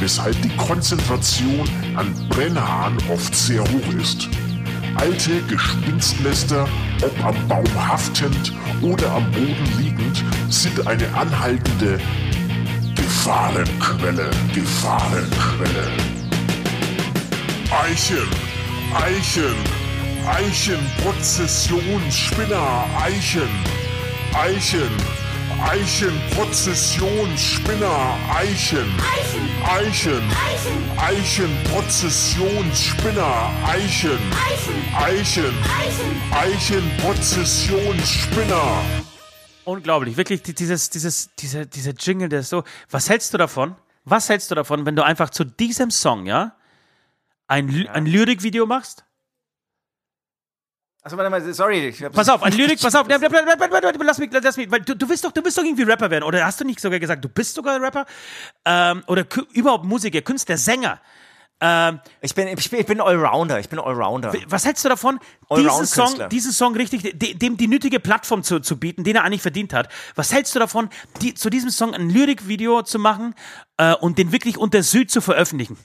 weshalb 0.00 0.42
die 0.42 0.50
Konzentration 0.56 1.70
an 1.94 2.12
Brennhaaren 2.30 2.98
oft 3.08 3.32
sehr 3.36 3.62
hoch 3.62 3.94
ist. 4.02 4.28
Alte 4.96 5.40
Gespinstnester, 5.42 6.66
ob 7.00 7.24
am 7.24 7.36
Baum 7.46 7.64
haftend 7.76 8.52
oder 8.82 9.08
am 9.12 9.30
Boden 9.30 9.72
liegend, 9.78 10.24
sind 10.48 10.84
eine 10.88 11.06
anhaltende 11.14 12.00
Gefahrenquelle, 12.96 14.30
Gefahrenquelle. 14.52 15.92
Eichen, 17.70 18.26
Eichen, 19.00 19.54
Eichenprozessionsspinner, 20.26 22.86
Eichen, 23.00 23.48
Eichen, 24.34 24.88
Eichenprozessionsspinner, 25.62 28.16
Eichen, 28.32 28.86
Eichen, 29.68 30.22
Eichenprozessionsspinner, 30.96 33.50
Eichen, 33.66 34.18
Eichen, 34.96 35.52
Eichenprozessionsspinner. 36.32 38.82
Unglaublich, 39.64 40.16
wirklich 40.16 40.42
die- 40.42 40.54
dieses, 40.54 40.90
dieses, 40.90 41.34
dieser, 41.36 41.66
dieser 41.66 41.92
Jingle, 41.92 42.28
der 42.28 42.40
ist 42.40 42.48
so. 42.50 42.64
Was 42.90 43.08
hältst 43.10 43.32
du 43.34 43.38
davon? 43.38 43.74
Was 44.04 44.28
hältst 44.28 44.50
du 44.50 44.54
davon, 44.54 44.86
wenn 44.86 44.96
du 44.96 45.04
einfach 45.04 45.30
zu 45.30 45.44
diesem 45.44 45.90
Song, 45.90 46.26
ja, 46.26 46.56
ein, 47.46 47.88
ein 47.88 48.06
Lyrikvideo 48.06 48.66
machst? 48.66 49.04
Also 51.02 51.16
warte 51.16 51.30
mal, 51.30 51.54
sorry. 51.54 51.88
Ich 51.88 52.00
Pass 52.12 52.28
auf, 52.28 52.42
ein 52.42 52.52
Lyrik, 52.52 52.80
pass 52.80 52.94
auf, 52.94 53.06
bleib, 53.06 53.20
bleib, 53.20 53.32
bleib, 53.32 53.58
bleib, 53.58 53.70
bleib, 53.70 54.02
lass 54.04 54.18
mich, 54.18 54.30
lass 54.32 54.56
mich, 54.56 54.70
weil 54.70 54.80
du, 54.80 54.94
du 54.94 55.08
willst 55.08 55.24
doch, 55.24 55.32
du 55.32 55.42
willst 55.42 55.56
doch 55.56 55.64
irgendwie 55.64 55.84
Rapper 55.84 56.10
werden, 56.10 56.24
oder 56.24 56.44
hast 56.44 56.60
du 56.60 56.64
nicht 56.64 56.78
sogar 56.80 56.98
gesagt, 56.98 57.24
du 57.24 57.28
bist 57.30 57.54
sogar 57.54 57.80
Rapper? 57.80 58.04
Ähm, 58.66 59.02
oder 59.06 59.24
überhaupt 59.54 59.84
Musiker, 59.84 60.20
Künstler, 60.20 60.58
Sänger. 60.58 61.00
Ähm, 61.62 62.00
Ich 62.20 62.34
bin, 62.34 62.48
ich 62.48 62.70
bin, 62.70 62.80
ich 62.80 62.86
bin 62.86 63.00
Allrounder. 63.00 63.60
Ich 63.60 63.68
bin 63.68 63.78
Allrounder. 63.78 64.32
was 64.46 64.64
hältst 64.66 64.84
du 64.84 64.88
davon, 64.90 65.20
diesen. 65.56 65.86
Song, 65.86 66.28
diesen 66.30 66.52
Song 66.52 66.74
richtig, 66.76 67.02
de- 67.18 67.34
dem 67.34 67.56
die 67.56 67.68
nötige 67.68 68.00
Plattform 68.00 68.42
zu, 68.42 68.60
zu 68.60 68.78
bieten, 68.78 69.04
den 69.04 69.16
er 69.16 69.24
eigentlich 69.24 69.42
verdient 69.42 69.72
hat? 69.72 69.88
Was 70.16 70.32
hältst 70.32 70.54
du 70.54 70.58
davon, 70.58 70.88
die, 71.22 71.34
zu 71.34 71.48
diesem 71.50 71.70
Song 71.70 71.94
ein 71.94 72.08
Lyrikvideo 72.10 72.82
zu 72.82 72.98
machen 72.98 73.34
äh, 73.78 73.94
und 73.94 74.18
den 74.18 74.32
wirklich 74.32 74.56
unter 74.58 74.82
Süd 74.82 75.10
zu 75.10 75.20
veröffentlichen? 75.20 75.76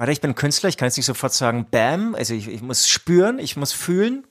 Warte, 0.00 0.12
ich 0.12 0.22
bin 0.22 0.34
Künstler. 0.34 0.70
Ich 0.70 0.78
kann 0.78 0.86
jetzt 0.86 0.96
nicht 0.96 1.04
sofort 1.04 1.34
sagen, 1.34 1.66
bam. 1.70 2.14
Also 2.14 2.32
ich, 2.32 2.48
ich 2.48 2.62
muss 2.62 2.88
spüren, 2.88 3.38
ich 3.38 3.58
muss 3.58 3.74
fühlen. 3.74 4.26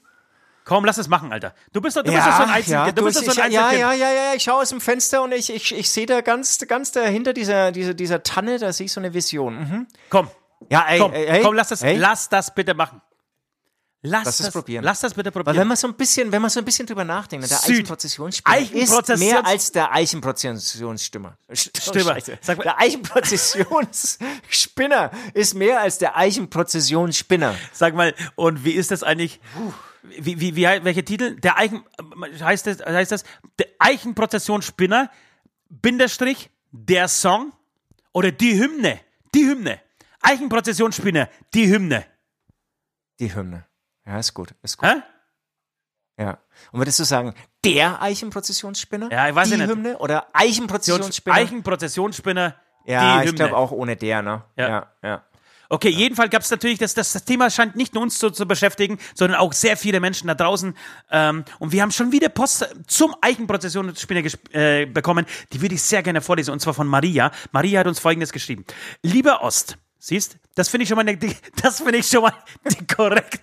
Komm, 0.65 0.83
lass 0.83 0.97
es 0.97 1.07
machen, 1.07 1.31
Alter. 1.31 1.53
Du 1.73 1.79
bist 1.79 1.95
doch, 1.95 2.01
du 2.01 2.11
bist 2.11 2.25
doch 2.25 2.37
so 2.37 2.41
ein 2.41 2.49
Einzelkind. 2.49 2.97
du 2.97 3.01
du, 3.01 3.05
bist 3.05 3.21
ich, 3.21 3.31
so 3.31 3.39
ein 3.39 3.51
ja, 3.51 3.71
ja, 3.71 3.93
ja, 3.93 4.09
ja. 4.11 4.33
Ich 4.35 4.41
schaue 4.41 4.63
aus 4.63 4.69
dem 4.69 4.81
Fenster 4.81 5.21
und 5.21 5.31
ich, 5.31 5.53
ich, 5.53 5.77
ich 5.77 5.91
sehe 5.91 6.07
da 6.07 6.21
ganz, 6.21 6.57
ganz 6.67 6.91
dahinter 6.91 7.33
dieser, 7.33 7.71
dieser, 7.71 7.93
dieser 7.93 8.23
Tanne, 8.23 8.57
da 8.57 8.73
sehe 8.73 8.87
ich 8.87 8.91
so 8.91 8.99
eine 8.99 9.13
Vision. 9.13 9.59
Mhm. 9.59 9.87
Komm, 10.09 10.27
Ja, 10.71 10.87
ey, 10.89 10.97
komm, 10.99 11.13
ey, 11.13 11.41
komm, 11.43 11.53
lass 11.53 11.67
das, 11.67 11.83
ey. 11.83 11.97
lass 11.97 12.29
das 12.29 12.55
bitte 12.55 12.73
machen. 12.73 13.03
Lass, 14.01 14.27
es 14.27 14.37
das 14.37 14.51
probieren. 14.53 14.83
Lass 14.85 15.01
das 15.01 15.13
bitte 15.13 15.25
Weil 15.27 15.31
probieren. 15.43 15.57
wenn 15.57 15.67
man 15.67 15.75
so 15.75 15.85
ein 15.87 15.93
bisschen, 15.93 16.31
wenn 16.31 16.41
man 16.41 16.49
so 16.49 16.59
ein 16.59 16.65
bisschen 16.65 16.87
drüber 16.87 17.03
nachdenkt, 17.03 17.49
der 17.51 17.57
Süd. 17.57 17.69
Eichenprozessionsspinner 17.75 18.57
ist 18.73 19.17
mehr 19.19 19.45
als 19.45 19.71
der 19.73 19.91
Eichenprozessionsspinner. 19.91 21.37
Stimmer. 21.53 22.17
Sag 22.41 22.57
mal- 22.57 22.63
Der 22.63 22.79
Eichenprozessionsspinner 22.79 25.11
ist 25.33 25.53
mehr 25.53 25.81
als 25.81 25.97
der 25.97 26.15
Eichenprozessionsspinner. 26.17 27.55
Sag 27.73 27.93
mal, 27.95 28.13
und 28.35 28.63
wie 28.63 28.71
ist 28.71 28.91
das 28.91 29.03
eigentlich? 29.03 29.39
Wie, 30.03 30.39
wie, 30.39 30.55
wie, 30.55 30.63
welche 30.63 31.03
Titel? 31.03 31.35
Der 31.39 31.57
Eichen, 31.57 31.83
heißt 32.41 32.67
das, 32.67 32.79
heißt 32.79 33.11
das, 33.11 33.23
der 33.59 33.67
Eichenprozessionsspinner, 33.79 35.11
Binderstrich, 35.69 36.49
der 36.71 37.09
Song 37.09 37.51
oder 38.13 38.31
die 38.31 38.57
Hymne? 38.57 39.01
Die 39.35 39.45
Hymne. 39.45 39.81
Eichenprozessionsspinner, 40.21 41.27
die 41.53 41.69
Hymne. 41.69 42.05
Die 43.19 43.35
Hymne. 43.35 43.65
Ja, 44.09 44.17
ist 44.17 44.33
gut, 44.33 44.55
ist 44.63 44.77
gut. 44.77 44.89
Hä? 44.89 44.95
Ja. 46.17 46.39
Und 46.71 46.79
würdest 46.79 46.99
du 46.99 47.03
sagen, 47.03 47.35
der 47.63 48.01
Eichenprozessionsspinner? 48.01 49.11
Ja, 49.11 49.29
ich 49.29 49.35
weiß 49.35 49.49
Die 49.49 49.55
ja 49.55 49.57
nicht. 49.59 49.69
Hymne 49.69 49.99
oder 49.99 50.27
Eichenprozessionsspinner? 50.33 51.37
Eichenprozessionsspinner, 51.37 52.55
ja, 52.85 53.21
ich 53.21 53.35
glaube 53.35 53.55
auch 53.55 53.71
ohne 53.71 53.95
der, 53.95 54.23
ne? 54.23 54.43
Ja. 54.57 54.67
ja. 54.67 54.87
ja. 55.03 55.23
Okay, 55.71 55.89
jedenfalls 55.89 56.31
gab 56.31 56.41
es 56.41 56.49
natürlich, 56.49 56.79
das, 56.79 56.95
das, 56.95 57.13
das 57.13 57.23
Thema 57.23 57.51
scheint 57.51 57.75
nicht 57.75 57.93
nur 57.93 58.01
uns 58.01 58.17
zu, 58.17 58.31
zu 58.31 58.47
beschäftigen, 58.47 58.97
sondern 59.13 59.39
auch 59.39 59.53
sehr 59.53 59.77
viele 59.77 59.99
Menschen 59.99 60.27
da 60.27 60.33
draußen. 60.33 60.75
Ähm, 61.11 61.45
und 61.59 61.71
wir 61.71 61.83
haben 61.83 61.91
schon 61.91 62.11
wieder 62.11 62.29
Post 62.29 62.67
zum 62.87 63.15
Eichenprozessionsspinner 63.21 64.27
äh, 64.53 64.87
bekommen. 64.87 65.27
Die 65.53 65.61
würde 65.61 65.75
ich 65.75 65.83
sehr 65.83 66.01
gerne 66.01 66.21
vorlesen, 66.21 66.49
und 66.49 66.59
zwar 66.59 66.73
von 66.73 66.87
Maria. 66.87 67.31
Maria 67.51 67.81
hat 67.81 67.87
uns 67.87 67.99
folgendes 67.99 68.33
geschrieben. 68.33 68.65
Lieber 69.03 69.43
Ost, 69.43 69.77
siehst, 69.99 70.37
das 70.55 70.69
finde 70.69 70.83
ich 70.83 70.89
schon 70.89 70.95
mal, 70.95 71.01
eine, 71.01 71.17
die, 71.17 71.35
das 71.61 71.77
finde 71.77 71.97
ich 71.97 72.07
schon 72.07 72.23
mal 72.23 72.33
die 72.65 72.87
korrekte, 72.87 73.39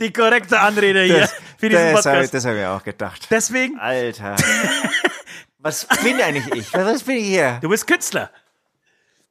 die 0.00 0.12
korrekte 0.12 0.58
Anrede 0.58 1.04
hier 1.04 1.20
Das, 1.20 1.34
für 1.58 1.68
diesen 1.68 1.92
das 1.92 2.06
habe 2.06 2.16
ich, 2.16 2.30
Podcast. 2.30 2.34
das 2.34 2.44
hab 2.46 2.54
ich 2.56 2.64
auch 2.64 2.82
gedacht. 2.82 3.26
Deswegen, 3.30 3.78
Alter. 3.78 4.36
Was 5.58 5.86
bin 6.02 6.20
eigentlich 6.20 6.54
ich? 6.54 6.72
Was 6.74 7.04
bin 7.04 7.16
ich 7.16 7.26
hier? 7.26 7.58
du 7.62 7.68
bist 7.70 7.86
Künstler. 7.86 8.30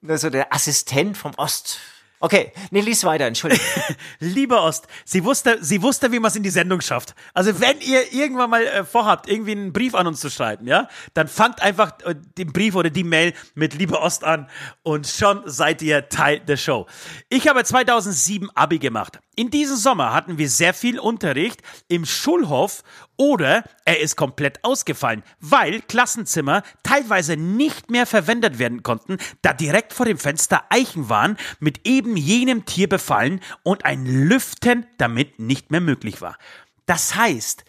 Also 0.07 0.29
der 0.29 0.51
Assistent 0.53 1.15
vom 1.17 1.33
Ost. 1.35 1.79
Okay, 2.23 2.53
nee, 2.71 2.79
lies 2.79 3.03
weiter, 3.03 3.25
Entschuldigung. 3.25 3.65
Lieber 4.19 4.63
Ost, 4.63 4.87
sie 5.03 5.25
wusste, 5.25 5.57
sie 5.59 5.81
wusste, 5.81 6.09
wie 6.13 6.19
man 6.19 6.29
es 6.29 6.37
in 6.37 6.43
die 6.43 6.51
Sendung 6.51 6.79
schafft. 6.79 7.15
Also 7.33 7.59
wenn 7.59 7.81
ihr 7.81 8.13
irgendwann 8.13 8.49
mal 8.49 8.65
äh, 8.65 8.85
vorhabt, 8.85 9.27
irgendwie 9.27 9.51
einen 9.51 9.73
Brief 9.73 9.93
an 9.93 10.07
uns 10.07 10.21
zu 10.21 10.29
schreiben, 10.29 10.65
ja, 10.65 10.87
dann 11.15 11.27
fangt 11.27 11.61
einfach 11.61 11.99
äh, 12.05 12.15
den 12.37 12.53
Brief 12.53 12.75
oder 12.75 12.89
die 12.89 13.03
Mail 13.03 13.33
mit 13.55 13.73
Lieber 13.73 14.01
Ost 14.01 14.23
an 14.23 14.49
und 14.83 15.05
schon 15.05 15.41
seid 15.47 15.81
ihr 15.81 16.07
Teil 16.07 16.39
der 16.39 16.55
Show. 16.55 16.87
Ich 17.27 17.49
habe 17.49 17.61
2007 17.61 18.49
Abi 18.55 18.79
gemacht. 18.79 19.19
In 19.35 19.49
diesem 19.49 19.75
Sommer 19.75 20.13
hatten 20.13 20.37
wir 20.37 20.47
sehr 20.47 20.73
viel 20.73 20.99
Unterricht 20.99 21.61
im 21.89 22.05
Schulhof 22.05 22.83
oder 23.17 23.63
er 23.85 23.99
ist 23.99 24.15
komplett 24.15 24.63
ausgefallen, 24.63 25.23
weil 25.39 25.81
Klassenzimmer 25.81 26.63
teilweise 26.83 27.37
nicht 27.37 27.89
mehr 27.89 28.05
verwendet 28.05 28.59
werden 28.59 28.83
konnten, 28.83 29.17
da 29.41 29.53
direkt 29.53 29.93
vor 29.93 30.05
dem 30.05 30.17
Fenster 30.17 30.63
Eichen 30.69 31.09
waren, 31.09 31.37
mit 31.59 31.87
eben 31.87 32.17
jenem 32.17 32.65
Tier 32.65 32.89
befallen 32.89 33.39
und 33.63 33.85
ein 33.85 34.05
Lüften 34.05 34.85
damit 34.97 35.39
nicht 35.39 35.71
mehr 35.71 35.81
möglich 35.81 36.21
war. 36.21 36.37
Das 36.85 37.15
heißt, 37.15 37.63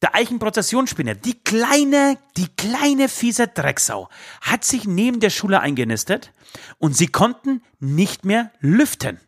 der 0.00 0.14
Eichenprozessionsspinner, 0.14 1.16
die 1.16 1.34
kleine, 1.42 2.16
die 2.36 2.46
kleine 2.56 3.08
fiese 3.08 3.48
Drecksau, 3.48 4.08
hat 4.40 4.62
sich 4.64 4.84
neben 4.84 5.18
der 5.18 5.30
Schule 5.30 5.60
eingenistet 5.60 6.32
und 6.78 6.96
sie 6.96 7.08
konnten 7.08 7.62
nicht 7.80 8.24
mehr 8.24 8.52
lüften. 8.60 9.20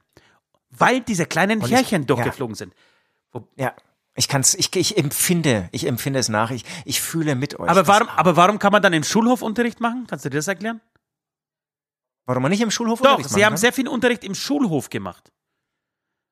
weil 0.73 1.01
diese 1.01 1.27
kleinen 1.27 1.61
ich- 1.63 1.71
Härchen 1.73 2.03
ja. 2.03 2.07
durchgeflogen 2.07 2.55
sind. 2.55 2.73
Ja. 3.57 3.75
Ich 4.17 4.29
kann's, 4.29 4.55
ich, 4.55 4.75
ich 4.75 4.99
empfinde, 4.99 5.69
ich 5.73 5.87
empfinde 5.87 6.19
es 6.19 6.29
nach, 6.29 6.51
ich, 6.51 6.65
ich 6.85 7.01
fühle 7.01 7.35
mit 7.37 7.59
euch. 7.61 7.69
Aber 7.71 7.87
warum, 7.87 8.09
aber 8.09 8.37
warum 8.37 8.59
kann 8.59 8.73
man 8.73 8.83
dann 8.83 8.93
im 8.93 9.05
Schulhofunterricht 9.05 9.81
machen? 9.81 10.07
Kannst 10.09 10.25
du 10.25 10.31
dir 10.31 10.39
das 10.39 10.49
erklären? 10.49 10.81
warum 12.27 12.43
man 12.45 12.51
nicht 12.51 12.61
im 12.61 12.71
Schulhof 12.71 13.01
Doch, 13.01 13.07
Unterricht 13.11 13.29
sie 13.31 13.35
machen 13.37 13.45
haben 13.45 13.53
kann? 13.55 13.59
sehr 13.59 13.73
viel 13.73 13.89
Unterricht 13.89 14.23
im 14.23 14.35
Schulhof 14.37 14.89
gemacht. 14.89 15.33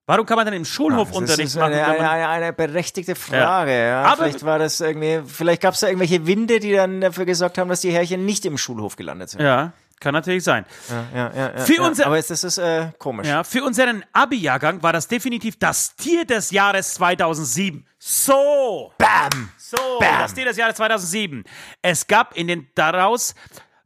Warum 0.06 0.24
kann 0.26 0.36
man 0.36 0.46
dann 0.46 0.54
im 0.54 0.62
Ah, 0.62 0.64
das 0.64 0.68
Schulhofunterricht 0.70 1.40
ist 1.48 1.56
machen? 1.56 1.72
eine, 1.74 1.98
man- 1.98 2.06
eine, 2.08 2.28
eine 2.28 2.52
berechtigte 2.52 3.14
Frage, 3.16 3.76
ja. 3.88 4.02
Aber- 4.04 4.16
vielleicht 4.24 4.44
war 4.44 4.58
das 4.60 4.80
irgendwie, 4.80 5.22
vielleicht 5.26 5.60
gab 5.60 5.74
es 5.74 5.80
da 5.80 5.88
irgendwelche 5.88 6.24
Winde, 6.26 6.60
die 6.60 6.72
dann 6.72 7.00
dafür 7.00 7.24
gesorgt 7.24 7.58
haben, 7.58 7.68
dass 7.68 7.80
die 7.80 7.90
Härchen 7.90 8.24
nicht 8.24 8.44
im 8.46 8.56
Schulhof 8.58 8.94
gelandet 8.96 9.30
sind. 9.30 9.40
ja, 9.42 9.72
kann 10.00 10.12
natürlich 10.14 10.44
sein. 10.44 10.64
Ja, 10.88 11.06
ja, 11.14 11.32
ja, 11.56 11.64
Für 11.64 11.82
unser- 11.82 12.06
Aber 12.06 12.18
es- 12.18 12.28
das 12.28 12.44
ist 12.44 12.58
äh, 12.58 12.90
komisch. 12.98 13.26
Ja, 13.26 13.44
für 13.44 13.64
unseren 13.64 14.04
Abi-Jahrgang 14.12 14.82
war 14.82 14.92
das 14.92 15.08
definitiv 15.08 15.58
das 15.58 15.96
Tier 15.96 16.24
des 16.24 16.50
Jahres 16.50 16.94
2007. 16.94 17.86
So! 17.98 18.92
Bam! 18.98 19.50
So, 19.58 19.76
das 20.00 20.34
Tier 20.34 20.44
des 20.44 20.56
Jahres 20.56 20.76
2007. 20.76 21.44
Es 21.82 22.06
gab 22.06 22.36
in 22.36 22.46
den 22.48 22.68
daraus 22.74 23.34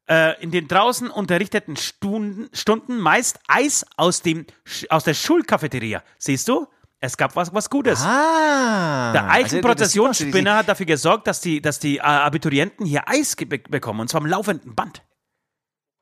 äh, 0.08 0.40
in 0.42 0.50
den 0.50 0.66
draußen 0.68 1.08
unterrichteten 1.10 1.76
Stunden, 1.76 2.48
Stunden 2.52 2.98
meist 2.98 3.38
Eis 3.48 3.86
aus 3.96 4.20
dem 4.22 4.46
aus 4.90 5.04
der 5.04 5.14
Schulcafeteria. 5.14 6.02
Siehst 6.18 6.48
du? 6.48 6.66
Es 7.00 7.16
gab 7.16 7.34
was 7.36 7.52
was 7.54 7.70
Gutes. 7.70 8.00
Der 8.00 8.08
Ah. 8.08 9.10
also, 9.12 9.18
das- 9.26 9.30
Eichenprozessionsspinner 9.30 10.56
hat 10.56 10.68
dafür 10.68 10.86
gesorgt, 10.86 11.26
dass 11.26 11.40
die, 11.40 11.60
dass 11.62 11.78
die 11.78 11.98
äh, 11.98 12.00
Abiturienten 12.02 12.84
hier 12.86 13.08
Eis 13.08 13.34
bekommen, 13.36 14.00
und 14.00 14.08
zwar 14.08 14.20
am 14.20 14.26
laufenden 14.26 14.74
Band. 14.74 15.02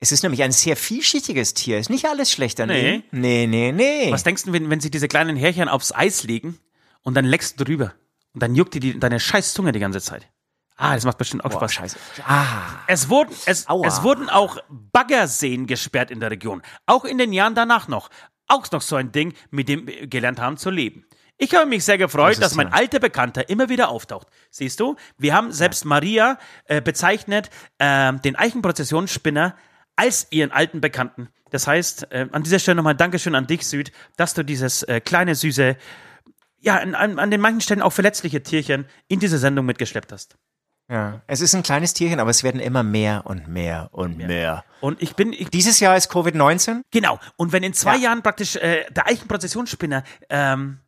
Es 0.02 0.12
ist 0.12 0.22
nämlich 0.22 0.42
ein 0.42 0.52
sehr 0.52 0.76
vielschichtiges 0.76 1.52
Tier. 1.54 1.78
Ist 1.78 1.90
nicht 1.90 2.06
alles 2.06 2.32
schlecht 2.32 2.58
an 2.60 2.68
Nee. 2.68 2.94
ihm. 2.96 3.02
Nee, 3.10 3.46
nee, 3.46 3.70
nee. 3.72 4.10
Was 4.10 4.22
denkst 4.22 4.44
du, 4.44 4.52
wenn, 4.52 4.70
wenn 4.70 4.80
sie 4.80 4.90
diese 4.90 5.08
kleinen 5.08 5.36
Härchen 5.36 5.68
aufs 5.68 5.92
Eis 5.92 6.24
legen 6.24 6.58
und 7.02 7.14
dann 7.14 7.26
leckst 7.26 7.60
du 7.60 7.64
drüber 7.64 7.92
und 8.32 8.42
dann 8.42 8.54
juckt 8.54 8.72
dir 8.74 8.80
die, 8.80 8.98
deine 8.98 9.20
scheiß 9.20 9.52
Zunge 9.52 9.72
die 9.72 9.78
ganze 9.80 10.00
Zeit? 10.00 10.26
Ah, 10.76 10.94
das 10.94 11.04
macht 11.04 11.18
bestimmt 11.18 11.44
auch 11.44 11.50
Boah, 11.50 11.58
Spaß. 11.68 11.72
scheiße. 11.74 11.96
Ah. 12.26 12.78
Es 12.86 13.10
wurden, 13.10 13.34
es, 13.44 13.68
Aua. 13.68 13.86
es 13.86 14.02
wurden 14.02 14.30
auch 14.30 14.56
Baggerseen 14.70 15.66
gesperrt 15.66 16.10
in 16.10 16.20
der 16.20 16.30
Region. 16.30 16.62
Auch 16.86 17.04
in 17.04 17.18
den 17.18 17.34
Jahren 17.34 17.54
danach 17.54 17.86
noch. 17.86 18.08
Auch 18.48 18.70
noch 18.72 18.80
so 18.80 18.96
ein 18.96 19.12
Ding, 19.12 19.34
mit 19.50 19.68
dem 19.68 19.86
wir 19.86 20.06
gelernt 20.06 20.40
haben 20.40 20.56
zu 20.56 20.70
leben. 20.70 21.04
Ich 21.36 21.54
habe 21.54 21.66
mich 21.66 21.84
sehr 21.84 21.98
gefreut, 21.98 22.32
Das 22.32 22.40
dass 22.40 22.54
mein 22.54 22.68
ja- 22.68 22.72
alter 22.74 22.98
Bekannter 22.98 23.50
immer 23.50 23.68
wieder 23.68 23.90
auftaucht. 23.90 24.28
Siehst 24.50 24.80
du, 24.80 24.96
wir 25.18 25.34
haben 25.34 25.52
selbst 25.52 25.84
Maria 25.84 26.38
äh, 26.64 26.80
bezeichnet, 26.80 27.50
ähm, 27.78 28.22
den 28.22 28.36
Eichenprozessionsspinner, 28.36 29.54
als 30.00 30.26
ihren 30.30 30.50
alten 30.50 30.80
Bekannten. 30.80 31.28
Das 31.50 31.66
heißt, 31.66 32.10
äh, 32.10 32.26
an 32.32 32.42
dieser 32.42 32.58
Stelle 32.58 32.76
nochmal 32.76 32.94
Dankeschön 32.94 33.34
an 33.34 33.46
dich, 33.46 33.66
Süd, 33.66 33.92
dass 34.16 34.32
du 34.32 34.42
dieses 34.42 34.82
äh, 34.84 35.00
kleine, 35.00 35.34
süße, 35.34 35.76
ja, 36.60 36.76
an, 36.76 36.94
an, 36.94 37.30
den 37.30 37.40
manchen 37.40 37.60
Stellen 37.60 37.82
auch 37.82 37.92
verletzliche 37.92 38.42
Tierchen 38.42 38.86
in 39.08 39.20
diese 39.20 39.36
Sendung 39.38 39.66
mitgeschleppt 39.66 40.10
hast. 40.12 40.36
Ja. 40.88 41.20
Es 41.26 41.40
ist 41.40 41.54
ein 41.54 41.62
kleines 41.62 41.92
Tierchen, 41.92 42.18
aber 42.18 42.30
es 42.30 42.42
werden 42.42 42.60
immer 42.60 42.82
mehr 42.82 43.22
und 43.26 43.46
mehr 43.46 43.90
und 43.92 44.16
mehr. 44.16 44.64
Und 44.80 45.02
ich 45.02 45.14
bin, 45.14 45.32
ich, 45.32 45.50
Dieses 45.50 45.80
Jahr 45.80 45.96
ist 45.96 46.10
Covid-19. 46.10 46.80
Genau. 46.90 47.18
Und 47.36 47.52
wenn 47.52 47.62
in 47.62 47.74
zwei 47.74 47.96
Ja. 47.96 48.04
Jahren 48.04 48.22
praktisch 48.22 48.56
äh, 48.56 48.86
der 48.90 49.06
Eichenprozessionsspinner 49.06 50.02
ähm, 50.30 50.80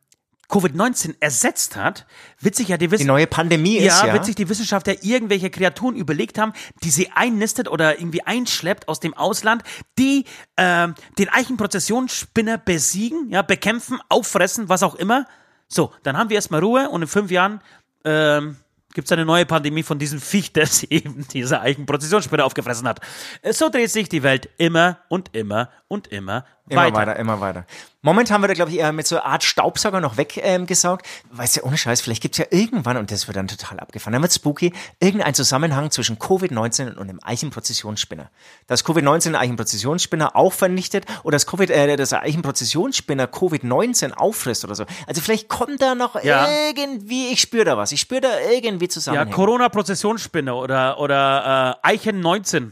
Covid-19 0.53 1.15
ersetzt 1.19 1.75
hat, 1.75 2.05
wird 2.39 2.55
sich 2.55 2.67
ja 2.67 2.77
die 2.77 2.85
Die 2.85 2.91
Wissenschaft. 2.91 3.07
neue 3.07 3.27
Pandemie 3.27 3.79
Ja, 3.79 3.87
ist 3.87 4.03
ja. 4.03 4.13
wird 4.13 4.25
sich 4.25 4.35
die 4.35 4.47
Wissenschaft 4.49 4.87
ja 4.87 4.93
irgendwelche 5.01 5.49
Kreaturen 5.49 5.95
überlegt 5.95 6.37
haben, 6.37 6.53
die 6.83 6.91
sie 6.91 7.09
einnistet 7.11 7.67
oder 7.67 7.99
irgendwie 7.99 8.21
einschleppt 8.21 8.87
aus 8.87 8.99
dem 8.99 9.13
Ausland, 9.15 9.63
die 9.97 10.25
ähm, 10.57 10.93
den 11.17 11.29
Eichenprozessionsspinner 11.29 12.57
besiegen, 12.59 13.29
ja, 13.29 13.41
bekämpfen, 13.41 13.99
auffressen, 14.09 14.69
was 14.69 14.83
auch 14.83 14.95
immer. 14.95 15.25
So, 15.67 15.91
dann 16.03 16.17
haben 16.17 16.29
wir 16.29 16.35
erstmal 16.35 16.61
Ruhe 16.61 16.89
und 16.89 17.01
in 17.01 17.07
fünf 17.07 17.31
Jahren 17.31 17.61
ähm, 18.05 18.57
gibt 18.93 19.07
es 19.07 19.11
eine 19.11 19.25
neue 19.25 19.45
Pandemie 19.45 19.81
von 19.81 19.97
diesem 19.97 20.19
Viech, 20.21 20.53
das 20.53 20.83
eben 20.89 21.25
diese 21.33 21.61
Eichenprozessionsspinner 21.61 22.45
aufgefressen 22.45 22.87
hat. 22.87 22.99
Äh, 23.41 23.53
So 23.53 23.69
dreht 23.69 23.89
sich 23.89 24.07
die 24.07 24.21
Welt 24.23 24.49
immer 24.57 24.99
und 25.09 25.35
immer 25.35 25.69
und 25.93 26.07
immer, 26.07 26.45
Immer 26.69 26.81
weiter. 26.83 26.95
weiter. 26.95 27.15
immer 27.17 27.39
weiter. 27.41 27.65
Momentan 28.01 28.41
wird 28.41 28.51
er, 28.51 28.55
glaube 28.55 28.71
ich, 28.71 28.79
eher 28.79 28.91
mit 28.91 29.05
so 29.07 29.15
einer 29.17 29.25
Art 29.25 29.43
Staubsauger 29.43 30.01
noch 30.01 30.17
weggesaugt. 30.17 31.05
Ähm, 31.31 31.37
weißt 31.37 31.57
du, 31.57 31.63
ohne 31.63 31.77
Scheiß, 31.77 32.01
vielleicht 32.01 32.21
gibt's 32.21 32.37
ja 32.37 32.45
irgendwann, 32.49 32.97
und 32.97 33.11
das 33.11 33.27
wird 33.27 33.37
dann 33.37 33.47
total 33.47 33.79
abgefahren, 33.79 34.13
dann 34.13 34.21
wird 34.21 34.33
spooky, 34.33 34.73
irgendein 34.99 35.33
Zusammenhang 35.33 35.91
zwischen 35.91 36.17
Covid-19 36.19 36.95
und 36.95 37.07
dem 37.07 37.19
Eichenprozessionsspinner. 37.23 38.29
Dass 38.67 38.85
Covid-19 38.85 39.23
den 39.23 39.35
Eichenprozessionsspinner 39.35 40.35
auch 40.35 40.51
vernichtet 40.53 41.05
oder 41.23 41.35
dass 41.35 41.45
Covid, 41.47 41.69
äh, 41.69 41.95
das 41.95 42.11
Eichenprozessionsspinner 42.13 43.25
Covid-19 43.25 44.11
auffrisst 44.13 44.63
oder 44.65 44.75
so. 44.75 44.85
Also 45.07 45.21
vielleicht 45.21 45.47
kommt 45.49 45.81
da 45.81 45.95
noch 45.95 46.21
Ja. 46.23 46.47
irgendwie, 46.67 47.27
ich 47.31 47.39
spüre 47.41 47.65
da 47.65 47.77
was, 47.77 47.91
ich 47.91 48.01
spüre 48.01 48.21
da 48.21 48.29
irgendwie 48.51 48.85
Ja, 48.85 48.89
Zusammenhänge. 48.89 49.31
Corona-Prozessionsspinne 49.31 50.53
oder, 50.55 50.99
oder 50.99 51.79
äh, 51.83 51.87
Eichen 51.87 52.19
19. 52.19 52.71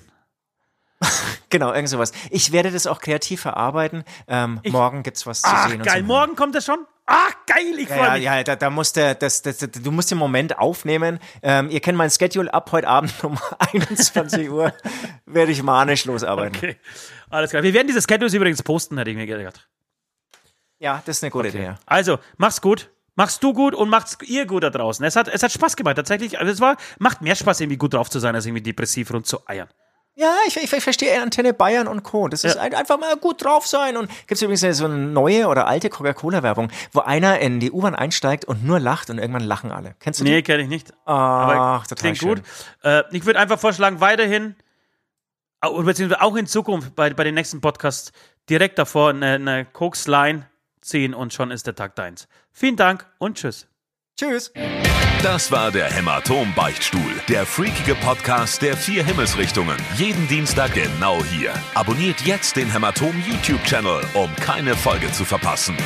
genau, 1.49 1.73
irgend 1.73 1.89
sowas. 1.89 2.11
Ich 2.29 2.51
werde 2.51 2.71
das 2.71 2.87
auch 2.87 2.99
kreativ 2.99 3.41
verarbeiten. 3.41 4.03
Ähm, 4.27 4.59
morgen 4.69 5.03
gibt's 5.03 5.25
was 5.25 5.41
zu 5.41 5.49
Ach, 5.51 5.69
sehen. 5.69 5.79
und 5.81 5.85
geil. 5.87 6.01
zu 6.01 6.05
Morgen 6.05 6.35
kommt 6.35 6.55
es 6.55 6.65
schon? 6.65 6.85
Ach, 7.07 7.33
geil. 7.47 7.77
Ich 7.77 7.87
freue 7.87 7.97
Ja, 8.05 8.13
mich. 8.13 8.23
ja, 8.23 8.43
da, 8.43 8.55
da 8.55 8.69
musst 8.69 8.95
du, 8.95 9.15
das, 9.15 9.41
das, 9.41 9.57
das, 9.57 9.71
du 9.71 9.91
musst 9.91 10.11
den 10.11 10.17
Moment 10.17 10.57
aufnehmen. 10.59 11.19
Ähm, 11.41 11.69
ihr 11.69 11.79
kennt 11.81 11.97
mein 11.97 12.09
Schedule 12.09 12.53
ab 12.53 12.71
heute 12.71 12.87
Abend 12.87 13.13
um 13.23 13.37
21 13.73 14.49
Uhr 14.49 14.73
werde 15.25 15.51
ich 15.51 15.61
manisch 15.63 16.05
losarbeiten. 16.05 16.55
Okay. 16.55 16.77
Alles 17.29 17.49
klar. 17.49 17.63
Wir 17.63 17.73
werden 17.73 17.87
diese 17.87 18.01
Schedules 18.01 18.33
übrigens 18.33 18.61
posten, 18.63 18.97
hätte 18.97 19.09
ich 19.09 19.17
mir 19.17 19.25
gedacht. 19.25 19.67
Ja, 20.79 21.01
das 21.05 21.17
ist 21.17 21.23
eine 21.23 21.31
gute 21.31 21.49
Idee. 21.49 21.63
ja. 21.63 21.75
Also, 21.85 22.19
mach's 22.37 22.61
gut. 22.61 22.89
Machst 23.15 23.43
du 23.43 23.53
gut 23.53 23.75
und 23.75 23.89
macht's 23.89 24.17
ihr 24.25 24.45
gut 24.45 24.63
da 24.63 24.69
draußen. 24.69 25.05
Es 25.05 25.15
hat, 25.15 25.27
es 25.27 25.43
hat 25.43 25.51
Spaß 25.51 25.75
gemacht, 25.75 25.97
tatsächlich. 25.97 26.39
Also 26.39 26.51
es 26.51 26.61
war, 26.61 26.77
macht 26.97 27.21
mehr 27.21 27.35
Spaß, 27.35 27.59
irgendwie 27.59 27.77
gut 27.77 27.93
drauf 27.93 28.09
zu 28.09 28.19
sein, 28.19 28.35
als 28.35 28.45
irgendwie 28.45 28.63
depressiv 28.63 29.11
rumzueiern. 29.13 29.67
Ja, 30.15 30.35
ich, 30.45 30.57
ich, 30.57 30.71
ich 30.71 30.83
verstehe 30.83 31.21
Antenne 31.21 31.53
Bayern 31.53 31.87
und 31.87 32.03
Co. 32.03 32.27
Das 32.27 32.43
ist 32.43 32.55
Ja. 32.55 32.61
ein, 32.61 32.73
einfach 32.73 32.99
mal 32.99 33.15
gut 33.15 33.43
drauf 33.43 33.65
sein. 33.65 33.95
Und 33.95 34.11
gibt's 34.27 34.41
übrigens 34.41 34.77
so 34.77 34.85
eine 34.85 34.97
neue 34.97 35.47
oder 35.47 35.67
alte 35.67 35.89
Coca-Cola-Werbung, 35.89 36.69
wo 36.91 36.99
einer 36.99 37.39
in 37.39 37.59
die 37.61 37.71
U-Bahn 37.71 37.95
einsteigt 37.95 38.43
und 38.45 38.65
nur 38.65 38.79
lacht 38.79 39.09
und 39.09 39.19
irgendwann 39.19 39.43
lachen 39.43 39.71
alle. 39.71 39.95
Kennst 39.99 40.19
du 40.19 40.25
die? 40.25 40.31
Nee, 40.31 40.41
kenne 40.41 40.63
ich 40.63 40.69
nicht. 40.69 40.91
Ach, 41.05 41.87
total 41.87 41.95
Klingt 42.01 42.17
schön. 42.17 42.35
gut. 42.35 42.43
Äh, 42.83 43.03
ich 43.11 43.25
würde 43.25 43.39
einfach 43.39 43.57
vorschlagen, 43.59 44.01
weiterhin, 44.01 44.55
beziehungsweise 45.61 46.21
auch 46.21 46.35
in 46.35 46.45
Zukunft 46.45 46.93
bei, 46.95 47.11
bei 47.13 47.23
den 47.23 47.35
nächsten 47.35 47.61
Podcasts, 47.61 48.11
direkt 48.49 48.77
davor 48.79 49.11
eine, 49.11 49.35
eine 49.35 49.65
Koks-Line 49.65 50.47
ziehen 50.81 51.13
und 51.13 51.31
schon 51.33 51.51
ist 51.51 51.67
der 51.67 51.75
Tag 51.75 51.95
deins. 51.95 52.27
Vielen 52.51 52.75
Dank 52.75 53.05
und 53.17 53.37
tschüss. 53.37 53.67
Tschüss. 54.19 54.51
Das 55.23 55.51
war 55.51 55.69
der 55.71 55.85
Hämatom-Beichtstuhl, 55.91 57.21
der 57.29 57.45
freakige 57.45 57.93
Podcast 57.93 58.63
der 58.63 58.75
vier 58.75 59.05
Himmelsrichtungen. 59.05 59.77
Jeden 59.95 60.27
Dienstag 60.27 60.73
genau 60.73 61.23
hier. 61.23 61.53
Abonniert 61.75 62.21
jetzt 62.21 62.55
den 62.55 62.71
Hämatom 62.71 63.13
YouTube-Channel, 63.27 64.01
um 64.15 64.35
keine 64.37 64.75
Folge 64.75 65.11
zu 65.11 65.23
verpassen. 65.23 65.77